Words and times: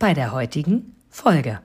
bei 0.00 0.14
der 0.14 0.32
heutigen 0.32 0.96
Folge. 1.10 1.60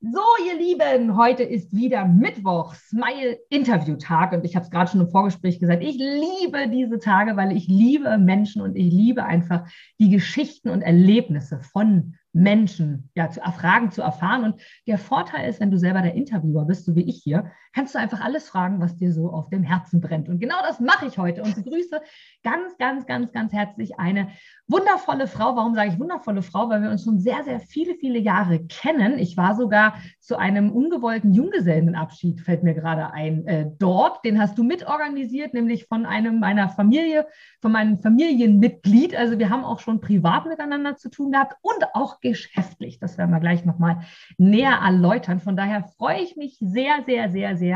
So, 0.00 0.20
ihr 0.46 0.58
Lieben, 0.58 1.16
heute 1.16 1.42
ist 1.42 1.74
wieder 1.74 2.04
Mittwoch, 2.04 2.74
Smile 2.74 3.38
Interview-Tag. 3.48 4.32
Und 4.32 4.44
ich 4.44 4.54
habe 4.54 4.64
es 4.64 4.70
gerade 4.70 4.90
schon 4.90 5.00
im 5.00 5.08
Vorgespräch 5.08 5.58
gesagt, 5.58 5.82
ich 5.82 5.96
liebe 5.96 6.68
diese 6.68 6.98
Tage, 6.98 7.36
weil 7.36 7.56
ich 7.56 7.66
liebe 7.66 8.18
Menschen 8.18 8.60
und 8.60 8.76
ich 8.76 8.92
liebe 8.92 9.24
einfach 9.24 9.66
die 9.98 10.10
Geschichten 10.10 10.68
und 10.68 10.82
Erlebnisse 10.82 11.60
von 11.60 12.14
Menschen 12.34 13.10
ja, 13.14 13.30
zu 13.30 13.40
erfragen, 13.40 13.90
zu 13.90 14.02
erfahren. 14.02 14.44
Und 14.44 14.60
der 14.86 14.98
Vorteil 14.98 15.48
ist, 15.48 15.60
wenn 15.60 15.70
du 15.70 15.78
selber 15.78 16.02
der 16.02 16.14
Interviewer 16.14 16.66
bist, 16.66 16.84
so 16.84 16.94
wie 16.94 17.08
ich 17.08 17.22
hier, 17.24 17.50
kannst 17.74 17.94
du 17.94 17.98
einfach 17.98 18.20
alles 18.20 18.48
fragen, 18.48 18.80
was 18.80 18.96
dir 18.96 19.12
so 19.12 19.30
auf 19.30 19.48
dem 19.50 19.62
Herzen 19.62 20.00
brennt. 20.00 20.28
Und 20.28 20.40
genau 20.40 20.56
das 20.66 20.80
mache 20.80 21.06
ich 21.06 21.18
heute 21.18 21.42
und 21.42 21.54
begrüße 21.54 22.00
ganz, 22.42 22.76
ganz, 22.78 23.06
ganz, 23.06 23.32
ganz 23.32 23.52
herzlich 23.52 23.98
eine 23.98 24.28
wundervolle 24.66 25.26
Frau. 25.26 25.56
Warum 25.56 25.74
sage 25.74 25.90
ich 25.90 25.98
wundervolle 25.98 26.42
Frau? 26.42 26.68
Weil 26.68 26.82
wir 26.82 26.90
uns 26.90 27.04
schon 27.04 27.18
sehr, 27.18 27.42
sehr 27.44 27.60
viele, 27.60 27.94
viele 27.94 28.18
Jahre 28.18 28.64
kennen. 28.66 29.18
Ich 29.18 29.36
war 29.36 29.54
sogar 29.56 29.94
zu 30.20 30.36
einem 30.36 30.70
ungewollten 30.70 31.32
Junggesellenabschied, 31.32 32.40
fällt 32.40 32.62
mir 32.62 32.74
gerade 32.74 33.12
ein, 33.12 33.46
äh, 33.46 33.66
dort. 33.78 34.24
Den 34.24 34.40
hast 34.40 34.58
du 34.58 34.64
mitorganisiert, 34.64 35.54
nämlich 35.54 35.86
von 35.86 36.06
einem 36.06 36.38
meiner 36.40 36.68
Familie, 36.68 37.26
von 37.60 37.72
meinem 37.72 37.98
Familienmitglied. 37.98 39.16
Also 39.16 39.38
wir 39.38 39.50
haben 39.50 39.64
auch 39.64 39.80
schon 39.80 40.00
privat 40.00 40.46
miteinander 40.46 40.96
zu 40.96 41.10
tun 41.10 41.32
gehabt 41.32 41.54
und 41.62 41.94
auch 41.94 42.20
geschäftlich. 42.20 42.98
Das 42.98 43.18
werden 43.18 43.30
wir 43.30 43.40
gleich 43.40 43.64
nochmal 43.64 44.00
näher 44.36 44.80
erläutern. 44.84 45.40
Von 45.40 45.56
daher 45.56 45.84
freue 45.96 46.20
ich 46.20 46.36
mich 46.36 46.58
sehr, 46.60 47.04
sehr, 47.06 47.30
sehr, 47.30 47.56
sehr. 47.56 47.67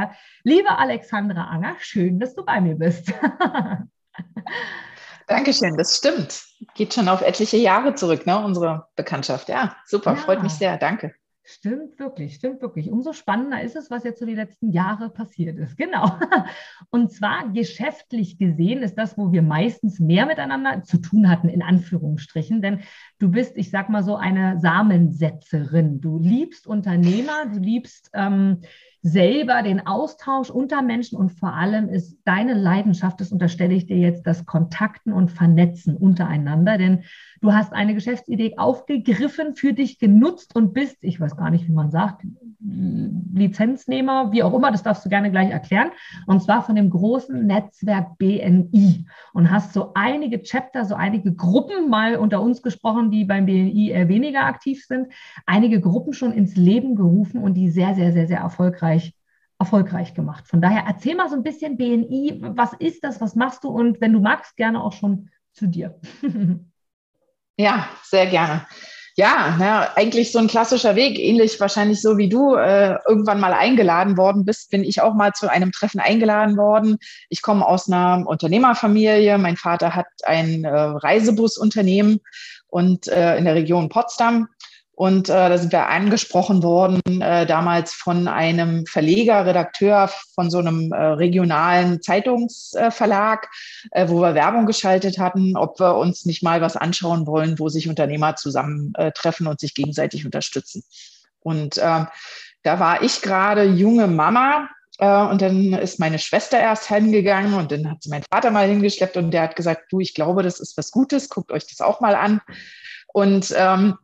Liebe 0.45 0.79
Alexandra 0.79 1.49
Anger, 1.49 1.77
schön, 1.79 2.19
dass 2.19 2.35
du 2.35 2.45
bei 2.45 2.61
mir 2.61 2.75
bist. 2.75 3.13
Dankeschön, 5.27 5.77
das 5.77 5.97
stimmt. 5.97 6.45
Geht 6.75 6.95
schon 6.95 7.09
auf 7.09 7.23
etliche 7.23 7.57
Jahre 7.57 7.95
zurück, 7.95 8.27
ne, 8.27 8.45
unsere 8.45 8.89
Bekanntschaft. 8.97 9.49
Ja, 9.49 9.77
super, 9.87 10.13
ja. 10.13 10.17
freut 10.17 10.43
mich 10.43 10.53
sehr. 10.53 10.77
Danke. 10.77 11.15
Stimmt 11.45 11.99
wirklich, 11.99 12.37
stimmt 12.37 12.63
wirklich. 12.63 12.91
Umso 12.91 13.13
spannender 13.13 13.63
ist 13.63 13.75
es, 13.75 13.91
was 13.91 14.05
jetzt 14.05 14.21
so 14.21 14.27
die 14.27 14.37
letzten 14.37 14.71
Jahre 14.71 15.11
passiert 15.11 15.59
ist. 15.59 15.77
Genau. 15.77 16.17
Und 16.91 17.13
zwar 17.13 17.49
geschäftlich 17.49 18.39
gesehen 18.39 18.83
ist 18.83 18.95
das, 18.95 19.19
wo 19.19 19.33
wir 19.33 19.43
meistens 19.43 19.99
mehr 19.99 20.27
miteinander 20.27 20.85
zu 20.85 20.99
tun 20.99 21.29
hatten, 21.29 21.49
in 21.49 21.63
Anführungsstrichen. 21.63 22.63
Denn 22.63 22.83
du 23.19 23.31
bist, 23.31 23.57
ich 23.57 23.71
sag 23.71 23.89
mal 23.89 24.05
so, 24.05 24.15
eine 24.15 24.61
Samensetzerin. 24.61 26.01
Du 26.01 26.21
liebst 26.21 26.69
Unternehmer, 26.69 27.47
du 27.53 27.59
liebst 27.59 28.11
ähm, 28.13 28.61
selber 29.03 29.63
den 29.63 29.85
Austausch 29.85 30.49
unter 30.49 30.81
Menschen 30.81 31.19
und 31.19 31.31
vor 31.31 31.53
allem 31.53 31.89
ist 31.89 32.19
deine 32.25 32.55
Leidenschaft, 32.55 33.21
das 33.21 33.33
unterstelle 33.33 33.75
ich 33.75 33.87
dir 33.87 33.97
jetzt, 33.97 34.29
das 34.29 34.47
Kontakten 34.47 35.13
und 35.13 35.33
Vernetzen 35.33 35.97
untereinander, 35.97 36.79
denn 36.79 37.03
du 37.41 37.53
hast 37.53 37.73
eine 37.73 37.95
Geschäftsidee 37.95 38.59
aufgegriffen, 38.59 39.57
für 39.57 39.73
dich 39.73 39.99
genutzt 39.99 40.55
und 40.55 40.73
bist, 40.73 40.99
ich 41.01 41.21
weiß 41.21 41.37
gar 41.37 41.51
nicht, 41.51 41.67
wie 41.67 41.73
man 41.73 41.91
sagt, 41.91 42.23
Lizenznehmer, 43.35 44.31
wie 44.31 44.45
auch 44.45 44.55
immer, 44.55 44.71
das 44.71 44.85
darfst 44.85 45.05
du 45.05 45.09
gerne 45.09 45.33
gleich 45.33 45.51
erklären, 45.51 45.91
und 46.29 46.41
zwar 46.41 46.63
von 46.63 46.77
dem 46.77 46.89
großen 46.89 47.45
Netzwerk 47.45 48.19
BNI 48.19 49.05
und 49.33 49.51
hast 49.51 49.73
so 49.73 49.91
einige 49.95 50.43
Chapter, 50.43 50.85
so 50.85 50.95
einige 50.95 51.35
Gruppen 51.35 51.91
mal 51.91 52.15
unter 52.15 52.41
uns 52.41 52.63
gesprochen, 52.63 53.11
die 53.11 53.25
beim 53.25 53.47
BNI 53.47 53.91
eher 53.91 54.09
weniger 54.09 54.45
aktiv 54.45 54.85
sind, 54.87 55.09
einige 55.45 55.81
Gruppen 55.81 56.13
schon 56.13 56.33
ins 56.33 56.55
Leben 56.55 56.95
gerufen 56.95 57.43
und 57.43 57.55
die 57.55 57.69
sehr, 57.69 57.97
sehr, 57.97 58.13
sehr, 58.13 58.29
sehr 58.29 58.39
erfolgreich 58.39 58.92
erfolgreich 59.59 60.15
gemacht. 60.15 60.49
Von 60.49 60.61
daher 60.61 60.85
erzähl 60.87 61.15
mal 61.15 61.29
so 61.29 61.37
ein 61.37 61.43
bisschen 61.43 61.77
BNI, 61.77 62.41
was 62.41 62.73
ist 62.75 63.05
das, 63.05 63.21
was 63.21 63.37
machst 63.37 63.65
du 63.65 63.69
und 63.69 64.01
wenn 64.01 64.13
du 64.13 64.21
magst, 64.21 64.57
gerne 64.57 64.83
auch 64.83 64.93
schon 64.93 65.31
zu 65.53 65.67
dir. 65.67 66.01
ja, 67.57 67.89
sehr 68.03 68.27
gerne. 68.27 68.67
Ja, 69.15 69.57
na, 69.59 69.95
eigentlich 69.95 70.33
so 70.33 70.39
ein 70.39 70.49
klassischer 70.49 70.97
Weg, 70.97 71.19
ähnlich 71.19 71.61
wahrscheinlich 71.61 72.01
so 72.01 72.17
wie 72.17 72.31
du 72.31 72.57
äh, 72.57 72.97
irgendwann 73.07 73.41
mal 73.41 73.53
eingeladen 73.53 74.17
worden 74.17 74.47
bist, 74.47 74.71
bin 74.71 74.85
ich 74.85 75.03
auch 75.03 75.13
mal 75.13 75.33
zu 75.33 75.51
einem 75.51 75.71
Treffen 75.71 76.01
eingeladen 76.01 76.57
worden. 76.57 76.97
Ich 77.29 77.43
komme 77.43 77.67
aus 77.67 77.91
einer 77.91 78.27
Unternehmerfamilie. 78.27 79.37
Mein 79.37 79.59
Vater 79.59 79.95
hat 79.95 80.07
ein 80.25 80.65
äh, 80.65 80.71
Reisebusunternehmen 80.71 82.21
und 82.69 83.07
äh, 83.09 83.37
in 83.37 83.45
der 83.45 83.55
Region 83.55 83.91
Potsdam 83.91 84.49
und 85.03 85.29
äh, 85.29 85.49
da 85.49 85.59
sind 85.59 85.73
wir 85.73 85.89
angesprochen 85.89 86.63
worden, 86.63 87.01
äh, 87.21 87.45
damals 87.45 87.93
von 87.93 88.29
einem 88.29 88.87
Verleger, 88.87 89.45
Redakteur 89.45 90.09
von 90.37 90.49
so 90.49 90.59
einem 90.59 90.93
äh, 90.93 90.97
regionalen 90.97 92.01
Zeitungsverlag, 92.01 93.49
äh, 93.91 94.09
wo 94.09 94.21
wir 94.21 94.37
Werbung 94.37 94.65
geschaltet 94.65 95.19
hatten, 95.19 95.57
ob 95.57 95.81
wir 95.81 95.97
uns 95.97 96.25
nicht 96.25 96.45
mal 96.45 96.61
was 96.61 96.77
anschauen 96.77 97.27
wollen, 97.27 97.59
wo 97.59 97.69
sich 97.69 97.89
Unternehmer 97.89 98.37
zusammentreffen 98.37 99.49
und 99.49 99.59
sich 99.59 99.75
gegenseitig 99.75 100.25
unterstützen. 100.25 100.85
Und 101.41 101.79
äh, 101.79 102.05
da 102.63 102.79
war 102.79 103.03
ich 103.03 103.23
gerade 103.23 103.65
junge 103.65 104.07
Mama 104.07 104.69
äh, 104.99 105.25
und 105.25 105.43
dann 105.43 105.73
ist 105.73 105.99
meine 105.99 106.21
Schwester 106.21 106.61
erst 106.61 106.91
heimgegangen 106.91 107.55
und 107.55 107.73
dann 107.73 107.91
hat 107.91 108.05
sie 108.05 108.09
mein 108.09 108.23
Vater 108.31 108.53
mal 108.53 108.69
hingeschleppt 108.69 109.17
und 109.17 109.33
der 109.33 109.43
hat 109.43 109.57
gesagt, 109.57 109.87
du, 109.91 109.99
ich 109.99 110.15
glaube, 110.15 110.45
das 110.45 110.61
ist 110.61 110.77
was 110.77 110.93
Gutes, 110.93 111.29
guckt 111.29 111.51
euch 111.51 111.67
das 111.67 111.81
auch 111.81 112.01
mal 112.01 112.15
an. 112.15 112.41
Und 113.13 113.53
ähm, 113.59 113.99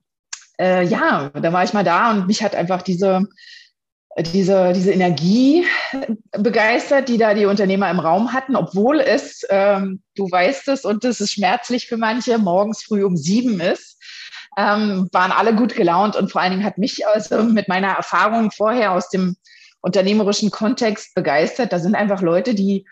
äh, 0.61 0.85
ja, 0.85 1.31
da 1.31 1.53
war 1.53 1.65
ich 1.65 1.73
mal 1.73 1.85
da 1.85 2.11
und 2.11 2.27
mich 2.27 2.43
hat 2.43 2.55
einfach 2.55 2.83
diese, 2.83 3.27
diese, 4.19 4.73
diese 4.73 4.93
Energie 4.93 5.65
begeistert, 6.33 7.09
die 7.09 7.19
da 7.19 7.35
die 7.35 7.47
Unternehmer 7.47 7.91
im 7.91 8.01
Raum 8.01 8.33
hatten, 8.33 8.57
obwohl 8.57 9.01
es, 9.01 9.47
ähm, 9.51 10.03
du 10.17 10.31
weißt 10.31 10.69
es, 10.69 10.85
und 10.85 11.05
das 11.05 11.21
ist 11.21 11.33
schmerzlich 11.33 11.87
für 11.87 11.97
manche, 11.97 12.39
morgens 12.39 12.83
früh 12.83 13.05
um 13.05 13.17
sieben 13.17 13.61
ist, 13.61 13.99
ähm, 14.57 15.09
waren 15.13 15.31
alle 15.31 15.55
gut 15.55 15.77
gelaunt 15.77 16.17
und 16.17 16.33
vor 16.33 16.41
allen 16.41 16.53
Dingen 16.53 16.65
hat 16.65 16.79
mich 16.79 17.07
also 17.07 17.45
mit 17.45 17.69
meiner 17.69 17.93
Erfahrung 17.93 18.51
vorher 18.51 18.93
aus 18.93 19.09
dem 19.09 19.37
unternehmerischen 19.81 20.51
Kontext 20.51 21.15
begeistert. 21.15 21.73
Da 21.73 21.79
sind 21.79 21.95
einfach 21.95 22.21
Leute, 22.21 22.55
die 22.55 22.85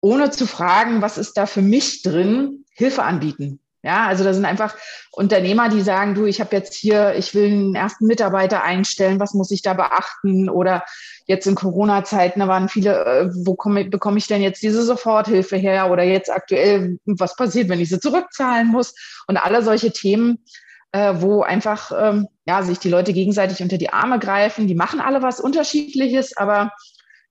ohne 0.00 0.30
zu 0.30 0.46
fragen, 0.46 1.02
was 1.02 1.18
ist 1.18 1.34
da 1.34 1.46
für 1.46 1.62
mich 1.62 2.02
drin, 2.02 2.64
Hilfe 2.72 3.02
anbieten. 3.02 3.60
Ja, 3.84 4.06
also 4.06 4.22
da 4.22 4.32
sind 4.32 4.44
einfach 4.44 4.76
Unternehmer, 5.10 5.68
die 5.68 5.80
sagen, 5.80 6.14
du, 6.14 6.24
ich 6.26 6.40
habe 6.40 6.54
jetzt 6.54 6.72
hier, 6.74 7.14
ich 7.16 7.34
will 7.34 7.46
einen 7.46 7.74
ersten 7.74 8.06
Mitarbeiter 8.06 8.62
einstellen, 8.62 9.18
was 9.18 9.34
muss 9.34 9.50
ich 9.50 9.62
da 9.62 9.74
beachten? 9.74 10.48
Oder 10.48 10.84
jetzt 11.26 11.46
in 11.48 11.56
Corona-Zeiten, 11.56 12.40
da 12.40 12.46
waren 12.46 12.68
viele, 12.68 13.04
äh, 13.04 13.30
wo 13.44 13.56
komme, 13.56 13.84
bekomme 13.86 14.18
ich 14.18 14.28
denn 14.28 14.40
jetzt 14.40 14.62
diese 14.62 14.84
Soforthilfe 14.84 15.56
her? 15.56 15.90
Oder 15.90 16.04
jetzt 16.04 16.30
aktuell, 16.30 16.98
was 17.06 17.34
passiert, 17.34 17.68
wenn 17.68 17.80
ich 17.80 17.88
sie 17.88 17.98
zurückzahlen 17.98 18.68
muss? 18.68 18.94
Und 19.26 19.36
alle 19.36 19.62
solche 19.62 19.90
Themen, 19.90 20.44
äh, 20.92 21.14
wo 21.16 21.42
einfach 21.42 21.90
ähm, 21.98 22.28
ja, 22.46 22.62
sich 22.62 22.78
die 22.78 22.90
Leute 22.90 23.12
gegenseitig 23.12 23.62
unter 23.62 23.78
die 23.78 23.92
Arme 23.92 24.20
greifen. 24.20 24.68
Die 24.68 24.74
machen 24.76 25.00
alle 25.00 25.22
was 25.22 25.40
Unterschiedliches, 25.40 26.36
aber 26.36 26.72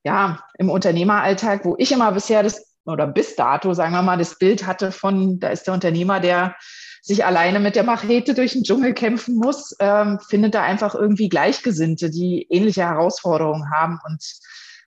ja, 0.04 0.44
im 0.58 0.70
Unternehmeralltag, 0.70 1.64
wo 1.64 1.76
ich 1.78 1.92
immer 1.92 2.12
bisher 2.12 2.44
das 2.44 2.71
oder 2.86 3.08
bis 3.08 3.36
dato, 3.36 3.74
sagen 3.74 3.94
wir 3.94 4.02
mal, 4.02 4.18
das 4.18 4.38
Bild 4.38 4.66
hatte 4.66 4.92
von, 4.92 5.40
da 5.40 5.50
ist 5.50 5.68
der 5.68 5.74
Unternehmer, 5.74 6.20
der 6.20 6.56
sich 7.02 7.26
alleine 7.26 7.60
mit 7.60 7.76
der 7.76 7.84
Machete 7.84 8.34
durch 8.34 8.54
den 8.54 8.64
Dschungel 8.64 8.94
kämpfen 8.94 9.36
muss, 9.36 9.76
ähm, 9.80 10.20
findet 10.30 10.54
da 10.54 10.64
einfach 10.64 10.94
irgendwie 10.94 11.30
Gleichgesinnte, 11.30 12.10
die 12.10 12.46
ähnliche 12.50 12.84
Herausforderungen 12.84 13.72
haben. 13.72 14.00
Und 14.08 14.24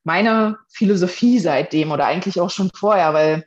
meine 0.04 0.58
Philosophie 0.72 1.40
seitdem 1.40 1.90
oder 1.90 2.06
eigentlich 2.06 2.40
auch 2.40 2.50
schon 2.50 2.70
vorher, 2.74 3.14
weil 3.14 3.44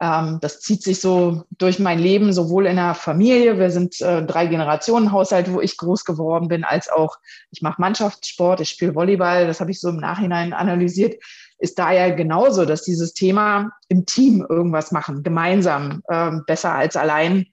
ähm, 0.00 0.38
das 0.40 0.60
zieht 0.60 0.82
sich 0.82 1.00
so 1.00 1.44
durch 1.50 1.78
mein 1.78 1.98
Leben, 1.98 2.32
sowohl 2.32 2.66
in 2.66 2.76
der 2.76 2.94
Familie, 2.94 3.58
wir 3.58 3.70
sind 3.70 4.00
äh, 4.00 4.24
drei 4.24 4.46
Generationen 4.46 5.12
Haushalt, 5.12 5.52
wo 5.52 5.60
ich 5.60 5.76
groß 5.76 6.04
geworden 6.04 6.48
bin, 6.48 6.64
als 6.64 6.88
auch 6.88 7.16
ich 7.50 7.60
mache 7.60 7.80
Mannschaftssport, 7.80 8.60
ich 8.60 8.70
spiele 8.70 8.94
Volleyball, 8.94 9.46
das 9.46 9.60
habe 9.60 9.70
ich 9.70 9.78
so 9.78 9.90
im 9.90 9.98
Nachhinein 9.98 10.52
analysiert 10.52 11.22
ist 11.60 11.78
da 11.78 11.92
ja 11.92 12.14
genauso, 12.14 12.64
dass 12.64 12.82
dieses 12.82 13.12
Thema 13.12 13.70
im 13.88 14.06
Team 14.06 14.44
irgendwas 14.48 14.92
machen, 14.92 15.22
gemeinsam, 15.22 16.02
ähm, 16.10 16.42
besser 16.46 16.72
als 16.72 16.96
allein, 16.96 17.46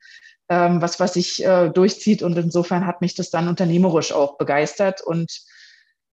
ähm, 0.49 0.81
was, 0.81 0.99
was 0.99 1.13
sich 1.13 1.43
äh, 1.45 1.69
durchzieht. 1.69 2.23
Und 2.23 2.37
insofern 2.37 2.87
hat 2.87 3.01
mich 3.01 3.15
das 3.15 3.29
dann 3.29 3.47
unternehmerisch 3.47 4.13
auch 4.13 4.37
begeistert. 4.37 5.01
Und 5.01 5.41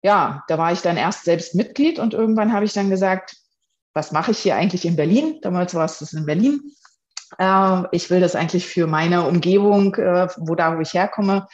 ja, 0.02 0.42
da 0.48 0.58
war 0.58 0.72
ich 0.72 0.82
dann 0.82 0.96
erst 0.96 1.24
selbst 1.24 1.54
Mitglied 1.54 1.98
und 1.98 2.14
irgendwann 2.14 2.52
habe 2.52 2.64
ich 2.64 2.72
dann 2.72 2.90
gesagt, 2.90 3.36
was 3.94 4.10
mache 4.10 4.32
ich 4.32 4.38
hier 4.38 4.56
eigentlich 4.56 4.84
in 4.84 4.96
Berlin? 4.96 5.38
Damals 5.42 5.74
war 5.74 5.84
es 5.84 6.00
das 6.00 6.12
in 6.12 6.26
Berlin. 6.26 6.60
Äh, 7.38 7.82
ich 7.92 8.10
will 8.10 8.20
das 8.20 8.34
eigentlich 8.34 8.66
für 8.66 8.88
meine 8.88 9.26
Umgebung, 9.26 9.94
äh, 9.94 10.28
wo 10.36 10.56
da, 10.56 10.76
wo 10.76 10.80
ich 10.80 10.94
herkomme, 10.94 11.46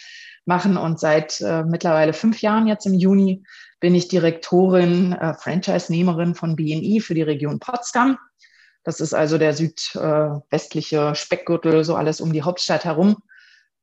machen. 0.46 0.78
Und 0.78 0.98
seit 0.98 1.40
äh, 1.42 1.64
mittlerweile 1.64 2.14
fünf 2.14 2.40
Jahren 2.40 2.66
jetzt 2.66 2.86
im 2.86 2.94
Juni 2.94 3.44
bin 3.80 3.94
ich 3.94 4.08
Direktorin, 4.08 5.12
äh, 5.12 5.34
Franchise-Nehmerin 5.34 6.34
von 6.34 6.56
BNI 6.56 7.00
für 7.00 7.14
die 7.14 7.22
Region 7.22 7.58
Potsdam. 7.58 8.18
Das 8.84 9.00
ist 9.00 9.12
also 9.12 9.36
der 9.36 9.54
südwestliche 9.54 11.14
Speckgürtel, 11.14 11.84
so 11.84 11.96
alles 11.96 12.20
um 12.20 12.32
die 12.32 12.42
Hauptstadt 12.42 12.84
herum. 12.84 13.16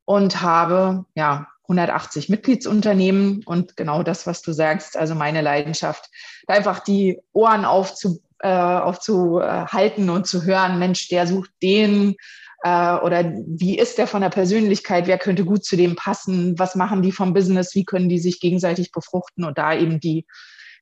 Und 0.05 0.41
habe 0.41 1.05
ja 1.15 1.47
180 1.63 2.29
Mitgliedsunternehmen 2.29 3.43
und 3.45 3.75
genau 3.75 4.01
das, 4.01 4.25
was 4.25 4.41
du 4.41 4.53
sagst, 4.53 4.95
also 4.95 5.15
meine 5.15 5.41
Leidenschaft, 5.41 6.09
einfach 6.47 6.79
die 6.79 7.19
Ohren 7.33 7.65
aufzu, 7.65 8.21
äh, 8.39 8.47
aufzuhalten 8.47 10.09
und 10.09 10.27
zu 10.27 10.45
hören, 10.45 10.79
Mensch, 10.79 11.09
der 11.09 11.27
sucht 11.27 11.51
den 11.61 12.15
äh, 12.63 12.95
oder 12.97 13.23
wie 13.45 13.77
ist 13.77 13.97
der 13.97 14.07
von 14.07 14.21
der 14.21 14.29
Persönlichkeit, 14.29 15.07
wer 15.07 15.17
könnte 15.17 15.45
gut 15.45 15.63
zu 15.63 15.75
dem 15.75 15.95
passen, 15.95 16.57
was 16.57 16.75
machen 16.75 17.01
die 17.01 17.11
vom 17.11 17.33
Business, 17.33 17.75
wie 17.75 17.85
können 17.85 18.09
die 18.09 18.19
sich 18.19 18.39
gegenseitig 18.39 18.91
befruchten 18.91 19.43
und 19.43 19.57
da 19.57 19.73
eben 19.73 19.99
die, 19.99 20.25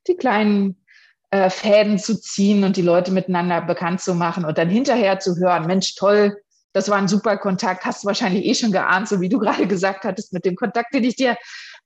die 0.07 0.15
kleinen 0.15 0.77
äh, 1.31 1.49
Fäden 1.49 1.99
zu 1.99 2.19
ziehen 2.19 2.63
und 2.63 2.77
die 2.77 2.81
Leute 2.81 3.11
miteinander 3.11 3.61
bekannt 3.61 4.01
zu 4.01 4.15
machen 4.15 4.45
und 4.45 4.57
dann 4.57 4.69
hinterher 4.69 5.19
zu 5.19 5.35
hören, 5.37 5.67
Mensch, 5.67 5.95
toll, 5.95 6.37
das 6.71 6.89
war 6.89 6.97
ein 6.97 7.07
super 7.07 7.37
Kontakt, 7.37 7.85
hast 7.85 8.03
du 8.03 8.07
wahrscheinlich 8.07 8.45
eh 8.45 8.53
schon 8.53 8.71
geahnt, 8.71 9.07
so 9.07 9.21
wie 9.21 9.29
du 9.29 9.39
gerade 9.39 9.67
gesagt 9.67 10.05
hattest, 10.05 10.33
mit 10.33 10.45
dem 10.45 10.55
Kontakt, 10.55 10.93
den 10.93 11.03
ich 11.03 11.15
dir 11.15 11.37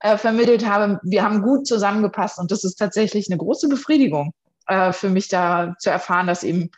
äh, 0.01 0.17
vermittelt 0.17 0.67
habe. 0.67 0.99
Wir 1.03 1.23
haben 1.23 1.41
gut 1.41 1.67
zusammengepasst 1.67 2.39
und 2.39 2.51
das 2.51 2.63
ist 2.63 2.75
tatsächlich 2.75 3.27
eine 3.29 3.37
große 3.37 3.69
Befriedigung 3.69 4.33
äh, 4.67 4.91
für 4.91 5.09
mich 5.09 5.29
da 5.29 5.75
zu 5.79 5.89
erfahren, 5.89 6.27
dass 6.27 6.43
eben 6.43 6.71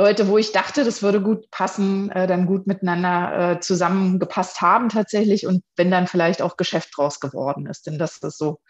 Leute, 0.00 0.28
wo 0.28 0.38
ich 0.38 0.52
dachte, 0.52 0.82
das 0.82 1.02
würde 1.02 1.20
gut 1.20 1.50
passen, 1.50 2.10
äh, 2.10 2.26
dann 2.26 2.46
gut 2.46 2.66
miteinander 2.66 3.52
äh, 3.52 3.60
zusammengepasst 3.60 4.62
haben 4.62 4.88
tatsächlich 4.88 5.46
und 5.46 5.62
wenn 5.76 5.90
dann 5.90 6.06
vielleicht 6.06 6.40
auch 6.40 6.56
Geschäft 6.56 6.96
draus 6.96 7.20
geworden 7.20 7.66
ist. 7.66 7.86
Denn 7.86 7.98
das 7.98 8.16
ist 8.16 8.38
so 8.38 8.60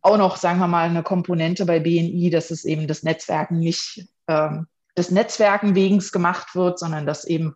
auch 0.00 0.16
noch, 0.16 0.38
sagen 0.38 0.60
wir 0.60 0.66
mal, 0.66 0.88
eine 0.88 1.02
Komponente 1.02 1.66
bei 1.66 1.78
BNI, 1.78 2.30
dass 2.30 2.50
es 2.50 2.64
eben 2.64 2.86
das 2.86 3.02
Netzwerken 3.02 3.58
nicht 3.58 4.08
ähm, 4.28 4.66
des 4.96 5.10
Netzwerken 5.10 5.74
wegen 5.74 5.98
gemacht 5.98 6.54
wird, 6.54 6.78
sondern 6.78 7.04
dass 7.04 7.26
eben 7.26 7.54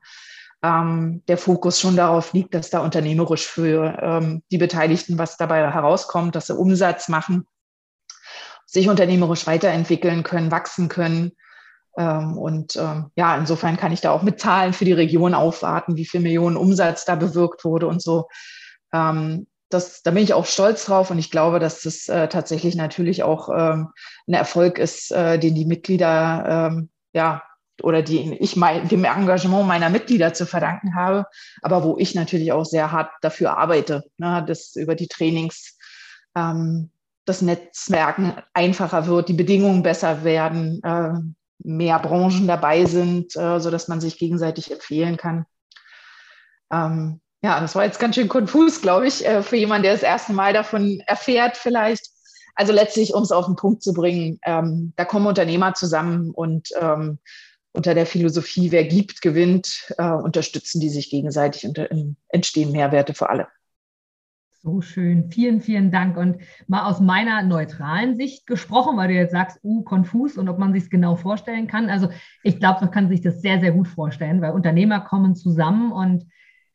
ähm, 0.63 1.23
der 1.27 1.39
Fokus 1.39 1.81
schon 1.81 1.97
darauf 1.97 2.35
liegt, 2.35 2.53
dass 2.53 2.69
da 2.69 2.81
unternehmerisch 2.81 3.47
für 3.47 3.99
ähm, 4.03 4.43
die 4.51 4.59
Beteiligten 4.59 5.17
was 5.17 5.39
dabei 5.39 5.71
herauskommt, 5.71 6.37
dass 6.37 6.49
sie 6.49 6.55
Umsatz 6.55 7.09
machen, 7.09 7.47
sich 8.67 8.91
unternehmerisch 8.91 9.47
weiterentwickeln 9.47 10.23
können, 10.23 10.51
wachsen 10.51 10.89
können. 10.89 11.33
Ähm, 11.97 12.39
und 12.39 12.77
ähm, 12.77 13.11
ja, 13.17 13.37
insofern 13.37 13.77
kann 13.77 13.93
ich 13.93 14.01
da 14.01 14.11
auch 14.11 14.23
mit 14.23 14.41
Zahlen 14.41 14.73
für 14.73 14.85
die 14.85 14.93
Region 14.93 15.35
aufwarten, 15.35 15.97
wie 15.97 16.07
viel 16.07 16.21
Millionen 16.21 16.57
Umsatz 16.57 17.05
da 17.05 17.15
bewirkt 17.15 17.65
wurde 17.65 17.87
und 17.87 18.03
so. 18.03 18.29
Ähm, 18.93 19.47
das, 19.69 20.03
da 20.03 20.11
bin 20.11 20.23
ich 20.23 20.35
auch 20.35 20.47
stolz 20.47 20.85
drauf 20.85 21.11
und 21.11 21.19
ich 21.19 21.31
glaube, 21.31 21.59
dass 21.59 21.83
das 21.83 22.09
äh, 22.09 22.29
tatsächlich 22.29 22.77
natürlich 22.77 23.23
auch 23.23 23.49
ein 23.49 23.89
Erfolg 24.27 24.79
ist, 24.79 25.11
äh, 25.13 25.39
den 25.39 25.55
die 25.55 25.65
Mitglieder 25.65 26.85
ja 27.15 27.43
oder 27.83 28.03
die 28.03 28.35
ich 28.35 28.57
mein, 28.57 28.89
dem 28.89 29.05
Engagement 29.05 29.67
meiner 29.67 29.91
Mitglieder 29.91 30.35
zu 30.35 30.47
verdanken 30.47 30.95
habe, 30.95 31.27
aber 31.63 31.85
wo 31.85 31.97
ich 31.99 32.15
natürlich 32.15 32.53
auch 32.53 32.65
sehr 32.65 32.93
hart 32.93 33.11
dafür 33.23 33.57
arbeite, 33.57 34.05
ne, 34.19 34.45
dass 34.47 34.77
über 34.77 34.95
die 34.95 35.09
Trainings 35.09 35.77
ähm, 36.37 36.91
das 37.25 37.43
Netzwerken 37.43 38.35
einfacher 38.53 39.07
wird, 39.07 39.29
die 39.29 39.35
Bedingungen 39.35 39.83
besser 39.83 40.25
werden, 40.25 40.83
äh, 40.83 41.13
mehr 41.65 41.99
Branchen 41.99 42.47
dabei 42.47 42.85
sind, 42.85 43.37
äh, 43.37 43.61
so 43.61 43.71
dass 43.71 43.89
man 43.89 44.01
sich 44.01 44.19
gegenseitig 44.19 44.71
empfehlen 44.71 45.17
kann. 45.17 45.47
Ähm, 46.73 47.21
ja, 47.43 47.61
das 47.61 47.75
war 47.75 47.85
jetzt 47.85 47.99
ganz 47.99 48.15
schön 48.15 48.29
konfus, 48.29 48.81
glaube 48.81 49.09
ich, 49.09 49.27
äh, 49.27 49.43
für 49.43 49.57
jemanden, 49.57 49.85
der 49.85 49.93
das 49.93 50.03
erste 50.03 50.33
Mal 50.33 50.53
davon 50.53 51.01
erfährt 51.07 51.57
vielleicht. 51.57 52.09
Also 52.55 52.73
letztlich, 52.73 53.15
um 53.15 53.23
es 53.23 53.33
auf 53.33 53.47
den 53.47 53.57
Punkt 53.57 53.83
zu 53.83 53.93
bringen, 53.93 54.39
ähm, 54.45 54.93
da 54.97 55.05
kommen 55.05 55.27
Unternehmer 55.27 55.75
zusammen 55.75 56.31
und 56.31 56.69
ähm, 56.81 57.19
unter 57.73 57.95
der 57.95 58.07
Philosophie, 58.07 58.71
wer 58.71 58.85
gibt, 58.85 59.23
gewinnt, 59.23 59.93
äh, 59.97 60.11
unterstützen 60.11 60.81
die 60.81 60.91
sich 60.91 61.11
gegenseitig 61.11 61.67
und 61.67 61.79
äh, 61.79 61.89
entstehen 62.29 62.71
Mehrwerte 62.73 63.15
für 63.15 63.31
alle. 63.31 63.49
So 64.65 64.81
schön. 64.81 65.29
Vielen, 65.29 65.61
vielen 65.61 65.91
Dank. 65.91 66.17
Und 66.17 66.37
mal 66.69 66.85
aus 66.85 67.01
meiner 67.01 67.43
neutralen 67.43 68.17
Sicht 68.17 68.47
gesprochen, 68.47 68.97
weil 68.97 69.09
du 69.09 69.15
jetzt 69.15 69.33
sagst, 69.33 69.59
uh, 69.65 69.83
konfus 69.83 70.39
und 70.39 70.49
ob 70.49 70.59
man 70.59 70.73
sich 70.73 70.85
es 70.85 70.91
genau 70.91 71.17
vorstellen 71.17 71.67
kann. 71.67 71.91
Also 71.91 72.11
ich 72.45 72.61
glaube, 72.61 72.83
man 72.83 72.93
kann 72.93 73.09
sich 73.09 73.21
das 73.21 73.43
sehr, 73.43 73.59
sehr 73.61 73.73
gut 73.73 73.89
vorstellen, 73.89 74.41
weil 74.41 74.53
Unternehmer 74.53 75.01
kommen 75.01 75.35
zusammen 75.35 75.91
und 75.91 76.27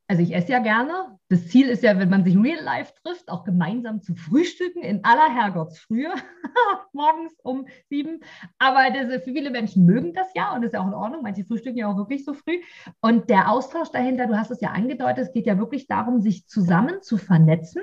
also 0.10 0.24
ich 0.24 0.34
esse 0.34 0.54
ja 0.54 0.60
gerne. 0.60 1.18
Das 1.28 1.48
Ziel 1.50 1.68
ist 1.68 1.84
ja, 1.84 2.00
wenn 2.00 2.10
man 2.10 2.24
sich 2.24 2.38
real 2.38 2.64
life 2.64 2.94
trifft, 3.04 3.30
auch 3.30 3.44
gemeinsam 3.44 4.02
zu 4.02 4.16
frühstücken 4.16 4.82
in 4.82 5.04
aller 5.04 5.34
Herrgottsfrühe, 5.34 6.14
morgens 6.94 7.34
um 7.44 7.68
sieben. 7.90 8.22
Aber 8.58 8.86
das, 8.90 9.24
viele 9.24 9.50
Menschen 9.50 9.86
mögen 9.86 10.14
das 10.14 10.28
ja 10.34 10.56
und 10.56 10.64
ist 10.64 10.74
ja 10.74 10.82
auch 10.82 10.88
in 10.88 10.94
Ordnung. 10.94 11.24
Manche 11.24 11.44
frühstücken 11.44 11.78
ja 11.78 11.92
auch 11.92 11.98
wirklich 11.98 12.24
so 12.24 12.34
früh. 12.34 12.62
Und 13.02 13.30
der 13.30 13.52
Austausch 13.52 13.90
dahinter, 13.90 14.28
du 14.28 14.38
hast 14.38 14.52
es 14.52 14.62
ja 14.62 14.70
angedeutet, 14.70 15.28
es 15.28 15.34
geht 15.34 15.46
ja 15.46 15.58
wirklich 15.58 15.88
darum, 15.88 16.22
sich 16.22 16.48
zusammen 16.48 17.02
zu 17.02 17.18
vernetzen, 17.18 17.82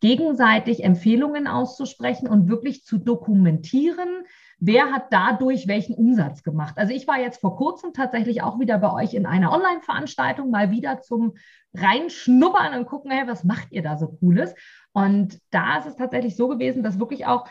gegenseitig 0.00 0.84
Empfehlungen 0.84 1.46
auszusprechen 1.46 2.28
und 2.28 2.48
wirklich 2.48 2.84
zu 2.84 2.98
dokumentieren, 2.98 4.24
wer 4.64 4.92
hat 4.92 5.06
dadurch 5.10 5.66
welchen 5.66 5.94
Umsatz 5.94 6.44
gemacht. 6.44 6.74
Also 6.76 6.94
ich 6.94 7.08
war 7.08 7.18
jetzt 7.18 7.40
vor 7.40 7.56
kurzem 7.56 7.92
tatsächlich 7.92 8.42
auch 8.42 8.60
wieder 8.60 8.78
bei 8.78 8.92
euch 8.92 9.12
in 9.12 9.26
einer 9.26 9.50
Online-Veranstaltung, 9.50 10.50
mal 10.50 10.70
wieder 10.70 11.00
zum 11.00 11.34
reinschnuppern 11.74 12.78
und 12.78 12.86
gucken, 12.86 13.10
hey, 13.10 13.26
was 13.26 13.44
macht 13.44 13.72
ihr 13.72 13.82
da 13.82 13.96
so 13.96 14.08
Cooles? 14.08 14.54
Und 14.92 15.38
da 15.50 15.78
ist 15.78 15.86
es 15.86 15.96
tatsächlich 15.96 16.36
so 16.36 16.48
gewesen, 16.48 16.82
dass 16.82 16.98
wirklich 16.98 17.26
auch 17.26 17.46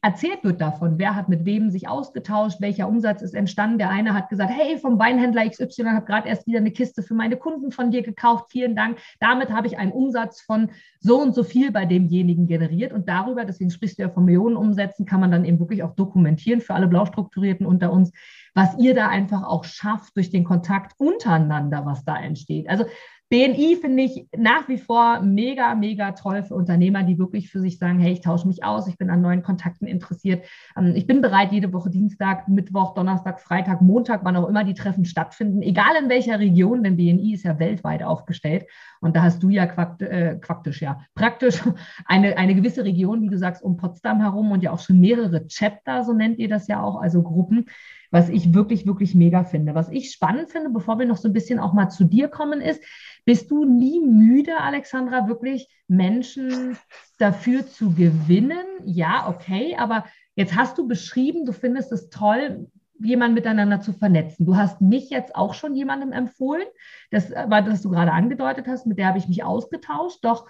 erzählt 0.00 0.44
wird 0.44 0.60
davon, 0.60 0.98
wer 0.98 1.16
hat 1.16 1.28
mit 1.28 1.44
wem 1.44 1.70
sich 1.70 1.88
ausgetauscht, 1.88 2.60
welcher 2.60 2.88
Umsatz 2.88 3.22
ist 3.22 3.34
entstanden. 3.34 3.78
Der 3.78 3.90
eine 3.90 4.14
hat 4.14 4.28
gesagt, 4.28 4.52
hey, 4.54 4.78
vom 4.78 4.98
Weinhändler 4.98 5.48
XY 5.48 5.84
habe 5.86 6.06
gerade 6.06 6.28
erst 6.28 6.46
wieder 6.46 6.58
eine 6.58 6.70
Kiste 6.70 7.02
für 7.02 7.14
meine 7.14 7.36
Kunden 7.36 7.72
von 7.72 7.90
dir 7.90 8.02
gekauft, 8.02 8.46
vielen 8.50 8.76
Dank. 8.76 8.98
Damit 9.18 9.50
habe 9.50 9.66
ich 9.66 9.76
einen 9.76 9.92
Umsatz 9.92 10.40
von 10.40 10.70
so 11.00 11.20
und 11.20 11.34
so 11.34 11.42
viel 11.42 11.72
bei 11.72 11.84
demjenigen 11.84 12.46
generiert 12.46 12.92
und 12.92 13.08
darüber, 13.08 13.44
deswegen 13.44 13.70
sprichst 13.70 13.98
du 13.98 14.02
ja 14.02 14.08
von 14.08 14.24
Millionenumsätzen, 14.24 15.06
kann 15.06 15.20
man 15.20 15.32
dann 15.32 15.44
eben 15.44 15.58
wirklich 15.58 15.82
auch 15.82 15.94
dokumentieren 15.96 16.60
für 16.60 16.74
alle 16.74 16.86
Blaustrukturierten 16.86 17.66
unter 17.66 17.92
uns, 17.92 18.12
was 18.54 18.78
ihr 18.78 18.94
da 18.94 19.08
einfach 19.08 19.42
auch 19.42 19.64
schafft 19.64 20.16
durch 20.16 20.30
den 20.30 20.44
Kontakt 20.44 20.92
untereinander, 20.98 21.84
was 21.84 22.04
da 22.04 22.16
entsteht. 22.16 22.68
Also 22.68 22.84
BNI 23.30 23.76
finde 23.80 24.02
ich 24.02 24.26
nach 24.36 24.68
wie 24.68 24.76
vor 24.76 25.20
mega, 25.22 25.74
mega 25.74 26.12
toll 26.12 26.42
für 26.42 26.54
Unternehmer, 26.54 27.02
die 27.02 27.18
wirklich 27.18 27.50
für 27.50 27.60
sich 27.60 27.78
sagen, 27.78 27.98
hey, 27.98 28.12
ich 28.12 28.20
tausche 28.20 28.46
mich 28.46 28.62
aus, 28.64 28.86
ich 28.86 28.98
bin 28.98 29.08
an 29.08 29.22
neuen 29.22 29.42
Kontakten 29.42 29.86
interessiert. 29.86 30.44
Ähm, 30.76 30.92
ich 30.94 31.06
bin 31.06 31.22
bereit, 31.22 31.50
jede 31.50 31.72
Woche 31.72 31.90
Dienstag, 31.90 32.48
Mittwoch, 32.48 32.94
Donnerstag, 32.94 33.40
Freitag, 33.40 33.80
Montag, 33.80 34.20
wann 34.24 34.36
auch 34.36 34.48
immer 34.48 34.62
die 34.62 34.74
Treffen 34.74 35.06
stattfinden, 35.06 35.62
egal 35.62 35.96
in 36.02 36.10
welcher 36.10 36.38
Region, 36.38 36.82
denn 36.84 36.96
BNI 36.96 37.32
ist 37.34 37.44
ja 37.44 37.58
weltweit 37.58 38.02
aufgestellt. 38.02 38.66
Und 39.00 39.16
da 39.16 39.22
hast 39.22 39.42
du 39.42 39.48
ja 39.48 39.66
quakt, 39.66 40.02
äh, 40.02 40.38
ja, 40.80 41.00
praktisch 41.14 41.62
eine, 42.04 42.36
eine 42.36 42.54
gewisse 42.54 42.84
Region, 42.84 43.22
wie 43.22 43.28
du 43.28 43.38
sagst, 43.38 43.62
um 43.62 43.76
Potsdam 43.78 44.20
herum 44.20 44.52
und 44.52 44.62
ja 44.62 44.70
auch 44.70 44.80
schon 44.80 45.00
mehrere 45.00 45.46
Chapter, 45.46 46.04
so 46.04 46.12
nennt 46.12 46.38
ihr 46.38 46.48
das 46.48 46.68
ja 46.68 46.82
auch, 46.82 47.00
also 47.00 47.22
Gruppen, 47.22 47.66
was 48.14 48.28
ich 48.28 48.54
wirklich, 48.54 48.86
wirklich 48.86 49.16
mega 49.16 49.42
finde. 49.42 49.74
Was 49.74 49.88
ich 49.88 50.12
spannend 50.12 50.48
finde, 50.48 50.70
bevor 50.70 51.00
wir 51.00 51.04
noch 51.04 51.16
so 51.16 51.28
ein 51.28 51.32
bisschen 51.32 51.58
auch 51.58 51.72
mal 51.72 51.88
zu 51.88 52.04
dir 52.04 52.28
kommen, 52.28 52.60
ist, 52.60 52.80
bist 53.24 53.50
du 53.50 53.64
nie 53.64 54.00
müde, 54.00 54.56
Alexandra, 54.60 55.26
wirklich 55.26 55.68
Menschen 55.88 56.78
dafür 57.18 57.66
zu 57.66 57.92
gewinnen? 57.92 58.64
Ja, 58.84 59.28
okay, 59.28 59.74
aber 59.76 60.04
jetzt 60.36 60.54
hast 60.54 60.78
du 60.78 60.86
beschrieben, 60.86 61.44
du 61.44 61.50
findest 61.50 61.90
es 61.90 62.08
toll, 62.08 62.68
jemanden 63.00 63.34
miteinander 63.34 63.80
zu 63.80 63.92
vernetzen. 63.92 64.46
Du 64.46 64.56
hast 64.56 64.80
mich 64.80 65.10
jetzt 65.10 65.34
auch 65.34 65.52
schon 65.52 65.74
jemandem 65.74 66.12
empfohlen. 66.12 66.68
Das 67.10 67.32
war 67.32 67.62
das, 67.62 67.72
was 67.72 67.82
du 67.82 67.90
gerade 67.90 68.12
angedeutet 68.12 68.68
hast, 68.68 68.86
mit 68.86 68.96
der 68.96 69.08
habe 69.08 69.18
ich 69.18 69.26
mich 69.26 69.42
ausgetauscht. 69.42 70.20
Doch 70.22 70.46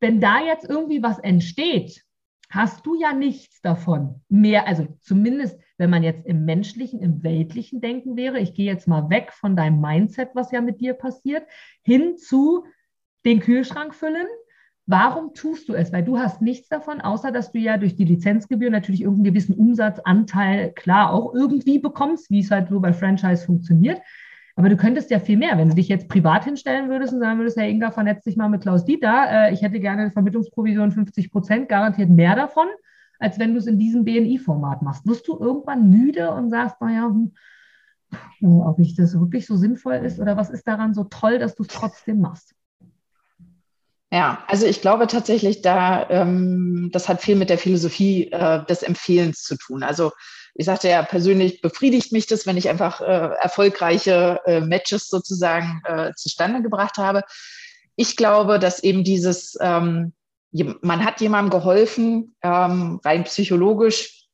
wenn 0.00 0.20
da 0.20 0.44
jetzt 0.44 0.68
irgendwie 0.68 1.00
was 1.00 1.20
entsteht, 1.20 2.02
hast 2.50 2.84
du 2.84 3.00
ja 3.00 3.12
nichts 3.12 3.62
davon. 3.62 4.20
Mehr, 4.28 4.66
also 4.66 4.86
zumindest, 5.00 5.58
wenn 5.78 5.88
man 5.88 6.02
jetzt 6.02 6.26
im 6.26 6.44
menschlichen, 6.44 7.00
im 7.00 7.22
weltlichen 7.22 7.80
Denken 7.80 8.16
wäre, 8.16 8.40
ich 8.40 8.54
gehe 8.54 8.66
jetzt 8.66 8.88
mal 8.88 9.08
weg 9.08 9.32
von 9.32 9.56
deinem 9.56 9.80
Mindset, 9.80 10.30
was 10.34 10.50
ja 10.50 10.60
mit 10.60 10.80
dir 10.80 10.94
passiert, 10.94 11.44
hin 11.82 12.18
zu 12.18 12.64
den 13.24 13.40
Kühlschrank 13.40 13.94
füllen. 13.94 14.26
Warum 14.86 15.34
tust 15.34 15.68
du 15.68 15.74
es? 15.74 15.92
Weil 15.92 16.02
du 16.02 16.18
hast 16.18 16.42
nichts 16.42 16.68
davon, 16.68 17.00
außer 17.00 17.30
dass 17.30 17.52
du 17.52 17.58
ja 17.58 17.76
durch 17.76 17.94
die 17.94 18.04
Lizenzgebühr 18.04 18.70
natürlich 18.70 19.02
irgendeinen 19.02 19.32
gewissen 19.32 19.54
Umsatzanteil 19.54 20.72
klar 20.72 21.12
auch 21.12 21.32
irgendwie 21.32 21.78
bekommst, 21.78 22.30
wie 22.30 22.40
es 22.40 22.50
halt 22.50 22.68
so 22.68 22.80
bei 22.80 22.92
Franchise 22.92 23.46
funktioniert. 23.46 24.00
Aber 24.56 24.68
du 24.68 24.76
könntest 24.76 25.10
ja 25.10 25.20
viel 25.20 25.36
mehr, 25.36 25.56
wenn 25.58 25.68
du 25.68 25.74
dich 25.74 25.88
jetzt 25.88 26.08
privat 26.08 26.44
hinstellen 26.44 26.88
würdest 26.90 27.12
und 27.12 27.20
sagen 27.20 27.38
würdest, 27.38 27.56
Herr 27.56 27.68
Inga, 27.68 27.90
vernetzt 27.90 28.26
dich 28.26 28.36
mal 28.36 28.48
mit 28.48 28.62
Klaus 28.62 28.84
Dieter. 28.84 29.26
Äh, 29.30 29.54
ich 29.54 29.62
hätte 29.62 29.80
gerne 29.80 30.02
eine 30.02 30.10
Vermittlungsprovision 30.10 30.92
50 30.92 31.30
Prozent, 31.30 31.68
garantiert 31.68 32.10
mehr 32.10 32.36
davon, 32.36 32.66
als 33.18 33.38
wenn 33.38 33.52
du 33.52 33.58
es 33.58 33.66
in 33.66 33.78
diesem 33.78 34.04
BNI-Format 34.04 34.82
machst. 34.82 35.06
Wirst 35.06 35.28
du 35.28 35.38
irgendwann 35.38 35.90
müde 35.90 36.30
und 36.32 36.50
sagst, 36.50 36.80
naja, 36.80 37.08
hm, 38.40 38.60
ob 38.60 38.78
ich 38.80 38.96
das 38.96 39.18
wirklich 39.18 39.46
so 39.46 39.56
sinnvoll 39.56 39.94
ist 39.94 40.18
oder 40.18 40.36
was 40.36 40.50
ist 40.50 40.66
daran 40.66 40.94
so 40.94 41.04
toll, 41.04 41.38
dass 41.38 41.54
du 41.54 41.62
es 41.62 41.68
trotzdem 41.68 42.20
machst? 42.20 42.54
Ja, 44.12 44.42
also 44.48 44.66
ich 44.66 44.80
glaube 44.80 45.06
tatsächlich, 45.06 45.62
da 45.62 46.08
ähm, 46.10 46.90
das 46.92 47.08
hat 47.08 47.20
viel 47.20 47.36
mit 47.36 47.48
der 47.48 47.58
Philosophie 47.58 48.30
äh, 48.32 48.64
des 48.66 48.82
Empfehlens 48.82 49.44
zu 49.44 49.56
tun. 49.56 49.84
Also 49.84 50.10
ich 50.54 50.66
sagte 50.66 50.88
ja, 50.88 51.02
persönlich 51.02 51.60
befriedigt 51.60 52.12
mich 52.12 52.26
das, 52.26 52.46
wenn 52.46 52.56
ich 52.56 52.68
einfach 52.68 53.00
äh, 53.00 53.30
erfolgreiche 53.40 54.40
äh, 54.46 54.60
Matches 54.60 55.08
sozusagen 55.08 55.82
äh, 55.84 56.12
zustande 56.16 56.62
gebracht 56.62 56.96
habe. 56.96 57.22
Ich 57.96 58.16
glaube, 58.16 58.58
dass 58.58 58.82
eben 58.82 59.04
dieses, 59.04 59.56
ähm, 59.60 60.12
man 60.82 61.04
hat 61.04 61.20
jemandem 61.20 61.50
geholfen, 61.50 62.34
ähm, 62.42 63.00
rein 63.04 63.24
psychologisch, 63.24 64.26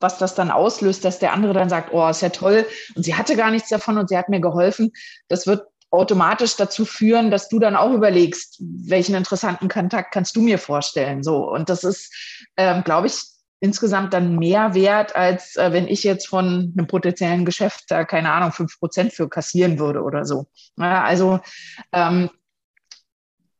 was 0.00 0.18
das 0.18 0.34
dann 0.34 0.50
auslöst, 0.50 1.04
dass 1.04 1.18
der 1.18 1.32
andere 1.32 1.54
dann 1.54 1.68
sagt, 1.68 1.92
oh, 1.92 2.08
ist 2.08 2.22
ja 2.22 2.28
toll 2.28 2.66
und 2.94 3.04
sie 3.04 3.14
hatte 3.14 3.36
gar 3.36 3.50
nichts 3.50 3.68
davon 3.68 3.98
und 3.98 4.08
sie 4.08 4.18
hat 4.18 4.28
mir 4.28 4.40
geholfen. 4.40 4.92
Das 5.28 5.46
wird 5.46 5.66
automatisch 5.90 6.56
dazu 6.56 6.84
führen, 6.84 7.30
dass 7.30 7.48
du 7.48 7.60
dann 7.60 7.76
auch 7.76 7.92
überlegst, 7.92 8.56
welchen 8.60 9.14
interessanten 9.14 9.68
Kontakt 9.68 10.12
kannst 10.12 10.34
du 10.34 10.42
mir 10.42 10.58
vorstellen. 10.58 11.22
So 11.22 11.48
und 11.48 11.68
das 11.68 11.84
ist, 11.84 12.12
ähm, 12.56 12.82
glaube 12.84 13.06
ich, 13.06 13.14
insgesamt 13.64 14.12
dann 14.12 14.36
mehr 14.36 14.74
wert, 14.74 15.16
als 15.16 15.56
äh, 15.56 15.72
wenn 15.72 15.88
ich 15.88 16.04
jetzt 16.04 16.28
von 16.28 16.74
einem 16.76 16.86
potenziellen 16.86 17.46
Geschäft 17.46 17.84
da, 17.88 18.04
keine 18.04 18.30
Ahnung, 18.30 18.52
fünf 18.52 18.78
Prozent 18.78 19.14
für 19.14 19.26
kassieren 19.26 19.78
würde 19.78 20.02
oder 20.02 20.26
so. 20.26 20.46
Ja, 20.76 21.02
also 21.02 21.40
ähm, 21.90 22.28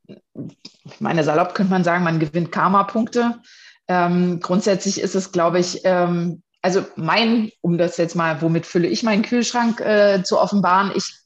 ich 0.06 1.00
meine, 1.00 1.24
salopp 1.24 1.54
könnte 1.54 1.72
man 1.72 1.84
sagen, 1.84 2.04
man 2.04 2.20
gewinnt 2.20 2.52
Karma-Punkte. 2.52 3.40
Ähm, 3.88 4.40
grundsätzlich 4.40 5.00
ist 5.00 5.14
es, 5.14 5.32
glaube 5.32 5.58
ich, 5.58 5.80
ähm, 5.84 6.42
also 6.60 6.84
mein, 6.96 7.50
um 7.62 7.78
das 7.78 7.96
jetzt 7.96 8.14
mal, 8.14 8.42
womit 8.42 8.66
fülle 8.66 8.88
ich 8.88 9.04
meinen 9.04 9.22
Kühlschrank 9.22 9.80
äh, 9.80 10.22
zu 10.22 10.38
offenbaren, 10.38 10.92
ich 10.94 11.18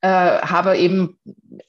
äh, 0.00 0.08
habe 0.08 0.76
eben 0.76 1.18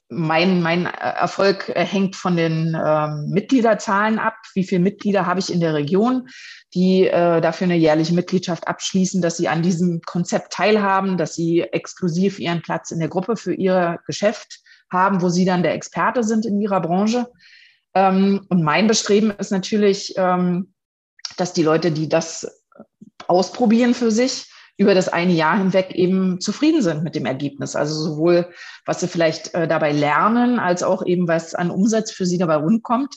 mein, 0.10 0.62
mein 0.62 0.86
Erfolg 0.86 1.70
hängt 1.76 2.16
von 2.16 2.38
den 2.38 2.78
ähm, 2.82 3.30
Mitgliederzahlen 3.30 4.20
ab. 4.20 4.36
Wie 4.54 4.64
viele 4.64 4.82
Mitglieder 4.82 5.26
habe 5.26 5.40
ich 5.40 5.52
in 5.52 5.60
der 5.60 5.74
Region, 5.74 6.30
die 6.74 7.08
äh, 7.08 7.42
dafür 7.42 7.66
eine 7.66 7.76
jährliche 7.76 8.14
Mitgliedschaft 8.14 8.68
abschließen, 8.68 9.22
dass 9.22 9.38
sie 9.38 9.50
an 9.50 9.64
diesem 9.64 10.02
Konzept 10.02 10.54
teilhaben, 10.54 11.18
dass 11.18 11.36
sie 11.36 11.62
exklusiv 11.62 12.40
ihren 12.40 12.62
Platz 12.62 12.92
in 12.92 13.00
der 13.00 13.10
Gruppe 13.10 13.36
für 13.36 13.54
ihr 13.54 14.00
Geschäft 14.06 14.60
haben, 14.90 15.22
wo 15.22 15.30
sie 15.30 15.44
dann 15.44 15.64
der 15.64 15.74
Experte 15.74 16.24
sind 16.24 16.46
in 16.46 16.62
ihrer 16.62 16.82
Branche. 16.82 17.28
Ähm, 17.94 18.46
und 18.50 18.64
mein 18.64 18.88
Bestreben 18.88 19.32
ist 19.32 19.52
natürlich, 19.52 20.14
ähm, 20.18 20.74
dass 21.36 21.52
die 21.52 21.64
Leute, 21.64 21.92
die 21.92 22.08
das 22.08 22.64
ausprobieren 23.28 23.94
für 23.94 24.12
sich, 24.12 24.46
über 24.78 24.94
das 24.94 25.10
eine 25.10 25.34
Jahr 25.34 25.58
hinweg 25.58 25.96
eben 25.96 26.40
zufrieden 26.40 26.82
sind 26.82 27.04
mit 27.04 27.16
dem 27.16 27.26
Ergebnis. 27.26 27.76
Also 27.76 27.96
sowohl, 27.96 28.48
was 28.86 29.00
sie 29.00 29.08
vielleicht 29.08 29.54
äh, 29.56 29.68
dabei 29.68 29.92
lernen, 29.92 30.60
als 30.60 30.84
auch 30.84 31.06
eben, 31.06 31.28
was 31.28 31.56
an 31.56 31.72
Umsatz 31.72 32.12
für 32.12 32.26
sie 32.26 32.38
dabei 32.38 32.58
rumkommt. 32.58 33.16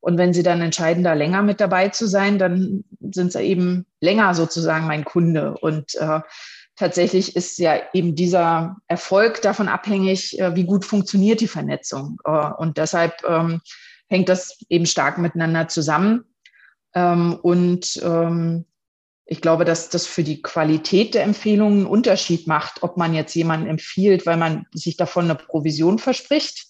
Und 0.00 0.18
wenn 0.18 0.32
sie 0.32 0.42
dann 0.42 0.62
entscheiden, 0.62 1.04
da 1.04 1.12
länger 1.12 1.42
mit 1.42 1.60
dabei 1.60 1.90
zu 1.90 2.06
sein, 2.06 2.38
dann 2.38 2.84
sind 3.12 3.32
sie 3.32 3.42
eben 3.42 3.86
länger 4.00 4.34
sozusagen 4.34 4.86
mein 4.86 5.04
Kunde. 5.04 5.56
Und 5.58 5.94
äh, 5.94 6.20
tatsächlich 6.76 7.36
ist 7.36 7.58
ja 7.58 7.78
eben 7.92 8.14
dieser 8.14 8.76
Erfolg 8.88 9.42
davon 9.42 9.68
abhängig, 9.68 10.40
äh, 10.40 10.56
wie 10.56 10.64
gut 10.64 10.84
funktioniert 10.84 11.40
die 11.40 11.46
Vernetzung. 11.46 12.18
Äh, 12.24 12.50
und 12.56 12.78
deshalb 12.78 13.22
ähm, 13.28 13.60
hängt 14.08 14.28
das 14.28 14.58
eben 14.68 14.86
stark 14.86 15.18
miteinander 15.18 15.68
zusammen. 15.68 16.24
Ähm, 16.94 17.38
und 17.42 18.00
ähm, 18.02 18.64
ich 19.24 19.40
glaube, 19.40 19.64
dass 19.64 19.88
das 19.88 20.06
für 20.06 20.24
die 20.24 20.42
Qualität 20.42 21.14
der 21.14 21.22
Empfehlungen 21.22 21.78
einen 21.80 21.86
Unterschied 21.86 22.46
macht, 22.46 22.82
ob 22.82 22.96
man 22.96 23.14
jetzt 23.14 23.34
jemanden 23.34 23.68
empfiehlt, 23.68 24.26
weil 24.26 24.36
man 24.36 24.66
sich 24.72 24.96
davon 24.96 25.24
eine 25.24 25.36
Provision 25.36 25.98
verspricht, 25.98 26.66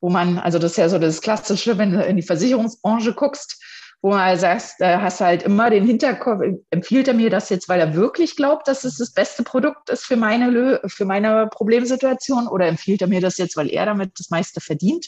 wo 0.00 0.10
man, 0.10 0.38
also 0.38 0.58
das 0.58 0.72
ist 0.72 0.78
ja 0.78 0.88
so 0.88 0.98
das 0.98 1.20
Klassische, 1.20 1.78
wenn 1.78 1.92
du 1.92 2.04
in 2.04 2.16
die 2.16 2.22
Versicherungsbranche 2.22 3.14
guckst, 3.14 3.62
wo 4.02 4.10
man 4.10 4.36
sagst, 4.36 4.80
da 4.80 5.00
hast 5.00 5.20
du 5.20 5.24
halt 5.24 5.44
immer 5.44 5.70
den 5.70 5.86
Hinterkopf, 5.86 6.42
empfiehlt 6.70 7.06
er 7.06 7.14
mir 7.14 7.30
das 7.30 7.48
jetzt, 7.50 7.68
weil 7.68 7.78
er 7.78 7.94
wirklich 7.94 8.34
glaubt, 8.34 8.66
dass 8.66 8.82
es 8.82 8.98
das 8.98 9.12
beste 9.12 9.44
Produkt 9.44 9.90
ist 9.90 10.04
für 10.04 10.16
meine, 10.16 10.80
für 10.86 11.04
meine 11.04 11.46
Problemsituation 11.46 12.48
oder 12.48 12.66
empfiehlt 12.66 13.00
er 13.00 13.06
mir 13.06 13.20
das 13.20 13.38
jetzt, 13.38 13.56
weil 13.56 13.70
er 13.70 13.86
damit 13.86 14.18
das 14.18 14.30
meiste 14.30 14.60
verdient? 14.60 15.06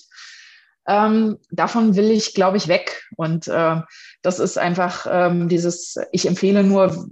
Ähm, 0.87 1.38
davon 1.50 1.97
will 1.97 2.11
ich, 2.11 2.35
glaube 2.35 2.57
ich, 2.57 2.69
weg. 2.69 3.05
Und 3.17 3.49
äh, 3.49 3.81
das 4.23 4.38
ist 4.38 4.59
einfach 4.59 5.07
ähm, 5.11 5.49
dieses, 5.49 5.97
ich 6.12 6.26
empfehle 6.26 6.62
nur, 6.62 7.07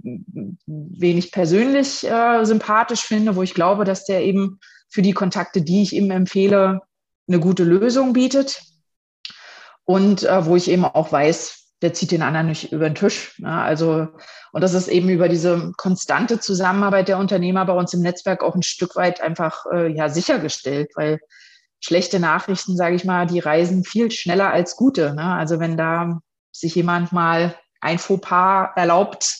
wen 0.65 1.17
ich 1.17 1.31
persönlich 1.31 2.07
äh, 2.09 2.43
sympathisch 2.45 3.01
finde, 3.01 3.35
wo 3.35 3.43
ich 3.43 3.53
glaube, 3.53 3.83
dass 3.83 4.05
der 4.05 4.23
eben 4.23 4.59
für 4.89 5.01
die 5.01 5.13
Kontakte, 5.13 5.61
die 5.61 5.81
ich 5.81 5.93
ihm 5.93 6.11
empfehle, 6.11 6.81
eine 7.27 7.39
gute 7.39 7.63
Lösung 7.63 8.13
bietet. 8.13 8.61
Und 9.85 10.23
äh, 10.23 10.45
wo 10.45 10.55
ich 10.55 10.69
eben 10.69 10.85
auch 10.85 11.11
weiß, 11.11 11.63
der 11.81 11.93
zieht 11.93 12.11
den 12.11 12.21
anderen 12.21 12.47
nicht 12.47 12.71
über 12.71 12.89
den 12.89 12.95
Tisch. 12.95 13.35
Ja, 13.39 13.63
also, 13.63 14.07
und 14.53 14.61
das 14.61 14.73
ist 14.73 14.87
eben 14.87 15.09
über 15.09 15.27
diese 15.27 15.73
konstante 15.75 16.39
Zusammenarbeit 16.39 17.09
der 17.09 17.17
Unternehmer 17.17 17.65
bei 17.65 17.73
uns 17.73 17.93
im 17.93 18.01
Netzwerk 18.01 18.41
auch 18.41 18.55
ein 18.55 18.63
Stück 18.63 18.95
weit 18.95 19.19
einfach 19.19 19.65
äh, 19.73 19.93
ja, 19.93 20.07
sichergestellt, 20.07 20.91
weil 20.95 21.19
schlechte 21.83 22.19
Nachrichten, 22.19 22.77
sage 22.77 22.95
ich 22.95 23.03
mal, 23.03 23.27
die 23.27 23.39
reisen 23.39 23.83
viel 23.83 24.09
schneller 24.09 24.51
als 24.51 24.77
gute. 24.77 25.13
Ne? 25.13 25.23
Also 25.23 25.59
wenn 25.59 25.75
da 25.75 26.21
sich 26.51 26.75
jemand 26.75 27.11
mal 27.11 27.55
ein 27.81 27.99
Fauxpas 27.99 28.71
erlaubt, 28.77 29.39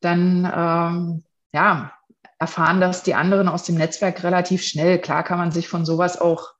dann 0.00 0.44
ähm, 0.54 1.24
ja, 1.54 1.92
erfahren 2.38 2.80
das 2.80 3.02
die 3.04 3.14
anderen 3.14 3.48
aus 3.48 3.64
dem 3.64 3.76
Netzwerk 3.76 4.22
relativ 4.22 4.62
schnell. 4.64 4.98
Klar 4.98 5.22
kann 5.22 5.38
man 5.38 5.50
sich 5.50 5.68
von 5.68 5.86
sowas 5.86 6.20
auch 6.20 6.50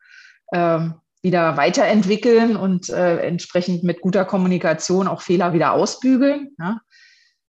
ähm, 0.55 0.95
wieder 1.21 1.59
weiterentwickeln 1.59 2.57
und 2.57 2.89
äh, 2.89 3.19
entsprechend 3.19 3.85
mit 3.85 4.01
guter 4.01 4.25
Kommunikation 4.25 5.09
auch 5.09 5.21
Fehler 5.21 5.53
wieder 5.53 5.73
ausbügeln. 5.73 6.55
Ne? 6.57 6.81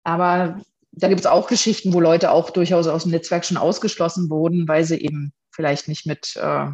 Aber 0.02 0.61
da 0.90 1.08
gibt 1.08 1.20
es 1.20 1.26
auch 1.26 1.46
Geschichten, 1.46 1.92
wo 1.92 2.00
Leute 2.00 2.32
auch 2.32 2.50
durchaus 2.50 2.88
aus 2.88 3.04
dem 3.04 3.12
Netzwerk 3.12 3.44
schon 3.44 3.56
ausgeschlossen 3.56 4.28
wurden, 4.28 4.66
weil 4.66 4.84
sie 4.84 5.00
eben 5.00 5.32
vielleicht 5.52 5.87
nicht 5.87 6.04
mit 6.04 6.34
äh, 6.37 6.66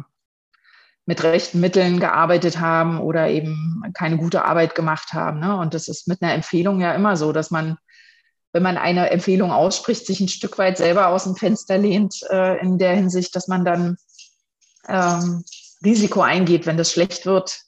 mit 1.05 1.23
rechten 1.23 1.59
Mitteln 1.59 1.99
gearbeitet 1.99 2.59
haben 2.59 2.99
oder 2.99 3.29
eben 3.29 3.83
keine 3.93 4.17
gute 4.17 4.45
Arbeit 4.45 4.75
gemacht 4.75 5.13
haben. 5.13 5.39
Ne? 5.39 5.57
Und 5.57 5.73
das 5.73 5.87
ist 5.87 6.07
mit 6.07 6.21
einer 6.21 6.33
Empfehlung 6.33 6.79
ja 6.79 6.93
immer 6.93 7.17
so, 7.17 7.31
dass 7.31 7.51
man, 7.51 7.77
wenn 8.53 8.63
man 8.63 8.77
eine 8.77 9.09
Empfehlung 9.09 9.51
ausspricht, 9.51 10.05
sich 10.05 10.19
ein 10.19 10.27
Stück 10.27 10.57
weit 10.57 10.77
selber 10.77 11.07
aus 11.07 11.23
dem 11.23 11.35
Fenster 11.35 11.77
lehnt, 11.77 12.21
äh, 12.29 12.59
in 12.61 12.77
der 12.77 12.95
Hinsicht, 12.95 13.35
dass 13.35 13.47
man 13.47 13.65
dann 13.65 13.97
ähm, 14.87 15.43
Risiko 15.83 16.21
eingeht. 16.21 16.65
Wenn 16.65 16.77
das 16.77 16.91
schlecht 16.91 17.25
wird, 17.25 17.59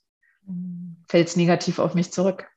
fällt 1.08 1.28
es 1.28 1.36
negativ 1.36 1.80
auf 1.80 1.96
mich 1.96 2.12
zurück. 2.12 2.48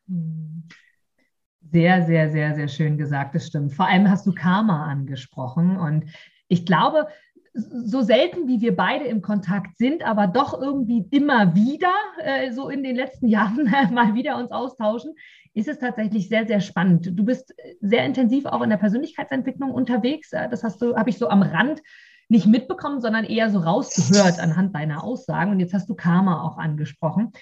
Sehr, 1.73 2.07
sehr, 2.07 2.31
sehr, 2.31 2.55
sehr 2.55 2.69
schön 2.69 2.99
gesagt, 2.99 3.35
das 3.35 3.47
stimmt. 3.47 3.75
Vor 3.75 3.87
allem 3.87 4.09
hast 4.09 4.27
du 4.27 4.33
Karma 4.33 4.87
angesprochen. 4.87 5.77
Und 5.79 6.05
ich 6.49 6.65
glaube, 6.65 7.09
so 7.57 8.03
selten 8.03 8.49
wie 8.49 8.61
wir 8.61 8.77
beide 8.77 9.07
im 9.07 9.23
Kontakt 9.23 9.79
sind, 9.79 10.05
aber 10.05 10.27
doch 10.27 10.61
irgendwie 10.61 11.07
immer 11.11 11.55
wieder, 11.55 11.93
äh, 12.23 12.53
so 12.53 12.69
in 12.69 12.83
den 12.83 12.97
letzten 12.97 13.29
Jahren 13.29 13.65
mal 13.93 14.15
wieder 14.15 14.37
uns 14.37 14.51
austauschen, 14.51 15.15
ist 15.55 15.69
es 15.69 15.79
tatsächlich 15.79 16.29
sehr, 16.29 16.47
sehr 16.47 16.61
spannend. 16.61 17.11
Du 17.15 17.25
bist 17.25 17.55
sehr 17.81 18.05
intensiv 18.05 18.45
auch 18.45 18.61
in 18.61 18.69
der 18.69 18.77
Persönlichkeitsentwicklung 18.77 19.71
unterwegs. 19.71 20.31
Das 20.31 20.63
hast 20.63 20.83
du, 20.83 20.97
habe 20.97 21.09
ich 21.09 21.17
so 21.17 21.29
am 21.29 21.43
Rand 21.43 21.81
nicht 22.29 22.47
mitbekommen, 22.47 23.01
sondern 23.01 23.25
eher 23.25 23.49
so 23.49 23.61
rausgehört 23.61 24.39
anhand 24.39 24.75
deiner 24.75 25.03
Aussagen. 25.03 25.53
Und 25.53 25.61
jetzt 25.61 25.73
hast 25.73 25.89
du 25.89 25.95
Karma 25.95 26.43
auch 26.43 26.59
angesprochen. 26.59 27.33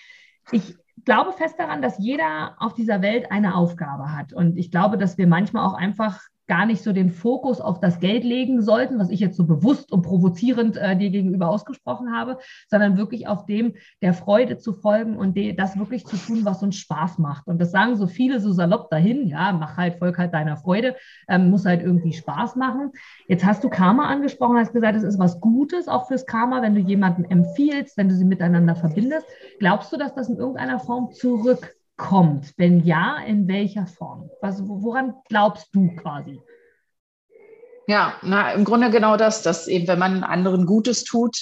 Ich 0.52 0.76
glaube 1.04 1.32
fest 1.32 1.56
daran, 1.58 1.82
dass 1.82 1.98
jeder 1.98 2.54
auf 2.58 2.74
dieser 2.74 3.02
Welt 3.02 3.32
eine 3.32 3.56
Aufgabe 3.56 4.12
hat. 4.12 4.32
Und 4.32 4.58
ich 4.58 4.70
glaube, 4.70 4.96
dass 4.96 5.18
wir 5.18 5.26
manchmal 5.26 5.66
auch 5.66 5.74
einfach 5.74 6.20
gar 6.46 6.66
nicht 6.66 6.82
so 6.82 6.92
den 6.92 7.10
Fokus 7.10 7.60
auf 7.60 7.80
das 7.80 8.00
Geld 8.00 8.24
legen 8.24 8.62
sollten, 8.62 8.98
was 8.98 9.10
ich 9.10 9.20
jetzt 9.20 9.36
so 9.36 9.44
bewusst 9.44 9.92
und 9.92 10.02
provozierend 10.02 10.76
äh, 10.76 10.96
dir 10.96 11.10
gegenüber 11.10 11.48
ausgesprochen 11.48 12.12
habe, 12.14 12.38
sondern 12.68 12.96
wirklich 12.96 13.26
auf 13.26 13.46
dem 13.46 13.74
der 14.02 14.12
Freude 14.12 14.58
zu 14.58 14.72
folgen 14.72 15.16
und 15.16 15.36
de, 15.36 15.54
das 15.54 15.78
wirklich 15.78 16.06
zu 16.06 16.16
tun, 16.16 16.44
was 16.44 16.62
uns 16.62 16.76
Spaß 16.76 17.18
macht. 17.18 17.46
Und 17.46 17.58
das 17.58 17.70
sagen 17.70 17.96
so 17.96 18.06
viele 18.06 18.40
so 18.40 18.52
salopp 18.52 18.90
dahin, 18.90 19.26
ja, 19.26 19.52
mach 19.52 19.76
halt, 19.76 19.98
folg 19.98 20.18
halt 20.18 20.34
deiner 20.34 20.56
Freude, 20.56 20.96
ähm, 21.28 21.50
muss 21.50 21.64
halt 21.64 21.82
irgendwie 21.82 22.12
Spaß 22.12 22.56
machen. 22.56 22.92
Jetzt 23.26 23.44
hast 23.44 23.64
du 23.64 23.70
Karma 23.70 24.06
angesprochen, 24.06 24.58
hast 24.58 24.72
gesagt, 24.72 24.96
es 24.96 25.02
ist 25.02 25.18
was 25.18 25.40
Gutes 25.40 25.88
auch 25.88 26.08
fürs 26.08 26.26
Karma, 26.26 26.62
wenn 26.62 26.74
du 26.74 26.80
jemanden 26.80 27.24
empfiehlst, 27.24 27.96
wenn 27.96 28.08
du 28.08 28.14
sie 28.14 28.24
miteinander 28.24 28.76
verbindest. 28.76 29.26
Glaubst 29.58 29.92
du, 29.92 29.96
dass 29.96 30.14
das 30.14 30.28
in 30.28 30.36
irgendeiner 30.36 30.78
Form 30.78 31.12
zurück 31.12 31.74
kommt? 31.96 32.52
Wenn 32.56 32.80
ja, 32.80 33.18
in 33.18 33.48
welcher 33.48 33.86
Form? 33.86 34.30
Was, 34.40 34.60
woran 34.64 35.14
glaubst 35.28 35.74
du 35.74 35.94
quasi? 35.96 36.40
Ja, 37.86 38.14
na, 38.22 38.52
im 38.52 38.64
Grunde 38.64 38.90
genau 38.90 39.16
das, 39.16 39.42
dass 39.42 39.68
eben, 39.68 39.86
wenn 39.88 39.98
man 39.98 40.24
anderen 40.24 40.66
Gutes 40.66 41.04
tut, 41.04 41.36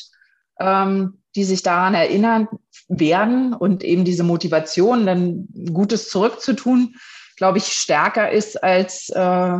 ähm, 0.58 1.22
die 1.34 1.44
sich 1.44 1.62
daran 1.62 1.94
erinnern 1.94 2.48
werden 2.88 3.54
und 3.54 3.84
eben 3.84 4.04
diese 4.04 4.24
Motivation, 4.24 5.06
dann 5.06 5.48
Gutes 5.72 6.10
zurückzutun, 6.10 6.96
glaube 7.36 7.58
ich, 7.58 7.66
stärker 7.66 8.30
ist 8.30 8.62
als 8.62 9.08
äh, 9.10 9.58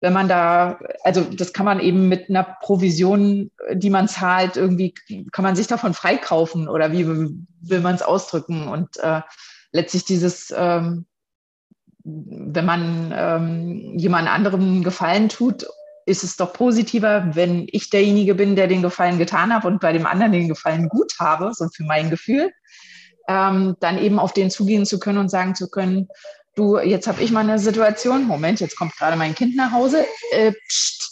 wenn 0.00 0.12
man 0.14 0.28
da, 0.28 0.78
also 1.04 1.22
das 1.22 1.52
kann 1.52 1.66
man 1.66 1.78
eben 1.78 2.08
mit 2.08 2.30
einer 2.30 2.42
Provision, 2.42 3.50
die 3.72 3.90
man 3.90 4.08
zahlt, 4.08 4.56
irgendwie 4.56 4.94
kann 5.30 5.42
man 5.42 5.56
sich 5.56 5.66
davon 5.66 5.92
freikaufen 5.92 6.68
oder 6.68 6.92
wie 6.92 7.06
will 7.06 7.80
man 7.80 7.94
es 7.94 8.02
ausdrücken? 8.02 8.68
Und 8.68 8.96
äh, 8.98 9.20
letztlich 9.72 10.04
dieses, 10.04 10.52
ähm, 10.56 11.06
wenn 12.04 12.64
man 12.64 13.12
ähm, 13.14 13.98
jemand 13.98 14.28
anderem 14.28 14.82
Gefallen 14.82 15.28
tut, 15.28 15.66
ist 16.06 16.24
es 16.24 16.36
doch 16.36 16.52
positiver, 16.52 17.34
wenn 17.34 17.66
ich 17.70 17.90
derjenige 17.90 18.34
bin, 18.34 18.56
der 18.56 18.66
den 18.66 18.82
Gefallen 18.82 19.18
getan 19.18 19.52
habe 19.54 19.68
und 19.68 19.80
bei 19.80 19.92
dem 19.92 20.06
anderen 20.06 20.32
den 20.32 20.48
Gefallen 20.48 20.88
gut 20.88 21.12
habe, 21.20 21.52
so 21.54 21.68
für 21.68 21.84
mein 21.84 22.10
Gefühl, 22.10 22.50
ähm, 23.28 23.76
dann 23.80 23.98
eben 23.98 24.18
auf 24.18 24.32
den 24.32 24.50
zugehen 24.50 24.86
zu 24.86 24.98
können 24.98 25.18
und 25.18 25.28
sagen 25.28 25.54
zu 25.54 25.68
können, 25.68 26.08
du, 26.56 26.78
jetzt 26.78 27.06
habe 27.06 27.22
ich 27.22 27.30
mal 27.30 27.40
eine 27.40 27.58
Situation, 27.58 28.26
Moment, 28.26 28.60
jetzt 28.60 28.76
kommt 28.76 28.96
gerade 28.96 29.16
mein 29.16 29.34
Kind 29.34 29.56
nach 29.56 29.72
Hause. 29.72 30.04
Äh, 30.32 30.52
pst, 30.68 31.10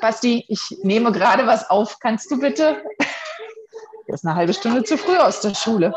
Basti, 0.00 0.44
ich 0.48 0.78
nehme 0.82 1.12
gerade 1.12 1.46
was 1.46 1.68
auf, 1.68 1.98
kannst 2.00 2.30
du 2.30 2.38
bitte? 2.38 2.82
Er 4.06 4.14
ist 4.14 4.26
eine 4.26 4.34
halbe 4.34 4.52
Stunde 4.52 4.82
zu 4.82 4.98
früh 4.98 5.16
aus 5.16 5.40
der 5.40 5.54
Schule. 5.54 5.94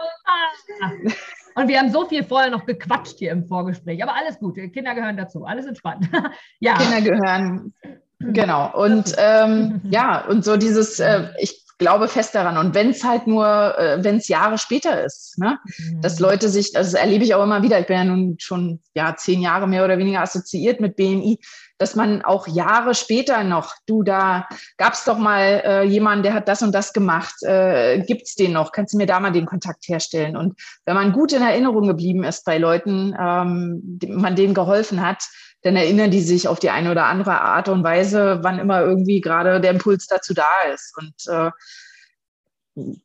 Und 1.56 1.68
wir 1.68 1.80
haben 1.80 1.92
so 1.92 2.06
viel 2.08 2.24
vorher 2.24 2.50
noch 2.50 2.66
gequatscht 2.66 3.20
hier 3.20 3.32
im 3.32 3.46
Vorgespräch. 3.46 4.02
Aber 4.04 4.16
alles 4.16 4.40
gut, 4.40 4.56
Kinder 4.56 4.96
gehören 4.96 5.18
dazu, 5.18 5.46
alles 5.46 5.66
entspannt. 5.66 6.10
ja. 6.60 6.78
Kinder 6.78 7.02
gehören, 7.02 7.74
genau. 8.20 8.72
Und 8.76 9.14
ähm, 9.18 9.82
ja, 9.90 10.26
und 10.26 10.44
so 10.44 10.58
dieses, 10.58 11.00
äh, 11.00 11.28
ich 11.40 11.64
glaube 11.78 12.08
fest 12.08 12.36
daran. 12.36 12.58
Und 12.58 12.76
wenn 12.76 12.92
es 12.92 13.04
halt 13.04 13.28
nur, 13.28 13.46
äh, 13.78 14.04
wenn 14.04 14.18
es 14.18 14.28
Jahre 14.28 14.58
später 14.58 15.04
ist, 15.04 15.38
ne? 15.38 15.60
Mhm. 15.66 16.02
dass 16.02 16.20
Leute 16.20 16.50
sich, 16.50 16.72
das 16.72 16.94
erlebe 16.94 17.24
ich 17.24 17.36
auch 17.36 17.44
immer 17.44 17.64
wieder, 17.64 17.80
ich 17.80 17.88
bin 17.88 17.98
ja 17.98 18.04
nun 18.04 18.36
schon 18.40 18.80
ja, 18.94 19.16
zehn 19.16 19.42
Jahre 19.42 19.68
mehr 19.68 19.84
oder 19.84 19.98
weniger 19.98 20.22
assoziiert 20.22 20.80
mit 20.80 20.96
BNI, 20.96 21.40
dass 21.84 21.96
man 21.96 22.22
auch 22.22 22.48
Jahre 22.48 22.96
später 22.96 23.44
noch, 23.44 23.76
du, 23.86 24.04
da 24.04 24.48
gab 24.78 24.94
es 24.94 25.04
doch 25.04 25.18
mal 25.18 25.62
äh, 25.66 25.84
jemanden, 25.84 26.24
der 26.24 26.34
hat 26.34 26.48
das 26.48 26.62
und 26.62 26.72
das 26.72 26.94
gemacht, 26.94 27.44
äh, 27.44 28.00
gibt 28.00 28.22
es 28.22 28.36
den 28.36 28.54
noch, 28.54 28.72
kannst 28.72 28.94
du 28.94 28.98
mir 28.98 29.06
da 29.06 29.20
mal 29.20 29.32
den 29.34 29.46
Kontakt 29.46 29.86
herstellen? 29.90 30.38
Und 30.38 30.58
wenn 30.86 30.96
man 30.96 31.12
gut 31.12 31.34
in 31.34 31.42
Erinnerung 31.42 31.86
geblieben 31.86 32.24
ist 32.24 32.46
bei 32.46 32.58
Leuten, 32.58 33.14
ähm, 33.20 34.00
man 34.08 34.38
denen 34.38 34.54
geholfen 34.54 35.06
hat, 35.06 35.26
dann 35.62 35.76
erinnern 35.76 36.10
die 36.10 36.22
sich 36.22 36.48
auf 36.48 36.60
die 36.60 36.70
eine 36.70 36.90
oder 36.90 37.06
andere 37.08 37.42
Art 37.42 37.68
und 37.68 37.84
Weise, 37.84 38.40
wann 38.44 38.60
immer 38.60 38.82
irgendwie 38.82 39.20
gerade 39.20 39.60
der 39.60 39.72
Impuls 39.72 40.08
dazu 40.08 40.34
da 40.34 40.62
ist. 40.74 40.96
Und 40.98 41.14
äh, 41.28 41.52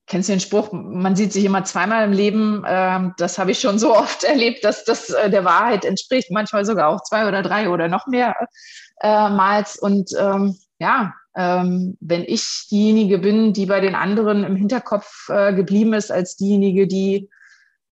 kennst 0.06 0.28
du 0.28 0.32
den 0.32 0.40
Spruch, 0.40 0.72
man 0.72 1.16
sieht 1.16 1.32
sich 1.32 1.44
immer 1.44 1.64
zweimal 1.64 2.04
im 2.04 2.12
Leben. 2.12 2.64
Ähm, 2.66 3.14
das 3.18 3.38
habe 3.38 3.50
ich 3.50 3.60
schon 3.60 3.78
so 3.78 3.94
oft 3.96 4.24
erlebt, 4.24 4.64
dass 4.64 4.84
das 4.84 5.10
äh, 5.10 5.30
der 5.30 5.44
Wahrheit 5.44 5.84
entspricht. 5.84 6.30
Manchmal 6.30 6.64
sogar 6.64 6.88
auch 6.88 7.02
zwei 7.02 7.28
oder 7.28 7.42
drei 7.42 7.68
oder 7.68 7.88
noch 7.88 8.06
mehr 8.06 8.34
äh, 9.02 9.28
Mals. 9.28 9.78
Und 9.78 10.10
ähm, 10.18 10.56
ja, 10.78 11.14
ähm, 11.36 11.96
wenn 12.00 12.24
ich 12.24 12.66
diejenige 12.70 13.18
bin, 13.18 13.52
die 13.52 13.66
bei 13.66 13.80
den 13.80 13.94
anderen 13.94 14.44
im 14.44 14.56
Hinterkopf 14.56 15.28
äh, 15.28 15.52
geblieben 15.52 15.92
ist, 15.92 16.10
als 16.10 16.36
diejenige, 16.36 16.86
die, 16.86 17.28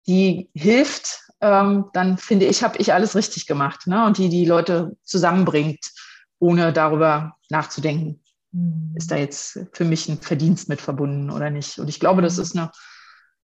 die 0.06 0.48
hilft, 0.54 1.22
dann 1.38 2.16
finde 2.16 2.46
ich, 2.46 2.64
habe 2.64 2.78
ich 2.78 2.94
alles 2.94 3.14
richtig 3.14 3.46
gemacht 3.46 3.86
ne? 3.86 4.06
und 4.06 4.16
die 4.16 4.30
die 4.30 4.46
Leute 4.46 4.96
zusammenbringt, 5.02 5.84
ohne 6.38 6.72
darüber 6.72 7.36
nachzudenken. 7.50 8.22
Mhm. 8.56 8.92
Ist 8.94 9.10
da 9.10 9.16
jetzt 9.16 9.60
für 9.72 9.84
mich 9.84 10.08
ein 10.08 10.20
Verdienst 10.20 10.68
mit 10.68 10.80
verbunden 10.80 11.30
oder 11.30 11.50
nicht? 11.50 11.78
Und 11.78 11.88
ich 11.88 12.00
glaube, 12.00 12.22
das 12.22 12.36
mhm. 12.36 12.42
ist 12.42 12.56
eine 12.56 12.70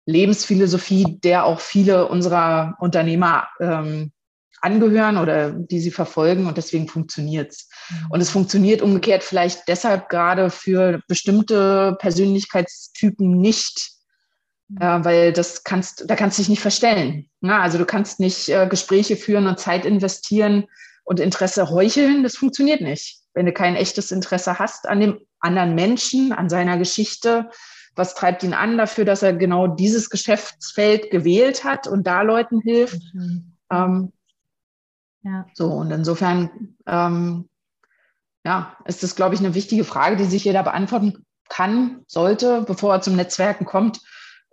Lebensphilosophie, 0.06 1.18
der 1.22 1.44
auch 1.44 1.60
viele 1.60 2.08
unserer 2.08 2.76
Unternehmer 2.78 3.48
ähm, 3.60 4.12
angehören 4.62 5.16
oder 5.16 5.52
die 5.52 5.80
sie 5.80 5.90
verfolgen 5.90 6.46
und 6.46 6.56
deswegen 6.56 6.86
funktioniert 6.86 7.52
es. 7.52 7.68
Mhm. 7.90 8.10
Und 8.10 8.20
es 8.20 8.30
funktioniert 8.30 8.82
umgekehrt 8.82 9.24
vielleicht 9.24 9.68
deshalb 9.68 10.08
gerade 10.08 10.50
für 10.50 11.00
bestimmte 11.08 11.96
Persönlichkeitstypen 11.98 13.38
nicht, 13.38 13.92
äh, 14.78 14.98
weil 15.02 15.32
das 15.32 15.64
kannst, 15.64 16.04
da 16.08 16.14
kannst 16.14 16.38
du 16.38 16.42
dich 16.42 16.50
nicht 16.50 16.62
verstellen. 16.62 17.28
Ne? 17.40 17.58
Also 17.58 17.78
du 17.78 17.86
kannst 17.86 18.20
nicht 18.20 18.49
äh, 18.49 18.66
Gespräche 18.68 19.16
führen 19.16 19.46
und 19.46 19.58
Zeit 19.58 19.84
investieren 19.84 20.66
und 21.04 21.20
Interesse 21.20 21.70
heucheln. 21.70 22.23
Das 22.23 22.36
funktioniert 22.36 22.82
nicht. 22.82 23.20
Wenn 23.34 23.47
du 23.47 23.52
kein 23.52 23.76
echtes 23.76 24.10
Interesse 24.10 24.58
hast 24.58 24.88
an 24.88 25.00
dem 25.00 25.21
anderen 25.40 25.75
Menschen, 25.75 26.32
an 26.32 26.49
seiner 26.49 26.78
Geschichte, 26.78 27.50
was 27.97 28.14
treibt 28.14 28.43
ihn 28.43 28.54
an 28.54 28.78
dafür, 28.78 29.04
dass 29.04 29.23
er 29.23 29.32
genau 29.32 29.66
dieses 29.66 30.10
Geschäftsfeld 30.10 31.10
gewählt 31.10 31.64
hat 31.64 31.86
und 31.86 32.06
da 32.06 32.23
Leuten 32.23 32.60
hilft. 32.60 33.00
Mhm. 33.14 33.56
Ähm, 33.71 34.12
ja. 35.23 35.47
So, 35.54 35.66
und 35.66 35.90
insofern 35.90 36.76
ähm, 36.86 37.49
ja, 38.45 38.76
ist 38.84 39.02
das, 39.02 39.16
glaube 39.16 39.34
ich, 39.34 39.40
eine 39.40 39.54
wichtige 39.54 39.84
Frage, 39.84 40.16
die 40.16 40.25
sich 40.25 40.45
jeder 40.45 40.62
beantworten 40.62 41.26
kann, 41.49 42.02
sollte, 42.06 42.62
bevor 42.62 42.95
er 42.95 43.02
zum 43.02 43.16
Netzwerken 43.16 43.64
kommt 43.64 44.00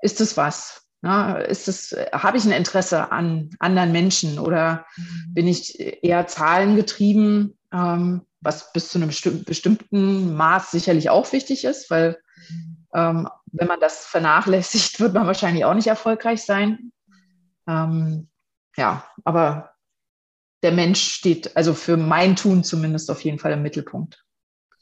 ist 0.01 0.21
es 0.21 0.37
was? 0.37 0.83
Na, 1.01 1.37
ist 1.37 1.67
es, 1.67 1.95
habe 2.11 2.37
ich 2.37 2.45
ein 2.45 2.51
Interesse 2.51 3.11
an 3.11 3.51
anderen 3.59 3.91
Menschen 3.91 4.39
oder 4.39 4.85
mhm. 4.97 5.33
bin 5.33 5.47
ich 5.47 5.79
eher 5.79 6.25
zahlengetrieben, 6.27 7.57
ähm, 7.77 8.21
was 8.41 8.71
bis 8.73 8.89
zu 8.89 8.97
einem 8.97 9.09
bestimmten 9.45 10.35
Maß 10.35 10.71
sicherlich 10.71 11.09
auch 11.09 11.31
wichtig 11.31 11.63
ist, 11.65 11.89
weil 11.89 12.17
ähm, 12.93 13.27
wenn 13.51 13.67
man 13.67 13.79
das 13.79 14.05
vernachlässigt, 14.05 14.99
wird 14.99 15.13
man 15.13 15.27
wahrscheinlich 15.27 15.65
auch 15.65 15.73
nicht 15.73 15.87
erfolgreich 15.87 16.43
sein. 16.43 16.91
Ähm, 17.67 18.29
ja, 18.75 19.05
aber 19.23 19.71
der 20.63 20.71
Mensch 20.71 21.01
steht 21.01 21.55
also 21.55 21.73
für 21.73 21.97
mein 21.97 22.35
Tun 22.35 22.63
zumindest 22.63 23.11
auf 23.11 23.21
jeden 23.21 23.39
Fall 23.39 23.51
im 23.51 23.61
Mittelpunkt. 23.61 24.23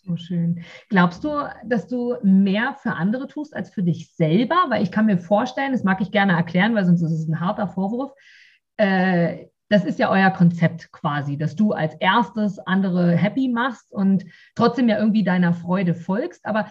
So 0.05 0.15
schön. 0.17 0.63
Glaubst 0.89 1.23
du, 1.23 1.31
dass 1.65 1.88
du 1.88 2.15
mehr 2.21 2.75
für 2.81 2.91
andere 2.91 3.27
tust 3.27 3.55
als 3.55 3.71
für 3.71 3.81
dich 3.81 4.13
selber? 4.15 4.55
Weil 4.69 4.84
ich 4.84 4.91
kann 4.91 5.08
mir 5.08 5.17
vorstellen, 5.17 5.71
das 5.71 5.84
mag 5.84 5.99
ich 5.99 6.12
gerne 6.12 6.34
erklären, 6.34 6.75
weil 6.75 6.86
sonst 6.86 7.01
ist 7.01 7.12
es 7.12 7.27
ein 7.27 7.39
harter 7.39 7.67
Vorwurf. 7.67 8.12
Äh, 8.77 9.47
das 9.69 9.84
ist 9.84 9.99
ja 9.99 10.10
euer 10.10 10.30
Konzept 10.32 10.91
quasi, 10.91 11.38
dass 11.38 11.56
du 11.56 11.71
als 11.71 11.95
erstes 11.95 12.60
andere 12.60 13.15
happy 13.15 13.47
machst 13.47 13.91
und 13.91 14.25
trotzdem 14.56 14.88
ja 14.88 14.99
irgendwie 14.99 15.23
deiner 15.23 15.54
Freude 15.54 15.95
folgst. 15.95 16.45
Aber 16.45 16.67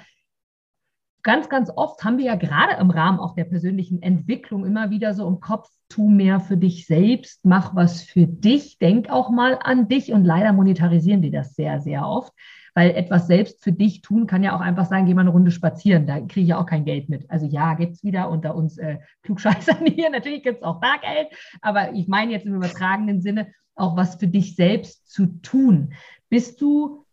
ganz, 1.23 1.49
ganz 1.49 1.71
oft 1.75 2.05
haben 2.05 2.19
wir 2.19 2.27
ja 2.27 2.37
gerade 2.37 2.81
im 2.81 2.91
Rahmen 2.91 3.19
auch 3.19 3.35
der 3.35 3.45
persönlichen 3.45 4.01
Entwicklung 4.03 4.65
immer 4.65 4.91
wieder 4.91 5.15
so 5.15 5.27
im 5.27 5.41
Kopf, 5.41 5.69
tu 5.89 6.09
mehr 6.09 6.39
für 6.39 6.57
dich 6.57 6.87
selbst, 6.87 7.45
mach 7.45 7.75
was 7.75 8.03
für 8.03 8.27
dich, 8.27 8.79
denk 8.79 9.11
auch 9.11 9.31
mal 9.31 9.59
an 9.61 9.89
dich. 9.89 10.13
Und 10.13 10.25
leider 10.25 10.53
monetarisieren 10.53 11.23
die 11.23 11.31
das 11.31 11.55
sehr, 11.55 11.81
sehr 11.81 12.07
oft. 12.07 12.33
Weil 12.75 12.91
etwas 12.91 13.29
selbst 13.29 13.63
für 13.63 13.73
dich 13.73 14.03
tun 14.03 14.27
kann 14.27 14.43
ja 14.43 14.57
auch 14.57 14.61
einfach 14.61 14.87
sein, 14.87 15.07
geh 15.07 15.15
mal 15.15 15.21
eine 15.21 15.31
Runde 15.31 15.53
spazieren. 15.53 16.07
Da 16.07 16.21
kriege 16.21 16.41
ich 16.41 16.49
ja 16.49 16.59
auch 16.59 16.67
kein 16.67 16.85
Geld 16.85 17.09
mit. 17.09 17.31
Also 17.31 17.47
ja, 17.47 17.75
gibt 17.75 17.95
es 17.95 18.05
wieder 18.05 18.29
unter 18.29 18.55
uns 18.55 18.79
äh, 18.79 18.99
Klugscheißern 19.23 19.87
hier. 19.87 20.11
Natürlich 20.11 20.43
gibt 20.43 20.59
es 20.59 20.63
auch 20.65 20.81
da 20.81 20.97
Geld. 20.97 21.29
Aber 21.61 21.93
ich 21.93 22.09
meine 22.09 22.33
jetzt 22.33 22.47
im 22.47 22.55
übertragenen 22.55 23.21
Sinne 23.21 23.49
auch 23.77 23.97
was 23.97 24.17
für 24.17 24.29
dich 24.29 24.57
selbst 24.57 25.11
zu 25.11 25.27
tun. 25.41 25.95
Bist 26.29 26.61
du 26.61 27.05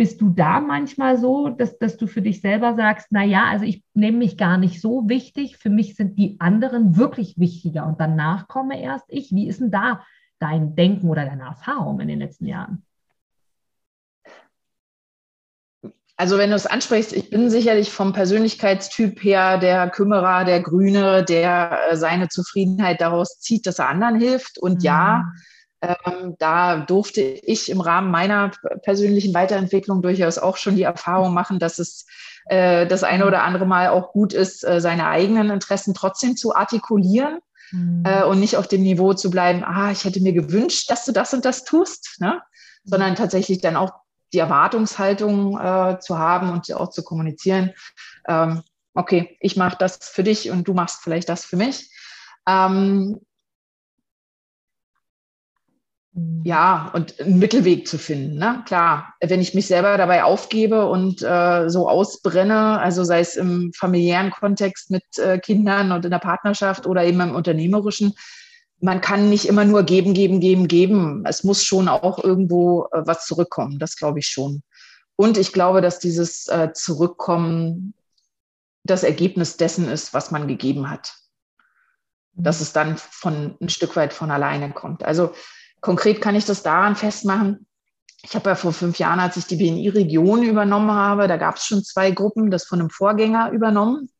bist 0.00 0.22
du 0.22 0.30
da 0.30 0.60
manchmal 0.60 1.18
so, 1.18 1.50
dass, 1.50 1.78
dass 1.78 1.98
du 1.98 2.06
für 2.06 2.22
dich 2.22 2.40
selber 2.40 2.74
sagst, 2.74 3.08
na 3.10 3.22
ja, 3.22 3.44
also 3.50 3.66
ich 3.66 3.84
nehme 3.92 4.16
mich 4.16 4.38
gar 4.38 4.56
nicht 4.56 4.80
so 4.80 5.10
wichtig, 5.10 5.58
für 5.58 5.68
mich 5.68 5.94
sind 5.94 6.18
die 6.18 6.40
anderen 6.40 6.96
wirklich 6.96 7.38
wichtiger 7.38 7.86
und 7.86 8.00
danach 8.00 8.48
komme 8.48 8.80
erst 8.80 9.04
ich. 9.08 9.30
Wie 9.32 9.46
ist 9.46 9.60
denn 9.60 9.70
da 9.70 10.02
dein 10.38 10.74
Denken 10.74 11.10
oder 11.10 11.26
deine 11.26 11.42
Erfahrung 11.42 12.00
in 12.00 12.08
den 12.08 12.18
letzten 12.18 12.46
Jahren? 12.46 12.82
Also 16.20 16.36
wenn 16.36 16.50
du 16.50 16.56
es 16.56 16.66
ansprichst, 16.66 17.14
ich 17.14 17.30
bin 17.30 17.48
sicherlich 17.48 17.90
vom 17.90 18.12
Persönlichkeitstyp 18.12 19.24
her 19.24 19.56
der 19.56 19.88
Kümmerer, 19.88 20.44
der 20.44 20.60
Grüne, 20.60 21.24
der 21.24 21.78
äh, 21.88 21.96
seine 21.96 22.28
Zufriedenheit 22.28 23.00
daraus 23.00 23.40
zieht, 23.40 23.66
dass 23.66 23.78
er 23.78 23.88
anderen 23.88 24.20
hilft. 24.20 24.58
Und 24.58 24.80
mhm. 24.80 24.84
ja, 24.84 25.24
ähm, 25.80 26.34
da 26.38 26.80
durfte 26.80 27.22
ich 27.22 27.70
im 27.70 27.80
Rahmen 27.80 28.10
meiner 28.10 28.50
persönlichen 28.82 29.32
Weiterentwicklung 29.32 30.02
durchaus 30.02 30.36
auch 30.36 30.58
schon 30.58 30.76
die 30.76 30.82
Erfahrung 30.82 31.32
machen, 31.32 31.58
dass 31.58 31.78
es 31.78 32.04
äh, 32.50 32.86
das 32.86 33.02
eine 33.02 33.26
oder 33.26 33.42
andere 33.42 33.64
Mal 33.64 33.88
auch 33.88 34.12
gut 34.12 34.34
ist, 34.34 34.62
äh, 34.62 34.82
seine 34.82 35.06
eigenen 35.06 35.48
Interessen 35.48 35.94
trotzdem 35.94 36.36
zu 36.36 36.54
artikulieren. 36.54 37.38
Mhm. 37.70 38.02
Äh, 38.04 38.24
und 38.24 38.40
nicht 38.40 38.58
auf 38.58 38.68
dem 38.68 38.82
Niveau 38.82 39.14
zu 39.14 39.30
bleiben, 39.30 39.64
ah, 39.64 39.90
ich 39.90 40.04
hätte 40.04 40.20
mir 40.20 40.34
gewünscht, 40.34 40.90
dass 40.90 41.06
du 41.06 41.12
das 41.12 41.32
und 41.32 41.46
das 41.46 41.64
tust, 41.64 42.16
ne? 42.20 42.42
sondern 42.84 43.14
tatsächlich 43.14 43.62
dann 43.62 43.76
auch 43.76 43.92
die 44.32 44.38
Erwartungshaltung 44.38 45.58
äh, 45.58 45.98
zu 46.00 46.18
haben 46.18 46.50
und 46.50 46.72
auch 46.72 46.90
zu 46.90 47.02
kommunizieren. 47.02 47.72
Ähm, 48.28 48.62
okay, 48.94 49.36
ich 49.40 49.56
mache 49.56 49.76
das 49.78 49.98
für 49.98 50.22
dich 50.22 50.50
und 50.50 50.68
du 50.68 50.74
machst 50.74 51.02
vielleicht 51.02 51.28
das 51.28 51.44
für 51.44 51.56
mich. 51.56 51.90
Ähm, 52.48 53.20
ja, 56.42 56.90
und 56.92 57.20
einen 57.20 57.38
Mittelweg 57.38 57.86
zu 57.86 57.96
finden. 57.96 58.38
Ne? 58.38 58.62
Klar, 58.66 59.14
wenn 59.20 59.40
ich 59.40 59.54
mich 59.54 59.66
selber 59.66 59.96
dabei 59.96 60.24
aufgebe 60.24 60.86
und 60.86 61.22
äh, 61.22 61.68
so 61.68 61.88
ausbrenne, 61.88 62.80
also 62.80 63.04
sei 63.04 63.20
es 63.20 63.36
im 63.36 63.72
familiären 63.74 64.30
Kontext 64.30 64.90
mit 64.90 65.04
äh, 65.18 65.38
Kindern 65.38 65.92
und 65.92 66.04
in 66.04 66.10
der 66.10 66.18
Partnerschaft 66.18 66.86
oder 66.86 67.04
eben 67.04 67.20
im 67.20 67.34
unternehmerischen, 67.34 68.14
man 68.80 69.00
kann 69.00 69.28
nicht 69.28 69.46
immer 69.46 69.64
nur 69.64 69.82
geben, 69.82 70.14
geben, 70.14 70.40
geben, 70.40 70.66
geben. 70.68 71.24
Es 71.26 71.44
muss 71.44 71.62
schon 71.64 71.88
auch 71.88 72.22
irgendwo 72.22 72.86
äh, 72.92 73.02
was 73.06 73.26
zurückkommen. 73.26 73.78
Das 73.78 73.96
glaube 73.96 74.18
ich 74.18 74.26
schon. 74.26 74.62
Und 75.16 75.36
ich 75.36 75.52
glaube, 75.52 75.82
dass 75.82 75.98
dieses 75.98 76.48
äh, 76.48 76.72
Zurückkommen 76.72 77.94
das 78.84 79.02
Ergebnis 79.02 79.58
dessen 79.58 79.88
ist, 79.88 80.14
was 80.14 80.30
man 80.30 80.48
gegeben 80.48 80.88
hat. 80.88 81.14
Dass 82.32 82.60
es 82.60 82.72
dann 82.72 82.96
von 82.96 83.56
ein 83.60 83.68
Stück 83.68 83.96
weit 83.96 84.14
von 84.14 84.30
alleine 84.30 84.72
kommt. 84.72 85.04
Also 85.04 85.34
konkret 85.82 86.22
kann 86.22 86.34
ich 86.34 86.46
das 86.46 86.62
daran 86.62 86.96
festmachen. 86.96 87.66
Ich 88.22 88.34
habe 88.34 88.50
ja 88.50 88.54
vor 88.54 88.72
fünf 88.72 88.98
Jahren, 88.98 89.20
als 89.20 89.36
ich 89.36 89.46
die 89.46 89.56
BNI-Region 89.56 90.42
übernommen 90.42 90.92
habe, 90.92 91.28
da 91.28 91.36
gab 91.36 91.56
es 91.56 91.64
schon 91.64 91.84
zwei 91.84 92.10
Gruppen, 92.10 92.50
das 92.50 92.64
von 92.64 92.80
einem 92.80 92.90
Vorgänger 92.90 93.50
übernommen. 93.50 94.10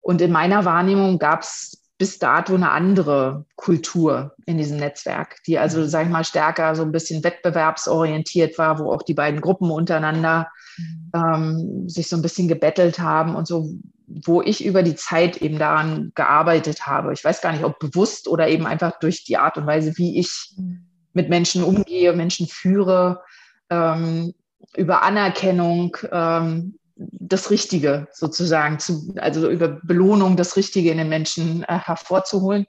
Und 0.00 0.20
in 0.20 0.32
meiner 0.32 0.64
Wahrnehmung 0.64 1.18
gab 1.18 1.42
es 1.42 1.77
bis 1.98 2.20
dato 2.20 2.54
eine 2.54 2.70
andere 2.70 3.44
Kultur 3.56 4.36
in 4.46 4.56
diesem 4.56 4.78
Netzwerk, 4.78 5.42
die 5.46 5.58
also, 5.58 5.84
sage 5.84 6.06
ich 6.06 6.12
mal, 6.12 6.24
stärker 6.24 6.76
so 6.76 6.82
ein 6.82 6.92
bisschen 6.92 7.24
wettbewerbsorientiert 7.24 8.56
war, 8.56 8.78
wo 8.78 8.92
auch 8.92 9.02
die 9.02 9.14
beiden 9.14 9.40
Gruppen 9.40 9.70
untereinander 9.72 10.48
mhm. 10.76 11.10
ähm, 11.12 11.88
sich 11.88 12.08
so 12.08 12.14
ein 12.14 12.22
bisschen 12.22 12.46
gebettelt 12.46 13.00
haben 13.00 13.34
und 13.34 13.48
so, 13.48 13.74
wo 14.06 14.40
ich 14.40 14.64
über 14.64 14.84
die 14.84 14.94
Zeit 14.94 15.38
eben 15.38 15.58
daran 15.58 16.12
gearbeitet 16.14 16.86
habe. 16.86 17.12
Ich 17.12 17.24
weiß 17.24 17.40
gar 17.40 17.52
nicht, 17.52 17.64
ob 17.64 17.80
bewusst 17.80 18.28
oder 18.28 18.48
eben 18.48 18.66
einfach 18.66 19.00
durch 19.00 19.24
die 19.24 19.36
Art 19.36 19.58
und 19.58 19.66
Weise, 19.66 19.98
wie 19.98 20.20
ich 20.20 20.54
mhm. 20.56 20.86
mit 21.14 21.28
Menschen 21.28 21.64
umgehe, 21.64 22.12
Menschen 22.12 22.46
führe, 22.46 23.22
ähm, 23.70 24.34
über 24.76 25.02
Anerkennung, 25.02 25.96
ähm, 26.12 26.77
das 26.98 27.50
Richtige 27.50 28.08
sozusagen, 28.12 28.78
zu, 28.78 29.14
also 29.18 29.48
über 29.48 29.68
Belohnung 29.82 30.36
das 30.36 30.56
Richtige 30.56 30.90
in 30.90 30.98
den 30.98 31.08
Menschen 31.08 31.62
äh, 31.64 31.78
hervorzuholen, 31.78 32.66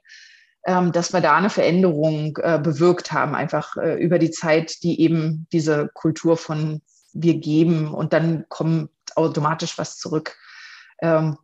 ähm, 0.66 0.92
dass 0.92 1.12
wir 1.12 1.20
da 1.20 1.36
eine 1.36 1.50
Veränderung 1.50 2.38
äh, 2.42 2.58
bewirkt 2.58 3.12
haben, 3.12 3.34
einfach 3.34 3.76
äh, 3.76 3.94
über 3.94 4.18
die 4.18 4.30
Zeit, 4.30 4.82
die 4.82 5.00
eben 5.00 5.46
diese 5.52 5.90
Kultur 5.94 6.36
von 6.36 6.82
wir 7.12 7.34
geben 7.34 7.92
und 7.92 8.12
dann 8.12 8.44
kommt 8.48 8.90
automatisch 9.16 9.78
was 9.78 9.98
zurück 9.98 10.36
ähm, 11.00 11.36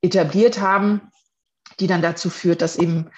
etabliert 0.00 0.60
haben, 0.60 1.12
die 1.78 1.86
dann 1.86 2.00
dazu 2.00 2.30
führt, 2.30 2.62
dass 2.62 2.76
eben, 2.76 3.10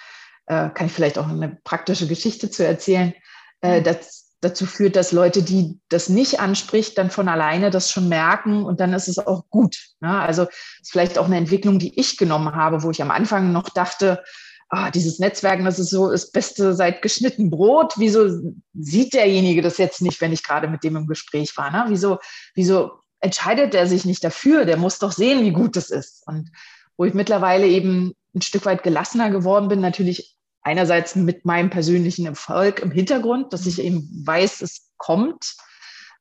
äh, 0.47 0.69
kann 0.69 0.87
ich 0.87 0.93
vielleicht 0.93 1.17
auch 1.17 1.27
eine 1.27 1.57
praktische 1.63 2.07
Geschichte 2.07 2.49
zu 2.49 2.65
erzählen, 2.65 3.13
äh, 3.61 3.81
dass 3.81 4.24
dazu 4.45 4.65
führt, 4.65 4.95
dass 4.95 5.11
Leute, 5.11 5.43
die 5.43 5.79
das 5.89 6.07
nicht 6.07 6.39
anspricht, 6.39 6.97
dann 6.97 7.09
von 7.09 7.27
alleine 7.27 7.71
das 7.71 7.91
schon 7.91 8.07
merken 8.07 8.63
und 8.63 8.79
dann 8.79 8.93
ist 8.93 9.07
es 9.07 9.19
auch 9.19 9.49
gut. 9.49 9.77
Ja, 10.01 10.21
also 10.21 10.43
ist 10.81 10.91
vielleicht 10.91 11.17
auch 11.17 11.25
eine 11.25 11.37
Entwicklung, 11.37 11.79
die 11.79 11.99
ich 11.99 12.17
genommen 12.17 12.55
habe, 12.55 12.83
wo 12.83 12.91
ich 12.91 13.01
am 13.01 13.11
Anfang 13.11 13.51
noch 13.51 13.69
dachte, 13.69 14.23
ah, 14.69 14.91
dieses 14.91 15.19
Netzwerken, 15.19 15.65
das 15.65 15.79
ist 15.79 15.89
so 15.89 16.11
das 16.11 16.31
Beste 16.31 16.73
seit 16.73 17.01
geschnitten 17.01 17.49
Brot. 17.49 17.93
Wieso 17.97 18.53
sieht 18.73 19.13
derjenige 19.13 19.61
das 19.61 19.77
jetzt 19.77 20.01
nicht, 20.01 20.21
wenn 20.21 20.33
ich 20.33 20.43
gerade 20.43 20.67
mit 20.67 20.83
dem 20.83 20.95
im 20.95 21.07
Gespräch 21.07 21.55
war? 21.57 21.71
Ne? 21.71 21.85
Wieso, 21.89 22.19
wieso 22.53 22.91
entscheidet 23.19 23.73
er 23.73 23.87
sich 23.87 24.05
nicht 24.05 24.23
dafür? 24.23 24.65
Der 24.65 24.77
muss 24.77 24.99
doch 24.99 25.11
sehen, 25.11 25.43
wie 25.43 25.51
gut 25.51 25.75
das 25.75 25.89
ist. 25.89 26.23
Und 26.27 26.51
wo 26.97 27.05
ich 27.05 27.13
mittlerweile 27.13 27.67
eben 27.67 28.13
ein 28.35 28.41
Stück 28.41 28.65
weit 28.65 28.83
gelassener 28.83 29.29
geworden 29.29 29.67
bin, 29.67 29.81
natürlich 29.81 30.34
einerseits 30.65 31.15
mit 31.15 31.45
meinem 31.45 31.69
persönlichen 31.69 32.25
Erfolg 32.25 32.79
im 32.79 32.91
Hintergrund, 32.91 33.53
dass 33.53 33.67
ich 33.67 33.79
eben 33.79 34.09
weiß, 34.25 34.61
es 34.61 34.89
kommt, 34.97 35.55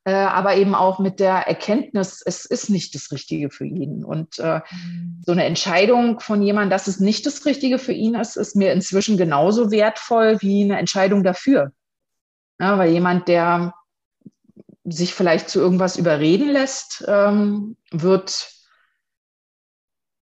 äh, 0.05 0.13
aber 0.13 0.57
eben 0.57 0.75
auch 0.75 0.99
mit 0.99 1.19
der 1.19 1.49
Erkenntnis, 1.49 2.23
es 2.25 2.45
ist 2.45 2.69
nicht 2.69 2.95
das 2.95 3.11
Richtige 3.11 3.49
für 3.49 3.65
ihn. 3.65 4.05
Und 4.05 4.39
äh, 4.39 4.61
mhm. 4.71 5.23
so 5.25 5.33
eine 5.33 5.45
Entscheidung 5.45 6.21
von 6.21 6.43
jemandem, 6.43 6.71
dass 6.71 6.89
es 6.89 7.01
nicht 7.01 7.25
das 7.25 7.47
Richtige 7.47 7.79
für 7.79 7.93
ihn 7.93 8.15
ist, 8.15 8.37
ist 8.37 8.55
mir 8.55 8.73
inzwischen 8.75 9.17
genauso 9.17 9.71
wertvoll 9.71 10.37
wie 10.41 10.63
eine 10.63 10.79
Entscheidung 10.79 11.25
dafür. 11.25 11.73
Ja, 12.61 12.79
weil 12.79 12.93
jemand, 12.93 13.29
der 13.29 13.73
sich 14.85 15.15
vielleicht 15.15 15.49
zu 15.49 15.59
irgendwas 15.59 15.97
überreden 15.97 16.51
lässt, 16.51 17.03
ähm, 17.09 17.79
wird 17.91 18.51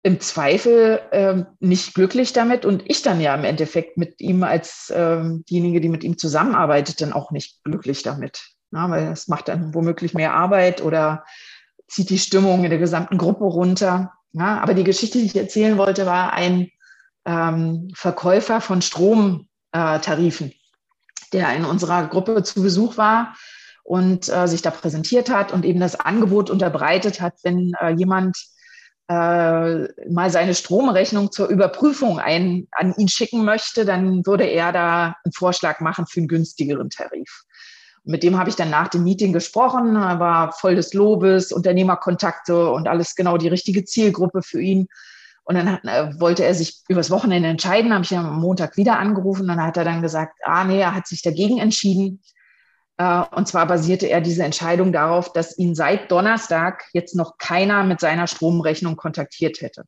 im 0.02 0.18
Zweifel 0.20 1.00
ähm, 1.12 1.46
nicht 1.60 1.94
glücklich 1.94 2.32
damit 2.32 2.64
und 2.64 2.82
ich 2.86 3.02
dann 3.02 3.20
ja 3.20 3.34
im 3.34 3.44
Endeffekt 3.44 3.96
mit 3.96 4.20
ihm 4.20 4.42
als 4.42 4.92
ähm, 4.94 5.44
diejenige, 5.48 5.80
die 5.80 5.88
mit 5.88 6.02
ihm 6.02 6.18
zusammenarbeitet, 6.18 7.00
dann 7.00 7.12
auch 7.12 7.30
nicht 7.30 7.62
glücklich 7.62 8.02
damit. 8.02 8.42
Ja, 8.72 8.90
weil 8.90 9.12
es 9.12 9.28
macht 9.28 9.48
dann 9.48 9.74
womöglich 9.74 10.14
mehr 10.14 10.34
Arbeit 10.34 10.82
oder 10.82 11.24
zieht 11.86 12.10
die 12.10 12.18
Stimmung 12.18 12.64
in 12.64 12.70
der 12.70 12.78
gesamten 12.78 13.18
Gruppe 13.18 13.44
runter. 13.44 14.12
Ja, 14.32 14.60
aber 14.60 14.74
die 14.74 14.84
Geschichte, 14.84 15.18
die 15.18 15.26
ich 15.26 15.36
erzählen 15.36 15.76
wollte, 15.78 16.06
war 16.06 16.32
ein 16.32 16.70
ähm, 17.24 17.90
Verkäufer 17.94 18.60
von 18.60 18.82
Stromtarifen, 18.82 20.48
äh, 20.48 20.54
der 21.32 21.54
in 21.54 21.64
unserer 21.64 22.08
Gruppe 22.08 22.42
zu 22.42 22.62
Besuch 22.62 22.96
war 22.96 23.36
und 23.84 24.28
äh, 24.28 24.48
sich 24.48 24.62
da 24.62 24.70
präsentiert 24.70 25.30
hat 25.30 25.52
und 25.52 25.64
eben 25.64 25.80
das 25.80 26.00
Angebot 26.00 26.50
unterbreitet 26.50 27.20
hat, 27.20 27.34
wenn 27.44 27.72
äh, 27.80 27.90
jemand 27.90 28.36
mal 29.12 30.30
seine 30.30 30.54
Stromrechnung 30.54 31.32
zur 31.32 31.48
Überprüfung 31.48 32.18
ein, 32.18 32.68
an 32.72 32.94
ihn 32.96 33.08
schicken 33.08 33.44
möchte, 33.44 33.84
dann 33.84 34.24
würde 34.26 34.44
er 34.44 34.72
da 34.72 35.16
einen 35.24 35.32
Vorschlag 35.32 35.80
machen 35.80 36.06
für 36.06 36.20
einen 36.20 36.28
günstigeren 36.28 36.90
Tarif. 36.90 37.44
Mit 38.04 38.22
dem 38.22 38.38
habe 38.38 38.50
ich 38.50 38.56
dann 38.56 38.70
nach 38.70 38.88
dem 38.88 39.04
Meeting 39.04 39.32
gesprochen, 39.32 39.94
er 39.94 40.18
war 40.18 40.52
voll 40.52 40.74
des 40.74 40.92
Lobes, 40.92 41.52
Unternehmerkontakte 41.52 42.70
und 42.70 42.88
alles 42.88 43.14
genau 43.14 43.36
die 43.36 43.48
richtige 43.48 43.84
Zielgruppe 43.84 44.42
für 44.42 44.60
ihn. 44.60 44.88
Und 45.44 45.56
dann 45.56 45.70
hat, 45.70 45.84
äh, 45.84 46.20
wollte 46.20 46.44
er 46.44 46.54
sich 46.54 46.82
übers 46.88 47.10
Wochenende 47.10 47.48
entscheiden, 47.48 47.92
habe 47.92 48.04
ich 48.04 48.12
ihn 48.12 48.18
am 48.18 48.40
Montag 48.40 48.76
wieder 48.76 48.98
angerufen. 48.98 49.48
Dann 49.48 49.62
hat 49.62 49.76
er 49.76 49.84
dann 49.84 50.02
gesagt, 50.02 50.34
ah 50.44 50.64
nee, 50.64 50.80
er 50.80 50.94
hat 50.94 51.06
sich 51.06 51.22
dagegen 51.22 51.58
entschieden. 51.58 52.20
Äh, 53.02 53.24
und 53.34 53.48
zwar 53.48 53.66
basierte 53.66 54.06
er 54.06 54.20
diese 54.20 54.44
Entscheidung 54.44 54.92
darauf, 54.92 55.32
dass 55.32 55.58
ihn 55.58 55.74
seit 55.74 56.10
Donnerstag 56.10 56.84
jetzt 56.92 57.16
noch 57.16 57.36
keiner 57.38 57.82
mit 57.82 58.00
seiner 58.00 58.26
Stromrechnung 58.26 58.96
kontaktiert 58.96 59.60
hätte. 59.60 59.84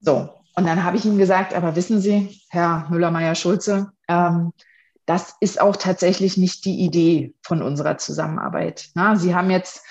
So, 0.00 0.30
und 0.54 0.66
dann 0.66 0.84
habe 0.84 0.96
ich 0.96 1.04
ihm 1.04 1.18
gesagt, 1.18 1.54
aber 1.54 1.74
wissen 1.74 2.00
Sie, 2.00 2.40
Herr 2.50 2.86
Müller-Meyer-Schulze, 2.90 3.92
ähm, 4.08 4.52
das 5.06 5.34
ist 5.40 5.60
auch 5.60 5.76
tatsächlich 5.76 6.36
nicht 6.36 6.66
die 6.66 6.80
Idee 6.80 7.34
von 7.42 7.62
unserer 7.62 7.96
Zusammenarbeit. 7.96 8.90
Na, 8.94 9.16
Sie 9.16 9.34
haben 9.34 9.50
jetzt 9.50 9.82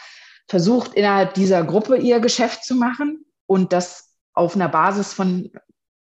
versucht, 0.47 0.93
innerhalb 0.93 1.33
dieser 1.33 1.63
Gruppe 1.63 1.97
Ihr 1.97 2.19
Geschäft 2.19 2.63
zu 2.63 2.75
machen 2.75 3.25
und 3.47 3.73
das 3.73 4.13
auf 4.33 4.55
einer 4.55 4.69
Basis 4.69 5.13
von, 5.13 5.51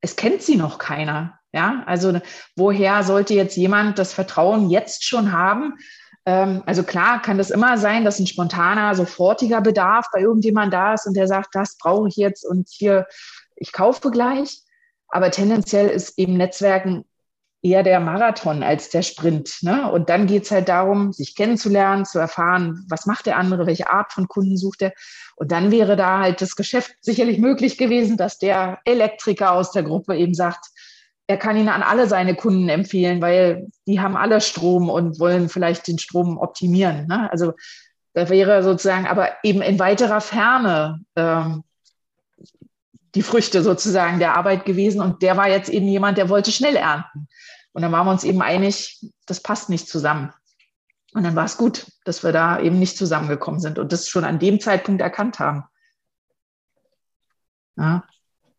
es 0.00 0.16
kennt 0.16 0.42
Sie 0.42 0.56
noch 0.56 0.78
keiner. 0.78 1.38
Ja, 1.54 1.84
also 1.86 2.18
woher 2.56 3.04
sollte 3.04 3.32
jetzt 3.32 3.56
jemand 3.56 4.00
das 4.00 4.12
Vertrauen 4.12 4.70
jetzt 4.70 5.04
schon 5.04 5.30
haben? 5.30 5.74
Ähm, 6.26 6.64
also 6.66 6.82
klar 6.82 7.22
kann 7.22 7.38
das 7.38 7.50
immer 7.50 7.78
sein, 7.78 8.04
dass 8.04 8.18
ein 8.18 8.26
spontaner, 8.26 8.92
sofortiger 8.96 9.60
Bedarf 9.60 10.06
bei 10.12 10.20
irgendjemand 10.20 10.74
da 10.74 10.94
ist 10.94 11.06
und 11.06 11.14
der 11.16 11.28
sagt, 11.28 11.54
das 11.54 11.78
brauche 11.78 12.08
ich 12.08 12.16
jetzt 12.16 12.44
und 12.44 12.68
hier, 12.68 13.06
ich 13.54 13.70
kaufe 13.70 14.10
gleich. 14.10 14.62
Aber 15.06 15.30
tendenziell 15.30 15.88
ist 15.90 16.18
eben 16.18 16.36
Netzwerken 16.36 17.04
eher 17.62 17.84
der 17.84 18.00
Marathon 18.00 18.64
als 18.64 18.90
der 18.90 19.02
Sprint. 19.02 19.58
Ne? 19.62 19.90
Und 19.92 20.10
dann 20.10 20.26
geht 20.26 20.42
es 20.42 20.50
halt 20.50 20.68
darum, 20.68 21.12
sich 21.12 21.36
kennenzulernen, 21.36 22.04
zu 22.04 22.18
erfahren, 22.18 22.84
was 22.88 23.06
macht 23.06 23.26
der 23.26 23.38
andere, 23.38 23.66
welche 23.66 23.90
Art 23.90 24.12
von 24.12 24.26
Kunden 24.26 24.56
sucht 24.56 24.82
er. 24.82 24.92
Und 25.36 25.52
dann 25.52 25.70
wäre 25.70 25.94
da 25.94 26.18
halt 26.18 26.42
das 26.42 26.56
Geschäft 26.56 26.96
sicherlich 27.00 27.38
möglich 27.38 27.78
gewesen, 27.78 28.16
dass 28.16 28.38
der 28.38 28.80
Elektriker 28.84 29.52
aus 29.52 29.70
der 29.70 29.84
Gruppe 29.84 30.16
eben 30.16 30.34
sagt, 30.34 30.66
er 31.26 31.38
kann 31.38 31.56
ihn 31.56 31.68
an 31.68 31.82
alle 31.82 32.06
seine 32.06 32.34
Kunden 32.34 32.68
empfehlen, 32.68 33.22
weil 33.22 33.68
die 33.86 34.00
haben 34.00 34.16
alle 34.16 34.40
Strom 34.40 34.90
und 34.90 35.18
wollen 35.18 35.48
vielleicht 35.48 35.88
den 35.88 35.98
Strom 35.98 36.36
optimieren. 36.36 37.06
Ne? 37.06 37.30
Also 37.30 37.54
da 38.12 38.28
wäre 38.28 38.62
sozusagen 38.62 39.06
aber 39.06 39.32
eben 39.42 39.62
in 39.62 39.78
weiterer 39.78 40.20
Ferne 40.20 41.00
ähm, 41.16 41.64
die 43.14 43.22
Früchte 43.22 43.62
sozusagen 43.62 44.18
der 44.18 44.36
Arbeit 44.36 44.64
gewesen. 44.64 45.00
Und 45.00 45.22
der 45.22 45.36
war 45.36 45.48
jetzt 45.48 45.70
eben 45.70 45.86
jemand, 45.86 46.18
der 46.18 46.28
wollte 46.28 46.52
schnell 46.52 46.76
ernten. 46.76 47.28
Und 47.72 47.82
dann 47.82 47.92
waren 47.92 48.06
wir 48.06 48.12
uns 48.12 48.24
eben 48.24 48.42
einig, 48.42 49.00
das 49.26 49.40
passt 49.40 49.70
nicht 49.70 49.88
zusammen. 49.88 50.32
Und 51.12 51.22
dann 51.22 51.36
war 51.36 51.44
es 51.44 51.56
gut, 51.56 51.86
dass 52.04 52.22
wir 52.22 52.32
da 52.32 52.60
eben 52.60 52.78
nicht 52.78 52.98
zusammengekommen 52.98 53.60
sind 53.60 53.78
und 53.78 53.92
das 53.92 54.08
schon 54.08 54.24
an 54.24 54.38
dem 54.38 54.60
Zeitpunkt 54.60 55.00
erkannt 55.00 55.38
haben. 55.38 55.64
Ja. 57.76 58.04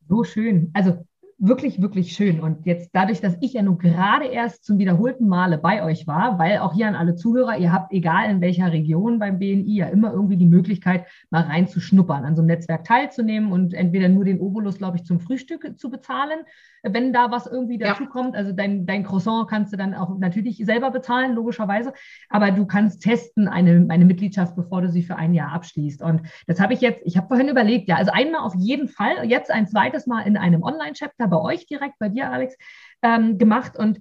So 0.08 0.24
schön. 0.24 0.72
Also 0.74 1.06
wirklich, 1.38 1.82
wirklich 1.82 2.14
schön. 2.14 2.40
Und 2.40 2.66
jetzt 2.66 2.92
dadurch, 2.94 3.20
dass 3.20 3.38
ich 3.42 3.54
ja 3.54 3.62
nur 3.62 3.78
gerade 3.78 4.26
erst 4.26 4.64
zum 4.64 4.78
wiederholten 4.78 5.28
Male 5.28 5.58
bei 5.58 5.84
euch 5.84 6.08
war, 6.08 6.40
weil 6.40 6.60
auch 6.60 6.74
hier 6.74 6.88
an 6.88 6.96
alle 6.96 7.16
Zuhörer, 7.16 7.58
ihr 7.58 7.74
habt, 7.74 7.92
egal 7.92 8.30
in 8.30 8.42
welcher 8.42 8.72
Region 8.72 9.20
beim 9.20 9.38
BNI, 9.38 9.76
ja 9.76 9.88
immer 9.88 10.14
irgendwie 10.14 10.38
die 10.38 10.46
Möglichkeit, 10.46 11.06
mal 11.30 11.44
reinzuschnuppern, 11.44 12.24
an 12.24 12.36
so 12.36 12.42
einem 12.42 12.48
Netzwerk 12.48 12.86
teilzunehmen 12.86 13.52
und 13.52 13.74
entweder 13.74 14.08
nur 14.08 14.24
den 14.24 14.40
Obolus, 14.40 14.78
glaube 14.78 14.98
ich, 14.98 15.04
zum 15.04 15.20
Frühstück 15.20 15.78
zu 15.78 15.90
bezahlen, 15.90 16.40
wenn 16.84 17.12
da 17.12 17.32
was 17.32 17.48
irgendwie 17.48 17.78
dazu 17.78 18.04
ja. 18.04 18.10
kommt. 18.10 18.36
Also 18.36 18.54
dein, 18.54 18.86
dein 18.86 19.04
Croissant 19.04 19.50
kannst 19.50 19.74
du 19.74 19.78
dann 19.78 19.94
auch 19.94 20.18
natürlich 20.18 20.58
selber 20.66 20.92
bezahlen, 20.92 21.34
logischerweise. 21.34 21.94
Aber 22.30 22.52
du 22.52 22.66
kannst 22.66 23.02
testen 23.02 23.48
eine, 23.48 23.86
eine 23.90 24.06
Mitgliedschaft, 24.06 24.56
bevor 24.56 24.82
du 24.82 24.90
sie 24.90 25.04
für 25.04 25.16
ein 25.18 25.34
Jahr 25.34 25.52
abschließt. 25.52 26.02
Und 26.02 26.22
das 26.48 26.62
habe 26.62 26.74
ich 26.74 26.82
jetzt, 26.82 27.02
ich 27.06 27.18
habe 27.18 27.28
vorhin 27.28 27.50
überlegt, 27.50 27.90
ja, 27.90 27.96
also 27.96 28.12
einmal 28.14 28.42
auf 28.42 28.54
jeden 28.56 28.88
Fall, 28.88 29.26
jetzt 29.26 29.52
ein 29.52 29.68
zweites 29.68 30.08
Mal 30.08 30.22
in 30.22 30.38
einem 30.38 30.64
Online-Chat, 30.64 31.12
extra 31.26 31.28
bei 31.28 31.38
euch 31.38 31.66
direkt, 31.66 32.00
bei 32.00 32.10
dir, 32.10 32.32
Alex, 32.32 32.56
ähm, 33.02 33.38
gemacht. 33.38 33.78
Und 33.78 34.00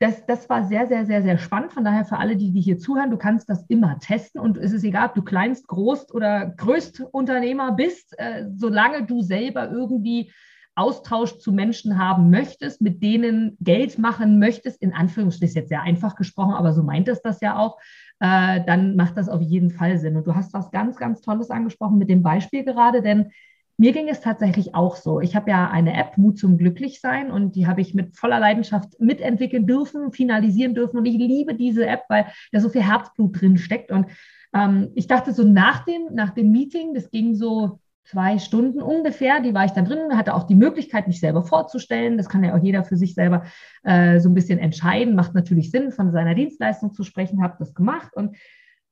das, 0.00 0.26
das 0.26 0.48
war 0.48 0.64
sehr, 0.64 0.86
sehr, 0.86 1.06
sehr, 1.06 1.22
sehr 1.22 1.38
spannend. 1.38 1.72
Von 1.72 1.84
daher 1.84 2.04
für 2.04 2.18
alle, 2.18 2.36
die, 2.36 2.52
die 2.52 2.60
hier 2.60 2.78
zuhören, 2.78 3.10
du 3.10 3.16
kannst 3.16 3.48
das 3.48 3.64
immer 3.68 3.98
testen 4.00 4.40
und 4.40 4.58
es 4.58 4.72
ist 4.72 4.84
egal, 4.84 5.08
ob 5.08 5.14
du 5.14 5.22
Kleinst, 5.22 5.68
Groß 5.68 6.12
oder 6.12 6.46
Größtunternehmer 6.46 7.72
bist, 7.72 8.18
äh, 8.18 8.46
solange 8.54 9.06
du 9.06 9.22
selber 9.22 9.70
irgendwie 9.70 10.32
Austausch 10.76 11.38
zu 11.38 11.52
Menschen 11.52 11.98
haben 11.98 12.30
möchtest, 12.30 12.82
mit 12.82 13.00
denen 13.00 13.56
Geld 13.60 13.96
machen 13.96 14.40
möchtest, 14.40 14.82
in 14.82 14.92
Anführungsstrichen 14.92 15.54
jetzt 15.54 15.68
sehr 15.68 15.82
einfach 15.82 16.16
gesprochen, 16.16 16.54
aber 16.54 16.72
so 16.72 16.82
meint 16.82 17.06
es 17.06 17.22
das 17.22 17.40
ja 17.40 17.56
auch, 17.56 17.78
äh, 18.18 18.60
dann 18.66 18.96
macht 18.96 19.16
das 19.16 19.28
auf 19.28 19.40
jeden 19.40 19.70
Fall 19.70 19.98
Sinn. 19.98 20.16
Und 20.16 20.26
du 20.26 20.34
hast 20.34 20.52
was 20.52 20.72
ganz, 20.72 20.96
ganz 20.96 21.20
Tolles 21.20 21.50
angesprochen 21.50 21.98
mit 21.98 22.10
dem 22.10 22.24
Beispiel 22.24 22.64
gerade, 22.64 23.02
denn 23.02 23.30
mir 23.76 23.92
ging 23.92 24.08
es 24.08 24.20
tatsächlich 24.20 24.74
auch 24.74 24.96
so. 24.96 25.20
Ich 25.20 25.34
habe 25.34 25.50
ja 25.50 25.68
eine 25.68 25.94
App, 25.94 26.16
Mut 26.16 26.38
zum 26.38 26.58
Glücklichsein, 26.58 27.30
und 27.30 27.56
die 27.56 27.66
habe 27.66 27.80
ich 27.80 27.94
mit 27.94 28.16
voller 28.16 28.38
Leidenschaft 28.38 29.00
mitentwickeln 29.00 29.66
dürfen, 29.66 30.12
finalisieren 30.12 30.74
dürfen. 30.74 30.98
Und 30.98 31.06
ich 31.06 31.16
liebe 31.16 31.54
diese 31.54 31.86
App, 31.86 32.02
weil 32.08 32.26
da 32.52 32.60
so 32.60 32.68
viel 32.68 32.82
Herzblut 32.82 33.40
drin 33.40 33.58
steckt. 33.58 33.90
Und 33.90 34.06
ähm, 34.54 34.90
ich 34.94 35.08
dachte 35.08 35.32
so 35.32 35.42
nach 35.42 35.84
dem, 35.84 36.14
nach 36.14 36.30
dem 36.30 36.52
Meeting, 36.52 36.94
das 36.94 37.10
ging 37.10 37.34
so 37.34 37.80
zwei 38.04 38.38
Stunden 38.38 38.82
ungefähr, 38.82 39.40
die 39.40 39.54
war 39.54 39.64
ich 39.64 39.72
dann 39.72 39.86
drin, 39.86 40.16
hatte 40.16 40.34
auch 40.34 40.44
die 40.44 40.54
Möglichkeit, 40.54 41.08
mich 41.08 41.20
selber 41.20 41.42
vorzustellen. 41.42 42.16
Das 42.16 42.28
kann 42.28 42.44
ja 42.44 42.54
auch 42.54 42.62
jeder 42.62 42.84
für 42.84 42.96
sich 42.96 43.14
selber 43.14 43.44
äh, 43.82 44.20
so 44.20 44.28
ein 44.28 44.34
bisschen 44.34 44.58
entscheiden. 44.58 45.16
Macht 45.16 45.34
natürlich 45.34 45.70
Sinn, 45.70 45.90
von 45.90 46.12
seiner 46.12 46.34
Dienstleistung 46.34 46.92
zu 46.92 47.02
sprechen, 47.02 47.42
habe 47.42 47.56
das 47.58 47.74
gemacht 47.74 48.14
und 48.14 48.36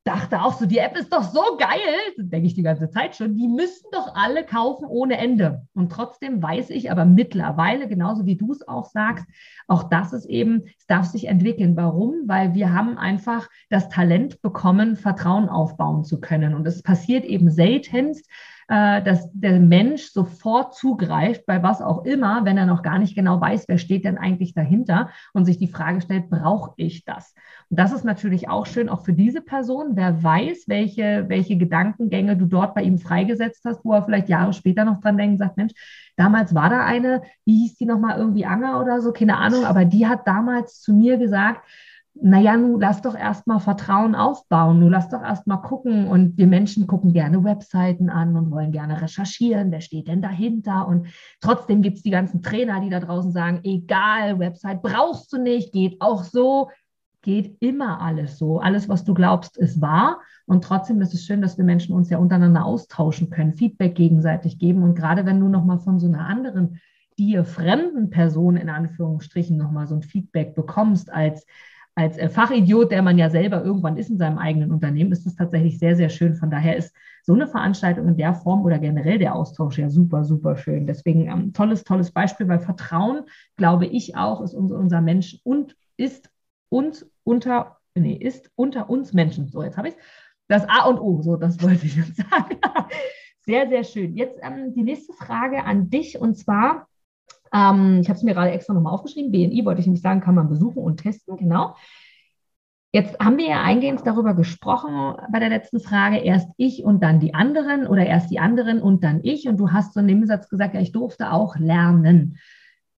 dachte 0.05 0.43
auch 0.43 0.55
so, 0.55 0.67
die 0.67 0.79
App 0.79 0.97
ist 0.97 1.13
doch 1.13 1.23
so 1.23 1.57
geil, 1.59 1.79
denke 2.17 2.47
ich 2.47 2.55
die 2.55 2.63
ganze 2.63 2.91
Zeit 2.91 3.15
schon, 3.15 3.37
die 3.37 3.47
müssen 3.47 3.87
doch 3.93 4.15
alle 4.15 4.45
kaufen 4.45 4.85
ohne 4.87 5.17
Ende. 5.17 5.67
Und 5.75 5.93
trotzdem 5.93 6.43
weiß 6.43 6.71
ich 6.71 6.91
aber 6.91 7.05
mittlerweile, 7.05 7.89
genauso 7.89 8.27
wie 8.27 8.37
du 8.37 8.53
es 8.53 8.67
auch 8.67 8.87
sagst, 8.87 9.27
auch 9.69 9.85
das 9.85 10.13
ist 10.13 10.27
eben, 10.27 10.65
es 10.79 10.87
darf 10.87 11.07
sich 11.07 11.29
entwickeln. 11.29 11.77
Warum? 11.77 12.23
Weil 12.27 12.55
wir 12.55 12.73
haben 12.73 12.99
einfach 12.99 13.49
das 13.71 13.89
Talent 13.89 14.43
bekommen, 14.43 14.97
Vertrauen 14.97 15.49
aufbauen 15.49 16.05
zu 16.05 16.21
können. 16.21 16.55
Und 16.55 16.67
es 16.67 16.83
passiert 16.83 17.25
eben 17.25 17.51
seltenst, 17.51 18.29
äh, 18.69 19.03
dass 19.03 19.31
der 19.33 19.61
Mensch 19.61 20.13
sofort 20.13 20.75
zugreift, 20.75 21.47
bei 21.47 21.63
was 21.63 21.83
auch 21.83 22.05
immer, 22.05 22.45
wenn 22.45 22.57
er 22.57 22.67
noch 22.67 22.83
gar 22.83 22.99
nicht 22.99 23.15
genau 23.15 23.41
weiß, 23.41 23.65
wer 23.69 23.79
steht 23.79 24.05
denn 24.05 24.19
eigentlich 24.19 24.55
dahinter 24.55 25.11
und 25.33 25.45
sich 25.45 25.59
die 25.59 25.69
Frage 25.69 26.01
stellt, 26.01 26.31
brauche 26.31 26.73
ich 26.77 27.05
das? 27.05 27.35
Und 27.71 27.79
das 27.79 27.93
ist 27.93 28.05
natürlich 28.05 28.49
auch 28.49 28.67
schön, 28.67 28.89
auch 28.89 29.05
für 29.05 29.13
diese 29.13 29.41
Person, 29.41 29.93
wer 29.95 30.23
weiß, 30.23 30.65
welche, 30.69 31.25
welche 31.29 31.57
Gedankengänge 31.57 32.37
du 32.37 32.47
dort 32.47 32.75
bei 32.75 32.83
ihm 32.83 32.99
freigesetzt 32.99 33.65
hast, 33.65 33.85
wo 33.85 33.93
er 33.93 34.03
vielleicht 34.03 34.29
Jahre 34.29 34.53
später 34.53 34.85
noch 34.85 35.01
dran 35.01 35.17
denkt, 35.17 35.39
sagt, 35.39 35.57
Mensch, 35.57 35.73
damals 36.17 36.55
war 36.55 36.71
da 36.71 36.85
eine, 36.85 37.23
wie 37.45 37.63
hieß 37.63 37.77
die 37.77 37.87
nochmal 37.87 38.19
irgendwie 38.19 38.47
Anger 38.47 38.81
oder 38.81 39.01
so, 39.01 39.13
keine 39.13 39.39
Ahnung, 39.39 39.65
aber 39.65 39.85
die 39.85 40.07
hat 40.07 40.27
damals 40.27 40.81
zu 40.81 40.93
mir 40.93 41.17
gesagt, 41.17 41.63
naja, 42.15 42.57
nun 42.57 42.79
lass 42.81 43.01
doch 43.01 43.17
erstmal 43.17 43.59
Vertrauen 43.59 44.15
aufbauen, 44.15 44.81
nun 44.81 44.91
lass 44.91 45.09
doch 45.09 45.23
erstmal 45.23 45.63
gucken. 45.63 46.07
Und 46.07 46.37
wir 46.37 46.47
Menschen 46.47 46.87
gucken 46.87 47.13
gerne 47.13 47.43
Webseiten 47.43 48.11
an 48.11 48.37
und 48.37 48.51
wollen 48.51 48.71
gerne 48.71 49.01
recherchieren, 49.01 49.71
wer 49.71 49.81
steht 49.81 50.09
denn 50.09 50.21
dahinter. 50.21 50.87
Und 50.87 51.07
trotzdem 51.41 51.81
gibt 51.81 51.97
es 51.97 52.03
die 52.03 52.11
ganzen 52.11 52.43
Trainer, 52.43 52.81
die 52.81 52.91
da 52.91 53.01
draußen 53.01 53.33
sagen, 53.33 53.61
egal, 53.65 54.39
Website 54.39 54.83
brauchst 54.83 55.33
du 55.33 55.39
nicht, 55.39 55.73
geht 55.73 56.01
auch 56.01 56.23
so, 56.23 56.69
geht 57.23 57.57
immer 57.61 58.01
alles 58.01 58.37
so. 58.37 58.59
Alles, 58.59 58.89
was 58.89 59.05
du 59.05 59.15
glaubst, 59.15 59.57
ist 59.57 59.81
wahr. 59.81 60.21
Und 60.45 60.65
trotzdem 60.65 61.01
ist 61.01 61.15
es 61.15 61.25
schön, 61.25 61.41
dass 61.41 61.57
wir 61.57 61.65
Menschen 61.65 61.95
uns 61.95 62.11
ja 62.11 62.19
untereinander 62.19 62.65
austauschen 62.67 63.31
können, 63.31 63.55
Feedback 63.55 63.95
gegenseitig 63.95 64.59
geben. 64.59 64.83
Und 64.83 64.97
gerade 64.97 65.25
wenn 65.25 65.41
du 65.41 65.49
nochmal 65.49 65.79
von 65.79 65.99
so 65.99 66.09
einer 66.09 66.27
anderen, 66.27 66.81
dir 67.19 67.45
fremden 67.45 68.11
Person 68.11 68.57
in 68.57 68.69
Anführungsstrichen 68.69 69.57
nochmal 69.57 69.87
so 69.87 69.95
ein 69.95 70.03
Feedback 70.03 70.55
bekommst 70.55 71.13
als 71.13 71.47
als 71.95 72.17
äh, 72.17 72.29
Fachidiot, 72.29 72.91
der 72.91 73.03
man 73.03 73.19
ja 73.19 73.29
selber 73.31 73.63
irgendwann 73.63 73.97
ist 73.97 74.11
in 74.11 74.19
seinem 74.19 74.39
eigenen 74.39 74.73
Unternehmen, 74.73 75.13
ist 75.13 75.27
es 75.27 75.37
tatsächlich 75.37 75.79
sehr, 75.79 75.97
sehr 75.97 76.09
schön. 76.09 76.35
Von 76.35 76.51
daher 76.51 76.77
ist 76.77 76.95
so 77.23 77.35
eine 77.35 77.47
Veranstaltung 77.47 78.09
in 78.09 78.17
der 78.17 78.35
Form 78.35 78.63
oder 78.65 78.79
generell 78.79 79.19
der 79.19 79.35
Austausch 79.35 79.79
ja 79.79 79.91
super, 79.91 80.25
super 80.25 80.57
schön. 80.57 80.87
Deswegen 80.87 81.29
ähm, 81.29 81.53
tolles, 81.53 81.85
tolles 81.85 82.11
Beispiel, 82.11 82.49
weil 82.49 82.61
Vertrauen, 82.61 83.23
glaube 83.57 83.87
ich 83.87 84.17
auch, 84.17 84.41
ist 84.43 84.55
unser, 84.55 84.79
unser 84.79 85.01
Mensch 85.01 85.39
und 85.45 85.77
ist 85.97 86.31
uns 86.69 87.11
unter, 87.25 87.77
nee, 87.95 88.15
ist 88.15 88.51
unter 88.57 88.89
uns 88.89 89.13
Menschen. 89.13 89.49
So, 89.49 89.63
jetzt 89.63 89.77
habe 89.77 89.89
ich 89.89 89.95
das 90.49 90.69
A 90.69 90.87
und 90.87 90.99
O, 90.99 91.21
so, 91.23 91.37
das 91.37 91.63
wollte 91.63 91.87
ich 91.87 91.97
jetzt 91.97 92.17
sagen. 92.31 92.59
sehr, 93.45 93.69
sehr 93.69 93.85
schön. 93.85 94.17
Jetzt 94.17 94.39
ähm, 94.43 94.75
die 94.75 94.83
nächste 94.83 95.13
Frage 95.13 95.65
an 95.65 95.91
dich 95.91 96.19
und 96.19 96.37
zwar, 96.37 96.89
ähm, 97.53 98.01
ich 98.01 98.09
habe 98.09 98.17
es 98.17 98.23
mir 98.23 98.35
gerade 98.35 98.51
extra 98.51 98.73
nochmal 98.73 98.95
aufgeschrieben. 98.95 99.31
BNI 99.31 99.65
wollte 99.65 99.81
ich 99.81 99.87
nämlich 99.87 100.03
sagen, 100.03 100.21
kann 100.21 100.35
man 100.35 100.49
besuchen 100.49 100.83
und 100.83 100.99
testen, 100.99 101.37
genau. 101.37 101.77
Jetzt 102.95 103.19
haben 103.21 103.39
wir 103.39 103.49
ja 103.49 103.63
eingehend 103.63 104.03
darüber 104.05 104.35
gesprochen 104.35 105.17
bei 105.33 105.39
der 105.39 105.49
letzten 105.49 105.81
Frage, 105.81 106.19
erst 106.19 106.51
ich 106.59 106.85
und 106.85 107.03
dann 107.03 107.21
die 107.21 107.33
anderen 107.33 107.87
oder 107.87 108.05
erst 108.05 108.31
die 108.31 108.39
anderen 108.39 108.83
und 108.83 109.03
dann 109.03 109.21
ich. 109.23 109.49
Und 109.49 109.57
du 109.57 109.73
hast 109.73 109.95
so 109.95 110.01
in 110.01 110.09
dem 110.09 110.27
Satz 110.27 110.49
gesagt, 110.51 110.75
ja, 110.75 110.81
ich 110.81 110.93
durfte 110.93 111.33
auch 111.33 111.57
lernen, 111.57 112.39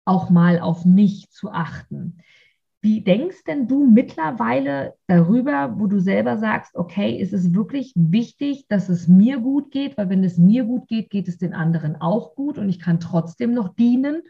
auch 0.03 0.29
mal 0.29 0.59
auf 0.59 0.83
mich 0.83 1.29
zu 1.29 1.49
achten. 1.49 2.17
Wie 2.81 3.01
denkst 3.01 3.45
denn 3.47 3.67
du 3.67 3.85
mittlerweile 3.87 4.93
darüber, 5.07 5.79
wo 5.79 5.87
du 5.87 5.99
selber 5.99 6.37
sagst, 6.37 6.75
okay, 6.75 7.17
ist 7.17 7.33
es 7.33 7.53
wirklich 7.53 7.93
wichtig, 7.95 8.67
dass 8.67 8.89
es 8.89 9.07
mir 9.07 9.39
gut 9.39 9.71
geht, 9.71 9.97
weil 9.97 10.09
wenn 10.09 10.23
es 10.23 10.37
mir 10.37 10.65
gut 10.65 10.87
geht, 10.87 11.09
geht 11.09 11.27
es 11.27 11.37
den 11.37 11.53
anderen 11.53 11.95
auch 11.95 12.35
gut 12.35 12.57
und 12.57 12.69
ich 12.69 12.79
kann 12.79 12.99
trotzdem 12.99 13.53
noch 13.53 13.73
dienen 13.73 14.21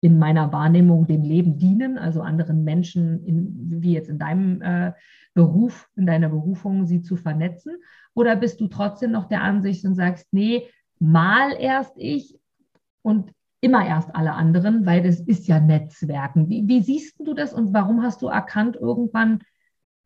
in 0.00 0.18
meiner 0.18 0.52
Wahrnehmung 0.52 1.06
dem 1.06 1.22
Leben 1.22 1.58
dienen, 1.58 1.98
also 1.98 2.22
anderen 2.22 2.64
Menschen, 2.64 3.24
in, 3.24 3.82
wie 3.82 3.92
jetzt 3.92 4.08
in 4.08 4.18
deinem 4.18 4.62
äh, 4.62 4.92
Beruf, 5.34 5.88
in 5.96 6.06
deiner 6.06 6.28
Berufung, 6.30 6.86
sie 6.86 7.02
zu 7.02 7.16
vernetzen? 7.16 7.76
Oder 8.14 8.36
bist 8.36 8.60
du 8.60 8.68
trotzdem 8.68 9.12
noch 9.12 9.26
der 9.26 9.42
Ansicht 9.42 9.84
und 9.84 9.94
sagst, 9.94 10.26
nee, 10.32 10.68
mal 10.98 11.52
erst 11.58 11.92
ich 11.96 12.38
und 13.02 13.32
immer 13.60 13.86
erst 13.86 14.14
alle 14.14 14.32
anderen, 14.32 14.86
weil 14.86 15.02
das 15.02 15.20
ist 15.20 15.46
ja 15.46 15.60
Netzwerken. 15.60 16.48
Wie, 16.48 16.66
wie 16.66 16.82
siehst 16.82 17.16
du 17.20 17.34
das 17.34 17.52
und 17.52 17.74
warum 17.74 18.02
hast 18.02 18.22
du 18.22 18.28
erkannt 18.28 18.76
irgendwann, 18.76 19.40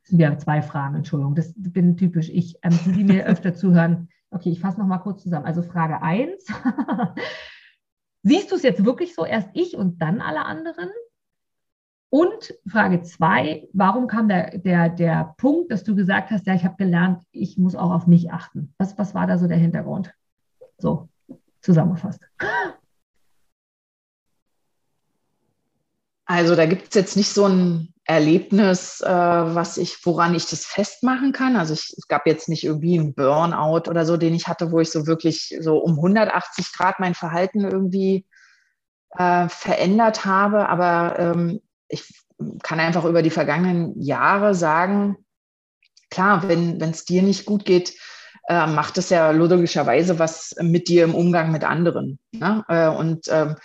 das 0.02 0.10
sind 0.10 0.18
ja 0.18 0.36
zwei 0.36 0.60
Fragen, 0.60 0.96
Entschuldigung, 0.96 1.34
das 1.34 1.54
bin 1.56 1.96
typisch 1.96 2.28
ich, 2.28 2.56
ähm, 2.62 2.78
die, 2.84 3.04
mir 3.04 3.24
öfter 3.26 3.54
zuhören. 3.54 4.08
Okay, 4.30 4.50
ich 4.50 4.60
fasse 4.60 4.80
nochmal 4.80 5.00
kurz 5.00 5.22
zusammen. 5.22 5.46
Also 5.46 5.62
Frage 5.62 6.02
1. 6.02 6.46
Siehst 8.26 8.50
du 8.50 8.56
es 8.56 8.62
jetzt 8.62 8.84
wirklich 8.86 9.14
so, 9.14 9.24
erst 9.26 9.50
ich 9.52 9.76
und 9.76 10.00
dann 10.00 10.22
alle 10.22 10.46
anderen? 10.46 10.88
Und 12.08 12.54
Frage 12.66 13.02
zwei, 13.02 13.68
warum 13.72 14.06
kam 14.06 14.28
der, 14.28 14.56
der, 14.56 14.88
der 14.88 15.34
Punkt, 15.36 15.70
dass 15.70 15.84
du 15.84 15.94
gesagt 15.94 16.30
hast, 16.30 16.46
ja, 16.46 16.54
ich 16.54 16.64
habe 16.64 16.76
gelernt, 16.76 17.22
ich 17.32 17.58
muss 17.58 17.74
auch 17.74 17.92
auf 17.92 18.06
mich 18.06 18.32
achten. 18.32 18.72
Was, 18.78 18.96
was 18.96 19.14
war 19.14 19.26
da 19.26 19.36
so 19.36 19.46
der 19.46 19.58
Hintergrund? 19.58 20.14
So, 20.78 21.08
zusammengefasst. 21.60 22.20
Also 26.24 26.56
da 26.56 26.64
gibt 26.64 26.88
es 26.88 26.94
jetzt 26.94 27.16
nicht 27.16 27.28
so 27.28 27.46
ein 27.46 27.93
Erlebnis, 28.06 29.00
äh, 29.00 29.08
was 29.08 29.78
ich, 29.78 30.04
woran 30.04 30.34
ich 30.34 30.46
das 30.46 30.66
festmachen 30.66 31.32
kann. 31.32 31.56
Also 31.56 31.72
ich, 31.72 31.94
es 31.96 32.06
gab 32.06 32.26
jetzt 32.26 32.48
nicht 32.48 32.64
irgendwie 32.64 32.98
einen 32.98 33.14
Burnout 33.14 33.88
oder 33.88 34.04
so, 34.04 34.16
den 34.16 34.34
ich 34.34 34.46
hatte, 34.46 34.70
wo 34.72 34.80
ich 34.80 34.90
so 34.90 35.06
wirklich 35.06 35.56
so 35.60 35.78
um 35.78 35.96
180 35.96 36.72
Grad 36.72 37.00
mein 37.00 37.14
Verhalten 37.14 37.64
irgendwie 37.64 38.26
äh, 39.16 39.48
verändert 39.48 40.26
habe. 40.26 40.68
Aber 40.68 41.18
ähm, 41.18 41.60
ich 41.88 42.04
kann 42.62 42.80
einfach 42.80 43.04
über 43.04 43.22
die 43.22 43.30
vergangenen 43.30 43.98
Jahre 44.00 44.54
sagen, 44.54 45.16
klar, 46.10 46.46
wenn 46.46 46.80
es 46.82 47.06
dir 47.06 47.22
nicht 47.22 47.46
gut 47.46 47.64
geht, 47.64 47.94
äh, 48.48 48.66
macht 48.66 48.98
es 48.98 49.08
ja 49.08 49.30
logischerweise 49.30 50.18
was 50.18 50.54
mit 50.60 50.88
dir 50.88 51.04
im 51.04 51.14
Umgang 51.14 51.50
mit 51.50 51.64
anderen. 51.64 52.18
Ne? 52.32 52.64
Äh, 52.68 52.88
und 52.88 53.28
ähm, 53.28 53.56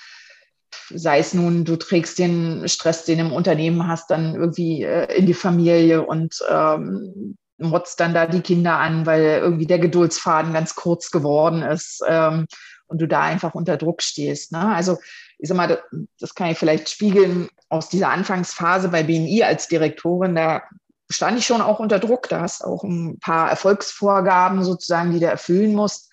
sei 0.93 1.19
es 1.19 1.34
nun, 1.34 1.65
du 1.65 1.75
trägst 1.75 2.19
den 2.19 2.67
Stress, 2.67 3.06
den 3.06 3.19
du 3.19 3.25
im 3.25 3.32
Unternehmen 3.32 3.88
hast, 3.88 4.10
dann 4.10 4.36
irgendwie 4.36 4.84
äh, 4.84 5.13
in 5.17 5.25
die 5.25 5.34
Familie 5.34 6.06
und 6.06 6.39
ähm, 6.49 7.38
motzt 7.58 7.99
dann 7.99 8.13
da 8.13 8.25
die 8.25 8.41
Kinder 8.41 8.78
an, 8.78 9.06
weil 9.06 9.21
irgendwie 9.21 9.67
der 9.67 9.80
Geduldsfaden 9.80 10.54
ganz 10.54 10.75
kurz 10.75 11.12
geworden 11.12 11.62
ist 11.62 12.02
ähm, 12.08 12.47
und 12.88 13.02
du 13.02 13.08
da 13.08 13.21
einfach 13.21 13.54
unter 13.54 13.78
Druck 13.78 14.02
stehst. 14.02 14.52
Ne? 14.52 14.73
Also 14.73 14.97
ich 15.38 15.49
sag 15.49 15.58
mal, 15.58 15.82
das 16.19 16.36
kann 16.36 16.49
ich 16.49 16.58
vielleicht 16.58 16.89
spiegeln 16.89 17.49
aus 17.69 17.89
dieser 17.89 18.10
Anfangsphase 18.10 18.89
bei 18.89 19.04
BMI 19.04 19.43
als 19.43 19.67
Direktorin, 19.67 20.36
da 20.36 20.63
stand 21.12 21.39
ich 21.39 21.45
schon 21.45 21.62
auch 21.62 21.80
unter 21.80 21.99
Druck. 21.99 22.30
Da 22.30 22.41
hast 22.41 22.63
auch 22.63 22.84
ein 22.84 23.19
paar 23.19 23.49
Erfolgsvorgaben 23.49 24.63
sozusagen, 24.63 25.12
die 25.12 25.19
du 25.19 25.25
erfüllen 25.25 25.73
musst 25.73 26.08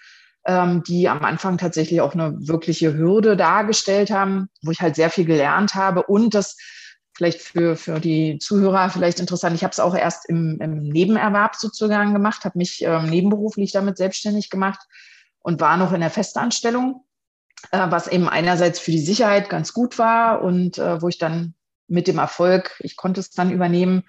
ähm, 0.46 0.82
die 0.82 1.09
am 1.09 1.24
Anfang 1.24 1.59
tatsächlich 1.59 2.00
auch 2.00 2.14
eine 2.14 2.35
wirkliche 2.38 2.94
Hürde 2.94 3.37
dargestellt 3.37 4.11
haben, 4.11 4.48
wo 4.62 4.70
ich 4.70 4.80
halt 4.80 4.96
sehr 4.96 5.11
viel 5.11 5.24
gelernt 5.24 5.74
habe 5.74 6.04
und 6.04 6.35
das 6.35 6.56
vielleicht 7.14 7.40
für, 7.40 7.76
für 7.76 7.98
die 7.98 8.38
Zuhörer 8.38 8.90
vielleicht 8.90 9.20
interessant. 9.20 9.56
Ich 9.56 9.64
habe 9.64 9.72
es 9.72 9.80
auch 9.80 9.94
erst 9.94 10.28
im, 10.28 10.59
im 10.61 10.82
Nebenerwerb 10.82 11.56
sozusagen 11.56 12.12
gemacht, 12.12 12.44
habe 12.44 12.59
mich 12.59 12.82
ähm, 12.82 13.09
nebenberuflich 13.09 13.72
damit 13.72 13.96
selbstständig 13.96 14.50
gemacht 14.50 14.80
und 15.40 15.61
war 15.61 15.76
noch 15.76 15.92
in 15.92 16.00
der 16.00 16.11
Festanstellung 16.11 17.06
äh, 17.72 17.87
was 17.90 18.09
eben 18.09 18.28
einerseits 18.28 18.78
für 18.78 18.90
die 18.90 18.98
Sicherheit 18.98 19.48
ganz 19.48 19.72
gut 19.72 19.98
war 19.98 20.42
und 20.42 20.78
äh, 20.78 21.00
wo 21.00 21.09
ich 21.09 21.18
dann 21.18 21.54
mit 21.88 22.09
dem 22.09 22.18
Erfolg, 22.18 22.76
ich 22.80 22.96
konnte 22.96 23.20
es 23.20 23.30
dann 23.30 23.50
übernehmen, 23.50 24.04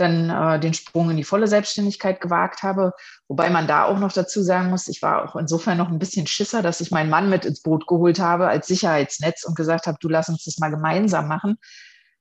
dann 0.00 0.30
äh, 0.30 0.60
den 0.60 0.74
Sprung 0.74 1.10
in 1.10 1.16
die 1.16 1.24
volle 1.24 1.46
Selbstständigkeit 1.46 2.20
gewagt 2.20 2.62
habe. 2.62 2.92
Wobei 3.28 3.50
man 3.50 3.66
da 3.66 3.84
auch 3.84 3.98
noch 3.98 4.12
dazu 4.12 4.42
sagen 4.42 4.70
muss, 4.70 4.88
ich 4.88 5.02
war 5.02 5.24
auch 5.24 5.36
insofern 5.36 5.78
noch 5.78 5.88
ein 5.88 5.98
bisschen 5.98 6.26
Schisser, 6.26 6.62
dass 6.62 6.80
ich 6.80 6.90
meinen 6.90 7.10
Mann 7.10 7.30
mit 7.30 7.44
ins 7.44 7.62
Boot 7.62 7.86
geholt 7.86 8.18
habe 8.18 8.48
als 8.48 8.66
Sicherheitsnetz 8.66 9.44
und 9.44 9.56
gesagt 9.56 9.86
habe, 9.86 9.98
du 10.00 10.08
lass 10.08 10.28
uns 10.28 10.44
das 10.44 10.58
mal 10.58 10.70
gemeinsam 10.70 11.28
machen. 11.28 11.58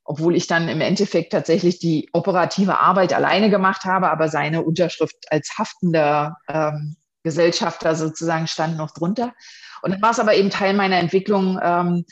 Obwohl 0.04 0.36
ich 0.36 0.48
dann 0.48 0.70
im 0.70 0.82
Endeffekt 0.82 1.32
tatsächlich 1.32 1.80
die 1.80 2.10
operative 2.14 2.80
Arbeit 2.80 3.14
alleine 3.14 3.50
gemacht 3.50 3.86
habe, 3.86 4.10
aber 4.10 4.28
seine 4.28 4.64
Unterschrift 4.64 5.16
als 5.30 5.58
haftender 5.58 6.38
ähm, 6.48 6.96
Gesellschafter 7.24 7.96
sozusagen 7.96 8.48
stand 8.48 8.78
noch 8.78 8.92
drunter. 8.92 9.34
Und 9.82 9.92
dann 9.92 10.02
war 10.02 10.12
es 10.12 10.20
aber 10.20 10.36
eben 10.36 10.50
Teil 10.50 10.74
meiner 10.74 10.98
Entwicklung, 10.98 11.60
ähm, 11.62 12.06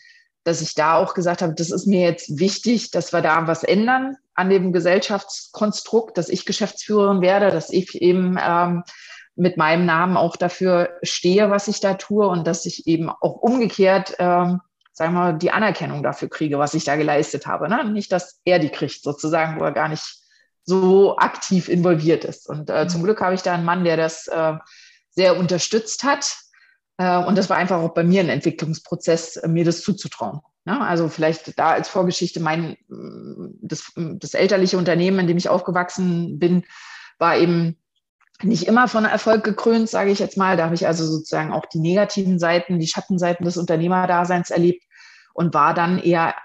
dass 0.48 0.62
ich 0.62 0.76
da 0.76 0.96
auch 0.96 1.14
gesagt 1.14 1.42
habe, 1.42 1.54
das 1.54 1.72
ist 1.72 1.88
mir 1.88 2.00
jetzt 2.00 2.40
wichtig, 2.40 2.92
dass 2.92 3.12
wir 3.12 3.20
da 3.20 3.48
was 3.48 3.66
ändern 3.66 4.16
an 4.34 4.50
dem 4.50 4.72
Gesellschaftskonstrukt, 4.72 6.18
dass 6.18 6.30
ich 6.30 6.46
Geschäftsführerin 6.46 7.20
werde, 7.20 7.52
dass 7.52 7.70
ich 7.70 8.02
eben 8.02 8.38
ähm, 8.42 8.84
mit 9.36 9.58
meinem 9.58 9.86
Namen 9.86 10.16
auch 10.16 10.38
dafür 10.38 10.92
stehe, 11.04 11.52
was 11.52 11.68
ich 11.68 11.82
da 11.82 11.96
tue 11.96 12.26
und 12.26 12.48
dass 12.48 12.66
ich 12.66 12.88
eben 12.88 13.10
auch 13.10 13.34
umgekehrt, 13.34 14.16
ähm, 14.20 14.62
sagen 14.94 15.14
wir 15.14 15.20
mal, 15.20 15.38
die 15.38 15.52
Anerkennung 15.52 16.02
dafür 16.02 16.30
kriege, 16.30 16.60
was 16.60 16.74
ich 16.76 16.86
da 16.86 16.96
geleistet 16.96 17.46
habe. 17.46 17.68
Ne? 17.68 17.84
Nicht, 17.92 18.14
dass 18.14 18.40
er 18.46 18.60
die 18.60 18.70
kriegt, 18.70 19.04
sozusagen, 19.04 19.60
wo 19.60 19.66
er 19.66 19.74
gar 19.74 19.90
nicht 19.90 20.24
so 20.64 21.18
aktiv 21.18 21.68
involviert 21.68 22.24
ist. 22.24 22.48
Und 22.48 22.70
äh, 22.70 22.88
zum 22.88 23.02
mhm. 23.02 23.06
Glück 23.06 23.20
habe 23.20 23.36
ich 23.36 23.42
da 23.42 23.54
einen 23.54 23.66
Mann, 23.66 23.84
der 23.84 23.98
das 23.98 24.28
äh, 24.28 24.54
sehr 25.10 25.38
unterstützt 25.38 26.06
hat 26.06 26.38
und 26.98 27.38
das 27.38 27.50
war 27.50 27.58
einfach 27.58 27.78
auch 27.78 27.94
bei 27.94 28.04
mir 28.04 28.22
ein 28.22 28.30
Entwicklungsprozess, 28.30 29.38
äh, 29.38 29.48
mir 29.48 29.66
das 29.66 29.82
zuzutrauen. 29.82 30.42
Also 30.66 31.08
vielleicht 31.08 31.58
da 31.58 31.70
als 31.70 31.88
Vorgeschichte 31.88 32.42
mein, 32.42 32.76
das, 33.62 33.94
das 33.96 34.34
elterliche 34.34 34.78
Unternehmen, 34.78 35.20
in 35.20 35.28
dem 35.28 35.38
ich 35.38 35.48
aufgewachsen 35.48 36.40
bin, 36.40 36.66
war 37.20 37.38
eben 37.38 37.78
nicht 38.42 38.68
immer 38.68 38.90
von 38.90 39.06
Erfolg 39.06 39.46
gekrönt, 39.46 39.90
sage 39.90 40.12
ich 40.12 40.20
jetzt 40.20 40.36
mal. 40.36 40.58
Da 40.58 40.66
habe 40.66 40.76
ich 40.76 40.86
also 40.86 41.06
sozusagen 41.06 41.54
auch 41.54 41.66
die 41.68 41.80
negativen 41.80 42.38
Seiten, 42.38 42.80
die 42.80 42.88
Schattenseiten 42.88 43.46
des 43.46 43.56
Unternehmerdaseins 43.56 44.50
erlebt 44.50 44.84
und 45.34 45.54
war 45.54 45.74
dann 45.74 46.00
eher 46.00 46.36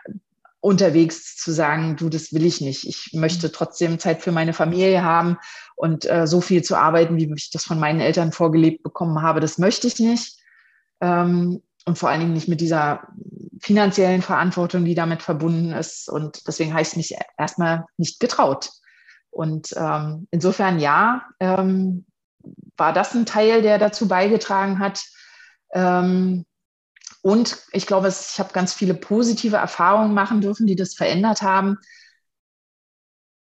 unterwegs 0.61 1.35
zu 1.37 1.51
sagen, 1.51 1.97
du, 1.97 2.09
das 2.09 2.33
will 2.33 2.47
ich 2.47 2.61
nicht. 2.61 2.87
Ich 2.87 3.11
möchte 3.15 3.51
trotzdem 3.51 3.99
Zeit 3.99 4.23
für 4.23 4.31
meine 4.31 4.53
Familie 4.53 5.03
haben 5.03 5.39
und 5.75 6.09
äh, 6.09 6.29
so 6.29 6.41
viel 6.41 6.63
zu 6.63 6.77
arbeiten, 6.77 7.17
wie 7.17 7.33
ich 7.35 7.51
das 7.51 7.65
von 7.65 7.81
meinen 7.81 8.01
Eltern 8.01 8.31
vorgelebt 8.31 8.85
bekommen 8.85 9.21
habe, 9.21 9.41
das 9.41 9.59
möchte 9.59 9.89
ich 9.89 9.99
nicht 9.99 10.42
ähm, 11.03 11.61
und 11.85 11.99
vor 11.99 12.09
allen 12.09 12.21
Dingen 12.21 12.33
nicht 12.33 12.49
mit 12.49 12.61
dieser 12.61 13.09
finanziellen 13.61 14.23
Verantwortung, 14.23 14.85
die 14.85 14.95
damit 14.95 15.23
verbunden 15.23 15.73
ist. 15.73 16.09
Und 16.09 16.47
deswegen 16.47 16.79
ich 16.79 16.97
mich 16.97 17.17
erstmal 17.37 17.85
nicht 17.99 18.21
getraut. 18.21 18.71
Und 19.31 19.75
ähm, 19.77 20.29
insofern 20.31 20.79
ja, 20.79 21.27
ähm, 21.41 22.07
war 22.77 22.93
das 22.93 23.15
ein 23.15 23.27
Teil, 23.27 23.63
der 23.63 23.79
dazu 23.79 24.09
beigetragen 24.09 24.79
hat. 24.79 25.05
Ähm, 25.73 26.45
und 27.23 27.59
ich 27.73 27.87
glaube, 27.87 28.09
ich 28.09 28.39
habe 28.39 28.53
ganz 28.53 28.73
viele 28.73 28.95
positive 28.95 29.57
Erfahrungen 29.57 30.15
machen 30.15 30.41
dürfen, 30.41 30.67
die 30.67 30.77
das 30.77 30.95
verändert 30.95 31.43
haben. 31.43 31.79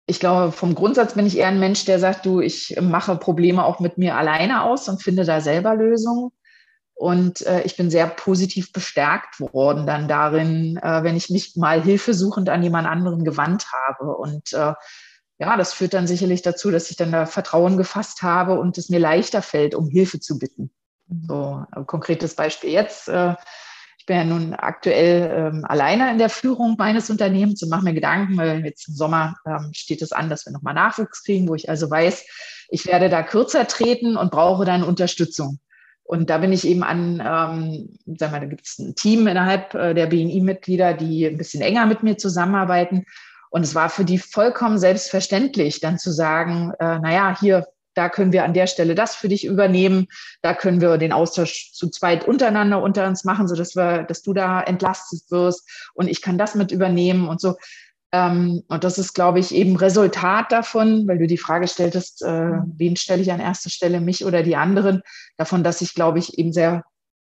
Ich 0.07 0.19
glaube, 0.19 0.51
vom 0.51 0.73
Grundsatz 0.73 1.15
bin 1.15 1.25
ich 1.25 1.37
eher 1.37 1.47
ein 1.47 1.59
Mensch, 1.59 1.85
der 1.85 1.99
sagt, 1.99 2.25
du, 2.25 2.39
ich 2.39 2.77
mache 2.81 3.15
Probleme 3.17 3.65
auch 3.65 3.79
mit 3.79 3.97
mir 3.97 4.15
alleine 4.15 4.63
aus 4.63 4.87
und 4.89 5.03
finde 5.03 5.25
da 5.25 5.41
selber 5.41 5.75
Lösungen. 5.75 6.31
Und 6.97 7.45
äh, 7.45 7.61
ich 7.61 7.77
bin 7.77 7.91
sehr 7.91 8.07
positiv 8.07 8.73
bestärkt 8.73 9.39
worden 9.39 9.85
dann 9.85 10.07
darin, 10.07 10.77
äh, 10.77 11.03
wenn 11.03 11.15
ich 11.15 11.29
mich 11.29 11.55
mal 11.55 11.81
hilfesuchend 11.81 12.49
an 12.49 12.63
jemand 12.63 12.87
anderen 12.87 13.23
gewandt 13.23 13.67
habe. 13.71 14.15
Und 14.15 14.51
äh, 14.53 14.73
ja, 15.37 15.57
das 15.57 15.73
führt 15.73 15.93
dann 15.93 16.07
sicherlich 16.07 16.41
dazu, 16.41 16.71
dass 16.71 16.89
ich 16.89 16.97
dann 16.97 17.11
da 17.11 17.27
Vertrauen 17.27 17.77
gefasst 17.77 18.23
habe 18.23 18.59
und 18.59 18.79
es 18.79 18.89
mir 18.89 18.99
leichter 18.99 19.43
fällt, 19.43 19.75
um 19.75 19.89
Hilfe 19.89 20.19
zu 20.19 20.39
bitten. 20.39 20.71
Mhm. 21.07 21.25
So 21.27 21.65
ein 21.71 21.85
konkretes 21.85 22.33
Beispiel 22.33 22.71
jetzt. 22.71 23.09
Äh, 23.09 23.35
ich 23.99 24.07
bin 24.07 24.17
ja 24.17 24.23
nun 24.23 24.55
aktuell 24.55 25.51
ähm, 25.53 25.65
alleine 25.65 26.09
in 26.09 26.17
der 26.17 26.29
Führung 26.29 26.77
meines 26.79 27.11
Unternehmens 27.11 27.61
und 27.61 27.69
mache 27.69 27.83
mir 27.83 27.93
Gedanken, 27.93 28.37
weil 28.37 28.65
jetzt 28.65 28.87
im 28.87 28.95
Sommer 28.95 29.35
ähm, 29.45 29.69
steht 29.73 30.01
es 30.01 30.13
an, 30.13 30.29
dass 30.29 30.47
wir 30.47 30.53
nochmal 30.53 30.73
Nachwuchs 30.73 31.23
kriegen, 31.23 31.47
wo 31.47 31.53
ich 31.53 31.69
also 31.69 31.91
weiß, 31.91 32.25
ich 32.69 32.87
werde 32.87 33.09
da 33.09 33.21
kürzer 33.21 33.67
treten 33.67 34.17
und 34.17 34.31
brauche 34.31 34.65
dann 34.65 34.81
Unterstützung. 34.81 35.59
Und 36.07 36.29
da 36.29 36.37
bin 36.37 36.53
ich 36.53 36.65
eben 36.65 36.83
an, 36.83 37.19
ähm, 37.19 38.17
sagen 38.17 38.33
wir, 38.33 38.39
da 38.39 38.45
gibt 38.45 38.65
es 38.65 38.79
ein 38.79 38.95
Team 38.95 39.27
innerhalb 39.27 39.73
äh, 39.73 39.93
der 39.93 40.07
BNI-Mitglieder, 40.07 40.93
die 40.93 41.27
ein 41.27 41.37
bisschen 41.37 41.61
enger 41.61 41.85
mit 41.85 42.01
mir 42.01 42.17
zusammenarbeiten. 42.17 43.05
Und 43.49 43.63
es 43.63 43.75
war 43.75 43.89
für 43.89 44.05
die 44.05 44.17
vollkommen 44.17 44.77
selbstverständlich, 44.77 45.81
dann 45.81 45.99
zu 45.99 46.11
sagen, 46.11 46.71
äh, 46.79 46.99
naja, 46.99 47.37
hier, 47.37 47.67
da 47.93 48.07
können 48.07 48.31
wir 48.31 48.45
an 48.45 48.53
der 48.53 48.67
Stelle 48.67 48.95
das 48.95 49.15
für 49.15 49.27
dich 49.27 49.43
übernehmen, 49.43 50.07
da 50.41 50.53
können 50.53 50.79
wir 50.79 50.97
den 50.97 51.11
Austausch 51.11 51.73
zu 51.73 51.89
zweit 51.89 52.25
untereinander 52.25 52.81
unter 52.81 53.05
uns 53.05 53.25
machen, 53.25 53.47
sodass 53.47 53.75
wir, 53.75 54.03
dass 54.03 54.21
du 54.21 54.33
da 54.33 54.61
entlastet 54.61 55.29
wirst 55.29 55.67
und 55.93 56.07
ich 56.07 56.21
kann 56.21 56.37
das 56.37 56.55
mit 56.55 56.71
übernehmen 56.71 57.27
und 57.27 57.41
so. 57.41 57.55
Ähm, 58.11 58.63
und 58.67 58.83
das 58.83 58.97
ist, 58.97 59.13
glaube 59.13 59.39
ich, 59.39 59.53
eben 59.53 59.75
Resultat 59.75 60.51
davon, 60.51 61.07
weil 61.07 61.17
du 61.17 61.27
die 61.27 61.37
Frage 61.37 61.67
stelltest, 61.67 62.23
äh, 62.23 62.45
mhm. 62.45 62.73
wen 62.77 62.95
stelle 62.95 63.21
ich 63.21 63.31
an 63.31 63.39
erste 63.39 63.69
Stelle, 63.69 63.99
mich 63.99 64.25
oder 64.25 64.43
die 64.43 64.55
anderen, 64.55 65.01
davon, 65.37 65.63
dass 65.63 65.81
ich, 65.81 65.93
glaube 65.93 66.19
ich, 66.19 66.37
eben 66.37 66.53
sehr 66.53 66.83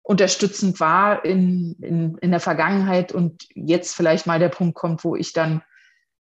unterstützend 0.04 0.80
war 0.80 1.24
in, 1.26 1.76
in, 1.82 2.18
in 2.18 2.32
der 2.32 2.40
Vergangenheit 2.40 3.12
und 3.12 3.48
jetzt 3.54 3.96
vielleicht 3.96 4.26
mal 4.28 4.40
der 4.40 4.50
Punkt 4.50 4.76
kommt, 4.76 5.04
wo 5.04 5.16
ich 5.16 5.34
dann 5.34 5.62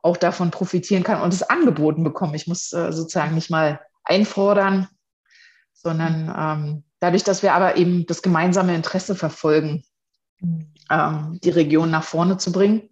auch 0.02 0.16
davon 0.16 0.50
profitieren 0.50 1.02
kann 1.02 1.22
und 1.22 1.32
es 1.32 1.42
angeboten 1.42 2.04
bekomme. 2.04 2.36
Ich 2.36 2.46
muss 2.46 2.72
äh, 2.72 2.92
sozusagen 2.92 3.34
nicht 3.34 3.50
mal 3.50 3.80
einfordern, 4.04 4.88
sondern 5.72 6.34
ähm, 6.36 6.84
dadurch, 7.00 7.24
dass 7.24 7.42
wir 7.42 7.54
aber 7.54 7.76
eben 7.76 8.04
das 8.06 8.20
gemeinsame 8.20 8.74
Interesse 8.74 9.14
verfolgen, 9.14 9.84
mhm. 10.40 10.74
ähm, 10.90 11.38
die 11.42 11.50
Region 11.50 11.90
nach 11.90 12.04
vorne 12.04 12.36
zu 12.36 12.52
bringen, 12.52 12.90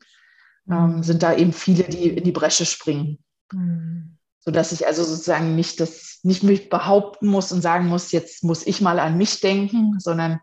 ähm, 0.71 1.03
sind 1.03 1.23
da 1.23 1.35
eben 1.35 1.53
viele, 1.53 1.85
die 1.85 2.09
in 2.09 2.25
die 2.25 2.33
Bresche 2.33 2.67
springen. 2.67 3.19
Mhm. 3.53 4.19
Sodass 4.41 4.73
ich 4.73 4.87
also 4.87 5.05
sozusagen 5.05 5.55
nicht 5.55 5.79
das, 5.81 6.21
nicht 6.23 6.43
mich 6.43 6.69
behaupten 6.69 7.27
muss 7.27 7.53
und 7.53 7.63
sagen 7.63 7.87
muss, 7.87 8.13
jetzt 8.13 8.43
muss 8.43 8.67
ich 8.67 8.81
mal 8.81 8.99
an 8.99 9.17
mich 9.17 9.41
denken, 9.41 10.01
sondern 10.01 10.41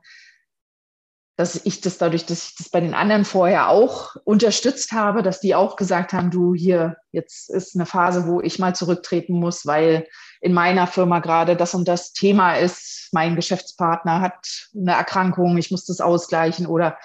dass 1.40 1.66
ich 1.66 1.80
das 1.80 1.98
dadurch, 1.98 2.26
dass 2.26 2.50
ich 2.50 2.56
das 2.58 2.70
bei 2.70 2.82
den 2.82 2.94
anderen 2.94 3.24
vorher 3.24 3.70
auch 3.70 4.18
unterstützt 4.26 4.92
habe, 4.92 5.24
dass 5.24 5.40
die 5.40 5.56
auch 5.56 5.78
gesagt 5.78 6.12
haben, 6.12 6.32
du 6.32 6.54
hier, 6.54 6.98
jetzt 7.14 7.50
ist 7.50 7.76
eine 7.76 7.86
Phase, 7.86 8.28
wo 8.28 8.42
ich 8.42 8.60
mal 8.60 8.76
zurücktreten 8.76 9.40
muss, 9.40 9.66
weil 9.66 10.06
in 10.42 10.52
meiner 10.52 10.86
Firma 10.86 11.20
gerade 11.20 11.56
das 11.56 11.74
und 11.74 11.88
das 11.88 12.12
Thema 12.12 12.56
ist, 12.56 13.08
mein 13.14 13.38
Geschäftspartner 13.38 14.20
hat 14.20 14.68
eine 14.76 14.92
Erkrankung, 14.92 15.58
ich 15.58 15.72
muss 15.72 15.86
das 15.86 16.02
ausgleichen 16.02 16.66
oder 16.66 16.98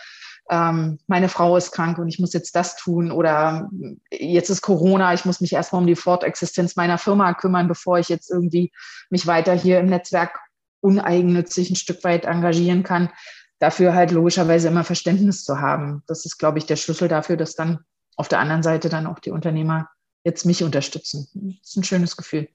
ähm, 0.50 0.98
meine 1.06 1.28
Frau 1.28 1.56
ist 1.56 1.72
krank 1.72 1.98
und 1.98 2.08
ich 2.08 2.18
muss 2.18 2.32
jetzt 2.32 2.54
das 2.54 2.76
tun 2.76 3.10
oder 3.10 3.70
jetzt 4.10 4.50
ist 4.50 4.62
Corona, 4.62 5.14
ich 5.14 5.24
muss 5.24 5.40
mich 5.40 5.52
erstmal 5.52 5.80
um 5.80 5.86
die 5.86 5.96
Fortexistenz 5.96 6.76
meiner 6.76 6.98
Firma 6.98 7.32
kümmern, 7.34 7.68
bevor 7.68 7.98
ich 7.98 8.08
jetzt 8.08 8.30
irgendwie 8.30 8.72
mich 9.10 9.26
weiter 9.26 9.54
hier 9.54 9.80
im 9.80 9.86
Netzwerk 9.86 10.38
uneigennützig 10.80 11.70
ein 11.70 11.76
Stück 11.76 12.04
weit 12.04 12.26
engagieren 12.26 12.82
kann. 12.82 13.10
Dafür 13.58 13.94
halt 13.94 14.10
logischerweise 14.10 14.68
immer 14.68 14.84
Verständnis 14.84 15.44
zu 15.44 15.60
haben. 15.60 16.02
Das 16.06 16.26
ist, 16.26 16.36
glaube 16.38 16.58
ich, 16.58 16.66
der 16.66 16.76
Schlüssel 16.76 17.08
dafür, 17.08 17.36
dass 17.36 17.54
dann 17.54 17.78
auf 18.16 18.28
der 18.28 18.40
anderen 18.40 18.62
Seite 18.62 18.90
dann 18.90 19.06
auch 19.06 19.18
die 19.20 19.30
Unternehmer 19.30 19.88
jetzt 20.24 20.44
mich 20.44 20.62
unterstützen. 20.62 21.28
Das 21.60 21.70
ist 21.70 21.76
ein 21.76 21.84
schönes 21.84 22.16
Gefühl 22.16 22.48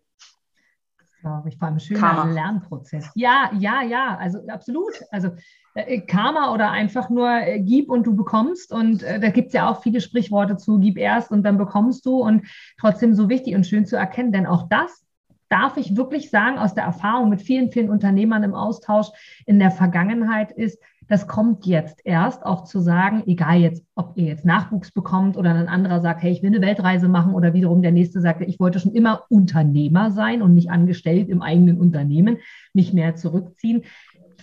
glaube 1.21 1.49
ich, 1.49 1.57
vor 1.57 1.67
allem 1.67 1.79
schöner 1.79 1.99
Karma. 1.99 2.31
Lernprozess. 2.31 3.09
Ja, 3.15 3.51
ja, 3.57 3.81
ja, 3.81 4.17
also 4.17 4.39
absolut. 4.47 4.93
Also 5.11 5.31
äh, 5.75 6.01
Karma 6.01 6.53
oder 6.53 6.71
einfach 6.71 7.09
nur 7.09 7.29
äh, 7.29 7.59
gib 7.61 7.89
und 7.89 8.05
du 8.05 8.15
bekommst. 8.15 8.71
Und 8.71 9.03
äh, 9.03 9.19
da 9.19 9.29
gibt 9.29 9.47
es 9.47 9.53
ja 9.53 9.69
auch 9.69 9.81
viele 9.81 10.01
Sprichworte 10.01 10.57
zu, 10.57 10.79
gib 10.79 10.97
erst 10.97 11.31
und 11.31 11.43
dann 11.43 11.57
bekommst 11.57 12.05
du. 12.05 12.17
Und 12.17 12.47
trotzdem 12.79 13.13
so 13.13 13.29
wichtig 13.29 13.55
und 13.55 13.65
schön 13.65 13.85
zu 13.85 13.95
erkennen, 13.95 14.31
denn 14.31 14.45
auch 14.45 14.67
das 14.69 15.05
darf 15.49 15.77
ich 15.77 15.97
wirklich 15.97 16.29
sagen, 16.29 16.59
aus 16.59 16.75
der 16.75 16.83
Erfahrung 16.83 17.29
mit 17.29 17.41
vielen, 17.41 17.71
vielen 17.71 17.89
Unternehmern 17.89 18.43
im 18.43 18.53
Austausch 18.53 19.07
in 19.45 19.57
der 19.57 19.71
Vergangenheit 19.71 20.51
ist, 20.51 20.79
das 21.09 21.27
kommt 21.27 21.65
jetzt 21.65 22.01
erst 22.05 22.45
auch 22.45 22.65
zu 22.65 22.79
sagen, 22.79 23.23
egal 23.25 23.59
jetzt, 23.59 23.83
ob 23.95 24.15
ihr 24.15 24.25
jetzt 24.25 24.45
Nachwuchs 24.45 24.91
bekommt 24.91 25.37
oder 25.37 25.55
ein 25.55 25.67
anderer 25.67 26.01
sagt, 26.01 26.21
hey, 26.21 26.31
ich 26.31 26.43
will 26.43 26.51
eine 26.51 26.61
Weltreise 26.61 27.09
machen 27.09 27.33
oder 27.33 27.53
wiederum 27.53 27.81
der 27.81 27.91
nächste 27.91 28.21
sagt, 28.21 28.41
ich 28.41 28.59
wollte 28.59 28.79
schon 28.79 28.93
immer 28.93 29.23
Unternehmer 29.27 30.11
sein 30.11 30.43
und 30.43 30.53
nicht 30.53 30.69
angestellt 30.69 31.27
im 31.29 31.41
eigenen 31.41 31.79
Unternehmen, 31.79 32.37
mich 32.73 32.93
mehr 32.93 33.15
zurückziehen. 33.15 33.85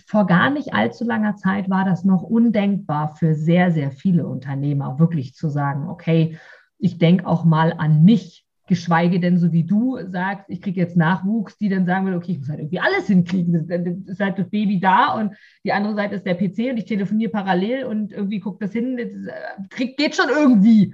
Vor 0.07 0.27
gar 0.27 0.49
nicht 0.49 0.73
allzu 0.73 1.05
langer 1.05 1.37
Zeit 1.37 1.69
war 1.69 1.85
das 1.85 2.03
noch 2.03 2.21
undenkbar 2.21 3.15
für 3.15 3.33
sehr, 3.33 3.71
sehr 3.71 3.91
viele 3.91 4.27
Unternehmer, 4.27 4.99
wirklich 4.99 5.35
zu 5.35 5.47
sagen, 5.47 5.87
okay, 5.87 6.37
ich 6.79 6.97
denke 6.97 7.25
auch 7.25 7.45
mal 7.45 7.73
an 7.77 8.03
mich 8.03 8.46
geschweige 8.67 9.19
denn 9.19 9.37
so 9.37 9.51
wie 9.51 9.63
du 9.63 9.97
sagst, 10.09 10.45
ich 10.49 10.61
kriege 10.61 10.79
jetzt 10.79 10.97
Nachwuchs, 10.97 11.57
die 11.57 11.69
dann 11.69 11.85
sagen 11.85 12.05
will, 12.05 12.15
okay, 12.15 12.33
ich 12.33 12.39
muss 12.39 12.49
halt 12.49 12.59
irgendwie 12.59 12.79
alles 12.79 13.07
hinkriegen. 13.07 13.67
Dann 13.67 14.05
ist 14.05 14.19
halt 14.19 14.37
das 14.37 14.49
Baby 14.49 14.79
da 14.79 15.13
und 15.13 15.35
die 15.63 15.73
andere 15.73 15.95
Seite 15.95 16.15
ist 16.15 16.25
der 16.25 16.35
PC 16.35 16.71
und 16.71 16.77
ich 16.77 16.85
telefoniere 16.85 17.31
parallel 17.31 17.85
und 17.85 18.11
irgendwie 18.11 18.39
guckt 18.39 18.61
das 18.61 18.73
hin, 18.73 18.97
äh, 18.97 19.87
geht 19.97 20.15
schon 20.15 20.29
irgendwie 20.29 20.93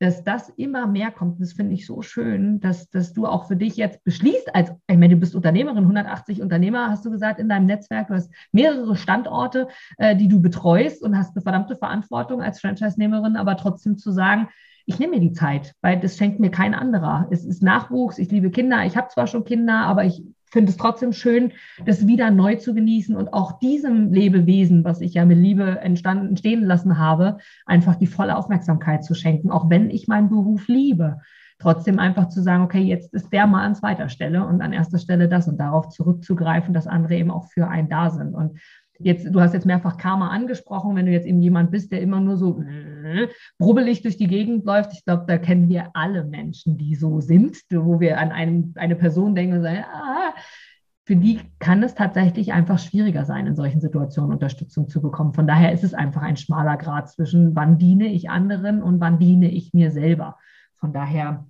dass 0.00 0.24
das 0.24 0.50
immer 0.50 0.86
mehr 0.86 1.10
kommt. 1.10 1.40
Das 1.40 1.52
finde 1.52 1.74
ich 1.74 1.86
so 1.86 2.02
schön, 2.02 2.60
dass, 2.60 2.90
dass 2.90 3.12
du 3.12 3.26
auch 3.26 3.46
für 3.46 3.56
dich 3.56 3.76
jetzt 3.76 4.02
beschließt, 4.04 4.54
als, 4.54 4.70
ich 4.70 4.96
meine, 4.98 5.14
du 5.14 5.20
bist 5.20 5.34
Unternehmerin, 5.34 5.84
180 5.84 6.42
Unternehmer, 6.42 6.90
hast 6.90 7.04
du 7.04 7.10
gesagt, 7.10 7.38
in 7.38 7.48
deinem 7.48 7.66
Netzwerk, 7.66 8.08
du 8.08 8.14
hast 8.14 8.30
mehrere 8.52 8.96
Standorte, 8.96 9.68
äh, 9.96 10.16
die 10.16 10.28
du 10.28 10.40
betreust 10.40 11.02
und 11.02 11.16
hast 11.16 11.34
eine 11.34 11.42
verdammte 11.42 11.76
Verantwortung 11.76 12.42
als 12.42 12.60
Franchise-Nehmerin, 12.60 13.36
aber 13.36 13.56
trotzdem 13.56 13.96
zu 13.96 14.10
sagen, 14.10 14.48
ich 14.86 14.98
nehme 14.98 15.14
mir 15.14 15.20
die 15.20 15.32
Zeit, 15.32 15.74
weil 15.80 15.98
das 16.00 16.16
schenkt 16.16 16.40
mir 16.40 16.50
kein 16.50 16.74
anderer. 16.74 17.26
Es 17.30 17.44
ist 17.44 17.62
Nachwuchs, 17.62 18.18
ich 18.18 18.30
liebe 18.30 18.50
Kinder, 18.50 18.84
ich 18.84 18.96
habe 18.96 19.08
zwar 19.08 19.26
schon 19.26 19.44
Kinder, 19.44 19.86
aber 19.86 20.04
ich 20.04 20.22
finde 20.54 20.70
es 20.70 20.76
trotzdem 20.76 21.12
schön, 21.12 21.52
das 21.84 22.06
wieder 22.06 22.30
neu 22.30 22.56
zu 22.56 22.74
genießen 22.74 23.16
und 23.16 23.32
auch 23.32 23.58
diesem 23.58 24.12
Lebewesen, 24.12 24.84
was 24.84 25.00
ich 25.00 25.14
ja 25.14 25.24
mit 25.24 25.38
Liebe 25.38 25.80
entstanden, 25.80 26.28
entstehen 26.28 26.62
lassen 26.62 26.98
habe, 26.98 27.38
einfach 27.66 27.96
die 27.96 28.06
volle 28.06 28.36
Aufmerksamkeit 28.36 29.04
zu 29.04 29.14
schenken, 29.14 29.50
auch 29.50 29.68
wenn 29.68 29.90
ich 29.90 30.06
meinen 30.06 30.28
Beruf 30.28 30.68
liebe. 30.68 31.20
Trotzdem 31.58 31.98
einfach 31.98 32.28
zu 32.28 32.42
sagen, 32.42 32.64
okay, 32.64 32.82
jetzt 32.82 33.12
ist 33.14 33.32
der 33.32 33.46
mal 33.46 33.64
an 33.64 33.74
zweiter 33.74 34.08
Stelle 34.08 34.46
und 34.46 34.60
an 34.60 34.72
erster 34.72 34.98
Stelle 34.98 35.28
das 35.28 35.48
und 35.48 35.58
darauf 35.58 35.88
zurückzugreifen, 35.88 36.74
dass 36.74 36.86
andere 36.86 37.16
eben 37.16 37.30
auch 37.30 37.46
für 37.46 37.68
einen 37.68 37.88
da 37.88 38.10
sind. 38.10 38.34
Und 38.34 38.58
jetzt, 38.98 39.26
du 39.32 39.40
hast 39.40 39.54
jetzt 39.54 39.66
mehrfach 39.66 39.96
Karma 39.96 40.28
angesprochen, 40.28 40.96
wenn 40.96 41.06
du 41.06 41.12
jetzt 41.12 41.26
eben 41.26 41.40
jemand 41.40 41.70
bist, 41.70 41.92
der 41.92 42.00
immer 42.00 42.20
nur 42.20 42.36
so 42.36 42.60
äh, 42.60 43.28
brubbelig 43.58 44.02
durch 44.02 44.16
die 44.16 44.28
Gegend 44.28 44.64
läuft. 44.64 44.92
Ich 44.92 45.04
glaube, 45.04 45.24
da 45.26 45.38
kennen 45.38 45.68
wir 45.68 45.90
alle 45.94 46.24
Menschen, 46.24 46.78
die 46.78 46.94
so 46.94 47.20
sind, 47.20 47.58
wo 47.70 48.00
wir 48.00 48.18
an 48.18 48.32
einen, 48.32 48.74
eine 48.76 48.96
Person 48.96 49.34
denken 49.34 49.56
und 49.56 49.62
sagen, 49.62 49.84
ah, 49.92 50.34
für 51.06 51.16
die 51.16 51.40
kann 51.58 51.82
es 51.82 51.94
tatsächlich 51.94 52.52
einfach 52.52 52.78
schwieriger 52.78 53.26
sein, 53.26 53.46
in 53.46 53.56
solchen 53.56 53.80
Situationen 53.80 54.32
Unterstützung 54.32 54.88
zu 54.88 55.02
bekommen. 55.02 55.34
Von 55.34 55.46
daher 55.46 55.72
ist 55.72 55.84
es 55.84 55.92
einfach 55.92 56.22
ein 56.22 56.38
schmaler 56.38 56.78
Grad 56.78 57.10
zwischen, 57.10 57.54
wann 57.54 57.76
diene 57.76 58.06
ich 58.06 58.30
anderen 58.30 58.82
und 58.82 59.00
wann 59.00 59.18
diene 59.18 59.50
ich 59.50 59.74
mir 59.74 59.90
selber. 59.90 60.38
Von 60.76 60.94
daher 60.94 61.46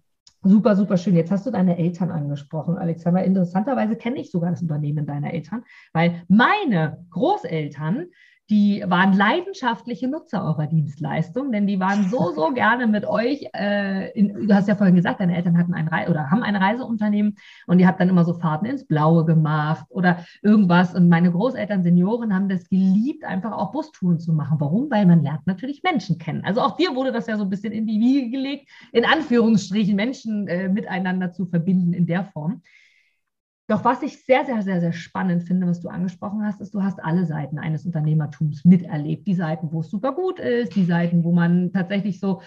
Super, 0.47 0.77
super 0.77 0.99
schön. 0.99 1.17
Jetzt 1.17 1.31
hast 1.31 1.47
du 1.47 1.51
deine 1.51 1.79
Eltern 1.79 2.11
angesprochen, 2.11 2.77
Alexander. 2.77 3.25
Interessanterweise 3.25 3.97
kenne 3.97 4.21
ich 4.21 4.31
sogar 4.31 4.51
das 4.51 4.61
Unternehmen 4.61 5.07
deiner 5.07 5.33
Eltern, 5.33 5.65
weil 5.95 6.23
meine 6.29 7.07
Großeltern 7.11 8.09
die 8.51 8.85
waren 8.87 9.15
leidenschaftliche 9.15 10.07
Nutzer 10.07 10.45
eurer 10.45 10.67
Dienstleistung, 10.67 11.51
denn 11.51 11.67
die 11.67 11.81
waren 11.81 12.05
so, 12.11 12.33
so 12.33 12.53
gerne 12.53 12.87
mit 12.87 13.07
euch. 13.07 13.49
Äh, 13.55 14.11
in, 14.13 14.49
du 14.49 14.55
hast 14.55 14.69
ja 14.69 14.77
vorhin 14.77 14.95
gesagt, 14.95 15.21
deine 15.21 15.35
Eltern 15.35 15.57
hatten 15.57 15.73
ein 15.73 15.89
Re 15.89 16.11
oder 16.11 16.31
haben 16.31 16.43
ein 16.43 16.55
Reiseunternehmen 16.55 17.37
und 17.67 17.79
ihr 17.79 17.87
habt 17.87 18.01
dann 18.01 18.11
immer 18.11 18.25
so 18.25 18.35
Fahrten 18.35 18.67
ins 18.67 18.87
Blaue 18.87 19.25
gemacht 19.25 19.87
oder 19.89 20.25
irgendwas. 20.43 20.95
Und 20.95 21.09
meine 21.09 21.33
Großeltern, 21.33 21.83
Senioren, 21.83 22.35
haben 22.35 22.51
das 22.51 22.69
geliebt, 22.69 23.25
einfach 23.25 23.53
auch 23.53 23.73
Bustouren 23.73 24.21
zu 24.21 24.35
machen. 24.35 24.61
Warum? 24.61 24.91
Weil 24.91 25.07
man 25.07 25.23
lernt 25.23 25.47
natürlich 25.47 25.83
Menschen 25.83 26.19
kennen. 26.19 26.45
Also 26.45 26.61
auch 26.61 26.77
dir 26.77 26.95
wurde 26.95 27.13
das 27.13 27.27
ja 27.27 27.39
so 27.39 27.45
ein 27.45 27.51
bisschen 27.51 27.73
in 27.73 27.87
die 27.87 27.99
Wiege 27.99 28.31
gelegt, 28.31 28.69
in 28.93 29.07
Anführungsstrichen 29.07 29.97
Menschen 29.97 30.49
äh, 30.49 30.69
miteinander 30.69 31.33
zu 31.33 31.47
verbinden 31.47 31.95
in 31.95 32.07
der 32.07 32.25
Form. 32.25 32.61
Doch 33.67 33.83
was 33.85 34.03
ich 34.03 34.25
sehr, 34.25 34.45
sehr, 34.45 34.63
sehr, 34.63 34.81
sehr 34.81 34.93
spannend 34.93 35.45
finde, 35.45 35.67
was 35.67 35.81
du 35.81 35.89
angesprochen 35.89 36.45
hast, 36.45 36.61
ist, 36.61 36.75
du 36.75 36.83
hast 36.83 37.03
alle 37.03 37.25
Seiten 37.25 37.59
eines 37.59 37.87
Unternehmertums 37.87 38.65
miterlebt. 38.65 39.27
Die 39.27 39.35
Seiten, 39.35 39.73
wo 39.73 39.81
es 39.81 39.89
super 39.89 40.13
gut 40.13 40.39
ist, 40.39 40.77
die 40.77 40.85
Seiten, 40.85 41.25
wo 41.25 41.33
man 41.33 41.73
tatsächlich 41.73 42.21
so 42.21 42.43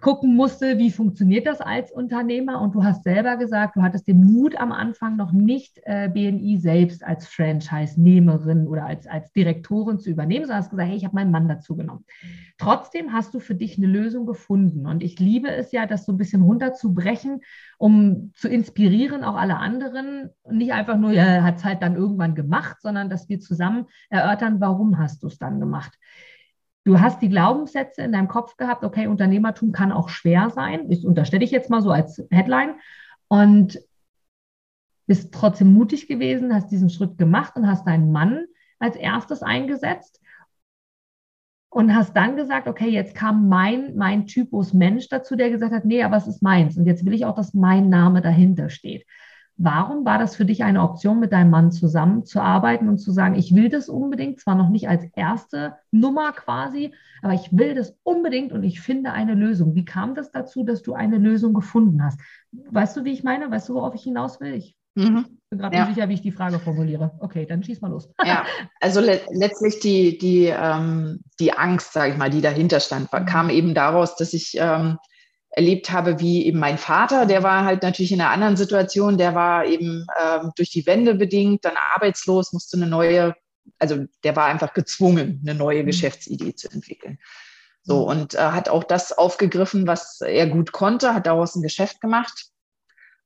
gucken 0.00 0.34
musste, 0.34 0.78
wie 0.78 0.90
funktioniert 0.90 1.46
das 1.46 1.60
als 1.60 1.92
Unternehmer. 1.92 2.60
Und 2.60 2.74
du 2.74 2.82
hast 2.82 3.04
selber 3.04 3.36
gesagt, 3.36 3.76
du 3.76 3.82
hattest 3.82 4.08
den 4.08 4.24
Mut 4.24 4.56
am 4.56 4.72
Anfang 4.72 5.16
noch 5.16 5.32
nicht, 5.32 5.80
äh, 5.84 6.08
BNI 6.08 6.58
selbst 6.58 7.04
als 7.04 7.26
Franchise-Nehmerin 7.26 8.66
oder 8.66 8.86
als, 8.86 9.06
als 9.06 9.32
Direktorin 9.32 9.98
zu 9.98 10.10
übernehmen, 10.10 10.44
sondern 10.44 10.58
hast 10.58 10.70
gesagt, 10.70 10.88
hey, 10.88 10.96
ich 10.96 11.04
habe 11.04 11.14
meinen 11.14 11.30
Mann 11.30 11.48
dazu 11.48 11.76
genommen. 11.76 12.04
Trotzdem 12.58 13.12
hast 13.12 13.34
du 13.34 13.40
für 13.40 13.54
dich 13.54 13.78
eine 13.78 13.86
Lösung 13.86 14.26
gefunden. 14.26 14.86
Und 14.86 15.02
ich 15.02 15.18
liebe 15.18 15.50
es 15.50 15.72
ja, 15.72 15.86
das 15.86 16.06
so 16.06 16.12
ein 16.12 16.18
bisschen 16.18 16.42
runterzubrechen, 16.42 17.40
um 17.78 18.32
zu 18.34 18.48
inspirieren, 18.48 19.24
auch 19.24 19.36
alle 19.36 19.56
anderen. 19.56 20.30
nicht 20.50 20.72
einfach 20.72 20.96
nur, 20.96 21.12
ja, 21.12 21.42
hat 21.42 21.56
es 21.56 21.64
halt 21.64 21.82
dann 21.82 21.96
irgendwann 21.96 22.34
gemacht, 22.34 22.76
sondern 22.80 23.10
dass 23.10 23.28
wir 23.28 23.40
zusammen 23.40 23.86
erörtern, 24.08 24.60
warum 24.60 24.98
hast 24.98 25.22
du 25.22 25.26
es 25.26 25.38
dann 25.38 25.60
gemacht. 25.60 25.92
Du 26.84 26.98
hast 26.98 27.20
die 27.20 27.28
Glaubenssätze 27.28 28.02
in 28.02 28.12
deinem 28.12 28.28
Kopf 28.28 28.56
gehabt, 28.56 28.84
okay, 28.84 29.06
Unternehmertum 29.06 29.72
kann 29.72 29.92
auch 29.92 30.08
schwer 30.08 30.50
sein. 30.50 30.88
Das 30.88 31.04
unterstelle 31.04 31.44
ich 31.44 31.50
jetzt 31.50 31.70
mal 31.70 31.82
so 31.82 31.90
als 31.90 32.26
Headline. 32.30 32.76
Und 33.28 33.78
bist 35.06 35.34
trotzdem 35.34 35.72
mutig 35.72 36.06
gewesen, 36.06 36.54
hast 36.54 36.70
diesen 36.70 36.88
Schritt 36.88 37.18
gemacht 37.18 37.56
und 37.56 37.66
hast 37.66 37.84
deinen 37.86 38.12
Mann 38.12 38.44
als 38.78 38.94
erstes 38.94 39.42
eingesetzt 39.42 40.20
und 41.68 41.94
hast 41.94 42.16
dann 42.16 42.36
gesagt, 42.36 42.68
okay, 42.68 42.88
jetzt 42.88 43.14
kam 43.14 43.48
mein, 43.48 43.96
mein 43.96 44.26
Typus 44.26 44.72
Mensch 44.72 45.08
dazu, 45.08 45.36
der 45.36 45.50
gesagt 45.50 45.72
hat, 45.72 45.84
nee, 45.84 46.02
aber 46.02 46.16
es 46.16 46.26
ist 46.26 46.42
meins. 46.42 46.76
Und 46.76 46.86
jetzt 46.86 47.04
will 47.04 47.12
ich 47.14 47.24
auch, 47.24 47.34
dass 47.34 47.54
mein 47.54 47.88
Name 47.88 48.22
dahinter 48.22 48.70
steht. 48.70 49.04
Warum 49.56 50.06
war 50.06 50.18
das 50.18 50.36
für 50.36 50.46
dich 50.46 50.64
eine 50.64 50.82
Option, 50.82 51.20
mit 51.20 51.32
deinem 51.32 51.50
Mann 51.50 51.70
zusammenzuarbeiten 51.70 52.88
und 52.88 52.98
zu 52.98 53.12
sagen, 53.12 53.34
ich 53.34 53.54
will 53.54 53.68
das 53.68 53.88
unbedingt, 53.90 54.40
zwar 54.40 54.54
noch 54.54 54.70
nicht 54.70 54.88
als 54.88 55.04
erste 55.14 55.76
Nummer 55.90 56.32
quasi, 56.32 56.94
aber 57.22 57.34
ich 57.34 57.56
will 57.56 57.74
das 57.74 57.94
unbedingt 58.02 58.52
und 58.52 58.62
ich 58.62 58.80
finde 58.80 59.12
eine 59.12 59.34
Lösung. 59.34 59.74
Wie 59.74 59.84
kam 59.84 60.14
das 60.14 60.30
dazu, 60.30 60.64
dass 60.64 60.82
du 60.82 60.94
eine 60.94 61.18
Lösung 61.18 61.52
gefunden 61.52 62.02
hast? 62.02 62.18
Weißt 62.52 62.96
du, 62.96 63.04
wie 63.04 63.12
ich 63.12 63.22
meine? 63.22 63.50
Weißt 63.50 63.68
du, 63.68 63.74
worauf 63.74 63.94
ich 63.94 64.02
hinaus 64.02 64.40
will? 64.40 64.54
Ich 64.54 64.76
mhm. 64.94 65.26
bin 65.50 65.58
gerade 65.58 65.76
ja. 65.76 65.84
nicht 65.84 65.94
sicher, 65.94 66.08
wie 66.08 66.14
ich 66.14 66.22
die 66.22 66.32
Frage 66.32 66.58
formuliere. 66.58 67.12
Okay, 67.20 67.44
dann 67.44 67.62
schieß 67.62 67.82
mal 67.82 67.90
los. 67.90 68.08
ja, 68.24 68.46
also 68.80 69.00
le 69.00 69.20
letztlich 69.30 69.80
die, 69.80 70.16
die, 70.16 70.46
ähm, 70.46 71.20
die 71.38 71.52
Angst, 71.52 71.92
sage 71.92 72.12
ich 72.12 72.18
mal, 72.18 72.30
die 72.30 72.40
dahinter 72.40 72.80
stand, 72.80 73.12
mhm. 73.12 73.26
kam 73.26 73.50
eben 73.50 73.74
daraus, 73.74 74.16
dass 74.16 74.32
ich 74.32 74.56
ähm, 74.58 74.96
erlebt 75.50 75.90
habe, 75.90 76.20
wie 76.20 76.46
eben 76.46 76.58
mein 76.58 76.78
Vater, 76.78 77.26
der 77.26 77.42
war 77.42 77.64
halt 77.64 77.82
natürlich 77.82 78.12
in 78.12 78.20
einer 78.20 78.30
anderen 78.30 78.56
Situation, 78.56 79.18
der 79.18 79.34
war 79.34 79.66
eben 79.66 80.06
ähm, 80.22 80.52
durch 80.56 80.70
die 80.70 80.86
Wende 80.86 81.14
bedingt, 81.14 81.64
dann 81.64 81.74
arbeitslos, 81.94 82.52
musste 82.52 82.76
eine 82.76 82.86
neue, 82.86 83.34
also 83.78 84.04
der 84.22 84.36
war 84.36 84.46
einfach 84.46 84.72
gezwungen, 84.74 85.42
eine 85.44 85.56
neue 85.56 85.82
mhm. 85.82 85.86
Geschäftsidee 85.86 86.54
zu 86.54 86.70
entwickeln. 86.70 87.18
So, 87.82 88.02
mhm. 88.02 88.08
und 88.08 88.34
äh, 88.34 88.38
hat 88.38 88.68
auch 88.68 88.84
das 88.84 89.16
aufgegriffen, 89.16 89.86
was 89.86 90.20
er 90.20 90.46
gut 90.46 90.70
konnte, 90.70 91.14
hat 91.14 91.26
daraus 91.26 91.56
ein 91.56 91.62
Geschäft 91.62 92.00
gemacht 92.00 92.46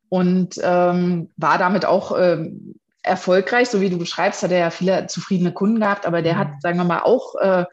und 0.08 0.58
ähm, 0.62 1.30
war 1.36 1.58
damit 1.58 1.84
auch 1.84 2.18
ähm, 2.18 2.76
erfolgreich, 3.02 3.68
so 3.68 3.82
wie 3.82 3.90
du 3.90 3.98
beschreibst, 3.98 4.42
hat 4.42 4.50
er 4.50 4.58
ja 4.58 4.70
viele 4.70 5.06
zufriedene 5.08 5.52
Kunden 5.52 5.80
gehabt, 5.80 6.06
aber 6.06 6.22
der 6.22 6.38
hat, 6.38 6.48
mhm. 6.48 6.60
sagen 6.60 6.78
wir 6.78 6.84
mal, 6.84 7.00
auch 7.00 7.34
äh, 7.34 7.64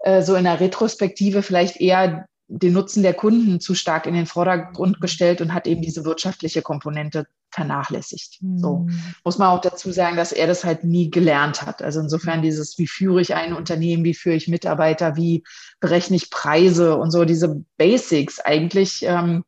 äh, 0.00 0.22
so 0.22 0.34
in 0.34 0.44
der 0.44 0.58
Retrospektive 0.58 1.42
vielleicht 1.42 1.80
eher 1.80 2.26
den 2.48 2.74
Nutzen 2.74 3.02
der 3.02 3.14
Kunden 3.14 3.60
zu 3.60 3.74
stark 3.74 4.06
in 4.06 4.14
den 4.14 4.26
Vordergrund 4.26 5.00
gestellt 5.00 5.40
und 5.40 5.54
hat 5.54 5.66
eben 5.66 5.80
diese 5.80 6.04
wirtschaftliche 6.04 6.62
Komponente 6.62 7.26
vernachlässigt. 7.50 8.42
Mhm. 8.42 8.58
So 8.58 8.86
muss 9.24 9.38
man 9.38 9.48
auch 9.48 9.60
dazu 9.60 9.92
sagen, 9.92 10.16
dass 10.16 10.32
er 10.32 10.46
das 10.46 10.64
halt 10.64 10.84
nie 10.84 11.10
gelernt 11.10 11.62
hat. 11.62 11.82
Also 11.82 12.00
insofern 12.00 12.42
dieses, 12.42 12.76
wie 12.78 12.86
führe 12.86 13.20
ich 13.20 13.34
ein 13.34 13.54
Unternehmen, 13.54 14.04
wie 14.04 14.14
führe 14.14 14.36
ich 14.36 14.48
Mitarbeiter, 14.48 15.16
wie 15.16 15.44
berechne 15.80 16.16
ich 16.16 16.30
Preise 16.30 16.96
und 16.96 17.10
so 17.10 17.24
diese 17.24 17.64
Basics 17.78 18.40
eigentlich 18.40 19.04
ähm, 19.04 19.44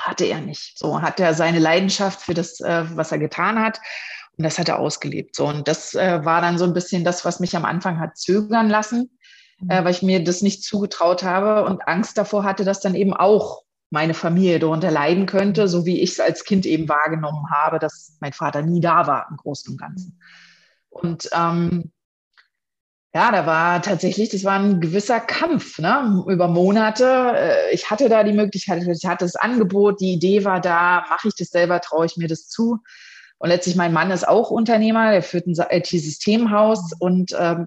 hatte 0.00 0.24
er 0.24 0.40
nicht. 0.40 0.78
So 0.78 1.02
hat 1.02 1.20
er 1.20 1.34
seine 1.34 1.58
Leidenschaft 1.58 2.22
für 2.22 2.34
das, 2.34 2.60
äh, 2.60 2.84
was 2.94 3.12
er 3.12 3.18
getan 3.18 3.58
hat. 3.58 3.80
Und 4.38 4.44
das 4.44 4.58
hat 4.58 4.70
er 4.70 4.78
ausgelebt. 4.78 5.36
So, 5.36 5.46
und 5.46 5.68
das 5.68 5.94
äh, 5.94 6.24
war 6.24 6.40
dann 6.40 6.56
so 6.56 6.64
ein 6.64 6.72
bisschen 6.72 7.04
das, 7.04 7.26
was 7.26 7.40
mich 7.40 7.54
am 7.56 7.66
Anfang 7.66 8.00
hat 8.00 8.16
zögern 8.16 8.70
lassen 8.70 9.10
äh, 9.68 9.84
weil 9.84 9.92
ich 9.92 10.02
mir 10.02 10.22
das 10.22 10.42
nicht 10.42 10.64
zugetraut 10.64 11.22
habe 11.22 11.64
und 11.64 11.86
Angst 11.86 12.16
davor 12.18 12.44
hatte, 12.44 12.64
dass 12.64 12.80
dann 12.80 12.94
eben 12.94 13.14
auch 13.14 13.62
meine 13.90 14.14
Familie 14.14 14.58
darunter 14.60 14.90
leiden 14.90 15.26
könnte, 15.26 15.68
so 15.68 15.84
wie 15.84 16.00
ich 16.00 16.12
es 16.12 16.20
als 16.20 16.44
Kind 16.44 16.64
eben 16.64 16.88
wahrgenommen 16.88 17.50
habe, 17.50 17.78
dass 17.78 18.16
mein 18.20 18.32
Vater 18.32 18.62
nie 18.62 18.80
da 18.80 19.06
war 19.06 19.26
im 19.30 19.36
Großen 19.36 19.72
und 19.72 19.80
Ganzen. 19.80 20.20
Und 20.88 21.28
ähm, 21.36 21.90
ja, 23.12 23.32
da 23.32 23.44
war 23.44 23.82
tatsächlich, 23.82 24.28
das 24.28 24.44
war 24.44 24.60
ein 24.60 24.80
gewisser 24.80 25.18
Kampf 25.18 25.80
ne? 25.80 26.22
über 26.28 26.46
Monate. 26.46 27.32
Äh, 27.34 27.74
ich 27.74 27.90
hatte 27.90 28.08
da 28.08 28.22
die 28.22 28.32
Möglichkeit, 28.32 28.82
ich 28.86 29.06
hatte 29.06 29.24
das 29.24 29.34
Angebot, 29.34 30.00
die 30.00 30.12
Idee 30.12 30.44
war 30.44 30.60
da, 30.60 31.04
mache 31.10 31.28
ich 31.28 31.34
das 31.34 31.48
selber, 31.48 31.80
traue 31.80 32.06
ich 32.06 32.16
mir 32.16 32.28
das 32.28 32.48
zu. 32.48 32.78
Und 33.38 33.48
letztlich, 33.48 33.74
mein 33.74 33.92
Mann 33.92 34.12
ist 34.12 34.28
auch 34.28 34.50
Unternehmer, 34.50 35.12
er 35.12 35.22
führt 35.22 35.46
ein 35.46 35.56
IT-Systemhaus 35.70 36.92
und 37.00 37.34
ähm, 37.36 37.66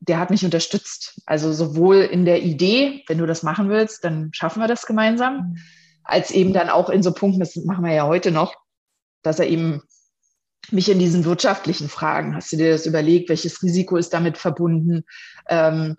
der 0.00 0.18
hat 0.18 0.30
mich 0.30 0.44
unterstützt. 0.44 1.20
Also 1.26 1.52
sowohl 1.52 1.98
in 1.98 2.24
der 2.24 2.42
Idee, 2.42 3.04
wenn 3.06 3.18
du 3.18 3.26
das 3.26 3.42
machen 3.42 3.68
willst, 3.68 4.04
dann 4.04 4.30
schaffen 4.32 4.60
wir 4.60 4.68
das 4.68 4.86
gemeinsam, 4.86 5.36
mhm. 5.36 5.58
als 6.04 6.30
eben 6.30 6.52
dann 6.52 6.70
auch 6.70 6.88
in 6.88 7.02
so 7.02 7.12
Punkten, 7.12 7.40
das 7.40 7.56
machen 7.56 7.84
wir 7.84 7.92
ja 7.92 8.06
heute 8.06 8.30
noch, 8.30 8.54
dass 9.22 9.38
er 9.38 9.46
eben 9.46 9.82
mich 10.70 10.88
in 10.88 10.98
diesen 10.98 11.24
wirtschaftlichen 11.24 11.88
Fragen, 11.88 12.34
hast 12.34 12.52
du 12.52 12.56
dir 12.56 12.72
das 12.72 12.86
überlegt, 12.86 13.28
welches 13.28 13.62
Risiko 13.62 13.96
ist 13.96 14.12
damit 14.12 14.38
verbunden? 14.38 15.04
Ähm, 15.48 15.96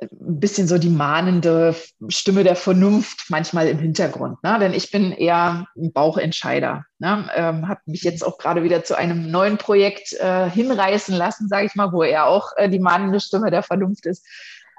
ein 0.00 0.40
bisschen 0.40 0.68
so 0.68 0.78
die 0.78 0.90
mahnende 0.90 1.74
Stimme 2.08 2.44
der 2.44 2.56
Vernunft 2.56 3.26
manchmal 3.28 3.68
im 3.68 3.78
Hintergrund. 3.78 4.42
Ne? 4.42 4.56
Denn 4.60 4.72
ich 4.72 4.90
bin 4.90 5.12
eher 5.12 5.66
ein 5.76 5.92
Bauchentscheider. 5.92 6.84
Ne? 6.98 7.28
Ähm, 7.34 7.68
habe 7.68 7.80
mich 7.86 8.02
jetzt 8.02 8.24
auch 8.24 8.38
gerade 8.38 8.62
wieder 8.62 8.84
zu 8.84 8.96
einem 8.96 9.30
neuen 9.30 9.58
Projekt 9.58 10.12
äh, 10.14 10.48
hinreißen 10.48 11.14
lassen, 11.14 11.48
sage 11.48 11.66
ich 11.66 11.74
mal, 11.74 11.92
wo 11.92 12.02
er 12.02 12.26
auch 12.26 12.52
äh, 12.56 12.68
die 12.68 12.78
mahnende 12.78 13.20
Stimme 13.20 13.50
der 13.50 13.62
Vernunft 13.62 14.06
ist. 14.06 14.24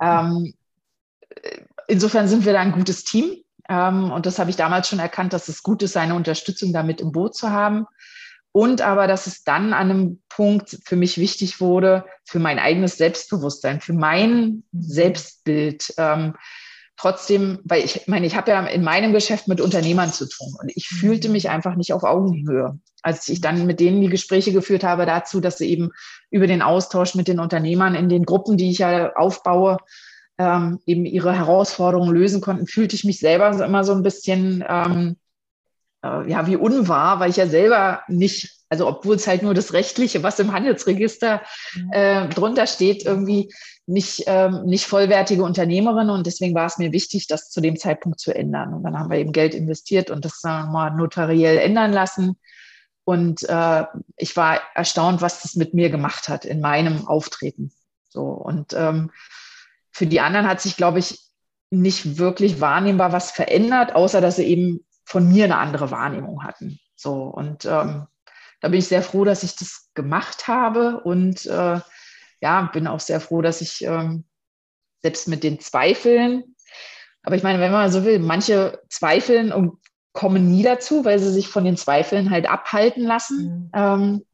Ähm, 0.01 0.53
insofern 1.87 2.27
sind 2.27 2.45
wir 2.45 2.53
da 2.53 2.59
ein 2.59 2.71
gutes 2.71 3.03
Team. 3.03 3.35
Ähm, 3.67 4.11
und 4.11 4.25
das 4.25 4.39
habe 4.39 4.49
ich 4.49 4.55
damals 4.55 4.87
schon 4.87 4.99
erkannt, 4.99 5.33
dass 5.33 5.47
es 5.47 5.63
gut 5.63 5.83
ist, 5.83 5.93
seine 5.93 6.15
Unterstützung 6.15 6.73
damit 6.73 7.01
im 7.01 7.11
Boot 7.11 7.35
zu 7.35 7.51
haben. 7.51 7.85
Und 8.51 8.81
aber, 8.81 9.07
dass 9.07 9.27
es 9.27 9.43
dann 9.43 9.73
an 9.73 9.91
einem 9.91 10.21
Punkt 10.27 10.79
für 10.83 10.95
mich 10.95 11.17
wichtig 11.17 11.61
wurde, 11.61 12.05
für 12.25 12.39
mein 12.39 12.57
eigenes 12.57 12.97
Selbstbewusstsein, 12.97 13.79
für 13.79 13.93
mein 13.93 14.63
Selbstbild. 14.71 15.93
Ähm, 15.97 16.35
trotzdem, 16.97 17.59
weil 17.63 17.83
ich 17.85 18.07
meine, 18.07 18.25
ich 18.25 18.35
habe 18.35 18.51
ja 18.51 18.65
in 18.65 18.83
meinem 18.83 19.13
Geschäft 19.13 19.47
mit 19.47 19.61
Unternehmern 19.61 20.11
zu 20.11 20.27
tun 20.27 20.55
und 20.61 20.71
ich 20.75 20.87
fühlte 20.87 21.29
mich 21.29 21.49
einfach 21.49 21.75
nicht 21.75 21.93
auf 21.93 22.03
Augenhöhe. 22.03 22.79
Als 23.01 23.29
ich 23.29 23.39
dann 23.39 23.65
mit 23.65 23.79
denen 23.79 24.01
die 24.01 24.09
Gespräche 24.09 24.51
geführt 24.51 24.83
habe 24.83 25.05
dazu, 25.05 25.39
dass 25.39 25.57
sie 25.57 25.69
eben 25.69 25.91
über 26.29 26.47
den 26.47 26.61
Austausch 26.61 27.15
mit 27.15 27.27
den 27.27 27.39
Unternehmern 27.39 27.95
in 27.95 28.09
den 28.09 28.25
Gruppen, 28.25 28.57
die 28.57 28.71
ich 28.71 28.79
ja 28.79 29.15
aufbaue, 29.15 29.77
ähm, 30.37 30.79
eben 30.85 31.05
ihre 31.05 31.33
Herausforderungen 31.33 32.13
lösen 32.13 32.41
konnten, 32.41 32.67
fühlte 32.67 32.95
ich 32.95 33.05
mich 33.05 33.19
selber 33.19 33.63
immer 33.63 33.83
so 33.83 33.93
ein 33.93 34.03
bisschen 34.03 34.63
ähm, 34.67 35.17
äh, 36.03 36.29
ja 36.29 36.47
wie 36.47 36.55
unwahr, 36.55 37.19
weil 37.19 37.29
ich 37.29 37.37
ja 37.37 37.47
selber 37.47 38.01
nicht, 38.07 38.63
also 38.69 38.87
obwohl 38.87 39.15
es 39.15 39.27
halt 39.27 39.43
nur 39.43 39.53
das 39.53 39.73
Rechtliche, 39.73 40.23
was 40.23 40.39
im 40.39 40.53
Handelsregister 40.53 41.41
mhm. 41.75 41.91
äh, 41.91 42.27
drunter 42.29 42.67
steht, 42.67 43.05
irgendwie 43.05 43.53
nicht, 43.85 44.23
ähm, 44.27 44.65
nicht 44.65 44.85
vollwertige 44.85 45.43
Unternehmerin 45.43 46.09
und 46.09 46.27
deswegen 46.27 46.53
war 46.53 46.67
es 46.67 46.77
mir 46.77 46.91
wichtig, 46.91 47.27
das 47.27 47.49
zu 47.49 47.59
dem 47.59 47.77
Zeitpunkt 47.77 48.19
zu 48.19 48.33
ändern. 48.35 48.73
Und 48.73 48.83
dann 48.83 48.97
haben 48.97 49.09
wir 49.09 49.17
eben 49.17 49.31
Geld 49.31 49.55
investiert 49.55 50.11
und 50.11 50.25
das 50.25 50.41
sagen 50.41 50.67
wir 50.67 50.71
mal 50.71 50.89
notariell 50.91 51.57
ändern 51.57 51.91
lassen. 51.91 52.37
Und 53.03 53.49
äh, 53.49 53.85
ich 54.17 54.37
war 54.37 54.61
erstaunt, 54.75 55.21
was 55.21 55.41
das 55.41 55.55
mit 55.55 55.73
mir 55.73 55.89
gemacht 55.89 56.29
hat 56.29 56.45
in 56.45 56.61
meinem 56.61 57.07
Auftreten. 57.07 57.71
So 58.09 58.21
und 58.21 58.73
ähm, 58.73 59.09
für 59.91 60.05
die 60.05 60.19
anderen 60.19 60.47
hat 60.47 60.61
sich, 60.61 60.77
glaube 60.77 60.99
ich, 60.99 61.19
nicht 61.71 62.17
wirklich 62.17 62.61
wahrnehmbar 62.61 63.11
was 63.11 63.31
verändert, 63.31 63.95
außer 63.95 64.21
dass 64.21 64.35
sie 64.35 64.45
eben 64.45 64.85
von 65.09 65.27
mir 65.27 65.45
eine 65.45 65.57
andere 65.57 65.89
Wahrnehmung 65.89 66.43
hatten. 66.43 66.79
So 66.95 67.23
und 67.23 67.65
ähm, 67.65 68.05
da 68.61 68.67
bin 68.67 68.79
ich 68.79 68.87
sehr 68.87 69.01
froh, 69.01 69.25
dass 69.25 69.43
ich 69.43 69.55
das 69.55 69.89
gemacht 69.95 70.47
habe 70.47 71.01
und 71.01 71.45
äh, 71.47 71.79
ja, 72.41 72.61
bin 72.71 72.87
auch 72.87 72.99
sehr 72.99 73.19
froh, 73.19 73.41
dass 73.41 73.61
ich 73.61 73.83
ähm, 73.83 74.25
selbst 75.01 75.27
mit 75.27 75.43
den 75.43 75.59
Zweifeln, 75.59 76.55
aber 77.23 77.35
ich 77.35 77.43
meine, 77.43 77.59
wenn 77.59 77.71
man 77.71 77.91
so 77.91 78.05
will, 78.05 78.19
manche 78.19 78.81
zweifeln 78.89 79.51
und 79.51 79.77
kommen 80.13 80.51
nie 80.51 80.63
dazu, 80.63 81.05
weil 81.05 81.19
sie 81.19 81.31
sich 81.31 81.47
von 81.47 81.63
den 81.63 81.77
Zweifeln 81.77 82.29
halt 82.29 82.49
abhalten 82.49 83.03
lassen. 83.03 83.69
Mhm. 83.71 83.71
Ähm, 83.73 84.25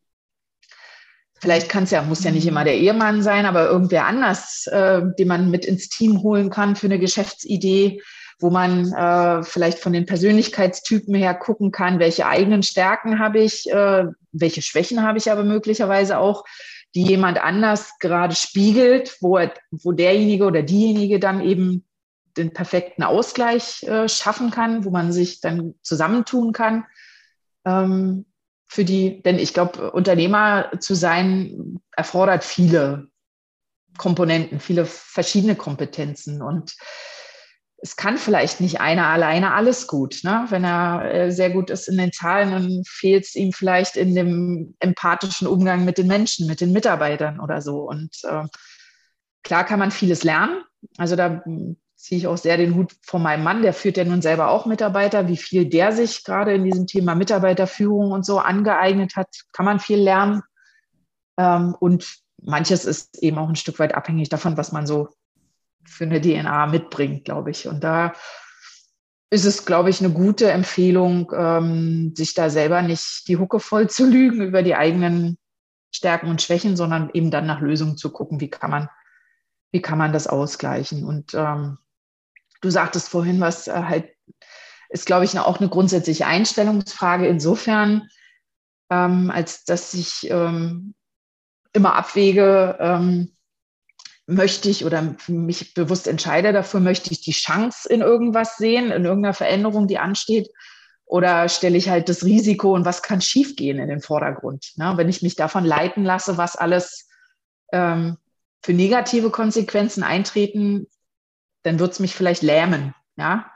vielleicht 1.40 1.70
kann 1.70 1.84
es 1.84 1.92
ja, 1.92 2.02
muss 2.02 2.24
ja 2.24 2.32
nicht 2.32 2.48
immer 2.48 2.64
der 2.64 2.76
Ehemann 2.78 3.22
sein, 3.22 3.46
aber 3.46 3.68
irgendwer 3.68 4.06
anders, 4.06 4.68
äh, 4.68 5.02
den 5.18 5.28
man 5.28 5.52
mit 5.52 5.66
ins 5.66 5.90
Team 5.90 6.22
holen 6.22 6.50
kann 6.50 6.76
für 6.76 6.88
eine 6.88 7.00
Geschäftsidee 7.00 8.02
wo 8.40 8.50
man 8.50 8.92
äh, 8.92 9.44
vielleicht 9.44 9.80
von 9.80 9.94
den 9.94 10.06
Persönlichkeitstypen 10.06 11.16
her 11.16 11.34
gucken 11.34 11.72
kann, 11.72 12.00
welche 12.00 12.28
eigenen 12.28 12.64
Stärken 12.64 13.20
habe 13.20 13.40
ich, 13.40 13.70
äh, 13.72 14.06
welche 14.32 14.62
Schwächen 14.62 15.04
habe 15.04 15.18
ich 15.18 15.32
aber 15.32 15.44
möglicherweise 15.44 16.18
auch, 16.18 16.44
die 16.94 17.04
jemand 17.04 17.42
anders 17.42 17.98
gerade 18.00 18.36
spiegelt, 18.36 19.18
wo, 19.22 19.38
er, 19.38 19.54
wo 19.72 19.92
derjenige 19.92 20.46
oder 20.46 20.64
diejenige 20.64 21.20
dann 21.20 21.42
eben 21.42 21.86
den 22.38 22.54
perfekten 22.54 23.04
Ausgleich 23.04 23.84
äh, 23.84 24.10
schaffen 24.10 24.52
kann, 24.52 24.84
wo 24.86 24.90
man 24.90 25.12
sich 25.12 25.40
dann 25.42 25.76
zusammentun 25.82 26.52
kann. 26.52 26.86
Ähm, 27.66 28.26
für 28.68 28.84
die, 28.84 29.22
denn 29.22 29.40
ich 29.40 29.54
glaube, 29.54 29.92
Unternehmer 29.92 30.72
zu 30.80 30.96
sein 30.96 31.80
erfordert 31.96 32.44
viele 32.44 33.08
Komponenten, 33.98 34.60
viele 34.60 34.86
verschiedene 34.86 35.56
Kompetenzen 35.56 36.42
und 36.42 36.76
es 37.86 37.96
kann 37.96 38.18
vielleicht 38.18 38.62
nicht 38.62 38.82
einer 38.82 39.06
alleine 39.06 39.54
alles 39.54 39.86
gut. 39.86 40.22
Ne? 40.24 40.46
Wenn 40.50 40.64
er 40.64 41.06
äh, 41.06 41.32
sehr 41.32 41.52
gut 41.52 41.70
ist 41.70 41.88
in 41.88 41.98
den 42.00 42.12
Zahlen, 42.12 42.50
dann 42.50 42.84
fehlt 42.84 43.26
es 43.26 43.36
ihm 43.36 43.54
vielleicht 43.54 43.96
in 43.96 44.16
dem 44.16 44.76
empathischen 44.80 45.48
Umgang 45.48 45.86
mit 45.86 46.00
den 46.00 46.08
Menschen, 46.08 46.48
mit 46.48 46.62
den 46.62 46.72
Mitarbeitern 46.72 47.40
oder 47.40 47.62
so. 47.62 47.88
Und 47.88 48.10
äh, 48.24 48.46
klar 49.44 49.66
kann 49.66 49.78
man 49.78 49.92
vieles 49.92 50.24
lernen. 50.24 50.64
Also 50.98 51.16
da 51.16 51.44
hm, 51.46 51.78
ziehe 51.96 52.18
ich 52.18 52.26
auch 52.26 52.38
sehr 52.38 52.58
den 52.58 52.74
Hut 52.74 52.92
von 53.04 53.22
meinem 53.22 53.44
Mann, 53.44 53.62
der 53.62 53.74
führt 53.74 53.98
ja 53.98 54.04
nun 54.04 54.24
selber 54.24 54.50
auch 54.50 54.66
Mitarbeiter. 54.66 55.28
Wie 55.28 55.38
viel 55.38 55.70
der 55.70 55.92
sich 55.92 56.24
gerade 56.24 56.56
in 56.56 56.64
diesem 56.64 56.88
Thema 56.88 57.14
Mitarbeiterführung 57.14 58.12
und 58.12 58.26
so 58.26 58.40
angeeignet 58.40 59.16
hat, 59.16 59.30
kann 59.54 59.66
man 59.66 59.80
viel 59.80 60.00
lernen. 60.00 60.42
Ähm, 61.38 61.76
und 61.80 62.18
manches 62.42 62.84
ist 62.84 63.22
eben 63.22 63.38
auch 63.38 63.48
ein 63.48 63.56
Stück 63.56 63.78
weit 63.78 63.94
abhängig 63.94 64.30
davon, 64.30 64.58
was 64.58 64.72
man 64.72 64.88
so 64.88 65.10
für 65.86 66.06
eine 66.06 66.22
DNA 66.22 66.68
mitbringt, 66.68 67.26
glaube 67.26 67.52
ich. 67.52 67.68
Und 67.68 67.84
da 67.84 68.14
ist 69.30 69.46
es, 69.46 69.66
glaube 69.66 69.90
ich, 69.90 70.00
eine 70.00 70.14
gute 70.14 70.52
Empfehlung, 70.52 71.32
ähm, 71.36 72.14
sich 72.16 72.34
da 72.34 72.50
selber 72.50 72.82
nicht 72.82 73.28
die 73.28 73.38
Hucke 73.38 73.60
voll 73.60 73.90
zu 73.90 74.06
lügen 74.06 74.42
über 74.42 74.64
die 74.64 74.76
eigenen 74.76 75.38
Stärken 75.92 76.30
und 76.30 76.42
Schwächen, 76.42 76.76
sondern 76.76 77.10
eben 77.14 77.32
dann 77.32 77.46
nach 77.46 77.62
Lösungen 77.62 77.98
zu 77.98 78.12
gucken, 78.12 78.40
wie 78.40 78.50
kann 78.50 78.70
man, 78.70 78.90
wie 79.72 79.82
kann 79.82 79.98
man 79.98 80.14
das 80.14 80.28
ausgleichen. 80.28 81.06
Und 81.06 81.34
ähm, 81.34 81.78
du 82.62 82.70
sagtest 82.70 83.10
vorhin, 83.10 83.40
was 83.40 83.68
äh, 83.68 83.74
halt 83.74 84.10
ist, 84.90 85.06
glaube 85.06 85.26
ich, 85.26 85.38
auch 85.38 85.60
eine 85.60 85.70
grundsätzliche 85.70 86.28
Einstellungsfrage 86.28 87.28
insofern, 87.28 88.08
ähm, 88.90 89.32
als 89.32 89.66
dass 89.66 89.94
ich 89.94 90.30
ähm, 90.30 90.94
immer 91.74 91.96
abwäge, 91.96 92.78
ähm, 92.80 93.36
möchte 94.28 94.70
ich 94.70 94.86
oder 94.86 95.16
mich 95.28 95.74
bewusst 95.74 96.08
entscheide 96.08 96.52
dafür, 96.52 96.80
möchte 96.80 97.12
ich 97.12 97.22
die 97.22 97.32
Chance 97.32 97.88
in 97.88 98.02
irgendwas 98.02 98.58
sehen, 98.58 98.92
in 98.92 99.06
irgendeiner 99.06 99.34
Veränderung, 99.34 99.88
die 99.88 100.00
ansteht? 100.00 100.50
Oder 101.06 101.48
stelle 101.50 101.78
ich 101.78 101.90
halt 101.90 102.10
das 102.10 102.24
Risiko 102.24 102.74
und 102.74 102.86
was 102.86 103.04
kann 103.04 103.22
schiefgehen 103.22 103.78
in 103.78 103.88
den 103.88 104.02
Vordergrund? 104.02 104.72
Ne? 104.76 104.94
Wenn 104.96 105.10
ich 105.10 105.22
mich 105.22 105.36
davon 105.36 105.64
leiten 105.64 106.04
lasse, 106.04 106.38
was 106.38 106.56
alles 106.56 107.08
ähm, 107.72 108.18
für 108.64 108.74
negative 108.74 109.30
Konsequenzen 109.30 110.02
eintreten, 110.02 110.88
dann 111.62 111.78
wird 111.78 111.92
es 111.92 112.00
mich 112.00 112.16
vielleicht 112.16 112.42
lähmen. 112.42 112.96
Ja? 113.18 113.52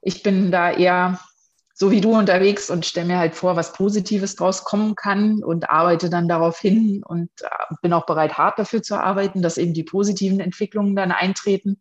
Ich 0.00 0.22
bin 0.22 0.52
da 0.52 0.70
eher 0.70 1.18
so 1.80 1.92
wie 1.92 2.00
du 2.00 2.18
unterwegs 2.18 2.70
und 2.70 2.84
stelle 2.84 3.06
mir 3.06 3.18
halt 3.18 3.36
vor, 3.36 3.54
was 3.54 3.72
Positives 3.72 4.34
draus 4.34 4.64
kommen 4.64 4.96
kann 4.96 5.44
und 5.44 5.70
arbeite 5.70 6.10
dann 6.10 6.26
darauf 6.26 6.58
hin 6.58 7.04
und 7.04 7.30
äh, 7.40 7.74
bin 7.82 7.92
auch 7.92 8.04
bereit, 8.04 8.36
hart 8.36 8.58
dafür 8.58 8.82
zu 8.82 9.00
arbeiten, 9.00 9.42
dass 9.42 9.58
eben 9.58 9.74
die 9.74 9.84
positiven 9.84 10.40
Entwicklungen 10.40 10.96
dann 10.96 11.12
eintreten. 11.12 11.80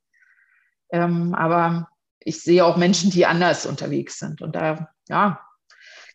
Ähm, 0.92 1.34
aber 1.34 1.90
ich 2.20 2.44
sehe 2.44 2.64
auch 2.64 2.78
Menschen, 2.78 3.10
die 3.10 3.26
anders 3.26 3.66
unterwegs 3.66 4.20
sind. 4.20 4.44
Und 4.44 4.56
da, 4.56 4.88
ja, 5.10 5.42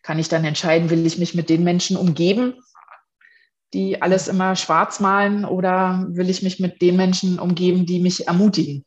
kann 0.01 0.17
ich 0.17 0.29
dann 0.29 0.45
entscheiden, 0.45 0.89
will 0.89 1.05
ich 1.05 1.17
mich 1.17 1.35
mit 1.35 1.49
den 1.49 1.65
Menschen 1.65 1.97
umgeben, 1.97 2.53
die 3.73 4.01
alles 4.01 4.29
immer 4.29 4.55
schwarz 4.55 5.01
malen 5.01 5.43
oder 5.43 6.05
will 6.07 6.29
ich 6.29 6.41
mich 6.41 6.61
mit 6.61 6.81
den 6.81 6.95
Menschen 6.95 7.37
umgeben, 7.37 7.85
die 7.85 7.99
mich 7.99 8.29
ermutigen? 8.29 8.85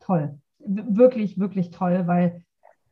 Toll 0.00 0.38
wirklich, 0.66 1.38
wirklich 1.38 1.70
toll, 1.70 2.06
weil 2.06 2.42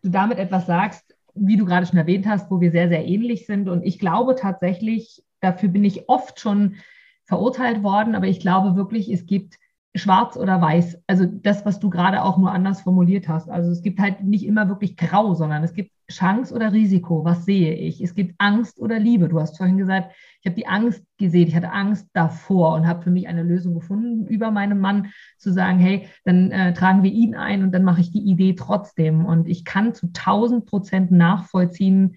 du 0.03 0.11
damit 0.11 0.39
etwas 0.39 0.66
sagst, 0.66 1.14
wie 1.35 1.57
du 1.57 1.64
gerade 1.64 1.87
schon 1.87 1.99
erwähnt 1.99 2.27
hast, 2.27 2.51
wo 2.51 2.61
wir 2.61 2.70
sehr, 2.70 2.89
sehr 2.89 3.05
ähnlich 3.05 3.47
sind. 3.47 3.68
Und 3.68 3.85
ich 3.85 3.99
glaube 3.99 4.37
tatsächlich, 4.37 5.22
dafür 5.41 5.68
bin 5.68 5.85
ich 5.85 6.09
oft 6.09 6.39
schon 6.41 6.77
verurteilt 7.25 7.83
worden, 7.83 8.14
aber 8.14 8.27
ich 8.27 8.41
glaube 8.41 8.77
wirklich, 8.77 9.11
es 9.11 9.27
gibt 9.27 9.57
schwarz 9.95 10.36
oder 10.36 10.61
weiß. 10.61 10.99
Also 11.07 11.24
das, 11.24 11.64
was 11.64 11.78
du 11.78 11.88
gerade 11.88 12.22
auch 12.22 12.36
nur 12.36 12.51
anders 12.51 12.82
formuliert 12.82 13.28
hast. 13.28 13.49
Also 13.49 13.70
es 13.70 13.82
gibt 13.82 14.01
halt 14.01 14.24
nicht 14.24 14.45
immer 14.45 14.68
wirklich 14.68 14.97
grau, 14.97 15.34
sondern 15.34 15.62
es 15.62 15.72
gibt 15.72 15.92
Chance 16.11 16.53
oder 16.53 16.72
Risiko. 16.72 17.24
Was 17.24 17.45
sehe 17.45 17.74
ich? 17.74 18.03
Es 18.03 18.14
gibt 18.14 18.34
Angst 18.38 18.80
oder 18.80 18.99
Liebe. 18.99 19.28
Du 19.28 19.40
hast 19.40 19.57
vorhin 19.57 19.78
gesagt, 19.78 20.12
ich 20.40 20.47
habe 20.47 20.57
die 20.57 20.66
Angst 20.66 21.05
gesehen. 21.16 21.49
Ich 21.49 21.55
hatte 21.55 21.70
Angst 21.70 22.09
davor 22.12 22.74
und 22.74 22.88
habe 22.88 23.03
für 23.03 23.11
mich 23.11 23.28
eine 23.28 23.45
Lösung 23.45 23.74
gefunden, 23.74 24.26
über 24.26 24.51
meinen 24.51 24.80
Mann 24.80 25.12
zu 25.38 25.53
sagen, 25.53 25.78
hey, 25.78 26.09
dann 26.24 26.51
äh, 26.51 26.74
tragen 26.74 27.05
wir 27.05 27.12
ihn 27.12 27.36
ein 27.36 27.62
und 27.62 27.72
dann 27.72 27.84
mache 27.84 28.01
ich 28.01 28.11
die 28.11 28.24
Idee 28.28 28.55
trotzdem. 28.55 29.24
Und 29.24 29.49
ich 29.49 29.64
kann 29.64 29.95
zu 29.95 30.07
1000 30.07 30.66
Prozent 30.66 31.11
nachvollziehen, 31.12 32.16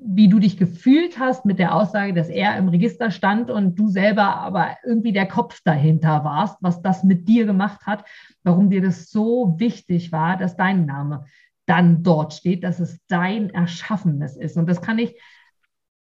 wie 0.00 0.28
du 0.28 0.38
dich 0.38 0.56
gefühlt 0.56 1.18
hast 1.18 1.44
mit 1.44 1.58
der 1.58 1.74
Aussage, 1.74 2.14
dass 2.14 2.28
er 2.28 2.56
im 2.56 2.68
Register 2.68 3.10
stand 3.10 3.50
und 3.50 3.78
du 3.78 3.88
selber 3.88 4.36
aber 4.36 4.76
irgendwie 4.84 5.12
der 5.12 5.26
Kopf 5.26 5.60
dahinter 5.64 6.24
warst, 6.24 6.56
was 6.60 6.82
das 6.82 7.04
mit 7.04 7.28
dir 7.28 7.46
gemacht 7.46 7.86
hat, 7.86 8.04
warum 8.42 8.70
dir 8.70 8.80
das 8.80 9.10
so 9.10 9.54
wichtig 9.58 10.12
war, 10.12 10.36
dass 10.36 10.56
dein 10.56 10.86
Name 10.86 11.24
dann 11.66 12.02
dort 12.02 12.32
steht, 12.32 12.64
dass 12.64 12.80
es 12.80 12.98
dein 13.08 13.50
Erschaffenes 13.50 14.36
ist. 14.36 14.56
Und 14.56 14.68
das 14.68 14.80
kann 14.80 14.98
ich 14.98 15.14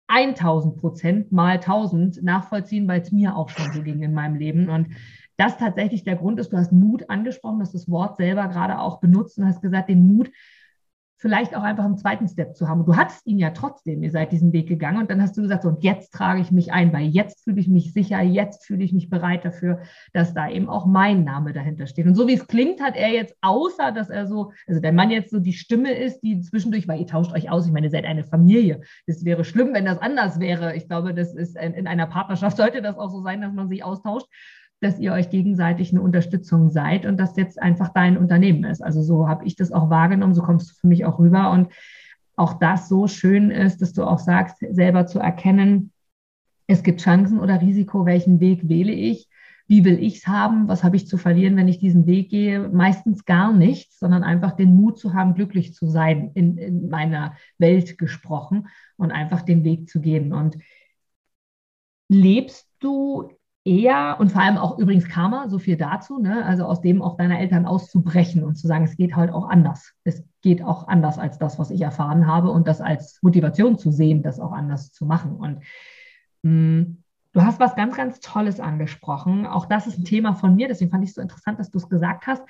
1000 0.08 0.78
Prozent 0.78 1.32
mal 1.32 1.54
1000 1.54 2.24
nachvollziehen, 2.24 2.88
weil 2.88 3.02
es 3.02 3.12
mir 3.12 3.36
auch 3.36 3.50
schon 3.50 3.72
so 3.72 3.82
ging 3.82 4.02
in 4.02 4.14
meinem 4.14 4.36
Leben. 4.36 4.70
Und 4.70 4.88
das 5.38 5.58
tatsächlich 5.58 6.04
der 6.04 6.18
Grund 6.18 6.40
ist, 6.40 6.52
du 6.52 6.58
hast 6.58 6.72
Mut 6.72 7.10
angesprochen, 7.10 7.60
dass 7.60 7.72
das 7.72 7.90
Wort 7.90 8.18
selber 8.18 8.48
gerade 8.48 8.80
auch 8.80 9.00
benutzt 9.00 9.38
und 9.38 9.46
hast 9.46 9.62
gesagt, 9.62 9.90
den 9.90 10.06
Mut 10.06 10.32
vielleicht 11.22 11.56
auch 11.56 11.62
einfach 11.62 11.86
einen 11.86 11.98
zweiten 11.98 12.28
Step 12.28 12.56
zu 12.56 12.68
haben. 12.68 12.80
Und 12.80 12.88
du 12.88 12.96
hattest 12.96 13.28
ihn 13.28 13.38
ja 13.38 13.52
trotzdem, 13.52 14.02
ihr 14.02 14.10
seid 14.10 14.32
diesen 14.32 14.52
Weg 14.54 14.68
gegangen 14.68 14.98
und 14.98 15.12
dann 15.12 15.22
hast 15.22 15.38
du 15.38 15.44
gesagt, 15.44 15.62
so, 15.62 15.70
und 15.70 15.84
jetzt 15.84 16.12
trage 16.12 16.42
ich 16.42 16.52
mich 16.52 16.74
ein, 16.74 16.92
weil 16.92 17.06
jetzt 17.06 17.44
fühle 17.44 17.60
ich 17.62 17.68
mich 17.68 17.94
sicher, 17.94 18.20
jetzt 18.22 18.66
fühle 18.66 18.84
ich 18.84 18.92
mich 18.92 19.10
bereit 19.10 19.46
dafür, 19.46 19.82
dass 20.14 20.34
da 20.34 20.50
eben 20.50 20.68
auch 20.68 20.88
mein 20.88 21.24
Name 21.24 21.54
dahinter 21.54 21.86
steht. 21.86 22.08
Und 22.08 22.16
so 22.16 22.28
wie 22.28 22.34
es 22.34 22.48
klingt, 22.48 22.82
hat 22.82 22.96
er 22.96 23.10
jetzt, 23.10 23.36
außer 23.42 23.92
dass 23.92 24.10
er 24.10 24.26
so, 24.26 24.52
also 24.66 24.82
der 24.82 24.94
Mann 24.94 25.12
jetzt 25.12 25.30
so 25.30 25.40
die 25.40 25.54
Stimme 25.54 25.94
ist, 25.94 26.22
die 26.22 26.42
zwischendurch, 26.42 26.88
weil 26.88 27.00
ihr 27.00 27.08
tauscht 27.08 27.34
euch 27.34 27.52
aus, 27.52 27.68
ich 27.68 27.72
meine, 27.72 27.86
ihr 27.86 27.92
seid 27.92 28.06
eine 28.06 28.24
Familie. 28.24 28.82
Es 29.06 29.24
wäre 29.24 29.44
schlimm, 29.44 29.76
wenn 29.76 29.86
das 29.86 30.00
anders 30.00 30.40
wäre. 30.40 30.76
Ich 30.76 30.88
glaube, 30.88 31.14
das 31.14 31.36
ist 31.36 31.56
in 31.56 31.86
einer 31.86 32.08
Partnerschaft 32.08 32.58
sollte 32.62 32.82
das 32.82 32.98
auch 32.98 33.12
so 33.12 33.22
sein, 33.22 33.42
dass 33.42 33.54
man 33.54 33.70
sich 33.70 33.84
austauscht 33.84 34.28
dass 34.82 35.00
ihr 35.00 35.14
euch 35.14 35.30
gegenseitig 35.30 35.92
eine 35.92 36.02
Unterstützung 36.02 36.70
seid 36.70 37.06
und 37.06 37.18
das 37.18 37.38
jetzt 37.38 37.62
einfach 37.62 37.90
dein 37.90 38.18
Unternehmen 38.18 38.64
ist. 38.64 38.82
Also 38.82 39.02
so 39.02 39.28
habe 39.28 39.46
ich 39.46 39.56
das 39.56 39.72
auch 39.72 39.90
wahrgenommen, 39.90 40.34
so 40.34 40.42
kommst 40.42 40.72
du 40.72 40.76
für 40.76 40.88
mich 40.88 41.06
auch 41.06 41.20
rüber 41.20 41.52
und 41.52 41.70
auch 42.36 42.54
das 42.54 42.90
so 42.90 43.08
schön 43.08 43.52
ist, 43.52 43.82
dass 43.82 43.94
du 43.94 44.04
auch 44.04 44.18
sagst, 44.18 44.58
selber 44.72 45.06
zu 45.06 45.20
erkennen, 45.20 45.92
es 46.66 46.84
gibt 46.84 47.02
Chancen 47.02 47.40
oder 47.40 47.62
Risiko, 47.62 48.06
welchen 48.06 48.40
Weg 48.40 48.68
wähle 48.68 48.94
ich, 48.94 49.28
wie 49.68 49.86
will 49.86 50.02
ich 50.02 50.18
es 50.18 50.28
haben, 50.28 50.68
was 50.68 50.84
habe 50.84 50.96
ich 50.96 51.08
zu 51.08 51.18
verlieren, 51.18 51.56
wenn 51.58 51.68
ich 51.68 51.78
diesen 51.78 52.08
Weg 52.08 52.30
gehe. 52.30 52.68
Meistens 52.70 53.26
gar 53.26 53.54
nichts, 53.54 54.00
sondern 54.00 54.24
einfach 54.24 54.54
den 54.54 54.76
Mut 54.76 54.98
zu 54.98 55.14
haben, 55.14 55.34
glücklich 55.34 55.74
zu 55.74 55.88
sein, 55.88 56.32
in, 56.34 56.58
in 56.58 56.90
meiner 56.90 57.36
Welt 57.58 57.98
gesprochen 57.98 58.68
und 58.98 59.12
einfach 59.12 59.44
den 59.44 59.64
Weg 59.64 59.90
zu 59.90 60.02
gehen. 60.02 60.34
Und 60.34 60.58
lebst 62.10 62.68
du 62.80 63.32
eher 63.64 64.18
und 64.20 64.32
vor 64.32 64.42
allem 64.42 64.58
auch 64.58 64.80
übrigens 64.80 65.08
Karma, 65.08 65.48
so 65.48 65.60
viel 65.60 65.78
dazu, 65.78 66.20
ne? 66.20 66.44
also 66.46 66.66
aus 66.66 66.82
dem 66.82 67.02
auch 67.02 67.18
deiner 67.18 67.40
Eltern 67.40 67.66
auszubrechen 67.66 68.44
und 68.44 68.56
zu 68.56 68.68
sagen, 68.68 68.86
es 68.86 68.98
geht 68.98 69.16
halt 69.16 69.32
auch 69.32 69.48
anders. 69.48 69.94
Es 70.04 70.24
geht 70.42 70.64
auch 70.64 70.88
anders 70.88 71.20
als 71.20 71.38
das, 71.38 71.60
was 71.60 71.70
ich 71.70 71.82
erfahren 71.82 72.26
habe 72.26 72.50
und 72.50 72.68
das 72.68 72.82
als 72.82 73.20
Motivation 73.22 73.78
zu 73.78 73.92
sehen, 73.92 74.24
das 74.24 74.40
auch 74.40 74.52
anders 74.52 74.92
zu 74.92 75.06
machen. 75.06 75.36
Und 75.36 75.64
mh, 76.42 76.52
mm, 76.52 76.98
du 77.34 77.42
hast 77.44 77.60
was 77.60 77.76
ganz, 77.76 77.96
ganz 77.96 78.20
Tolles 78.20 78.60
angesprochen. 78.60 79.46
Auch 79.46 79.68
das 79.68 79.86
ist 79.86 80.00
ein 80.00 80.06
Thema 80.06 80.34
von 80.34 80.56
mir, 80.56 80.68
deswegen 80.68 80.90
fand 80.90 81.04
ich 81.04 81.12
es 81.12 81.16
so 81.16 81.22
interessant, 81.22 81.60
dass 81.60 81.70
du 81.70 81.78
es 81.78 81.88
gesagt 81.88 82.26
hast 82.28 82.44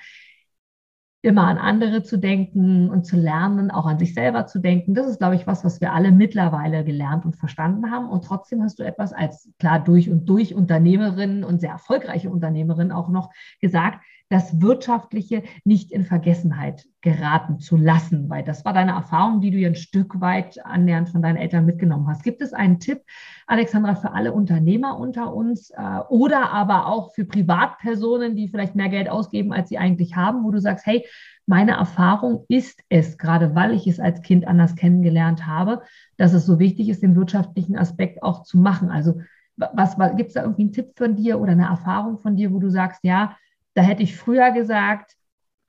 immer 1.22 1.46
an 1.46 1.56
andere 1.56 2.02
zu 2.02 2.18
denken 2.18 2.90
und 2.90 3.06
zu 3.06 3.16
lernen, 3.16 3.70
auch 3.70 3.86
an 3.86 3.98
sich 3.98 4.12
selber 4.12 4.46
zu 4.46 4.58
denken. 4.58 4.92
Das 4.92 5.06
ist, 5.06 5.18
glaube 5.18 5.36
ich, 5.36 5.46
was, 5.46 5.64
was 5.64 5.80
wir 5.80 5.92
alle 5.92 6.10
mittlerweile 6.10 6.84
gelernt 6.84 7.24
und 7.24 7.36
verstanden 7.36 7.92
haben. 7.92 8.08
Und 8.08 8.24
trotzdem 8.24 8.60
hast 8.60 8.80
du 8.80 8.82
etwas 8.82 9.12
als 9.12 9.48
klar 9.60 9.78
durch 9.78 10.10
und 10.10 10.28
durch 10.28 10.52
Unternehmerin 10.52 11.44
und 11.44 11.60
sehr 11.60 11.70
erfolgreiche 11.70 12.28
Unternehmerin 12.28 12.90
auch 12.90 13.08
noch 13.08 13.30
gesagt, 13.60 14.00
das 14.32 14.62
Wirtschaftliche 14.62 15.42
nicht 15.64 15.92
in 15.92 16.06
Vergessenheit 16.06 16.86
geraten 17.02 17.58
zu 17.58 17.76
lassen, 17.76 18.30
weil 18.30 18.42
das 18.42 18.64
war 18.64 18.72
deine 18.72 18.92
Erfahrung, 18.92 19.42
die 19.42 19.50
du 19.50 19.58
ja 19.58 19.68
ein 19.68 19.74
Stück 19.74 20.22
weit 20.22 20.64
annähernd 20.64 21.10
von 21.10 21.20
deinen 21.20 21.36
Eltern 21.36 21.66
mitgenommen 21.66 22.08
hast. 22.08 22.24
Gibt 22.24 22.40
es 22.40 22.54
einen 22.54 22.80
Tipp, 22.80 23.02
Alexandra, 23.46 23.94
für 23.94 24.12
alle 24.12 24.32
Unternehmer 24.32 24.98
unter 24.98 25.34
uns 25.34 25.68
äh, 25.70 25.98
oder 26.08 26.50
aber 26.50 26.86
auch 26.86 27.12
für 27.12 27.26
Privatpersonen, 27.26 28.34
die 28.34 28.48
vielleicht 28.48 28.74
mehr 28.74 28.88
Geld 28.88 29.10
ausgeben, 29.10 29.52
als 29.52 29.68
sie 29.68 29.76
eigentlich 29.76 30.16
haben, 30.16 30.44
wo 30.44 30.50
du 30.50 30.60
sagst, 30.60 30.86
hey, 30.86 31.04
meine 31.44 31.72
Erfahrung 31.72 32.46
ist 32.48 32.80
es, 32.88 33.18
gerade 33.18 33.54
weil 33.54 33.74
ich 33.74 33.86
es 33.86 34.00
als 34.00 34.22
Kind 34.22 34.46
anders 34.46 34.76
kennengelernt 34.76 35.46
habe, 35.46 35.82
dass 36.16 36.32
es 36.32 36.46
so 36.46 36.58
wichtig 36.58 36.88
ist, 36.88 37.02
den 37.02 37.16
wirtschaftlichen 37.16 37.76
Aspekt 37.76 38.22
auch 38.22 38.44
zu 38.44 38.58
machen. 38.58 38.88
Also 38.90 39.20
was, 39.56 39.98
was 39.98 40.16
gibt 40.16 40.28
es 40.28 40.34
da 40.34 40.42
irgendwie 40.42 40.62
einen 40.62 40.72
Tipp 40.72 40.92
von 40.96 41.16
dir 41.16 41.38
oder 41.38 41.52
eine 41.52 41.66
Erfahrung 41.66 42.18
von 42.18 42.34
dir, 42.34 42.50
wo 42.50 42.60
du 42.60 42.70
sagst, 42.70 43.00
ja, 43.02 43.36
da 43.74 43.82
hätte 43.82 44.02
ich 44.02 44.16
früher 44.16 44.50
gesagt, 44.52 45.14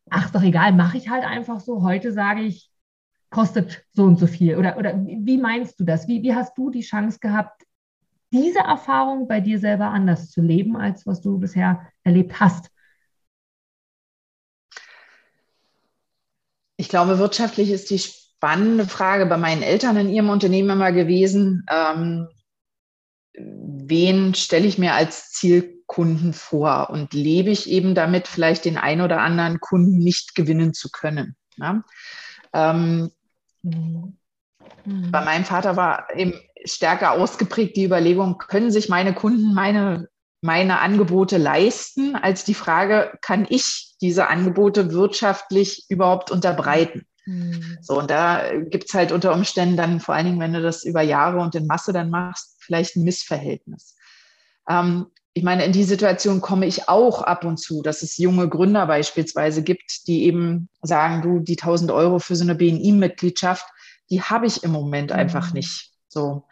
ach, 0.10 0.30
doch 0.30 0.44
egal, 0.44 0.74
mache 0.74 0.98
ich 0.98 1.10
halt 1.10 1.24
einfach 1.24 1.60
so. 1.60 1.84
Heute 1.84 2.12
sage 2.12 2.42
ich, 2.42 2.70
kostet 3.30 3.84
so 3.94 4.04
und 4.04 4.20
so 4.20 4.28
viel. 4.28 4.58
Oder, 4.58 4.78
oder 4.78 4.96
wie 5.06 5.38
meinst 5.38 5.80
du 5.80 5.84
das? 5.84 6.08
Wie, 6.08 6.22
wie 6.22 6.36
hast 6.36 6.58
du 6.58 6.70
die 6.70 6.82
Chance 6.82 7.20
gehabt, 7.20 7.64
diese 8.32 8.60
Erfahrung 8.60 9.28
bei 9.28 9.40
dir 9.40 9.60
selber 9.60 9.86
anders 9.88 10.32
zu 10.32 10.42
leben, 10.42 10.76
als 10.76 11.06
was 11.06 11.22
du 11.22 11.38
bisher 11.40 11.88
erlebt 12.04 12.40
hast? 12.40 12.70
Ich 16.78 16.90
glaube, 16.90 17.20
wirtschaftlich 17.20 17.70
ist 17.70 17.90
die 17.92 18.00
spannende 18.00 18.86
Frage 18.86 19.26
bei 19.26 19.38
meinen 19.38 19.62
Eltern 19.62 19.98
in 19.98 20.10
ihrem 20.10 20.30
Unternehmen 20.30 20.72
immer 20.72 20.92
gewesen, 20.92 21.66
ähm, 21.70 22.28
wen 23.36 24.34
stelle 24.34 24.68
ich 24.68 24.78
mir 24.78 24.94
als 24.94 25.32
Zielkunden 25.94 26.34
vor 26.34 26.90
und 26.90 27.14
lebe 27.14 27.50
ich 27.50 27.70
eben 27.70 27.96
damit, 27.96 28.28
vielleicht 28.28 28.66
den 28.66 28.78
einen 28.78 29.02
oder 29.02 29.22
anderen 29.22 29.60
Kunden 29.60 29.98
nicht 29.98 30.36
gewinnen 30.36 30.74
zu 30.74 30.90
können. 30.90 31.36
Ja? 31.58 31.84
Ähm, 32.54 33.12
mhm. 33.62 34.18
Bei 35.12 35.24
meinem 35.24 35.46
Vater 35.46 35.78
war 35.78 36.08
eben 36.16 36.34
stärker 36.66 37.14
ausgeprägt 37.14 37.78
die 37.78 37.86
Überlegung, 37.86 38.38
können 38.38 38.72
sich 38.72 38.90
meine 38.90 39.14
Kunden 39.14 39.54
meine, 39.54 40.10
meine 40.42 40.80
Angebote 40.80 41.38
leisten, 41.38 42.16
als 42.16 42.44
die 42.44 42.54
Frage, 42.54 43.18
kann 43.22 43.46
ich 43.50 43.96
diese 44.02 44.28
Angebote 44.28 44.92
wirtschaftlich 44.92 45.86
überhaupt 45.90 46.32
unterbreiten? 46.32 47.06
Mhm. 47.26 47.78
So, 47.82 48.00
und 48.00 48.10
da 48.10 48.52
gibt 48.60 48.86
es 48.86 48.94
halt 48.94 49.12
unter 49.14 49.34
Umständen 49.34 49.78
dann, 49.78 50.00
vor 50.02 50.16
allen 50.16 50.26
Dingen, 50.26 50.40
wenn 50.40 50.54
du 50.54 50.62
das 50.62 50.84
über 50.84 51.02
Jahre 51.02 51.40
und 51.40 51.56
in 51.56 51.68
Masse 51.68 51.94
dann 51.94 52.10
machst, 52.10 52.58
vielleicht 52.60 52.98
ein 52.98 53.04
Missverhältnis. 53.04 53.96
Ähm, 54.68 55.08
ich 55.36 55.44
meine, 55.44 55.66
in 55.66 55.72
die 55.72 55.84
Situation 55.84 56.42
komme 56.42 56.68
ich 56.68 56.88
auch 56.90 57.24
ab 57.24 57.44
und 57.44 57.58
zu, 57.58 57.82
dass 57.82 58.04
es 58.04 58.18
junge 58.18 58.48
Gründer 58.48 58.86
beispielsweise 58.86 59.64
gibt, 59.64 60.08
die 60.08 60.26
eben 60.26 60.70
sagen, 60.82 61.22
du, 61.24 61.40
die 61.40 61.58
1000 61.60 61.92
Euro 61.92 62.20
für 62.20 62.36
so 62.36 62.44
eine 62.44 62.56
BNI-Mitgliedschaft, 62.56 63.66
die 64.12 64.22
habe 64.22 64.46
ich 64.46 64.64
im 64.64 64.72
Moment 64.72 65.10
mhm. 65.10 65.18
einfach 65.18 65.54
nicht. 65.54 65.92
So, 66.08 66.44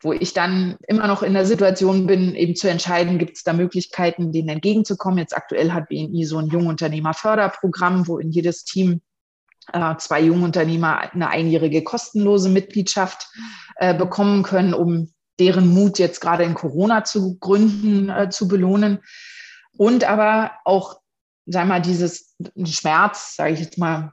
wo 0.00 0.12
ich 0.12 0.32
dann 0.32 0.76
immer 0.88 1.06
noch 1.06 1.22
in 1.22 1.34
der 1.34 1.44
Situation 1.44 2.06
bin, 2.06 2.34
eben 2.34 2.56
zu 2.56 2.68
entscheiden, 2.68 3.18
gibt 3.18 3.36
es 3.36 3.42
da 3.42 3.52
Möglichkeiten, 3.52 4.32
denen 4.32 4.48
entgegenzukommen. 4.48 5.18
Jetzt 5.18 5.36
aktuell 5.36 5.72
hat 5.72 5.88
BNI 5.88 6.24
so 6.24 6.38
ein 6.38 6.48
Jungunternehmerförderprogramm, 6.48 8.08
wo 8.08 8.18
in 8.18 8.30
jedes 8.30 8.64
Team 8.64 9.02
äh, 9.72 9.96
zwei 9.96 10.20
Jungunternehmer 10.20 11.12
eine 11.12 11.28
einjährige 11.28 11.82
kostenlose 11.82 12.48
Mitgliedschaft 12.48 13.28
äh, 13.76 13.94
bekommen 13.94 14.42
können, 14.42 14.74
um 14.74 15.13
deren 15.38 15.68
Mut 15.68 15.98
jetzt 15.98 16.20
gerade 16.20 16.44
in 16.44 16.54
Corona 16.54 17.04
zu 17.04 17.38
gründen, 17.38 18.08
äh, 18.08 18.30
zu 18.30 18.48
belohnen. 18.48 19.00
Und 19.76 20.04
aber 20.04 20.52
auch, 20.64 21.00
sag 21.46 21.66
mal, 21.66 21.82
dieses 21.82 22.36
Schmerz, 22.64 23.36
sage 23.36 23.52
ich 23.52 23.60
jetzt 23.60 23.78
mal, 23.78 24.12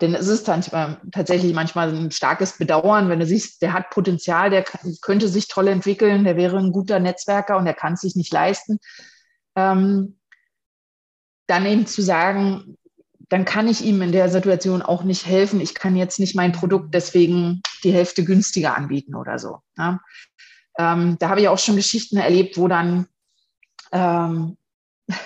denn 0.00 0.14
es 0.14 0.26
ist 0.26 0.48
dann 0.48 0.62
tatsächlich 1.12 1.54
manchmal 1.54 1.94
ein 1.94 2.10
starkes 2.10 2.58
Bedauern, 2.58 3.08
wenn 3.08 3.20
du 3.20 3.26
siehst, 3.26 3.62
der 3.62 3.72
hat 3.72 3.90
Potenzial, 3.90 4.50
der 4.50 4.64
könnte 5.02 5.28
sich 5.28 5.48
toll 5.48 5.68
entwickeln, 5.68 6.24
der 6.24 6.36
wäre 6.36 6.58
ein 6.58 6.72
guter 6.72 6.98
Netzwerker 6.98 7.58
und 7.58 7.66
der 7.66 7.74
kann 7.74 7.94
es 7.94 8.00
sich 8.00 8.16
nicht 8.16 8.32
leisten. 8.32 8.78
Ähm, 9.56 10.18
dann 11.46 11.66
eben 11.66 11.86
zu 11.86 12.02
sagen, 12.02 12.78
dann 13.28 13.44
kann 13.44 13.68
ich 13.68 13.84
ihm 13.84 14.02
in 14.02 14.12
der 14.12 14.28
Situation 14.28 14.82
auch 14.82 15.02
nicht 15.02 15.26
helfen. 15.26 15.60
Ich 15.60 15.74
kann 15.74 15.96
jetzt 15.96 16.20
nicht 16.20 16.34
mein 16.34 16.52
Produkt 16.52 16.94
deswegen 16.94 17.62
die 17.82 17.92
Hälfte 17.92 18.24
günstiger 18.24 18.76
anbieten 18.76 19.14
oder 19.14 19.38
so. 19.38 19.58
Ja. 19.76 20.00
Ähm, 20.78 21.16
da 21.18 21.28
habe 21.28 21.40
ich 21.40 21.48
auch 21.48 21.58
schon 21.58 21.76
Geschichten 21.76 22.16
erlebt, 22.16 22.58
wo 22.58 22.68
dann 22.68 23.06
ähm, 23.92 24.56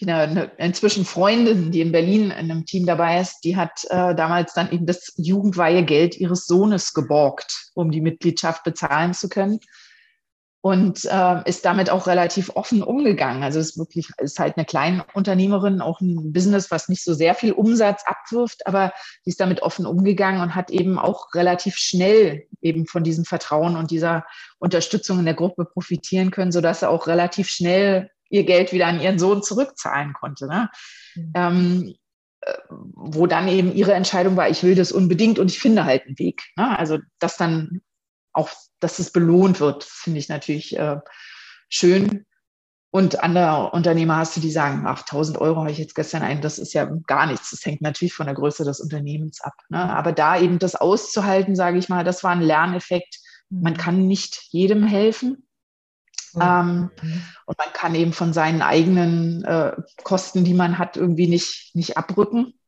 eine, 0.00 0.52
inzwischen 0.58 1.04
Freundin, 1.04 1.70
die 1.70 1.80
in 1.80 1.92
Berlin 1.92 2.24
in 2.24 2.32
einem 2.32 2.66
Team 2.66 2.86
dabei 2.86 3.20
ist, 3.20 3.40
die 3.44 3.56
hat 3.56 3.84
äh, 3.90 4.14
damals 4.14 4.54
dann 4.54 4.70
eben 4.70 4.86
das 4.86 5.12
Jugendweihegeld 5.16 6.16
ihres 6.16 6.46
Sohnes 6.46 6.92
geborgt, 6.92 7.70
um 7.74 7.90
die 7.90 8.00
Mitgliedschaft 8.00 8.64
bezahlen 8.64 9.14
zu 9.14 9.28
können 9.28 9.60
und 10.66 11.04
äh, 11.04 11.48
ist 11.48 11.64
damit 11.64 11.90
auch 11.90 12.08
relativ 12.08 12.50
offen 12.56 12.82
umgegangen. 12.82 13.44
Also 13.44 13.60
es 13.60 13.70
ist 13.70 13.78
wirklich 13.78 14.10
ist 14.18 14.40
halt 14.40 14.56
eine 14.56 14.66
kleine 14.66 15.04
Unternehmerin, 15.14 15.80
auch 15.80 16.00
ein 16.00 16.32
Business, 16.32 16.72
was 16.72 16.88
nicht 16.88 17.04
so 17.04 17.14
sehr 17.14 17.36
viel 17.36 17.52
Umsatz 17.52 18.02
abwirft, 18.04 18.66
aber 18.66 18.92
die 19.24 19.30
ist 19.30 19.38
damit 19.38 19.62
offen 19.62 19.86
umgegangen 19.86 20.40
und 20.40 20.56
hat 20.56 20.72
eben 20.72 20.98
auch 20.98 21.32
relativ 21.34 21.76
schnell 21.76 22.48
eben 22.62 22.88
von 22.88 23.04
diesem 23.04 23.24
Vertrauen 23.24 23.76
und 23.76 23.92
dieser 23.92 24.26
Unterstützung 24.58 25.20
in 25.20 25.24
der 25.24 25.34
Gruppe 25.34 25.66
profitieren 25.66 26.32
können, 26.32 26.50
sodass 26.50 26.80
sie 26.80 26.88
auch 26.88 27.06
relativ 27.06 27.48
schnell 27.48 28.10
ihr 28.28 28.42
Geld 28.42 28.72
wieder 28.72 28.88
an 28.88 29.00
ihren 29.00 29.20
Sohn 29.20 29.44
zurückzahlen 29.44 30.14
konnte. 30.14 30.48
Ne? 30.48 30.68
Mhm. 31.14 31.32
Ähm, 31.36 31.94
äh, 32.40 32.54
wo 32.68 33.28
dann 33.28 33.46
eben 33.46 33.72
ihre 33.72 33.94
Entscheidung 33.94 34.36
war, 34.36 34.48
ich 34.48 34.64
will 34.64 34.74
das 34.74 34.90
unbedingt 34.90 35.38
und 35.38 35.48
ich 35.48 35.60
finde 35.60 35.84
halt 35.84 36.06
einen 36.06 36.18
Weg. 36.18 36.42
Ne? 36.56 36.76
Also 36.76 36.98
das 37.20 37.36
dann 37.36 37.82
auch, 38.36 38.50
dass 38.80 38.98
es 38.98 39.10
belohnt 39.10 39.60
wird, 39.60 39.84
finde 39.84 40.18
ich 40.18 40.28
natürlich 40.28 40.76
äh, 40.78 40.98
schön. 41.68 42.26
Und 42.90 43.22
andere 43.22 43.72
Unternehmer 43.72 44.16
hast 44.16 44.36
du, 44.36 44.40
die 44.40 44.50
sagen, 44.50 44.84
ach, 44.86 45.00
1000 45.00 45.38
Euro 45.38 45.60
habe 45.60 45.70
ich 45.70 45.78
jetzt 45.78 45.94
gestern 45.94 46.22
ein, 46.22 46.40
das 46.40 46.58
ist 46.58 46.72
ja 46.72 46.88
gar 47.06 47.26
nichts. 47.26 47.50
Das 47.50 47.64
hängt 47.64 47.82
natürlich 47.82 48.14
von 48.14 48.26
der 48.26 48.34
Größe 48.34 48.64
des 48.64 48.80
Unternehmens 48.80 49.42
ab. 49.42 49.54
Ne? 49.68 49.78
Aber 49.78 50.12
da 50.12 50.38
eben 50.38 50.58
das 50.58 50.76
auszuhalten, 50.76 51.56
sage 51.56 51.78
ich 51.78 51.88
mal, 51.88 52.04
das 52.04 52.24
war 52.24 52.30
ein 52.30 52.40
Lerneffekt 52.40 53.18
Man 53.50 53.74
mhm. 53.74 53.76
kann 53.76 54.06
nicht 54.06 54.46
jedem 54.50 54.84
helfen. 54.84 55.46
Ähm, 56.38 56.90
mhm. 57.00 57.22
und 57.46 57.56
man 57.56 57.72
kann 57.72 57.94
eben 57.94 58.12
von 58.12 58.34
seinen 58.34 58.60
eigenen 58.60 59.42
äh, 59.44 59.72
Kosten, 60.02 60.44
die 60.44 60.52
man 60.52 60.76
hat, 60.76 60.98
irgendwie 60.98 61.28
nicht, 61.28 61.74
nicht 61.74 61.96
abrücken. 61.96 62.58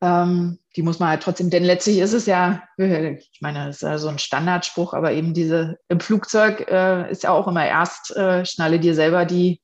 Ähm, 0.00 0.58
die 0.76 0.82
muss 0.82 0.98
man 1.00 1.08
halt 1.08 1.22
trotzdem, 1.22 1.50
denn 1.50 1.64
letztlich 1.64 1.98
ist 1.98 2.12
es 2.12 2.26
ja, 2.26 2.62
ich 2.76 3.40
meine, 3.40 3.66
das 3.66 3.76
ist 3.76 3.82
ja 3.82 3.98
so 3.98 4.08
ein 4.08 4.18
Standardspruch, 4.18 4.94
aber 4.94 5.12
eben 5.12 5.34
diese 5.34 5.78
im 5.88 6.00
Flugzeug 6.00 6.70
äh, 6.70 7.10
ist 7.10 7.24
ja 7.24 7.30
auch 7.30 7.48
immer 7.48 7.66
erst 7.66 8.16
äh, 8.16 8.44
schnalle 8.46 8.78
dir 8.78 8.94
selber 8.94 9.24
die, 9.24 9.60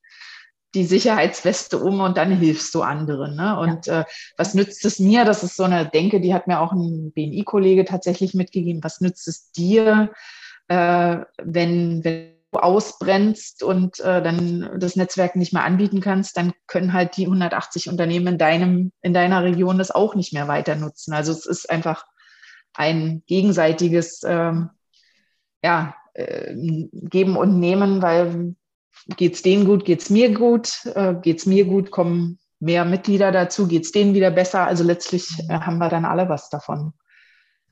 die 0.75 0.85
Sicherheitsweste 0.85 1.79
um 1.79 2.01
und 2.01 2.17
dann 2.17 2.31
hilfst 2.31 2.75
du 2.75 2.83
anderen. 2.83 3.37
Ne? 3.37 3.59
Und 3.59 3.87
ja. 3.87 4.01
äh, 4.01 4.05
was 4.37 4.55
nützt 4.55 4.85
es 4.85 4.99
mir? 4.99 5.25
Das 5.25 5.45
ist 5.45 5.57
so 5.57 5.65
eine 5.65 5.87
Denke, 5.87 6.21
die 6.21 6.35
hat 6.35 6.49
mir 6.49 6.61
auch 6.61 6.73
ein 6.73 7.13
BNI-Kollege 7.13 7.85
tatsächlich 7.85 8.35
mitgegeben. 8.35 8.83
Was 8.83 9.01
nützt 9.01 9.29
es 9.29 9.53
dir, 9.53 10.11
äh, 10.69 11.19
wenn, 11.43 12.05
wenn 12.05 12.36
ausbrennst 12.53 13.63
und 13.63 14.01
äh, 14.01 14.23
dann 14.23 14.71
das 14.79 14.97
Netzwerk 14.97 15.37
nicht 15.37 15.53
mehr 15.53 15.65
anbieten 15.65 16.01
kannst, 16.01 16.37
dann 16.37 16.53
können 16.67 16.93
halt 16.93 17.17
die 17.17 17.27
180 17.27 17.89
Unternehmen 17.89 18.29
in 18.29 18.39
deinem, 18.39 18.93
in 19.03 19.13
deiner 19.13 19.43
Region 19.43 19.79
das 19.79 19.91
auch 19.91 20.15
nicht 20.15 20.33
mehr 20.33 20.49
weiter 20.49 20.77
nutzen. 20.77 21.13
Also 21.13 21.33
es 21.33 21.45
ist 21.47 21.69
einfach 21.69 22.07
ein 22.73 23.23
gegenseitiges 23.27 24.23
ähm, 24.25 24.71
ja, 25.63 25.95
äh, 26.15 26.55
Geben 26.93 27.37
und 27.37 27.59
Nehmen, 27.59 28.03
weil 28.03 28.55
geht 29.17 29.35
es 29.35 29.43
denen 29.43 29.65
gut, 29.65 29.85
geht 29.85 30.03
es 30.03 30.11
mir 30.11 30.33
gut, 30.33 30.87
äh, 30.95 31.15
geht 31.21 31.39
es 31.39 31.47
mir 31.47 31.65
gut, 31.65 31.91
kommen 31.91 32.39
mehr 32.59 32.85
Mitglieder 32.85 33.33
dazu, 33.33 33.67
geht 33.67 33.85
es 33.85 33.93
denen 33.93 34.15
wieder 34.15 34.31
besser. 34.31 34.67
Also 34.67 34.85
letztlich 34.85 35.29
äh, 35.49 35.61
haben 35.61 35.79
wir 35.79 35.89
dann 35.89 36.05
alle 36.05 36.29
was 36.29 36.49
davon. 36.49 36.93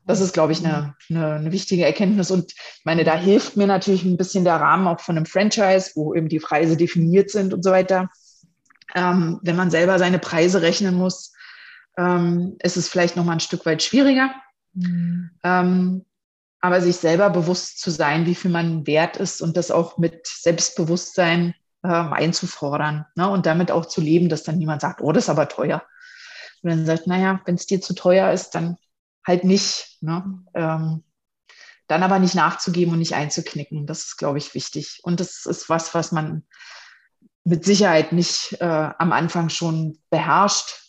Das 0.07 0.21
ist, 0.21 0.35
glaube 0.35 0.53
ich, 0.53 0.65
eine, 0.65 0.95
eine, 1.09 1.35
eine, 1.35 1.53
wichtige 1.53 1.85
Erkenntnis. 1.85 2.31
Und 2.31 2.53
ich 2.53 2.85
meine, 2.85 3.05
da 3.05 3.17
hilft 3.17 3.57
mir 3.57 3.67
natürlich 3.67 4.05
ein 4.05 4.17
bisschen 4.17 4.45
der 4.45 4.57
Rahmen 4.57 4.87
auch 4.87 5.01
von 5.01 5.17
einem 5.17 5.27
Franchise, 5.27 5.93
wo 5.95 6.15
eben 6.15 6.29
die 6.29 6.41
Preise 6.41 6.77
definiert 6.77 7.31
sind 7.31 7.55
und 7.55 7.63
so 7.63 7.71
weiter. 7.71 8.11
Ähm, 8.95 9.41
wenn 9.43 9.57
man 9.57 9.71
selber 9.71 9.99
seine 9.99 10.19
Preise 10.19 10.63
rechnen 10.63 10.95
muss, 10.95 11.33
ähm, 11.97 12.57
ist 12.63 12.77
es 12.77 12.89
vielleicht 12.89 13.17
noch 13.17 13.25
mal 13.25 13.33
ein 13.33 13.41
Stück 13.41 13.65
weit 13.65 13.83
schwieriger. 13.83 14.31
Mhm. 14.75 15.31
Ähm, 15.43 16.05
aber 16.61 16.81
sich 16.81 16.97
selber 16.97 17.31
bewusst 17.31 17.81
zu 17.81 17.91
sein, 17.91 18.27
wie 18.27 18.35
viel 18.35 18.51
man 18.51 18.87
wert 18.87 19.17
ist 19.17 19.43
und 19.43 19.57
das 19.57 19.71
auch 19.71 19.99
mit 19.99 20.27
Selbstbewusstsein 20.27 21.55
ähm, 21.85 22.13
einzufordern 22.13 23.05
ne? 23.17 23.29
und 23.29 23.45
damit 23.45 23.71
auch 23.71 23.85
zu 23.87 24.01
leben, 24.01 24.31
dass 24.31 24.45
dann 24.45 24.57
niemand 24.57 24.81
sagt, 24.81 25.03
oh, 25.03 25.13
das 25.13 25.25
ist 25.25 25.31
aber 25.31 25.49
teuer. 25.49 25.83
Und 26.63 26.71
dann 26.71 26.87
sagt, 26.87 27.07
naja, 27.07 27.43
wenn 27.45 27.57
es 27.57 27.67
dir 27.67 27.83
zu 27.83 27.95
teuer 27.95 28.33
ist, 28.33 28.55
dann 28.55 28.79
halt 29.27 29.45
nicht. 29.45 29.99
Ne? 30.01 30.45
Ähm, 30.55 31.05
dann 31.87 32.03
aber 32.03 32.19
nicht 32.19 32.35
nachzugeben 32.35 32.93
und 32.93 32.99
nicht 32.99 33.15
einzuknicken. 33.15 33.87
Das 33.87 34.05
ist, 34.05 34.17
glaube 34.17 34.39
ich, 34.39 34.55
wichtig. 34.55 35.01
Und 35.03 35.21
das 35.21 35.45
ist 35.47 35.69
was, 35.69 35.95
was 35.95 36.13
man 36.13 36.45
mit 37.45 37.65
Sicherheit 37.65 38.13
nicht 38.13 38.57
äh, 38.61 38.65
am 38.99 39.13
Anfang 39.13 39.51
schon 39.51 39.99
beherrscht, 40.09 40.85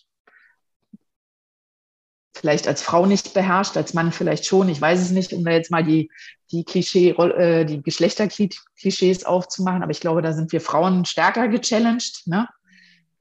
vielleicht 2.33 2.67
als 2.67 2.81
Frau 2.81 3.05
nicht 3.05 3.33
beherrscht, 3.33 3.77
als 3.77 3.93
Mann 3.93 4.11
vielleicht 4.11 4.45
schon, 4.45 4.69
ich 4.69 4.79
weiß 4.79 5.01
es 5.01 5.11
nicht, 5.11 5.33
um 5.33 5.43
da 5.43 5.51
jetzt 5.51 5.71
mal 5.71 5.83
die, 5.83 6.11
die 6.51 6.63
Klischee, 6.63 7.09
äh, 7.09 7.65
die 7.65 7.81
Geschlechterklischees 7.81 9.25
aufzumachen, 9.25 9.83
aber 9.83 9.91
ich 9.91 10.01
glaube, 10.01 10.21
da 10.21 10.33
sind 10.33 10.51
wir 10.51 10.61
Frauen 10.61 11.05
stärker 11.05 11.47
gechallenged, 11.47 12.23
ne? 12.25 12.47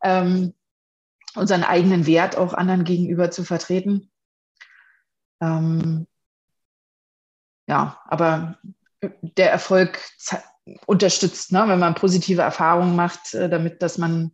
ähm, 0.03 0.55
unseren 1.35 1.65
eigenen 1.65 2.07
Wert 2.07 2.37
auch 2.37 2.55
anderen 2.55 2.85
gegenüber 2.85 3.31
zu 3.31 3.45
vertreten. 3.45 4.11
Ähm, 5.45 6.07
ja, 7.67 8.01
aber 8.07 8.59
der 9.23 9.51
Erfolg 9.51 10.01
unterstützt, 10.87 11.53
ne? 11.53 11.65
wenn 11.67 11.79
man 11.79 11.95
positive 11.95 12.43
Erfahrungen 12.43 12.97
macht, 12.97 13.35
äh, 13.35 13.49
damit, 13.49 13.83
dass 13.83 13.99
man, 13.99 14.33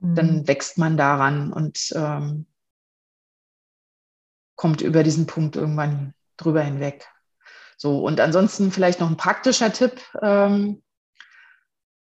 mhm. 0.00 0.14
dann 0.14 0.48
wächst 0.48 0.78
man 0.78 0.96
daran 0.96 1.52
und 1.52 1.92
ähm, 1.94 2.46
kommt 4.56 4.80
über 4.80 5.02
diesen 5.02 5.26
Punkt 5.26 5.56
irgendwann 5.56 6.14
drüber 6.36 6.62
hinweg. 6.62 7.06
So, 7.76 8.00
und 8.04 8.20
ansonsten 8.20 8.72
vielleicht 8.72 9.00
noch 9.00 9.10
ein 9.10 9.18
praktischer 9.18 9.72
Tipp. 9.72 10.00
Ähm, 10.22 10.82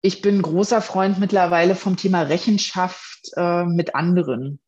ich 0.03 0.21
bin 0.21 0.43
großer 0.43 0.83
Freund 0.83 1.19
mittlerweile 1.19 1.75
vom 1.75 1.97
Thema 1.97 2.23
Rechenschaft 2.23 3.31
äh, 3.37 3.65
mit 3.65 3.95
anderen. 3.95 4.61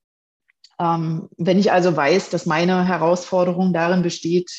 Ähm, 0.80 1.28
wenn 1.36 1.58
ich 1.58 1.72
also 1.72 1.96
weiß, 1.96 2.30
dass 2.30 2.46
meine 2.46 2.86
Herausforderung 2.86 3.72
darin 3.72 4.02
besteht, 4.02 4.50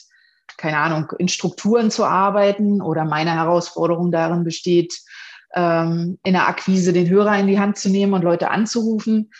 keine 0.57 0.77
Ahnung, 0.77 1.11
in 1.19 1.27
Strukturen 1.27 1.91
zu 1.91 2.05
arbeiten 2.05 2.81
oder 2.81 3.05
meine 3.05 3.33
Herausforderung 3.33 4.11
darin 4.11 4.43
besteht, 4.43 4.93
ähm, 5.53 6.17
in 6.23 6.33
der 6.33 6.47
Akquise 6.47 6.93
den 6.93 7.09
Hörer 7.09 7.37
in 7.37 7.47
die 7.47 7.59
Hand 7.59 7.77
zu 7.77 7.89
nehmen 7.89 8.13
und 8.13 8.23
Leute 8.23 8.49
anzurufen, 8.49 9.31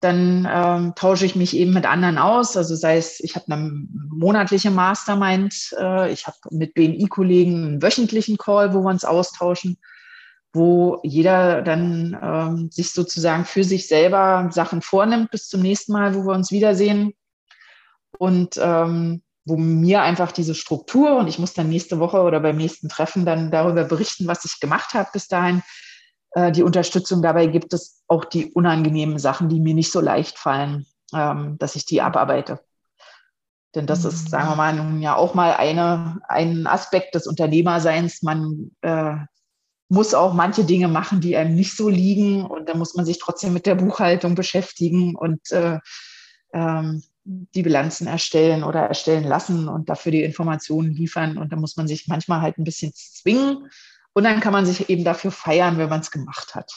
dann 0.00 0.46
ähm, 0.50 0.92
tausche 0.94 1.24
ich 1.24 1.36
mich 1.36 1.56
eben 1.56 1.72
mit 1.72 1.86
anderen 1.86 2.18
aus. 2.18 2.56
Also 2.56 2.74
sei 2.74 2.98
es, 2.98 3.20
ich 3.20 3.34
habe 3.34 3.52
eine 3.52 3.86
monatliche 4.10 4.70
Mastermind, 4.70 5.74
äh, 5.78 6.12
ich 6.12 6.26
habe 6.26 6.36
mit 6.50 6.74
BMI-Kollegen 6.74 7.64
einen 7.64 7.82
wöchentlichen 7.82 8.36
Call, 8.36 8.74
wo 8.74 8.82
wir 8.82 8.90
uns 8.90 9.04
austauschen, 9.04 9.78
wo 10.56 11.00
jeder 11.04 11.62
dann 11.62 12.18
ähm, 12.20 12.70
sich 12.72 12.92
sozusagen 12.92 13.44
für 13.44 13.62
sich 13.62 13.86
selber 13.86 14.48
Sachen 14.50 14.82
vornimmt 14.82 15.30
bis 15.30 15.48
zum 15.48 15.62
nächsten 15.62 15.92
Mal, 15.92 16.14
wo 16.14 16.24
wir 16.26 16.34
uns 16.34 16.50
wiedersehen. 16.50 17.12
Und 18.18 18.58
ähm, 18.60 19.22
wo 19.46 19.56
mir 19.56 20.02
einfach 20.02 20.32
diese 20.32 20.56
Struktur 20.56 21.16
und 21.16 21.28
ich 21.28 21.38
muss 21.38 21.54
dann 21.54 21.68
nächste 21.68 22.00
Woche 22.00 22.20
oder 22.20 22.40
beim 22.40 22.56
nächsten 22.56 22.88
Treffen 22.88 23.24
dann 23.24 23.52
darüber 23.52 23.84
berichten, 23.84 24.26
was 24.26 24.44
ich 24.44 24.58
gemacht 24.58 24.92
habe 24.94 25.08
bis 25.12 25.28
dahin, 25.28 25.62
äh, 26.32 26.50
die 26.50 26.64
Unterstützung. 26.64 27.22
Dabei 27.22 27.46
gibt 27.46 27.72
es 27.72 28.02
auch 28.08 28.24
die 28.24 28.52
unangenehmen 28.52 29.18
Sachen, 29.18 29.48
die 29.48 29.60
mir 29.60 29.74
nicht 29.74 29.92
so 29.92 30.00
leicht 30.00 30.36
fallen, 30.36 30.84
ähm, 31.14 31.56
dass 31.58 31.76
ich 31.76 31.86
die 31.86 32.02
abarbeite. 32.02 32.60
Denn 33.76 33.86
das 33.86 34.04
ist, 34.04 34.30
sagen 34.30 34.48
wir 34.48 34.56
mal, 34.56 34.74
nun 34.74 35.00
ja 35.00 35.14
auch 35.14 35.34
mal 35.34 35.52
eine, 35.52 36.18
ein 36.28 36.66
Aspekt 36.66 37.14
des 37.14 37.26
Unternehmerseins. 37.26 38.22
Man 38.22 38.72
äh, 38.80 39.16
muss 39.88 40.14
auch 40.14 40.34
manche 40.34 40.64
Dinge 40.64 40.88
machen, 40.88 41.20
die 41.20 41.36
einem 41.36 41.54
nicht 41.54 41.76
so 41.76 41.88
liegen. 41.88 42.44
Und 42.44 42.68
da 42.68 42.74
muss 42.74 42.94
man 42.94 43.06
sich 43.06 43.18
trotzdem 43.18 43.52
mit 43.52 43.66
der 43.66 43.74
Buchhaltung 43.74 44.34
beschäftigen 44.34 45.14
und 45.14 45.50
äh, 45.52 45.78
ähm, 46.52 47.02
die 47.24 47.62
Bilanzen 47.62 48.06
erstellen 48.06 48.64
oder 48.64 48.80
erstellen 48.80 49.24
lassen 49.24 49.68
und 49.68 49.88
dafür 49.88 50.12
die 50.12 50.22
Informationen 50.22 50.92
liefern. 50.92 51.38
Und 51.38 51.52
da 51.52 51.56
muss 51.56 51.76
man 51.76 51.88
sich 51.88 52.06
manchmal 52.08 52.40
halt 52.40 52.58
ein 52.58 52.64
bisschen 52.64 52.92
zwingen, 52.94 53.68
und 54.16 54.24
dann 54.24 54.40
kann 54.40 54.54
man 54.54 54.64
sich 54.64 54.88
eben 54.88 55.04
dafür 55.04 55.30
feiern, 55.30 55.76
wenn 55.76 55.90
man 55.90 56.00
es 56.00 56.10
gemacht 56.10 56.54
hat. 56.54 56.72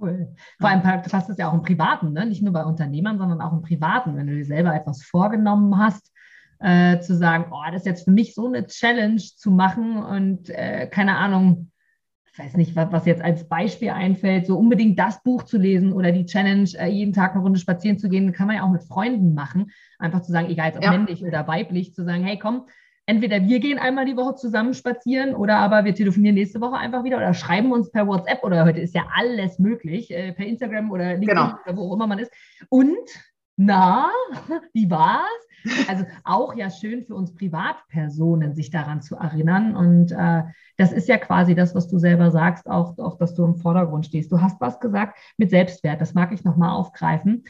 Cool. 0.00 0.34
Vor 0.58 0.68
allem 0.68 0.82
passt 0.82 1.30
es 1.30 1.38
ja 1.38 1.48
auch 1.48 1.54
im 1.54 1.62
Privaten, 1.62 2.12
ne? 2.12 2.26
nicht 2.26 2.42
nur 2.42 2.52
bei 2.52 2.64
Unternehmern, 2.64 3.16
sondern 3.16 3.40
auch 3.40 3.52
im 3.52 3.62
Privaten, 3.62 4.16
wenn 4.16 4.26
du 4.26 4.34
dir 4.34 4.44
selber 4.44 4.74
etwas 4.74 5.04
vorgenommen 5.04 5.78
hast, 5.78 6.10
äh, 6.60 7.00
zu 7.00 7.16
sagen, 7.16 7.46
oh, 7.50 7.62
das 7.70 7.82
ist 7.82 7.86
jetzt 7.86 8.04
für 8.04 8.10
mich 8.10 8.34
so 8.34 8.46
eine 8.46 8.66
Challenge 8.66 9.20
zu 9.20 9.50
machen 9.50 9.96
und 9.96 10.50
äh, 10.50 10.86
keine 10.86 11.16
Ahnung, 11.16 11.70
ich 12.32 12.38
weiß 12.38 12.56
nicht, 12.56 12.74
was, 12.74 12.90
was, 12.90 13.06
jetzt 13.06 13.22
als 13.22 13.48
Beispiel 13.48 13.90
einfällt, 13.90 14.46
so 14.46 14.58
unbedingt 14.58 14.98
das 14.98 15.22
Buch 15.22 15.44
zu 15.44 15.56
lesen 15.56 15.92
oder 15.92 16.10
die 16.10 16.26
Challenge, 16.26 16.68
äh, 16.78 16.88
jeden 16.88 17.12
Tag 17.12 17.32
eine 17.32 17.42
Runde 17.42 17.60
spazieren 17.60 17.98
zu 17.98 18.08
gehen, 18.08 18.32
kann 18.32 18.48
man 18.48 18.56
ja 18.56 18.64
auch 18.64 18.72
mit 18.72 18.82
Freunden 18.82 19.34
machen. 19.34 19.70
Einfach 20.00 20.22
zu 20.22 20.32
sagen, 20.32 20.50
egal 20.50 20.72
ob 20.76 20.82
ja. 20.82 20.90
männlich 20.90 21.24
oder 21.24 21.46
weiblich, 21.46 21.94
zu 21.94 22.04
sagen, 22.04 22.24
hey 22.24 22.36
komm, 22.36 22.66
entweder 23.06 23.40
wir 23.46 23.60
gehen 23.60 23.78
einmal 23.78 24.04
die 24.04 24.16
Woche 24.16 24.34
zusammen 24.34 24.74
spazieren 24.74 25.34
oder 25.34 25.58
aber 25.58 25.84
wir 25.84 25.94
telefonieren 25.94 26.34
nächste 26.34 26.60
Woche 26.60 26.76
einfach 26.76 27.04
wieder 27.04 27.18
oder 27.18 27.34
schreiben 27.34 27.70
uns 27.70 27.90
per 27.90 28.06
WhatsApp 28.06 28.42
oder 28.42 28.64
heute 28.64 28.80
ist 28.80 28.94
ja 28.94 29.06
alles 29.14 29.58
möglich, 29.58 30.10
äh, 30.10 30.32
per 30.32 30.46
Instagram 30.46 30.90
oder 30.90 31.12
LinkedIn 31.12 31.28
genau. 31.28 31.52
oder 31.64 31.76
wo 31.76 31.90
auch 31.90 31.94
immer 31.94 32.06
man 32.06 32.18
ist. 32.18 32.32
Und 32.68 32.96
na, 33.56 34.10
wie 34.72 34.90
war's? 34.90 35.88
Also 35.88 36.04
auch 36.24 36.54
ja 36.54 36.70
schön 36.70 37.04
für 37.04 37.14
uns 37.14 37.34
Privatpersonen, 37.34 38.54
sich 38.54 38.70
daran 38.70 39.00
zu 39.00 39.16
erinnern. 39.16 39.74
Und 39.74 40.12
äh, 40.12 40.42
das 40.76 40.92
ist 40.92 41.08
ja 41.08 41.16
quasi 41.16 41.54
das, 41.54 41.74
was 41.74 41.88
du 41.88 41.98
selber 41.98 42.30
sagst, 42.30 42.68
auch, 42.68 42.98
auch, 42.98 43.16
dass 43.16 43.34
du 43.34 43.44
im 43.44 43.56
Vordergrund 43.56 44.06
stehst. 44.06 44.30
Du 44.30 44.42
hast 44.42 44.60
was 44.60 44.78
gesagt 44.80 45.18
mit 45.38 45.50
Selbstwert, 45.50 46.00
das 46.00 46.12
mag 46.12 46.32
ich 46.32 46.44
nochmal 46.44 46.70
aufgreifen. 46.70 47.44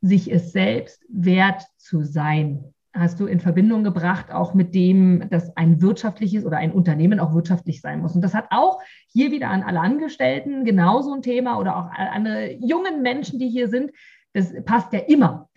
Sich 0.00 0.30
es 0.30 0.52
selbst 0.52 1.04
wert 1.08 1.64
zu 1.76 2.04
sein 2.04 2.72
hast 2.94 3.20
du 3.20 3.26
in 3.26 3.40
Verbindung 3.40 3.84
gebracht, 3.84 4.32
auch 4.32 4.54
mit 4.54 4.74
dem, 4.74 5.28
dass 5.30 5.56
ein 5.56 5.80
wirtschaftliches 5.80 6.44
oder 6.44 6.56
ein 6.56 6.72
Unternehmen 6.72 7.20
auch 7.20 7.34
wirtschaftlich 7.34 7.80
sein 7.80 8.00
muss. 8.00 8.14
Und 8.14 8.22
das 8.22 8.34
hat 8.34 8.46
auch 8.50 8.80
hier 9.06 9.30
wieder 9.30 9.50
an 9.50 9.62
alle 9.62 9.80
Angestellten 9.80 10.64
genauso 10.64 11.14
ein 11.14 11.22
Thema 11.22 11.58
oder 11.58 11.76
auch 11.76 11.90
andere 11.90 12.52
jungen 12.54 13.02
Menschen, 13.02 13.38
die 13.38 13.48
hier 13.48 13.68
sind. 13.68 13.92
Das 14.38 14.54
passt 14.64 14.92
ja 14.92 15.00
immer, 15.00 15.48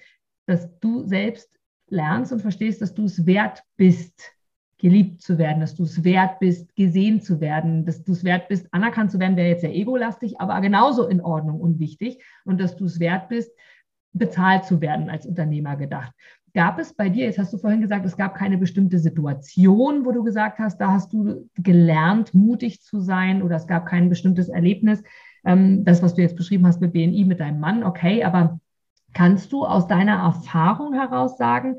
dass 0.48 0.68
du 0.80 1.06
selbst 1.06 1.50
lernst 1.88 2.32
und 2.32 2.42
verstehst, 2.42 2.82
dass 2.82 2.96
du 2.96 3.06
es 3.06 3.26
wert 3.28 3.64
bist, 3.78 4.34
geliebt 4.80 5.22
zu 5.22 5.38
werden, 5.38 5.60
dass 5.60 5.76
du 5.76 5.84
es 5.84 6.04
wert 6.04 6.40
bist, 6.40 6.76
gesehen 6.76 7.22
zu 7.22 7.40
werden, 7.40 7.86
dass 7.86 8.04
du 8.04 8.14
es 8.14 8.24
wert 8.24 8.48
bist, 8.48 8.68
anerkannt 8.74 9.12
zu 9.12 9.20
werden, 9.20 9.38
wäre 9.38 9.50
jetzt 9.50 9.62
sehr 9.62 9.76
egolastig, 9.76 10.42
aber 10.42 10.60
genauso 10.62 11.08
in 11.08 11.22
Ordnung 11.22 11.62
und 11.62 11.80
wichtig. 11.80 12.24
Und 12.46 12.60
dass 12.60 12.76
du 12.76 12.86
es 12.86 13.00
wert 13.00 13.30
bist, 13.30 13.52
bezahlt 14.14 14.66
zu 14.66 14.82
werden 14.82 15.12
als 15.12 15.28
Unternehmer 15.28 15.76
gedacht. 15.76 16.12
Gab 16.56 16.80
es 16.80 16.94
bei 16.94 17.10
dir, 17.10 17.26
jetzt 17.26 17.38
hast 17.38 17.54
du 17.54 17.60
vorhin 17.60 17.82
gesagt, 17.82 18.06
es 18.06 18.18
gab 18.18 18.36
keine 18.36 18.58
bestimmte 18.58 18.98
Situation, 18.98 20.04
wo 20.06 20.12
du 20.12 20.24
gesagt 20.24 20.58
hast, 20.58 20.82
da 20.82 20.92
hast 20.92 21.14
du 21.14 21.48
gelernt, 21.56 22.34
mutig 22.34 22.82
zu 22.82 23.00
sein 23.00 23.44
oder 23.44 23.58
es 23.58 23.68
gab 23.68 23.86
kein 23.86 24.10
bestimmtes 24.10 24.50
Erlebnis. 24.50 25.04
Ähm, 25.46 25.86
das, 25.86 26.02
was 26.02 26.16
du 26.16 26.24
jetzt 26.24 26.36
beschrieben 26.36 26.66
hast 26.66 26.82
mit 26.82 26.94
BNI, 26.94 27.26
mit 27.26 27.40
deinem 27.40 27.60
Mann, 27.60 27.84
okay, 27.84 28.24
aber 28.24 28.60
kannst 29.14 29.52
du 29.52 29.66
aus 29.66 29.88
deiner 29.88 30.18
Erfahrung 30.18 30.94
heraus 30.94 31.38
sagen, 31.38 31.78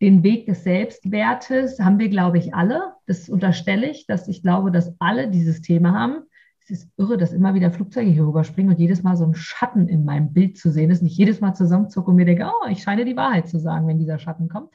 den 0.00 0.22
Weg 0.22 0.46
des 0.46 0.64
Selbstwertes 0.64 1.78
haben 1.78 1.98
wir, 1.98 2.08
glaube 2.08 2.38
ich, 2.38 2.54
alle. 2.54 2.94
Das 3.06 3.28
unterstelle 3.28 3.90
ich, 3.90 4.06
dass 4.06 4.28
ich 4.28 4.42
glaube, 4.42 4.70
dass 4.70 4.94
alle 4.98 5.28
dieses 5.28 5.60
Thema 5.60 5.92
haben. 5.92 6.22
Es 6.62 6.70
ist 6.70 6.88
irre, 6.96 7.18
dass 7.18 7.32
immer 7.32 7.54
wieder 7.54 7.70
Flugzeuge 7.70 8.10
hier 8.10 8.26
rüberspringen 8.26 8.72
und 8.72 8.78
jedes 8.78 9.02
Mal 9.02 9.16
so 9.16 9.24
ein 9.24 9.34
Schatten 9.34 9.88
in 9.88 10.04
meinem 10.04 10.32
Bild 10.32 10.56
zu 10.56 10.70
sehen 10.70 10.90
ist. 10.90 11.02
Nicht 11.02 11.18
jedes 11.18 11.40
Mal 11.40 11.54
zusammenzucke 11.54 12.10
und 12.10 12.16
mir 12.16 12.24
denke, 12.24 12.46
oh, 12.46 12.68
ich 12.68 12.82
scheine 12.82 13.04
die 13.04 13.16
Wahrheit 13.16 13.48
zu 13.48 13.58
sagen, 13.58 13.86
wenn 13.86 13.98
dieser 13.98 14.18
Schatten 14.18 14.48
kommt. 14.48 14.70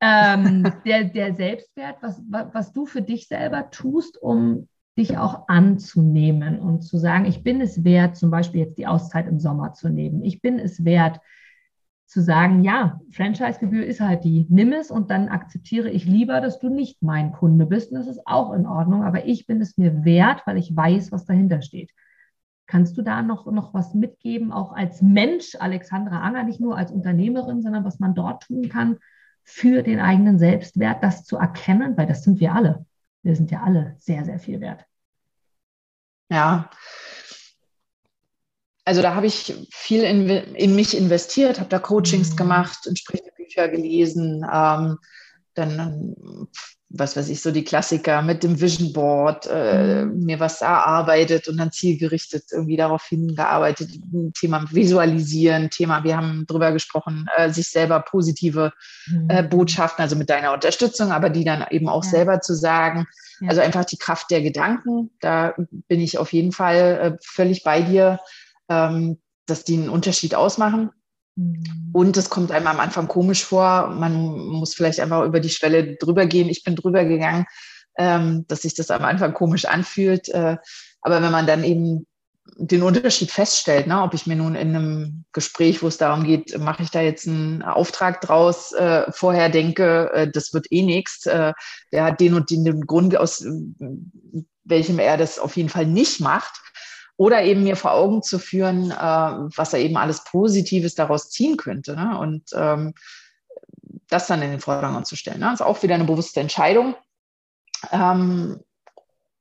Ähm, 0.00 0.62
der, 0.86 1.04
der 1.04 1.34
Selbstwert, 1.34 1.96
was, 2.00 2.22
was 2.28 2.72
du 2.72 2.86
für 2.86 3.02
dich 3.02 3.28
selber 3.28 3.70
tust, 3.70 4.16
um 4.22 4.68
dich 5.00 5.18
auch 5.18 5.48
anzunehmen 5.48 6.60
und 6.60 6.82
zu 6.82 6.98
sagen, 6.98 7.24
ich 7.24 7.42
bin 7.42 7.60
es 7.60 7.84
wert, 7.84 8.16
zum 8.16 8.30
Beispiel 8.30 8.60
jetzt 8.60 8.78
die 8.78 8.86
Auszeit 8.86 9.26
im 9.26 9.40
Sommer 9.40 9.72
zu 9.72 9.88
nehmen. 9.88 10.22
Ich 10.22 10.40
bin 10.40 10.58
es 10.58 10.84
wert, 10.84 11.20
zu 12.10 12.20
sagen, 12.20 12.64
ja, 12.64 13.00
Franchise-Gebühr 13.12 13.86
ist 13.86 14.00
halt 14.00 14.24
die, 14.24 14.44
nimm 14.48 14.72
es 14.72 14.90
und 14.90 15.10
dann 15.12 15.28
akzeptiere 15.28 15.88
ich 15.88 16.04
lieber, 16.06 16.40
dass 16.40 16.58
du 16.58 16.68
nicht 16.68 17.02
mein 17.02 17.30
Kunde 17.30 17.66
bist. 17.66 17.92
Und 17.92 17.98
das 17.98 18.08
ist 18.08 18.26
auch 18.26 18.52
in 18.52 18.66
Ordnung, 18.66 19.04
aber 19.04 19.26
ich 19.26 19.46
bin 19.46 19.60
es 19.60 19.78
mir 19.78 20.04
wert, 20.04 20.42
weil 20.44 20.58
ich 20.58 20.74
weiß, 20.74 21.12
was 21.12 21.24
dahinter 21.24 21.62
steht. 21.62 21.92
Kannst 22.66 22.98
du 22.98 23.02
da 23.02 23.22
noch, 23.22 23.46
noch 23.50 23.74
was 23.74 23.94
mitgeben, 23.94 24.50
auch 24.50 24.72
als 24.72 25.02
Mensch, 25.02 25.56
Alexandra 25.60 26.20
Anger, 26.20 26.42
nicht 26.42 26.60
nur 26.60 26.76
als 26.76 26.90
Unternehmerin, 26.90 27.62
sondern 27.62 27.84
was 27.84 28.00
man 28.00 28.14
dort 28.14 28.42
tun 28.42 28.68
kann 28.68 28.98
für 29.44 29.82
den 29.82 30.00
eigenen 30.00 30.38
Selbstwert, 30.38 31.04
das 31.04 31.24
zu 31.24 31.36
erkennen, 31.36 31.96
weil 31.96 32.06
das 32.06 32.24
sind 32.24 32.40
wir 32.40 32.54
alle. 32.54 32.86
Wir 33.22 33.36
sind 33.36 33.52
ja 33.52 33.62
alle 33.62 33.94
sehr, 33.98 34.24
sehr 34.24 34.40
viel 34.40 34.60
wert. 34.60 34.84
Ja, 36.30 36.70
also 38.84 39.02
da 39.02 39.14
habe 39.14 39.26
ich 39.26 39.54
viel 39.70 40.02
in, 40.02 40.28
in 40.28 40.74
mich 40.74 40.96
investiert, 40.96 41.60
habe 41.60 41.68
da 41.68 41.78
Coachings 41.78 42.32
mhm. 42.32 42.36
gemacht, 42.36 42.86
entsprechende 42.86 43.32
Bücher 43.36 43.68
gelesen, 43.68 44.44
ähm, 44.52 44.98
dann, 45.54 46.14
was 46.88 47.16
weiß 47.16 47.28
ich, 47.28 47.40
so 47.40 47.50
die 47.50 47.64
Klassiker 47.64 48.22
mit 48.22 48.42
dem 48.42 48.60
Vision 48.60 48.92
Board, 48.92 49.48
äh, 49.50 50.04
mhm. 50.04 50.24
mir 50.24 50.40
was 50.40 50.60
erarbeitet 50.60 51.48
und 51.48 51.56
dann 51.56 51.72
zielgerichtet 51.72 52.44
irgendwie 52.52 52.76
darauf 52.76 53.04
hingearbeitet. 53.04 53.90
Thema 54.34 54.64
Visualisieren, 54.70 55.70
Thema, 55.70 56.04
wir 56.04 56.16
haben 56.16 56.46
drüber 56.46 56.72
gesprochen, 56.72 57.26
äh, 57.36 57.50
sich 57.50 57.68
selber 57.68 58.00
positive 58.00 58.72
äh, 59.28 59.42
mhm. 59.42 59.48
Botschaften, 59.48 60.02
also 60.02 60.16
mit 60.16 60.30
deiner 60.30 60.52
Unterstützung, 60.52 61.12
aber 61.12 61.30
die 61.30 61.44
dann 61.44 61.64
eben 61.70 61.88
auch 61.88 62.04
ja. 62.04 62.10
selber 62.10 62.40
zu 62.40 62.54
sagen. 62.54 63.06
Ja. 63.40 63.48
Also 63.48 63.60
einfach 63.60 63.84
die 63.84 63.98
Kraft 63.98 64.30
der 64.30 64.42
Gedanken, 64.42 65.10
da 65.20 65.54
bin 65.88 66.00
ich 66.00 66.18
auf 66.18 66.32
jeden 66.32 66.52
Fall 66.52 66.76
äh, 66.76 67.16
völlig 67.22 67.62
bei 67.62 67.82
dir 67.82 68.20
ähm, 68.70 69.18
dass 69.46 69.64
die 69.64 69.76
einen 69.76 69.90
Unterschied 69.90 70.34
ausmachen. 70.34 70.90
Und 71.92 72.16
es 72.16 72.30
kommt 72.30 72.52
einem 72.52 72.66
am 72.66 72.80
Anfang 72.80 73.08
komisch 73.08 73.44
vor. 73.44 73.88
Man 73.88 74.38
muss 74.38 74.74
vielleicht 74.74 75.00
einfach 75.00 75.24
über 75.24 75.40
die 75.40 75.50
Schwelle 75.50 75.96
drüber 75.96 76.26
gehen. 76.26 76.48
Ich 76.48 76.62
bin 76.62 76.76
drüber 76.76 77.04
gegangen, 77.04 77.46
ähm, 77.98 78.44
dass 78.48 78.62
sich 78.62 78.74
das 78.74 78.90
am 78.90 79.04
Anfang 79.04 79.34
komisch 79.34 79.64
anfühlt. 79.64 80.28
Äh, 80.28 80.56
aber 81.02 81.22
wenn 81.22 81.32
man 81.32 81.46
dann 81.46 81.64
eben 81.64 82.06
den 82.56 82.82
Unterschied 82.82 83.30
feststellt, 83.30 83.86
ne, 83.86 84.02
ob 84.02 84.14
ich 84.14 84.26
mir 84.26 84.36
nun 84.36 84.54
in 84.54 84.74
einem 84.74 85.24
Gespräch, 85.32 85.82
wo 85.82 85.88
es 85.88 85.98
darum 85.98 86.24
geht, 86.24 86.58
mache 86.58 86.82
ich 86.82 86.90
da 86.90 87.00
jetzt 87.00 87.26
einen 87.26 87.62
Auftrag 87.62 88.20
draus, 88.20 88.72
äh, 88.72 89.04
vorher 89.10 89.48
denke, 89.48 90.10
äh, 90.12 90.30
das 90.30 90.52
wird 90.52 90.66
eh 90.70 90.82
nichts, 90.82 91.26
äh, 91.26 91.52
der 91.92 92.04
hat 92.04 92.20
den 92.20 92.34
und 92.34 92.50
den, 92.50 92.64
den 92.64 92.86
Grund, 92.86 93.16
aus 93.16 93.44
welchem 94.64 94.98
er 94.98 95.16
das 95.16 95.38
auf 95.38 95.56
jeden 95.56 95.68
Fall 95.68 95.86
nicht 95.86 96.20
macht, 96.20 96.60
oder 97.20 97.42
eben 97.42 97.64
mir 97.64 97.76
vor 97.76 97.92
Augen 97.92 98.22
zu 98.22 98.38
führen, 98.38 98.92
äh, 98.92 98.94
was 98.94 99.74
er 99.74 99.80
eben 99.80 99.98
alles 99.98 100.24
Positives 100.24 100.94
daraus 100.94 101.28
ziehen 101.28 101.58
könnte. 101.58 101.94
Ne? 101.94 102.18
Und 102.18 102.44
ähm, 102.54 102.94
das 104.08 104.26
dann 104.26 104.40
in 104.40 104.50
den 104.50 104.60
Vordergrund 104.60 105.06
zu 105.06 105.16
stellen. 105.16 105.40
Ne? 105.40 105.44
Das 105.44 105.60
ist 105.60 105.66
auch 105.66 105.82
wieder 105.82 105.96
eine 105.96 106.04
bewusste 106.04 106.40
Entscheidung. 106.40 106.94
Ähm, 107.92 108.60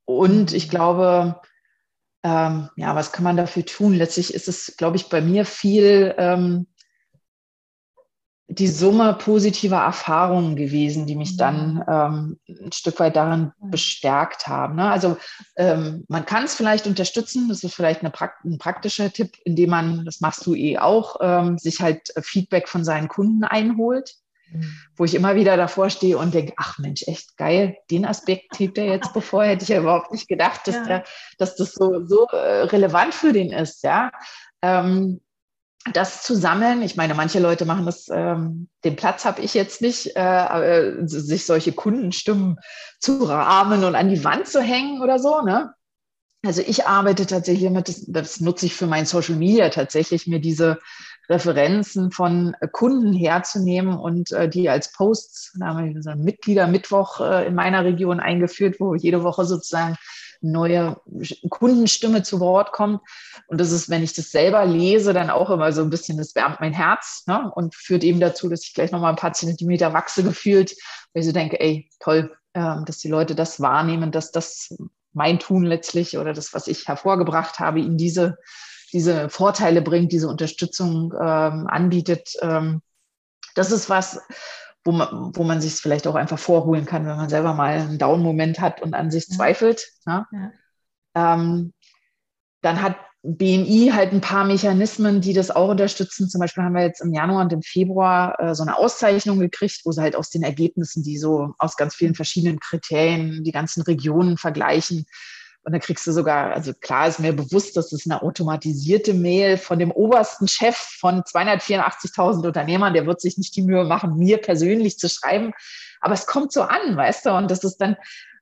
und 0.04 0.52
ich 0.52 0.70
glaube, 0.70 1.40
ähm, 2.24 2.70
ja, 2.76 2.96
was 2.96 3.14
kann 3.14 3.24
man 3.24 3.38
dafür 3.38 3.66
tun? 3.66 3.94
Letztlich 3.94 4.34
ist 4.34 4.50
es, 4.50 4.76
glaube 4.76 4.98
ich, 4.98 5.08
bei 5.08 5.22
mir 5.22 5.46
viel 5.46 6.14
ähm, 6.18 6.68
die 8.52 8.68
Summe 8.68 9.14
positiver 9.14 9.78
Erfahrungen 9.78 10.56
gewesen, 10.56 11.06
die 11.06 11.16
mich 11.16 11.38
dann 11.38 11.76
mhm. 11.76 11.84
ähm, 11.88 12.40
ein 12.66 12.72
Stück 12.72 13.00
weit 13.00 13.16
darin 13.16 13.52
bestärkt 13.62 14.48
haben. 14.48 14.76
Ne? 14.76 14.90
Also 14.90 15.18
ähm, 15.56 16.04
man 16.08 16.26
kann 16.26 16.46
es 16.46 16.56
vielleicht 16.56 16.88
unterstützen, 16.88 17.48
das 17.48 17.64
ist 17.64 17.76
vielleicht 17.76 18.02
Prakt 18.12 18.44
ein 18.46 18.58
praktischer 18.58 19.14
Tipp, 19.14 19.38
indem 19.46 19.70
man, 19.70 20.06
das 20.06 20.20
machst 20.20 20.46
du 20.48 20.56
eh 20.56 20.80
auch, 20.80 21.18
ähm, 21.22 21.60
sich 21.60 21.80
halt 21.80 22.12
Feedback 22.22 22.68
von 22.68 22.84
seinen 22.84 23.08
Kunden 23.08 23.44
einholt, 23.44 24.16
mhm. 24.52 24.74
wo 24.96 25.06
ich 25.06 25.14
immer 25.14 25.36
wieder 25.36 25.56
davor 25.56 25.92
stehe 25.92 26.18
und 26.18 26.34
denke, 26.34 26.54
ach 26.58 26.80
Mensch, 26.80 27.04
echt 27.08 27.38
geil, 27.38 27.78
den 27.92 28.04
Aspekt 28.04 28.58
hebt 28.58 28.80
er 28.80 28.86
jetzt 28.86 29.14
bevor, 29.14 29.44
hätte 29.44 29.62
ich 29.62 29.70
ja 29.70 29.80
überhaupt 29.80 30.12
nicht 30.12 30.28
gedacht, 30.28 30.62
dass, 30.68 30.76
ja. 30.76 30.86
der, 30.86 31.04
dass 31.38 31.56
das 31.56 31.74
so, 31.74 32.04
so 32.08 32.26
äh, 32.32 32.64
relevant 32.64 33.14
für 33.14 33.32
den 33.32 33.52
ist, 33.52 33.84
ja. 33.84 34.12
Das 35.94 36.24
zu 36.24 36.36
sammeln, 36.36 36.82
ich 36.82 36.98
meine, 36.98 37.16
manche 37.16 37.40
Leute 37.40 37.66
machen 37.66 37.86
das, 37.86 38.08
ähm, 38.12 38.68
den 38.84 38.96
Platz 38.96 39.24
habe 39.24 39.42
ich 39.42 39.54
jetzt 39.54 39.82
nicht, 39.82 40.16
äh, 40.16 40.20
äh, 40.20 41.08
sich 41.08 41.46
solche 41.46 41.72
Kundenstimmen 41.72 42.60
zu 43.00 43.24
rahmen 43.24 43.84
und 43.86 43.96
an 43.96 44.10
die 44.10 44.24
Wand 44.24 44.48
zu 44.48 44.62
hängen 44.62 45.02
oder 45.02 45.20
so. 45.20 45.42
Ne? 45.42 45.74
Also 46.46 46.62
ich 46.62 46.86
arbeite 46.86 47.26
tatsächlich 47.26 47.70
mit, 47.70 47.88
das, 47.88 48.06
das 48.08 48.40
nutze 48.42 48.66
ich 48.66 48.76
für 48.76 48.88
mein 48.88 49.06
Social 49.06 49.36
Media 49.36 49.70
tatsächlich, 49.70 50.28
mir 50.28 50.40
diese 50.40 50.80
Referenzen 51.30 52.12
von 52.12 52.56
Kunden 52.72 53.14
herzunehmen 53.14 53.98
und 53.98 54.32
äh, 54.32 54.50
die 54.50 54.70
als 54.70 54.92
Posts, 54.92 55.58
da 55.60 55.68
haben 55.68 55.94
wir 55.94 56.02
so 56.02 56.10
einen 56.10 56.24
Mitgliedermittwoch 56.24 57.22
äh, 57.22 57.48
in 57.48 57.56
meiner 57.56 57.86
Region 57.86 58.20
eingeführt, 58.20 58.78
wo 58.80 58.96
jede 58.96 59.24
Woche 59.24 59.46
sozusagen 59.46 59.96
neue 60.42 60.98
Kundenstimme 61.50 62.24
zu 62.24 62.40
Wort 62.40 62.72
kommt. 62.72 63.02
Und 63.48 63.60
das 63.60 63.72
ist, 63.72 63.90
wenn 63.90 64.04
ich 64.04 64.14
das 64.14 64.32
selber 64.32 64.66
lese, 64.66 65.14
dann 65.14 65.30
auch 65.30 65.50
immer 65.50 65.72
so 65.72 65.82
ein 65.82 65.90
bisschen, 65.90 66.18
das 66.18 66.36
wärmt 66.36 66.60
mein 66.60 66.74
Herz 66.74 67.24
ne? 67.28 67.52
und 67.56 67.76
führt 67.76 68.04
eben 68.04 68.20
dazu, 68.20 68.50
dass 68.50 68.64
ich 68.64 68.74
gleich 68.74 68.92
nochmal 68.92 69.12
ein 69.12 69.18
paar 69.18 69.34
Zentimeter 69.34 69.94
wachse 69.94 70.24
gefühlt, 70.24 70.76
weil 71.14 71.22
ich 71.22 71.28
so 71.28 71.34
denke, 71.34 71.60
ey, 71.60 71.90
toll, 72.00 72.36
äh, 72.54 72.76
dass 72.86 73.00
die 73.00 73.10
Leute 73.10 73.36
das 73.36 73.60
wahrnehmen, 73.60 74.12
dass 74.12 74.32
das 74.32 74.76
mein 75.14 75.40
Tun 75.40 75.64
letztlich 75.64 76.18
oder 76.18 76.34
das, 76.34 76.54
was 76.54 76.68
ich 76.68 76.88
hervorgebracht 76.88 77.60
habe, 77.60 77.80
ihnen 77.80 77.98
diese, 77.98 78.38
diese 78.94 79.30
Vorteile 79.30 79.82
bringt, 79.82 80.12
diese 80.12 80.28
Unterstützung 80.28 81.14
ähm, 81.14 81.68
anbietet. 81.68 82.34
Ähm, 82.42 82.82
das 83.56 83.72
ist 83.72 83.90
was, 83.90 84.22
wo 84.84 84.92
man, 84.92 85.36
wo 85.36 85.44
man 85.44 85.62
sich 85.62 85.74
vielleicht 85.76 86.08
auch 86.08 86.16
einfach 86.16 86.40
vorholen 86.40 86.86
kann, 86.86 87.06
wenn 87.06 87.18
man 87.18 87.30
selber 87.30 87.54
mal 87.54 87.74
einen 87.74 87.98
Down-Moment 87.98 88.60
hat 88.60 88.82
und 88.82 88.94
an 88.94 89.12
sich 89.12 89.28
ja. 89.30 89.36
zweifelt. 89.36 89.86
Ne? 90.06 90.26
Ja. 90.32 90.52
Ähm, 91.16 91.74
dann 92.62 92.82
hat 92.82 92.98
BMI 93.22 93.92
halt 93.94 94.14
ein 94.14 94.22
paar 94.22 94.46
Mechanismen, 94.46 95.20
die 95.20 95.34
das 95.34 95.52
auch 95.52 95.70
unterstützen. 95.70 96.30
Zum 96.30 96.40
Beispiel 96.40 96.64
haben 96.64 96.74
wir 96.76 96.84
jetzt 96.84 97.02
im 97.02 97.14
Januar 97.14 97.42
und 97.42 97.52
im 97.52 97.62
Februar 97.62 98.40
äh, 98.40 98.56
so 98.56 98.64
eine 98.64 98.78
Auszeichnung 98.78 99.40
gekriegt, 99.40 99.82
wo 99.84 99.92
sie 99.92 100.02
halt 100.02 100.16
aus 100.16 100.30
den 100.30 100.44
Ergebnissen, 100.44 101.04
die 101.04 101.18
so 101.18 101.54
aus 101.58 101.76
ganz 101.76 101.96
vielen 101.96 102.16
verschiedenen 102.16 102.60
Kriterien 102.60 103.44
die 103.44 103.52
ganzen 103.52 103.82
Regionen 103.82 104.38
vergleichen, 104.38 105.06
und 105.64 105.74
dann 105.74 105.82
kriegst 105.82 106.08
du 106.08 106.12
sogar, 106.12 106.54
also 106.54 106.74
klar 106.74 107.08
ist 107.08 107.20
mir 107.20 107.34
bewusst, 107.34 107.76
dass 107.76 107.92
es 107.92 108.10
eine 108.10 108.22
automatisierte 108.22 109.14
Mail 109.14 109.58
von 109.58 109.78
dem 109.78 109.92
obersten 109.92 110.48
Chef 110.48 110.76
von 110.76 111.22
284.000 111.22 112.48
Unternehmern, 112.48 112.94
der 112.94 113.06
wird 113.06 113.20
sich 113.20 113.38
nicht 113.38 113.56
die 113.56 113.62
Mühe 113.62 113.84
machen, 113.84 114.18
mir 114.18 114.38
persönlich 114.38 114.98
zu 114.98 115.10
schreiben. 115.10 115.54
Aber 116.02 116.14
es 116.14 116.26
kommt 116.26 116.54
so 116.54 116.62
an, 116.62 116.96
weißt 116.96 117.26
du, 117.26 117.32
und 117.32 117.52
das 117.52 117.66
ist 117.66 117.78
dann, 117.78 117.98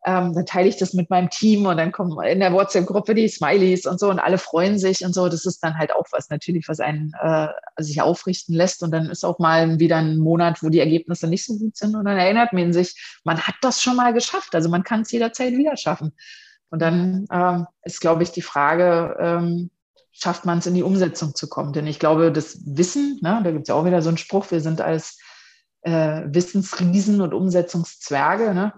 ähm, 0.05 0.33
dann 0.33 0.45
teile 0.45 0.69
ich 0.69 0.77
das 0.77 0.93
mit 0.93 1.09
meinem 1.09 1.31
Team 1.31 1.65
und 1.65 1.77
dann 1.77 1.91
kommen 1.91 2.23
in 2.23 2.39
der 2.39 2.53
WhatsApp-Gruppe 2.53 3.15
die 3.15 3.27
Smileys 3.27 3.87
und 3.87 3.99
so 3.99 4.09
und 4.11 4.19
alle 4.19 4.37
freuen 4.37 4.77
sich 4.77 5.03
und 5.03 5.13
so. 5.13 5.27
Das 5.27 5.45
ist 5.45 5.63
dann 5.63 5.77
halt 5.77 5.95
auch 5.95 6.05
was 6.11 6.29
natürlich, 6.29 6.69
was 6.69 6.79
einen 6.79 7.13
äh, 7.19 7.47
sich 7.77 7.99
aufrichten 7.99 8.53
lässt. 8.53 8.83
Und 8.83 8.91
dann 8.91 9.09
ist 9.09 9.25
auch 9.25 9.39
mal 9.39 9.79
wieder 9.79 9.97
ein 9.97 10.17
Monat, 10.17 10.61
wo 10.61 10.69
die 10.69 10.79
Ergebnisse 10.79 11.27
nicht 11.27 11.45
so 11.45 11.57
gut 11.57 11.75
sind. 11.75 11.95
Und 11.95 12.05
dann 12.05 12.17
erinnert 12.17 12.53
man 12.53 12.71
sich, 12.73 13.19
man 13.23 13.39
hat 13.39 13.55
das 13.61 13.81
schon 13.81 13.95
mal 13.95 14.13
geschafft. 14.13 14.53
Also 14.53 14.69
man 14.69 14.83
kann 14.83 15.01
es 15.01 15.11
jederzeit 15.11 15.53
wieder 15.53 15.75
schaffen. 15.75 16.13
Und 16.69 16.81
dann 16.81 17.25
ähm, 17.31 17.67
ist, 17.83 18.01
glaube 18.01 18.23
ich, 18.23 18.31
die 18.31 18.41
Frage, 18.41 19.15
ähm, 19.19 19.69
schafft 20.11 20.45
man 20.45 20.59
es 20.59 20.65
in 20.65 20.73
die 20.73 20.83
Umsetzung 20.83 21.35
zu 21.35 21.47
kommen? 21.47 21.73
Denn 21.73 21.87
ich 21.87 21.99
glaube, 21.99 22.31
das 22.31 22.59
Wissen, 22.65 23.19
ne, 23.21 23.41
da 23.43 23.51
gibt 23.51 23.63
es 23.63 23.69
ja 23.69 23.75
auch 23.75 23.85
wieder 23.85 24.01
so 24.01 24.09
einen 24.09 24.17
Spruch, 24.17 24.49
wir 24.51 24.61
sind 24.61 24.81
als 24.81 25.19
äh, 25.81 26.23
Wissensriesen 26.25 27.21
und 27.21 27.33
Umsetzungszwerge. 27.33 28.53
Ne? 28.53 28.73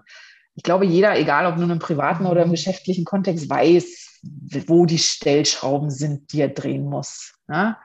Ich 0.54 0.62
glaube, 0.62 0.84
jeder, 0.84 1.18
egal 1.18 1.46
ob 1.46 1.56
nun 1.56 1.70
im 1.70 1.78
privaten 1.78 2.26
oder 2.26 2.42
im 2.42 2.50
geschäftlichen 2.50 3.04
Kontext, 3.04 3.48
weiß, 3.48 4.20
wo 4.66 4.86
die 4.86 4.98
Stellschrauben 4.98 5.90
sind, 5.90 6.32
die 6.32 6.42
er 6.42 6.48
drehen 6.48 6.84
muss. 6.84 7.34
Ne? 7.48 7.76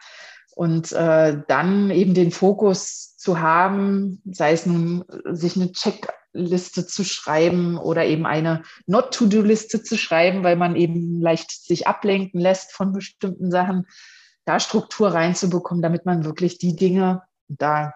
Und 0.56 0.91
äh, 0.91 1.41
dann 1.47 1.89
eben 1.91 2.14
den 2.14 2.32
Fokus 2.32 3.16
zu 3.18 3.39
haben, 3.39 4.22
sei 4.26 4.51
es 4.51 4.66
nun 4.66 5.03
sich 5.32 5.56
eine 5.56 5.72
Checkliste 6.36 6.86
zu 6.86 7.04
schreiben 7.04 7.78
oder 7.78 8.06
eben 8.06 8.26
eine 8.26 8.64
Not-to-Do-Liste 8.86 9.84
zu 9.84 9.98
schreiben, 9.98 10.44
weil 10.44 10.56
man 10.56 10.76
eben 10.76 11.22
leicht 11.22 11.52
sich 11.52 11.88
ablenken 11.88 12.40
lässt 12.40 12.74
von 12.74 12.92
bestimmten 12.92 13.52
Sachen, 13.52 13.88
da 14.46 14.60
Struktur 14.60 15.14
reinzubekommen, 15.14 15.82
damit 15.82 16.06
man 16.06 16.26
wirklich 16.26 16.58
die 16.58 16.76
Dinge, 16.76 17.24
da 17.48 17.94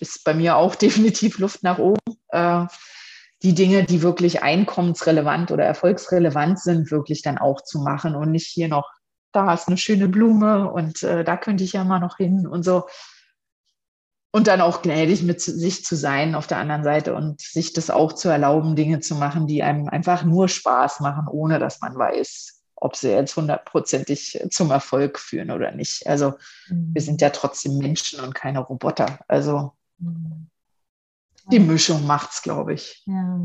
ist 0.00 0.24
bei 0.24 0.34
mir 0.34 0.56
auch 0.56 0.74
definitiv 0.74 1.38
Luft 1.38 1.62
nach 1.62 1.78
oben, 1.78 2.00
äh, 2.28 2.66
die 3.42 3.54
Dinge, 3.54 3.84
die 3.84 4.02
wirklich 4.02 4.42
einkommensrelevant 4.42 5.50
oder 5.50 5.64
erfolgsrelevant 5.64 6.58
sind, 6.58 6.90
wirklich 6.90 7.20
dann 7.22 7.36
auch 7.36 7.60
zu 7.60 7.80
machen 7.80 8.16
und 8.16 8.30
nicht 8.30 8.46
hier 8.46 8.68
noch, 8.68 8.90
da 9.32 9.52
ist 9.52 9.68
eine 9.68 9.76
schöne 9.76 10.08
Blume 10.08 10.70
und 10.70 11.02
äh, 11.02 11.24
da 11.24 11.36
könnte 11.36 11.64
ich 11.64 11.74
ja 11.74 11.84
mal 11.84 11.98
noch 11.98 12.16
hin 12.16 12.46
und 12.46 12.62
so. 12.62 12.86
Und 14.34 14.48
dann 14.48 14.60
auch 14.60 14.82
gnädig 14.82 15.22
mit 15.22 15.40
sich 15.40 15.84
zu 15.84 15.94
sein 15.94 16.34
auf 16.34 16.48
der 16.48 16.58
anderen 16.58 16.82
Seite 16.82 17.14
und 17.14 17.40
sich 17.40 17.72
das 17.72 17.88
auch 17.88 18.12
zu 18.12 18.28
erlauben, 18.28 18.74
Dinge 18.74 18.98
zu 18.98 19.14
machen, 19.14 19.46
die 19.46 19.62
einem 19.62 19.88
einfach 19.88 20.24
nur 20.24 20.48
Spaß 20.48 20.98
machen, 20.98 21.28
ohne 21.28 21.60
dass 21.60 21.80
man 21.80 21.96
weiß, 21.96 22.64
ob 22.74 22.96
sie 22.96 23.12
jetzt 23.12 23.36
hundertprozentig 23.36 24.44
zum 24.50 24.72
Erfolg 24.72 25.20
führen 25.20 25.52
oder 25.52 25.70
nicht. 25.70 26.08
Also 26.08 26.32
mhm. 26.66 26.90
wir 26.94 27.00
sind 27.00 27.20
ja 27.20 27.30
trotzdem 27.30 27.78
Menschen 27.78 28.18
und 28.18 28.34
keine 28.34 28.58
Roboter. 28.58 29.20
Also 29.28 29.70
mhm. 29.98 30.48
die 31.52 31.60
Mischung 31.60 32.04
macht's, 32.04 32.42
glaube 32.42 32.74
ich. 32.74 33.04
Ja, 33.06 33.38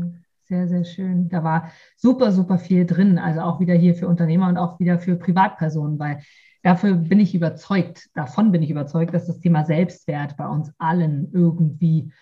sehr, 0.48 0.66
sehr 0.66 0.84
schön. 0.84 1.28
Da 1.28 1.44
war 1.44 1.70
super, 1.98 2.32
super 2.32 2.58
viel 2.58 2.84
drin. 2.84 3.16
Also 3.16 3.42
auch 3.42 3.60
wieder 3.60 3.74
hier 3.74 3.94
für 3.94 4.08
Unternehmer 4.08 4.48
und 4.48 4.56
auch 4.56 4.80
wieder 4.80 4.98
für 4.98 5.14
Privatpersonen, 5.14 6.00
weil 6.00 6.20
dafür 6.62 6.94
bin 6.94 7.20
ich 7.20 7.34
überzeugt, 7.34 8.08
davon 8.14 8.52
bin 8.52 8.62
ich 8.62 8.70
überzeugt, 8.70 9.14
dass 9.14 9.26
das 9.26 9.40
Thema 9.40 9.64
Selbstwert 9.64 10.36
bei 10.36 10.46
uns 10.46 10.72
allen 10.78 11.30
irgendwie 11.32 12.12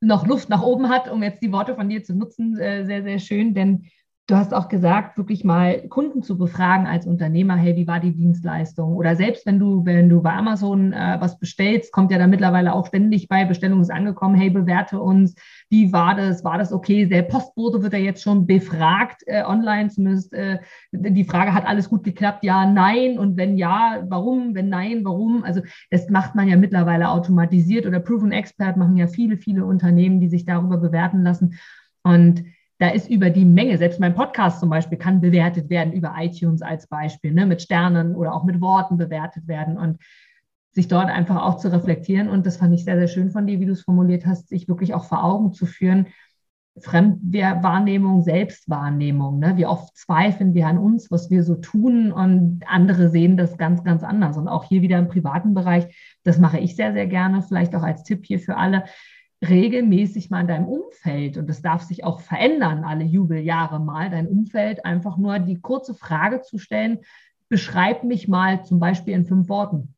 noch 0.00 0.26
Luft 0.26 0.48
nach 0.48 0.62
oben 0.62 0.88
hat, 0.88 1.10
um 1.10 1.22
jetzt 1.22 1.42
die 1.42 1.52
Worte 1.52 1.74
von 1.74 1.88
dir 1.88 2.04
zu 2.04 2.14
nutzen. 2.14 2.56
Äh, 2.58 2.84
sehr, 2.86 3.02
sehr 3.02 3.18
schön, 3.18 3.54
denn 3.54 3.86
Du 4.28 4.36
hast 4.36 4.52
auch 4.52 4.68
gesagt, 4.68 5.16
wirklich 5.16 5.42
mal 5.42 5.88
Kunden 5.88 6.22
zu 6.22 6.36
befragen 6.36 6.86
als 6.86 7.06
Unternehmer, 7.06 7.56
hey, 7.56 7.76
wie 7.76 7.86
war 7.86 7.98
die 7.98 8.14
Dienstleistung? 8.14 8.94
Oder 8.94 9.16
selbst 9.16 9.46
wenn 9.46 9.58
du, 9.58 9.86
wenn 9.86 10.10
du 10.10 10.20
bei 10.20 10.34
Amazon 10.34 10.92
äh, 10.92 11.16
was 11.18 11.38
bestellst, 11.38 11.92
kommt 11.92 12.12
ja 12.12 12.18
da 12.18 12.26
mittlerweile 12.26 12.74
auch 12.74 12.86
ständig 12.86 13.28
bei 13.28 13.46
Bestellung 13.46 13.80
ist 13.80 13.90
angekommen, 13.90 14.34
hey, 14.34 14.50
bewerte 14.50 15.00
uns, 15.00 15.34
wie 15.70 15.94
war 15.94 16.14
das? 16.14 16.44
War 16.44 16.58
das 16.58 16.74
okay? 16.74 17.06
Der 17.06 17.22
Postbote 17.22 17.82
wird 17.82 17.94
ja 17.94 18.00
jetzt 18.00 18.22
schon 18.22 18.46
befragt, 18.46 19.22
äh, 19.24 19.44
online 19.44 19.88
zumindest. 19.88 20.34
Äh, 20.34 20.58
die 20.92 21.24
Frage, 21.24 21.54
hat 21.54 21.66
alles 21.66 21.88
gut 21.88 22.04
geklappt? 22.04 22.44
Ja, 22.44 22.66
nein. 22.66 23.18
Und 23.18 23.38
wenn 23.38 23.56
ja, 23.56 24.04
warum? 24.10 24.54
Wenn 24.54 24.68
nein, 24.68 25.06
warum? 25.06 25.42
Also 25.42 25.62
das 25.90 26.10
macht 26.10 26.34
man 26.34 26.48
ja 26.48 26.58
mittlerweile 26.58 27.08
automatisiert 27.08 27.86
oder 27.86 27.98
Proven 27.98 28.32
Expert 28.32 28.76
machen 28.76 28.98
ja 28.98 29.06
viele, 29.06 29.38
viele 29.38 29.64
Unternehmen, 29.64 30.20
die 30.20 30.28
sich 30.28 30.44
darüber 30.44 30.76
bewerten 30.76 31.22
lassen. 31.22 31.54
Und 32.02 32.44
da 32.78 32.88
ist 32.90 33.10
über 33.10 33.30
die 33.30 33.44
Menge, 33.44 33.76
selbst 33.76 33.98
mein 33.98 34.14
Podcast 34.14 34.60
zum 34.60 34.70
Beispiel 34.70 34.98
kann 34.98 35.20
bewertet 35.20 35.68
werden 35.68 35.92
über 35.92 36.14
iTunes 36.18 36.62
als 36.62 36.86
Beispiel, 36.86 37.32
ne, 37.32 37.44
mit 37.44 37.60
Sternen 37.60 38.14
oder 38.14 38.34
auch 38.34 38.44
mit 38.44 38.60
Worten 38.60 38.96
bewertet 38.96 39.48
werden 39.48 39.76
und 39.76 39.98
sich 40.72 40.86
dort 40.86 41.08
einfach 41.08 41.42
auch 41.42 41.56
zu 41.56 41.72
reflektieren. 41.72 42.28
Und 42.28 42.46
das 42.46 42.58
fand 42.58 42.72
ich 42.74 42.84
sehr, 42.84 42.96
sehr 42.96 43.08
schön 43.08 43.30
von 43.30 43.46
dir, 43.46 43.58
wie 43.58 43.66
du 43.66 43.72
es 43.72 43.82
formuliert 43.82 44.26
hast, 44.26 44.48
sich 44.48 44.68
wirklich 44.68 44.94
auch 44.94 45.04
vor 45.04 45.24
Augen 45.24 45.52
zu 45.52 45.66
führen. 45.66 46.06
Fremdwahrnehmung, 46.80 48.22
Selbstwahrnehmung. 48.22 49.40
Ne? 49.40 49.56
Wie 49.56 49.66
oft 49.66 49.96
zweifeln 49.96 50.54
wir 50.54 50.68
an 50.68 50.78
uns, 50.78 51.10
was 51.10 51.30
wir 51.30 51.42
so 51.42 51.56
tun 51.56 52.12
und 52.12 52.62
andere 52.68 53.08
sehen 53.08 53.36
das 53.36 53.58
ganz, 53.58 53.82
ganz 53.82 54.04
anders. 54.04 54.36
Und 54.36 54.46
auch 54.46 54.62
hier 54.62 54.82
wieder 54.82 55.00
im 55.00 55.08
privaten 55.08 55.54
Bereich, 55.54 56.18
das 56.22 56.38
mache 56.38 56.60
ich 56.60 56.76
sehr, 56.76 56.92
sehr 56.92 57.08
gerne, 57.08 57.42
vielleicht 57.42 57.74
auch 57.74 57.82
als 57.82 58.04
Tipp 58.04 58.24
hier 58.24 58.38
für 58.38 58.56
alle 58.56 58.84
regelmäßig 59.46 60.30
mal 60.30 60.40
in 60.40 60.48
deinem 60.48 60.66
Umfeld, 60.66 61.36
und 61.36 61.48
das 61.48 61.62
darf 61.62 61.82
sich 61.82 62.04
auch 62.04 62.20
verändern, 62.20 62.84
alle 62.84 63.04
Jubeljahre 63.04 63.78
mal, 63.78 64.10
dein 64.10 64.26
Umfeld 64.26 64.84
einfach 64.84 65.16
nur 65.16 65.38
die 65.38 65.60
kurze 65.60 65.94
Frage 65.94 66.42
zu 66.42 66.58
stellen, 66.58 66.98
beschreib 67.48 68.04
mich 68.04 68.28
mal 68.28 68.64
zum 68.64 68.80
Beispiel 68.80 69.14
in 69.14 69.26
fünf 69.26 69.48
Worten. 69.48 69.94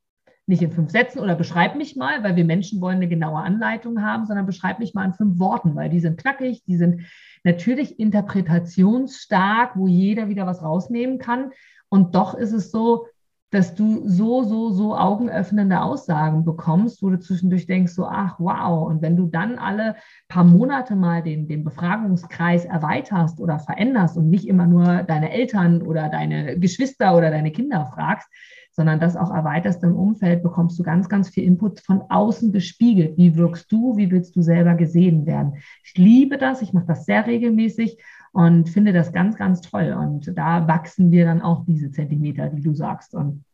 Nicht 0.47 0.63
in 0.63 0.73
fünf 0.73 0.91
Sätzen 0.91 1.21
oder 1.21 1.37
beschreib 1.37 1.77
mich 1.77 1.97
mal, 1.97 2.23
weil 2.23 2.37
wir 2.37 2.45
Menschen 2.45 2.81
wollen 2.81 2.97
eine 2.97 3.09
genaue 3.09 3.39
Anleitung 3.41 4.03
haben, 4.03 4.27
sondern 4.27 4.47
beschreib 4.47 4.79
mich 4.79 4.95
mal 4.95 5.05
in 5.05 5.15
fünf 5.15 5.39
Worten, 5.39 5.75
weil 5.77 5.91
die 5.91 6.01
sind 6.01 6.19
knackig, 6.19 6.65
die 6.65 6.77
sind 6.77 7.03
natürlich 7.45 7.99
interpretationsstark, 7.99 9.77
wo 9.77 9.87
jeder 9.87 10.29
wieder 10.29 10.47
was 10.47 10.63
rausnehmen 10.63 11.19
kann. 11.19 11.53
Und 11.89 12.15
doch 12.15 12.35
ist 12.35 12.53
es 12.53 12.71
so, 12.71 13.07
dass 13.51 13.75
du 13.75 14.09
so, 14.09 14.45
so, 14.45 14.71
so 14.71 14.97
augenöffnende 14.97 15.81
Aussagen 15.81 16.45
bekommst, 16.45 17.03
wo 17.03 17.11
du 17.11 17.19
zwischendurch 17.19 17.67
denkst, 17.67 17.93
so, 17.93 18.07
ach, 18.07 18.39
wow. 18.39 18.89
Und 18.89 19.03
wenn 19.03 19.17
du 19.17 19.27
dann 19.27 19.59
alle 19.59 19.97
paar 20.29 20.45
Monate 20.45 20.95
mal 20.95 21.23
den, 21.23 21.49
den 21.49 21.65
Befragungskreis 21.65 22.65
erweiterst 22.65 23.41
oder 23.41 23.59
veränderst 23.59 24.17
und 24.17 24.31
nicht 24.31 24.47
immer 24.47 24.67
nur 24.67 25.03
deine 25.03 25.33
Eltern 25.33 25.83
oder 25.83 26.09
deine 26.09 26.59
Geschwister 26.61 27.17
oder 27.17 27.31
deine 27.31 27.51
Kinder 27.51 27.91
fragst, 27.93 28.29
sondern 28.73 29.01
das 29.01 29.17
auch 29.17 29.35
erweiterst 29.35 29.83
im 29.83 29.97
Umfeld, 29.97 30.43
bekommst 30.43 30.79
du 30.79 30.85
ganz, 30.85 31.09
ganz 31.09 31.29
viel 31.29 31.45
Input 31.45 31.81
von 31.81 32.03
außen 32.09 32.53
gespiegelt. 32.53 33.19
Wie 33.19 33.37
wirkst 33.37 33.71
du? 33.73 33.97
Wie 33.97 34.11
willst 34.11 34.37
du 34.37 34.43
selber 34.43 34.75
gesehen 34.75 35.27
werden? 35.27 35.57
Ich 35.85 35.95
liebe 35.97 36.39
das. 36.39 36.63
Ich 36.63 36.73
mache 36.73 36.87
das 36.87 37.05
sehr 37.05 37.27
regelmäßig 37.27 37.99
und 38.33 38.69
finde 38.69 38.93
das 38.93 39.13
ganz, 39.13 39.37
ganz 39.37 39.61
toll. 39.61 39.97
Und 39.99 40.37
da 40.37 40.67
wachsen 40.69 41.11
wir 41.11 41.25
dann 41.25 41.43
auch 41.43 41.65
diese 41.67 41.91
Zentimeter, 41.91 42.49
die 42.49 42.63
du 42.63 42.75
sagst. 42.75 43.15
Und 43.15 43.45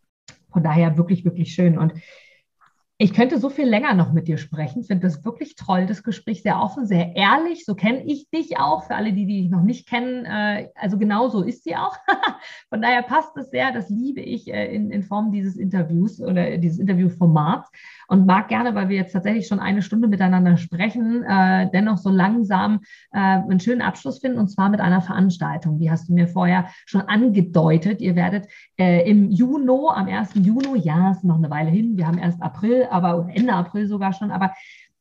von 0.51 0.63
daher 0.63 0.97
wirklich, 0.97 1.25
wirklich 1.25 1.53
schön. 1.53 1.79
Und 1.79 1.95
ich 2.99 3.13
könnte 3.13 3.39
so 3.39 3.51
viel 3.51 3.67
länger 3.67 3.93
noch 3.93 4.15
mit 4.15 4.27
dir 4.27 4.39
sprechen. 4.39 4.81
Ich 4.81 4.87
finde 4.87 5.07
das 5.07 5.23
wirklich 5.23 5.55
toll, 5.55 5.85
das 5.85 6.03
Gespräch 6.03 6.43
sehr 6.43 6.59
offen, 6.59 6.87
sehr 6.87 7.15
ehrlich. 7.15 7.67
So 7.67 7.75
kenne 7.75 8.03
ich 8.05 8.31
dich 8.31 8.59
auch. 8.59 8.85
Für 8.85 8.95
alle, 8.95 9.13
die, 9.13 9.27
dich 9.27 9.51
noch 9.51 9.63
nicht 9.63 9.87
kennen, 9.87 10.25
äh, 10.25 10.71
also 10.75 10.97
genau 10.97 11.29
so 11.29 11.43
ist 11.43 11.65
sie 11.65 11.77
auch. 11.77 11.95
Von 12.71 12.81
daher 12.81 13.03
passt 13.03 13.37
es 13.37 13.51
sehr. 13.51 13.71
Das 13.73 13.91
liebe 13.91 14.23
ich 14.23 14.51
äh, 14.51 14.75
in, 14.75 14.91
in 14.91 15.03
Form 15.03 15.31
dieses 15.31 15.57
Interviews 15.57 16.23
oder 16.23 16.57
dieses 16.57 16.79
Interviewformats 16.79 17.71
und 18.09 18.25
mag 18.25 18.49
gerne, 18.49 18.75
weil 18.75 18.89
wir 18.89 18.97
jetzt 18.97 19.13
tatsächlich 19.13 19.47
schon 19.47 19.61
eine 19.61 19.83
Stunde 19.83 20.09
miteinander 20.09 20.57
sprechen, 20.57 21.23
äh, 21.23 21.69
dennoch 21.71 21.99
so 21.99 22.09
langsam 22.09 22.81
einen 23.11 23.61
schönen 23.61 23.83
Abschluss 23.83 24.21
finden 24.21 24.39
und 24.39 24.49
zwar 24.49 24.69
mit 24.69 24.81
einer 24.81 25.01
Veranstaltung. 25.01 25.79
Die 25.79 25.91
hast 25.91 26.09
du 26.09 26.15
mir 26.15 26.29
vorher 26.29 26.67
schon 26.85 27.03
angedeutet. 27.03 28.01
Ihr 28.01 28.15
werdet 28.15 28.47
im 28.77 29.31
Juni, 29.31 29.89
am 29.95 30.07
1. 30.07 30.35
Juni, 30.35 30.79
ja, 30.81 31.11
ist 31.11 31.25
noch 31.25 31.39
eine 31.39 31.51
Weile 31.51 31.71
hin, 31.71 31.97
wir 31.97 32.07
haben 32.07 32.19
erst 32.19 32.43
April, 32.43 32.86
aber 32.91 33.29
Ende 33.33 33.53
April 33.53 33.87
sogar 33.87 34.13
schon, 34.13 34.31
aber 34.31 34.53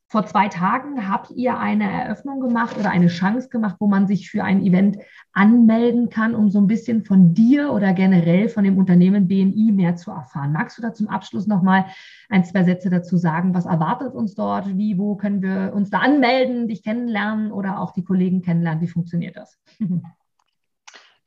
vor 0.08 0.24
zwei 0.24 0.46
Tagen 0.48 1.08
habt 1.08 1.32
ihr 1.32 1.58
eine 1.58 1.90
Eröffnung 1.90 2.40
gemacht 2.40 2.78
oder 2.78 2.90
eine 2.90 3.08
Chance 3.08 3.48
gemacht, 3.48 3.76
wo 3.80 3.88
man 3.88 4.06
sich 4.06 4.30
für 4.30 4.44
ein 4.44 4.62
Event 4.62 4.98
anmelden 5.32 6.10
kann, 6.10 6.36
um 6.36 6.48
so 6.48 6.60
ein 6.60 6.68
bisschen 6.68 7.04
von 7.04 7.34
dir 7.34 7.72
oder 7.72 7.92
generell 7.92 8.48
von 8.48 8.62
dem 8.62 8.78
Unternehmen 8.78 9.26
BNI 9.26 9.72
mehr 9.72 9.96
zu 9.96 10.12
erfahren. 10.12 10.52
Magst 10.52 10.78
du 10.78 10.82
da 10.82 10.94
zum 10.94 11.08
Abschluss 11.08 11.48
nochmal 11.48 11.86
ein, 12.28 12.44
zwei 12.44 12.62
Sätze 12.62 12.88
dazu 12.88 13.16
sagen? 13.16 13.52
Was 13.52 13.66
erwartet 13.66 14.14
uns 14.14 14.36
dort? 14.36 14.78
Wie, 14.78 14.96
wo 14.96 15.16
können 15.16 15.42
wir 15.42 15.72
uns 15.74 15.90
da 15.90 15.98
anmelden, 15.98 16.68
dich 16.68 16.84
kennenlernen 16.84 17.50
oder 17.50 17.80
auch 17.80 17.90
die 17.90 18.04
Kollegen 18.04 18.42
kennenlernen? 18.42 18.82
Wie 18.82 18.88
funktioniert 18.88 19.36
das? 19.36 19.58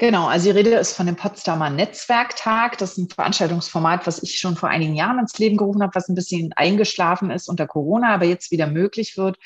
Genau, 0.01 0.27
also 0.27 0.45
die 0.45 0.57
Rede 0.57 0.75
ist 0.75 0.95
von 0.95 1.07
dem 1.07 1.17
Potsdamer 1.17 1.69
Netzwerktag. 1.69 2.77
Das 2.77 2.91
ist 2.91 2.97
ein 2.99 3.09
Veranstaltungsformat, 3.09 4.07
was 4.07 4.23
ich 4.23 4.39
schon 4.39 4.55
vor 4.55 4.69
einigen 4.69 4.95
Jahren 4.95 5.19
ins 5.19 5.37
Leben 5.37 5.57
gerufen 5.57 5.83
habe, 5.83 5.93
was 5.93 6.07
ein 6.07 6.15
bisschen 6.15 6.53
eingeschlafen 6.53 7.31
ist 7.31 7.49
unter 7.49 7.67
Corona, 7.67 8.13
aber 8.13 8.23
jetzt 8.23 8.49
wieder 8.49 8.67
möglich 8.67 9.17
wird 9.17 9.37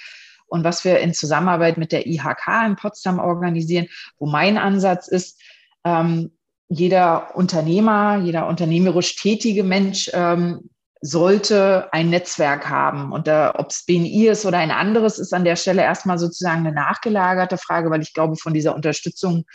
und 0.46 0.64
was 0.64 0.86
wir 0.86 1.00
in 1.00 1.16
Zusammenarbeit 1.16 1.80
mit 1.80 1.92
der 1.92 2.06
IHK 2.06 2.68
in 2.68 2.76
Potsdam 2.76 3.18
organisieren, 3.18 3.88
wo 4.20 4.28
mein 4.28 4.60
Ansatz 4.60 5.08
ist, 5.08 5.42
ähm, 5.86 6.38
jeder 6.70 7.36
Unternehmer, 7.36 8.20
jeder 8.20 8.48
unternehmerisch 8.48 9.16
tätige 9.16 9.64
Mensch 9.64 10.12
ähm, 10.14 10.70
sollte 11.02 11.90
ein 11.92 12.12
Netzwerk 12.12 12.70
haben. 12.70 13.12
Und 13.12 13.28
äh, 13.28 13.50
ob 13.56 13.72
es 13.72 13.86
BNI 13.88 14.28
ist 14.28 14.46
oder 14.46 14.60
ein 14.60 14.72
anderes, 14.72 15.18
ist 15.18 15.34
an 15.34 15.46
der 15.46 15.56
Stelle 15.56 15.82
erstmal 15.82 16.20
sozusagen 16.20 16.60
eine 16.60 16.76
nachgelagerte 16.76 17.58
Frage, 17.58 17.90
weil 17.90 18.04
ich 18.04 18.14
glaube, 18.14 18.36
von 18.36 18.54
dieser 18.54 18.76
Unterstützung 18.76 19.46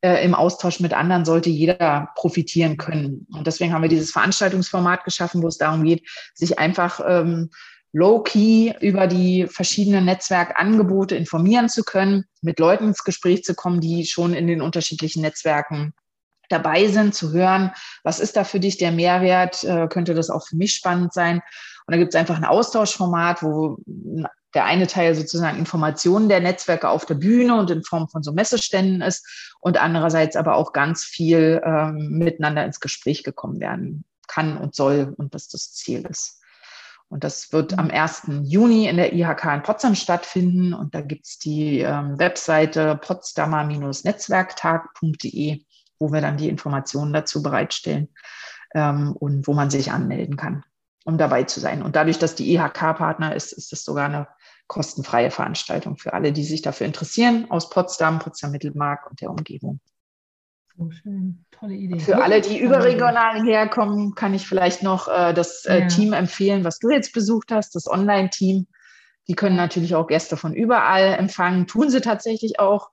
äh, 0.00 0.24
im 0.24 0.34
Austausch 0.34 0.80
mit 0.80 0.94
anderen 0.94 1.24
sollte 1.24 1.50
jeder 1.50 2.10
profitieren 2.14 2.76
können. 2.76 3.26
Und 3.32 3.46
deswegen 3.46 3.72
haben 3.72 3.82
wir 3.82 3.88
dieses 3.88 4.12
Veranstaltungsformat 4.12 5.04
geschaffen, 5.04 5.42
wo 5.42 5.48
es 5.48 5.58
darum 5.58 5.82
geht, 5.82 6.08
sich 6.34 6.58
einfach 6.58 7.00
ähm, 7.06 7.50
low-key 7.92 8.74
über 8.80 9.06
die 9.06 9.46
verschiedenen 9.48 10.04
Netzwerkangebote 10.04 11.16
informieren 11.16 11.68
zu 11.68 11.82
können, 11.82 12.24
mit 12.42 12.58
Leuten 12.58 12.88
ins 12.88 13.04
Gespräch 13.04 13.44
zu 13.44 13.54
kommen, 13.54 13.80
die 13.80 14.04
schon 14.06 14.34
in 14.34 14.46
den 14.46 14.62
unterschiedlichen 14.62 15.22
Netzwerken 15.22 15.94
dabei 16.48 16.88
sind, 16.88 17.14
zu 17.14 17.32
hören, 17.32 17.72
was 18.04 18.20
ist 18.20 18.36
da 18.36 18.44
für 18.44 18.60
dich 18.60 18.78
der 18.78 18.92
Mehrwert, 18.92 19.64
äh, 19.64 19.86
könnte 19.88 20.14
das 20.14 20.30
auch 20.30 20.46
für 20.46 20.56
mich 20.56 20.74
spannend 20.74 21.12
sein. 21.12 21.42
Und 21.86 21.92
da 21.92 21.96
gibt 21.98 22.14
es 22.14 22.20
einfach 22.20 22.36
ein 22.36 22.44
Austauschformat, 22.44 23.42
wo 23.42 23.78
der 24.54 24.64
eine 24.64 24.86
Teil 24.86 25.14
sozusagen 25.14 25.58
Informationen 25.58 26.28
der 26.28 26.40
Netzwerke 26.40 26.88
auf 26.88 27.06
der 27.06 27.14
Bühne 27.14 27.58
und 27.58 27.70
in 27.70 27.82
Form 27.82 28.08
von 28.08 28.22
so 28.22 28.32
Messeständen 28.32 29.02
ist 29.02 29.56
und 29.60 29.80
andererseits 29.80 30.36
aber 30.36 30.56
auch 30.56 30.72
ganz 30.72 31.04
viel 31.04 31.60
ähm, 31.64 32.10
miteinander 32.12 32.64
ins 32.64 32.80
Gespräch 32.80 33.24
gekommen 33.24 33.60
werden 33.60 34.04
kann 34.26 34.56
und 34.56 34.74
soll 34.74 35.14
und 35.16 35.34
was 35.34 35.48
das 35.48 35.72
Ziel 35.72 36.06
ist. 36.06 36.38
Und 37.10 37.24
das 37.24 37.52
wird 37.52 37.78
am 37.78 37.90
1. 37.90 38.24
Juni 38.42 38.86
in 38.86 38.98
der 38.98 39.14
IHK 39.14 39.46
in 39.54 39.62
Potsdam 39.62 39.94
stattfinden. 39.94 40.74
Und 40.74 40.94
da 40.94 41.00
gibt 41.00 41.24
es 41.26 41.38
die 41.38 41.78
ähm, 41.80 42.18
Webseite 42.18 42.96
potsdamer-netzwerktag.de, 42.96 45.64
wo 45.98 46.12
wir 46.12 46.20
dann 46.20 46.36
die 46.36 46.50
Informationen 46.50 47.14
dazu 47.14 47.42
bereitstellen 47.42 48.08
ähm, 48.74 49.16
und 49.16 49.46
wo 49.46 49.54
man 49.54 49.70
sich 49.70 49.90
anmelden 49.90 50.36
kann, 50.36 50.64
um 51.04 51.16
dabei 51.16 51.44
zu 51.44 51.60
sein. 51.60 51.82
Und 51.82 51.96
dadurch, 51.96 52.18
dass 52.18 52.34
die 52.34 52.54
IHK-Partner 52.54 53.34
ist, 53.34 53.52
ist 53.52 53.72
es 53.72 53.84
sogar 53.84 54.04
eine 54.04 54.28
kostenfreie 54.68 55.30
Veranstaltung 55.30 55.96
für 55.96 56.12
alle, 56.12 56.32
die 56.32 56.44
sich 56.44 56.62
dafür 56.62 56.86
interessieren, 56.86 57.50
aus 57.50 57.70
Potsdam, 57.70 58.20
Potsdam-Mittelmark 58.20 59.10
und 59.10 59.20
der 59.20 59.30
Umgebung. 59.30 59.80
So 60.76 60.90
schön, 60.92 61.44
tolle 61.50 61.74
Idee. 61.74 61.98
Für 61.98 62.22
alle, 62.22 62.40
die 62.40 62.60
überregional 62.60 63.42
herkommen, 63.42 64.14
kann 64.14 64.34
ich 64.34 64.46
vielleicht 64.46 64.84
noch 64.84 65.08
äh, 65.08 65.34
das 65.34 65.64
äh, 65.64 65.80
ja. 65.80 65.86
Team 65.88 66.12
empfehlen, 66.12 66.62
was 66.62 66.78
du 66.78 66.90
jetzt 66.90 67.12
besucht 67.12 67.50
hast, 67.50 67.74
das 67.74 67.88
Online-Team. 67.88 68.68
Die 69.26 69.34
können 69.34 69.56
natürlich 69.56 69.96
auch 69.96 70.06
Gäste 70.06 70.36
von 70.36 70.54
überall 70.54 71.14
empfangen, 71.14 71.66
tun 71.66 71.90
sie 71.90 72.00
tatsächlich 72.00 72.60
auch. 72.60 72.90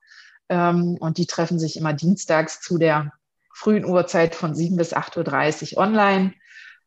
Ähm, 0.49 0.97
und 0.99 1.19
die 1.19 1.27
treffen 1.27 1.59
sich 1.59 1.77
immer 1.77 1.93
dienstags 1.93 2.59
zu 2.61 2.79
der 2.79 3.11
frühen 3.53 3.85
Uhrzeit 3.85 4.33
von 4.33 4.55
7 4.55 4.77
bis 4.77 4.95
8.30 4.95 5.75
Uhr 5.75 5.83
online. 5.83 6.33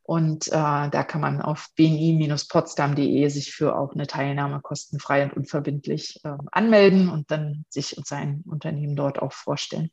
Und 0.08 0.48
äh, 0.48 0.52
da 0.52 1.04
kann 1.04 1.20
man 1.20 1.42
auf 1.42 1.68
bni-potsdam.de 1.76 3.28
sich 3.28 3.52
für 3.52 3.76
auch 3.76 3.92
eine 3.92 4.06
Teilnahme 4.06 4.62
kostenfrei 4.62 5.24
und 5.24 5.36
unverbindlich 5.36 6.18
äh, 6.24 6.30
anmelden 6.50 7.10
und 7.10 7.30
dann 7.30 7.66
sich 7.68 7.98
und 7.98 8.06
sein 8.06 8.42
Unternehmen 8.46 8.96
dort 8.96 9.20
auch 9.20 9.34
vorstellen 9.34 9.90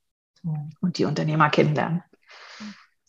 und 0.79 0.99
die 0.99 1.03
Unternehmer 1.03 1.49
kennenlernen. 1.49 2.01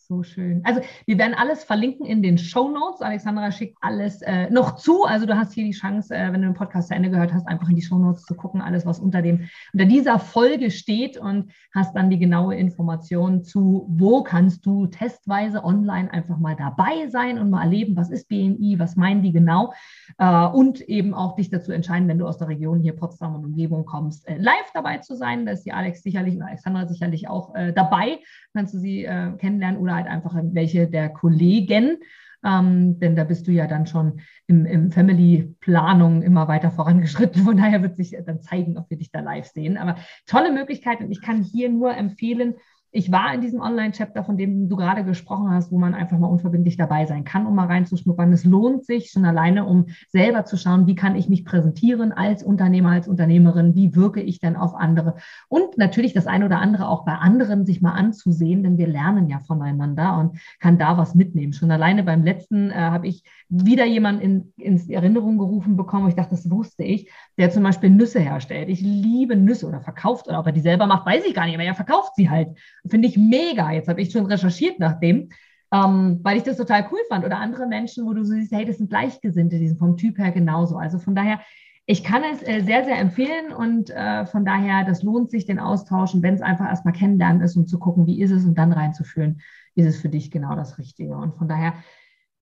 So 0.09 0.23
schön. 0.23 0.61
Also 0.63 0.79
wir 1.05 1.17
werden 1.17 1.33
alles 1.33 1.65
verlinken 1.65 2.05
in 2.05 2.23
den 2.23 2.37
Show 2.37 2.69
Notes. 2.69 3.01
Alexandra 3.01 3.51
schickt 3.51 3.77
alles 3.81 4.21
äh, 4.21 4.49
noch 4.49 4.77
zu. 4.77 5.03
Also 5.03 5.25
du 5.25 5.37
hast 5.37 5.51
hier 5.51 5.65
die 5.65 5.71
Chance, 5.71 6.15
äh, 6.15 6.31
wenn 6.31 6.41
du 6.41 6.47
den 6.47 6.53
Podcast 6.53 6.87
zu 6.87 6.95
Ende 6.95 7.09
gehört 7.09 7.33
hast, 7.33 7.45
einfach 7.45 7.67
in 7.67 7.75
die 7.75 7.81
Show 7.81 7.97
Notes 7.97 8.23
zu 8.23 8.33
gucken, 8.33 8.61
alles, 8.61 8.85
was 8.85 8.99
unter 8.99 9.21
dem 9.21 9.49
unter 9.73 9.85
dieser 9.85 10.17
Folge 10.19 10.71
steht 10.71 11.17
und 11.17 11.51
hast 11.75 11.93
dann 11.93 12.09
die 12.09 12.19
genaue 12.19 12.55
Information 12.55 13.43
zu, 13.43 13.85
wo 13.89 14.23
kannst 14.23 14.65
du 14.65 14.87
testweise 14.87 15.65
online 15.65 16.09
einfach 16.09 16.37
mal 16.37 16.55
dabei 16.55 17.09
sein 17.09 17.37
und 17.37 17.49
mal 17.49 17.63
erleben, 17.63 17.97
was 17.97 18.09
ist 18.09 18.29
BNI, 18.29 18.79
was 18.79 18.95
meinen 18.95 19.21
die 19.21 19.33
genau 19.33 19.73
äh, 20.19 20.45
und 20.45 20.79
eben 20.79 21.13
auch 21.13 21.35
dich 21.35 21.49
dazu 21.49 21.73
entscheiden, 21.73 22.07
wenn 22.07 22.17
du 22.17 22.27
aus 22.27 22.37
der 22.37 22.47
Region 22.47 22.79
hier 22.79 22.95
Potsdam 22.95 23.35
und 23.35 23.43
Umgebung 23.43 23.83
kommst, 23.83 24.25
äh, 24.29 24.37
live 24.37 24.71
dabei 24.73 24.99
zu 24.99 25.17
sein. 25.17 25.45
Da 25.45 25.51
ist 25.51 25.65
die 25.65 25.73
Alex 25.73 26.01
sicherlich 26.01 26.37
und 26.37 26.43
Alexandra 26.43 26.87
sicherlich 26.87 27.27
auch 27.27 27.53
äh, 27.55 27.73
dabei. 27.73 28.19
Kannst 28.57 28.73
du 28.73 28.79
sie 28.79 29.05
äh, 29.05 29.33
kennenlernen 29.37 29.79
oder 29.79 29.93
halt 29.93 30.07
einfach 30.07 30.33
welche 30.35 30.87
der 30.87 31.09
Kollegen. 31.09 31.99
Ähm, 32.43 32.97
denn 32.97 33.15
da 33.15 33.23
bist 33.23 33.45
du 33.45 33.51
ja 33.51 33.67
dann 33.67 33.85
schon 33.85 34.19
im, 34.47 34.65
im 34.65 34.91
Family-Planung 34.91 36.23
immer 36.23 36.47
weiter 36.47 36.71
vorangeschritten. 36.71 37.43
Von 37.43 37.57
daher 37.57 37.83
wird 37.83 37.97
sich 37.97 38.17
dann 38.25 38.41
zeigen, 38.41 38.79
ob 38.79 38.89
wir 38.89 38.97
dich 38.97 39.11
da 39.11 39.19
live 39.19 39.45
sehen. 39.45 39.77
Aber 39.77 39.97
tolle 40.25 40.51
Möglichkeit 40.51 41.01
und 41.01 41.11
ich 41.11 41.21
kann 41.21 41.43
hier 41.43 41.69
nur 41.69 41.95
empfehlen, 41.95 42.55
ich 42.91 43.11
war 43.11 43.33
in 43.33 43.41
diesem 43.41 43.59
Online-Chapter, 43.59 44.23
von 44.23 44.37
dem 44.37 44.69
du 44.69 44.75
gerade 44.75 45.03
gesprochen 45.03 45.49
hast, 45.51 45.71
wo 45.71 45.77
man 45.77 45.93
einfach 45.93 46.17
mal 46.17 46.27
unverbindlich 46.27 46.77
dabei 46.77 47.05
sein 47.05 47.23
kann, 47.23 47.45
um 47.45 47.55
mal 47.55 47.67
reinzuschnuppern. 47.67 48.31
Es 48.31 48.45
lohnt 48.45 48.85
sich 48.85 49.11
schon 49.11 49.25
alleine, 49.25 49.65
um 49.65 49.87
selber 50.09 50.45
zu 50.45 50.57
schauen, 50.57 50.87
wie 50.87 50.95
kann 50.95 51.15
ich 51.15 51.29
mich 51.29 51.45
präsentieren 51.45 52.11
als 52.11 52.43
Unternehmer, 52.43 52.91
als 52.91 53.07
Unternehmerin, 53.07 53.75
wie 53.75 53.95
wirke 53.95 54.21
ich 54.21 54.39
denn 54.39 54.55
auf 54.55 54.75
andere. 54.75 55.15
Und 55.49 55.77
natürlich 55.77 56.13
das 56.13 56.27
eine 56.27 56.45
oder 56.45 56.59
andere 56.59 56.87
auch 56.87 57.05
bei 57.05 57.13
anderen 57.13 57.65
sich 57.65 57.81
mal 57.81 57.91
anzusehen, 57.91 58.63
denn 58.63 58.77
wir 58.77 58.87
lernen 58.87 59.29
ja 59.29 59.39
voneinander 59.39 60.17
und 60.17 60.39
kann 60.59 60.77
da 60.77 60.97
was 60.97 61.13
mitnehmen. 61.13 61.53
Schon 61.53 61.71
alleine 61.71 62.03
beim 62.03 62.23
letzten 62.23 62.71
äh, 62.71 62.75
habe 62.75 63.07
ich 63.07 63.23
wieder 63.49 63.85
jemanden 63.85 64.21
in, 64.21 64.53
in 64.57 64.89
Erinnerung 64.89 65.37
gerufen 65.37 65.77
bekommen. 65.77 66.09
Ich 66.09 66.15
dachte, 66.15 66.31
das 66.31 66.49
wusste 66.49 66.83
ich, 66.83 67.09
der 67.37 67.49
zum 67.49 67.63
Beispiel 67.63 67.89
Nüsse 67.89 68.19
herstellt. 68.19 68.69
Ich 68.69 68.81
liebe 68.81 69.35
Nüsse 69.35 69.67
oder 69.67 69.81
verkauft 69.81 70.27
oder 70.27 70.39
ob 70.39 70.45
er 70.47 70.51
die 70.51 70.61
selber 70.61 70.87
macht, 70.87 71.05
weiß 71.05 71.23
ich 71.25 71.33
gar 71.33 71.45
nicht, 71.45 71.55
aber 71.55 71.63
er 71.63 71.75
verkauft 71.75 72.13
sie 72.15 72.29
halt. 72.29 72.57
Finde 72.89 73.07
ich 73.07 73.17
mega. 73.17 73.71
Jetzt 73.71 73.87
habe 73.87 74.01
ich 74.01 74.11
schon 74.11 74.25
recherchiert 74.25 74.79
nach 74.79 74.99
dem, 74.99 75.29
ähm, 75.71 76.19
weil 76.23 76.37
ich 76.37 76.43
das 76.43 76.57
total 76.57 76.87
cool 76.91 76.99
fand. 77.09 77.25
Oder 77.25 77.39
andere 77.39 77.67
Menschen, 77.67 78.05
wo 78.05 78.13
du 78.13 78.23
so 78.23 78.33
siehst, 78.33 78.51
hey, 78.51 78.65
das 78.65 78.77
sind 78.77 78.89
Gleichgesinnte, 78.89 79.59
die 79.59 79.67
sind 79.67 79.79
vom 79.79 79.97
Typ 79.97 80.17
her 80.17 80.31
genauso. 80.31 80.77
Also 80.77 80.99
von 80.99 81.15
daher, 81.15 81.39
ich 81.85 82.03
kann 82.03 82.23
es 82.23 82.41
äh, 82.43 82.61
sehr, 82.63 82.83
sehr 82.83 82.99
empfehlen 82.99 83.53
und 83.55 83.89
äh, 83.89 84.25
von 84.25 84.43
daher, 84.43 84.83
das 84.83 85.03
lohnt 85.03 85.31
sich, 85.31 85.45
den 85.45 85.59
Austausch 85.59 86.13
und 86.13 86.21
wenn 86.21 86.33
es 86.33 86.41
einfach 86.41 86.67
erstmal 86.67 86.93
kennenlernen 86.93 87.41
ist, 87.41 87.55
um 87.55 87.65
zu 87.65 87.79
gucken, 87.79 88.05
wie 88.07 88.21
ist 88.21 88.31
es 88.31 88.43
und 88.43 88.57
dann 88.57 88.73
reinzuführen, 88.73 89.41
ist 89.75 89.85
es 89.85 90.01
für 90.01 90.09
dich 90.09 90.29
genau 90.29 90.55
das 90.55 90.77
Richtige. 90.77 91.15
Und 91.15 91.35
von 91.35 91.47
daher, 91.47 91.73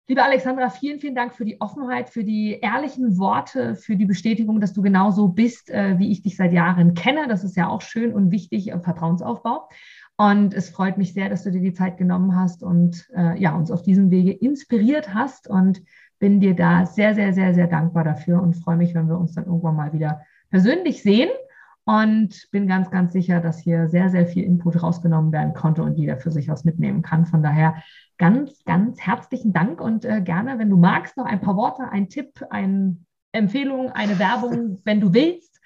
Liebe 0.07 0.21
Alexandra, 0.21 0.69
vielen, 0.69 0.99
vielen 0.99 1.15
Dank 1.15 1.33
für 1.33 1.45
die 1.45 1.59
Offenheit, 1.59 2.11
für 2.11 2.23
die 2.23 2.59
ehrlichen 2.61 3.17
Worte, 3.17 3.75
für 3.75 3.95
die 3.95 4.05
Bestätigung, 4.05 4.59
dass 4.59 4.71
du 4.71 4.83
genauso 4.83 5.29
bist, 5.29 5.71
äh, 5.71 5.97
wie 5.97 6.11
ich 6.11 6.21
dich 6.21 6.37
seit 6.37 6.53
Jahren 6.53 6.93
kenne. 6.93 7.27
Das 7.27 7.43
ist 7.43 7.57
ja 7.57 7.69
auch 7.69 7.81
schön 7.81 8.13
und 8.13 8.29
wichtig 8.29 8.67
im 8.67 8.83
Vertrauensaufbau. 8.83 9.67
Und 10.17 10.53
es 10.53 10.69
freut 10.69 10.97
mich 10.97 11.13
sehr, 11.13 11.29
dass 11.29 11.43
du 11.43 11.51
dir 11.51 11.61
die 11.61 11.73
Zeit 11.73 11.97
genommen 11.97 12.35
hast 12.35 12.63
und 12.63 13.07
äh, 13.15 13.37
ja, 13.37 13.53
uns 13.55 13.69
auf 13.69 13.81
diesem 13.81 14.11
Wege 14.11 14.31
inspiriert 14.31 15.13
hast 15.13 15.49
und 15.49 15.81
bin 16.19 16.39
dir 16.39 16.55
da 16.55 16.85
sehr, 16.85 17.15
sehr, 17.15 17.33
sehr, 17.33 17.53
sehr 17.53 17.67
dankbar 17.67 18.05
dafür 18.05 18.41
und 18.41 18.55
freue 18.55 18.77
mich, 18.77 18.95
wenn 18.95 19.09
wir 19.09 19.17
uns 19.17 19.33
dann 19.33 19.45
irgendwann 19.45 19.75
mal 19.75 19.91
wieder 19.91 20.21
persönlich 20.49 21.03
sehen 21.03 21.29
und 21.83 22.47
bin 22.51 22.67
ganz, 22.67 22.89
ganz 22.89 23.11
sicher, 23.11 23.41
dass 23.41 23.59
hier 23.59 23.89
sehr, 23.89 24.09
sehr 24.09 24.25
viel 24.25 24.43
Input 24.43 24.81
rausgenommen 24.81 25.33
werden 25.33 25.53
konnte 25.53 25.83
und 25.83 25.97
jeder 25.97 26.17
für 26.17 26.31
sich 26.31 26.47
was 26.47 26.63
mitnehmen 26.63 27.01
kann. 27.01 27.25
Von 27.25 27.43
daher 27.43 27.75
ganz, 28.17 28.63
ganz 28.63 29.01
herzlichen 29.01 29.51
Dank 29.51 29.81
und 29.81 30.05
äh, 30.05 30.21
gerne, 30.21 30.57
wenn 30.57 30.69
du 30.69 30.77
magst, 30.77 31.17
noch 31.17 31.25
ein 31.25 31.41
paar 31.41 31.57
Worte, 31.57 31.89
ein 31.89 32.07
Tipp, 32.07 32.45
eine 32.49 32.97
Empfehlung, 33.33 33.91
eine 33.91 34.17
Werbung, 34.17 34.79
wenn 34.85 35.01
du 35.01 35.13
willst, 35.13 35.59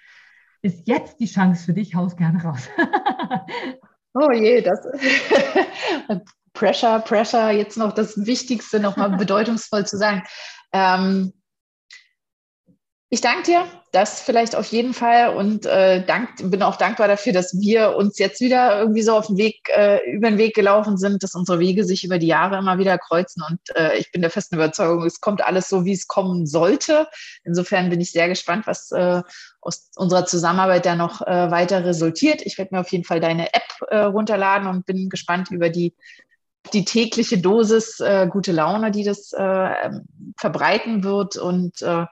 ist 0.62 0.88
jetzt 0.88 1.20
die 1.20 1.28
Chance 1.28 1.66
für 1.66 1.74
dich. 1.74 1.96
Haus 1.96 2.18
gerne 2.18 2.44
raus. 2.44 2.68
Oh 4.14 4.32
je, 4.32 4.62
das 4.62 4.80
Pressure, 6.54 7.00
Pressure, 7.00 7.52
jetzt 7.52 7.78
noch 7.78 7.94
das 7.94 8.26
Wichtigste 8.26 8.80
nochmal 8.80 9.12
bedeutungsvoll 9.18 9.86
zu 9.86 9.98
sagen. 9.98 10.24
Ähm, 10.74 11.34
ich 13.12 13.22
danke 13.22 13.44
dir, 13.44 13.66
das 13.92 14.22
vielleicht 14.22 14.56
auf 14.56 14.68
jeden 14.68 14.94
Fall 14.94 15.36
und 15.36 15.66
äh, 15.66 16.06
dank, 16.06 16.30
bin 16.52 16.62
auch 16.62 16.76
dankbar 16.76 17.08
dafür, 17.08 17.34
dass 17.34 17.60
wir 17.60 17.96
uns 17.96 18.20
jetzt 18.20 18.40
wieder 18.40 18.80
irgendwie 18.80 19.02
so 19.02 19.16
auf 19.16 19.28
den 19.28 19.38
Weg, 19.38 19.68
äh, 19.76 20.00
über 20.12 20.30
den 20.30 20.38
Weg 20.38 20.54
gelaufen 20.54 20.96
sind, 20.96 21.24
dass 21.24 21.34
unsere 21.34 21.58
Wege 21.58 21.84
sich 21.84 22.04
über 22.04 22.20
die 22.20 22.28
Jahre 22.28 22.60
immer 22.60 22.78
wieder 22.78 23.00
kreuzen 23.00 23.42
und 23.50 23.60
äh, 23.76 23.98
ich 23.98 24.12
bin 24.12 24.22
der 24.22 24.30
festen 24.30 24.56
Überzeugung, 24.56 25.06
es 25.08 25.22
kommt 25.22 25.44
alles 25.44 25.70
so, 25.70 25.86
wie 25.86 25.94
es 25.94 26.08
kommen 26.08 26.46
sollte. 26.46 27.08
Insofern 27.44 27.90
bin 27.90 28.00
ich 28.00 28.12
sehr 28.12 28.30
gespannt, 28.30 28.68
was 28.68 28.92
äh, 28.92 29.24
aus 29.60 29.90
unserer 29.96 30.28
Zusammenarbeit 30.28 30.86
da 30.86 30.96
noch 30.96 31.22
äh, 31.22 31.50
weiter 31.50 31.84
resultiert. 31.84 32.44
Ich 32.44 32.60
werde 32.60 32.76
mir 32.76 32.82
auf 32.82 32.92
jeden 32.92 33.06
Fall 33.06 33.20
deine 33.20 33.56
App 33.56 33.74
äh, 33.88 33.98
runterladen 33.98 34.68
und 34.68 34.86
bin 34.86 35.10
gespannt 35.10 35.50
über 35.50 35.70
die 35.70 35.96
die 36.74 36.86
tägliche 36.86 37.40
Dosis 37.40 38.00
äh, 38.02 38.28
gute 38.30 38.52
Laune, 38.52 38.92
die 38.92 39.04
das 39.04 39.32
äh, 39.34 39.90
verbreiten 40.38 41.04
wird 41.04 41.38
und 41.38 41.82
äh, 41.82 42.06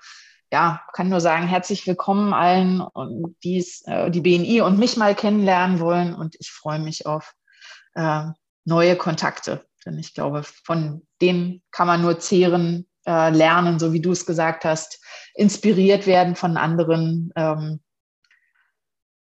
ja, 0.51 0.81
kann 0.93 1.09
nur 1.09 1.19
sagen, 1.21 1.47
herzlich 1.47 1.85
willkommen 1.87 2.33
allen, 2.33 2.83
die 3.43 3.65
äh, 3.85 4.09
die 4.09 4.21
BNI 4.21 4.61
und 4.61 4.79
mich 4.79 4.95
mal 4.95 5.15
kennenlernen 5.15 5.79
wollen. 5.79 6.13
Und 6.13 6.35
ich 6.39 6.51
freue 6.51 6.79
mich 6.79 7.05
auf 7.05 7.33
äh, 7.95 8.23
neue 8.65 8.95
Kontakte. 8.95 9.65
Denn 9.85 9.97
ich 9.97 10.13
glaube, 10.13 10.43
von 10.43 11.05
denen 11.21 11.61
kann 11.71 11.87
man 11.87 12.01
nur 12.01 12.19
zehren, 12.19 12.87
äh, 13.05 13.29
lernen, 13.29 13.79
so 13.79 13.93
wie 13.93 14.01
du 14.01 14.11
es 14.11 14.25
gesagt 14.25 14.65
hast, 14.65 15.03
inspiriert 15.33 16.07
werden 16.07 16.35
von 16.35 16.57
anderen. 16.57 17.31
Ähm, 17.35 17.81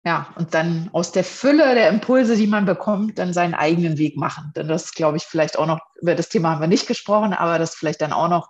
ja, 0.04 0.32
und 0.36 0.54
dann 0.54 0.88
aus 0.92 1.12
der 1.12 1.24
Fülle 1.24 1.74
der 1.74 1.90
Impulse, 1.90 2.36
die 2.36 2.46
man 2.46 2.64
bekommt, 2.64 3.18
dann 3.18 3.34
seinen 3.34 3.54
eigenen 3.54 3.98
Weg 3.98 4.16
machen. 4.16 4.52
Denn 4.56 4.66
das 4.66 4.92
glaube 4.92 5.18
ich 5.18 5.24
vielleicht 5.24 5.58
auch 5.58 5.66
noch, 5.66 5.80
über 6.00 6.14
das 6.14 6.28
Thema 6.28 6.50
haben 6.50 6.60
wir 6.60 6.68
nicht 6.68 6.86
gesprochen, 6.86 7.34
aber 7.34 7.58
das 7.58 7.74
vielleicht 7.74 8.00
dann 8.00 8.12
auch 8.12 8.28
noch 8.28 8.48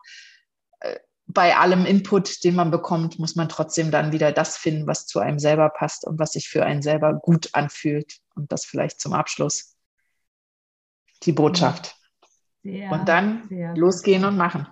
bei 1.32 1.56
allem 1.56 1.86
Input, 1.86 2.44
den 2.44 2.54
man 2.54 2.70
bekommt, 2.70 3.18
muss 3.18 3.36
man 3.36 3.48
trotzdem 3.48 3.90
dann 3.90 4.12
wieder 4.12 4.32
das 4.32 4.56
finden, 4.56 4.86
was 4.86 5.06
zu 5.06 5.20
einem 5.20 5.38
selber 5.38 5.68
passt 5.68 6.06
und 6.06 6.18
was 6.18 6.32
sich 6.32 6.48
für 6.48 6.64
einen 6.64 6.82
selber 6.82 7.14
gut 7.14 7.50
anfühlt. 7.52 8.18
Und 8.34 8.52
das 8.52 8.64
vielleicht 8.64 9.00
zum 9.00 9.12
Abschluss 9.12 9.76
die 11.22 11.32
Botschaft. 11.32 11.96
Sehr, 12.62 12.90
und 12.90 13.08
dann 13.08 13.48
losgehen 13.76 14.24
und 14.24 14.36
machen. 14.36 14.66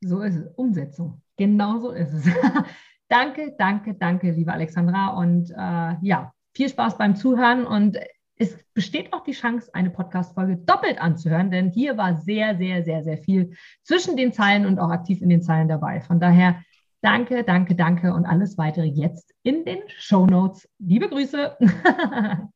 So 0.00 0.20
ist 0.20 0.36
es. 0.36 0.46
Umsetzung. 0.56 1.22
Genau 1.36 1.78
so 1.78 1.90
ist 1.90 2.12
es. 2.12 2.24
danke, 3.08 3.54
danke, 3.58 3.94
danke, 3.94 4.30
liebe 4.30 4.52
Alexandra. 4.52 5.08
Und 5.08 5.50
äh, 5.50 5.96
ja, 6.02 6.32
viel 6.54 6.68
Spaß 6.68 6.98
beim 6.98 7.16
Zuhören 7.16 7.66
und 7.66 7.98
es 8.38 8.56
besteht 8.72 9.12
auch 9.12 9.24
die 9.24 9.32
Chance, 9.32 9.68
eine 9.74 9.90
Podcast-Folge 9.90 10.56
doppelt 10.58 11.00
anzuhören, 11.00 11.50
denn 11.50 11.70
hier 11.70 11.96
war 11.96 12.16
sehr, 12.16 12.56
sehr, 12.56 12.84
sehr, 12.84 13.02
sehr 13.02 13.18
viel 13.18 13.56
zwischen 13.82 14.16
den 14.16 14.32
Zeilen 14.32 14.64
und 14.64 14.78
auch 14.78 14.90
aktiv 14.90 15.20
in 15.20 15.28
den 15.28 15.42
Zeilen 15.42 15.68
dabei. 15.68 16.00
Von 16.00 16.20
daher 16.20 16.62
danke, 17.02 17.42
danke, 17.42 17.74
danke 17.74 18.14
und 18.14 18.26
alles 18.26 18.56
weitere 18.56 18.86
jetzt 18.86 19.34
in 19.42 19.64
den 19.64 19.80
Show 19.98 20.26
Notes. 20.26 20.68
Liebe 20.78 21.08
Grüße. 21.08 21.56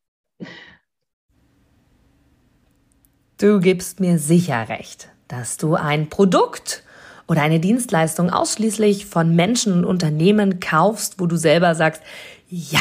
du 3.38 3.60
gibst 3.60 3.98
mir 3.98 4.18
sicher 4.18 4.68
recht, 4.68 5.10
dass 5.26 5.56
du 5.56 5.74
ein 5.74 6.08
Produkt 6.08 6.84
oder 7.26 7.42
eine 7.42 7.58
Dienstleistung 7.58 8.30
ausschließlich 8.30 9.06
von 9.06 9.34
Menschen 9.34 9.72
und 9.72 9.84
Unternehmen 9.84 10.60
kaufst, 10.60 11.18
wo 11.18 11.26
du 11.26 11.36
selber 11.36 11.74
sagst, 11.74 12.02
ja, 12.48 12.80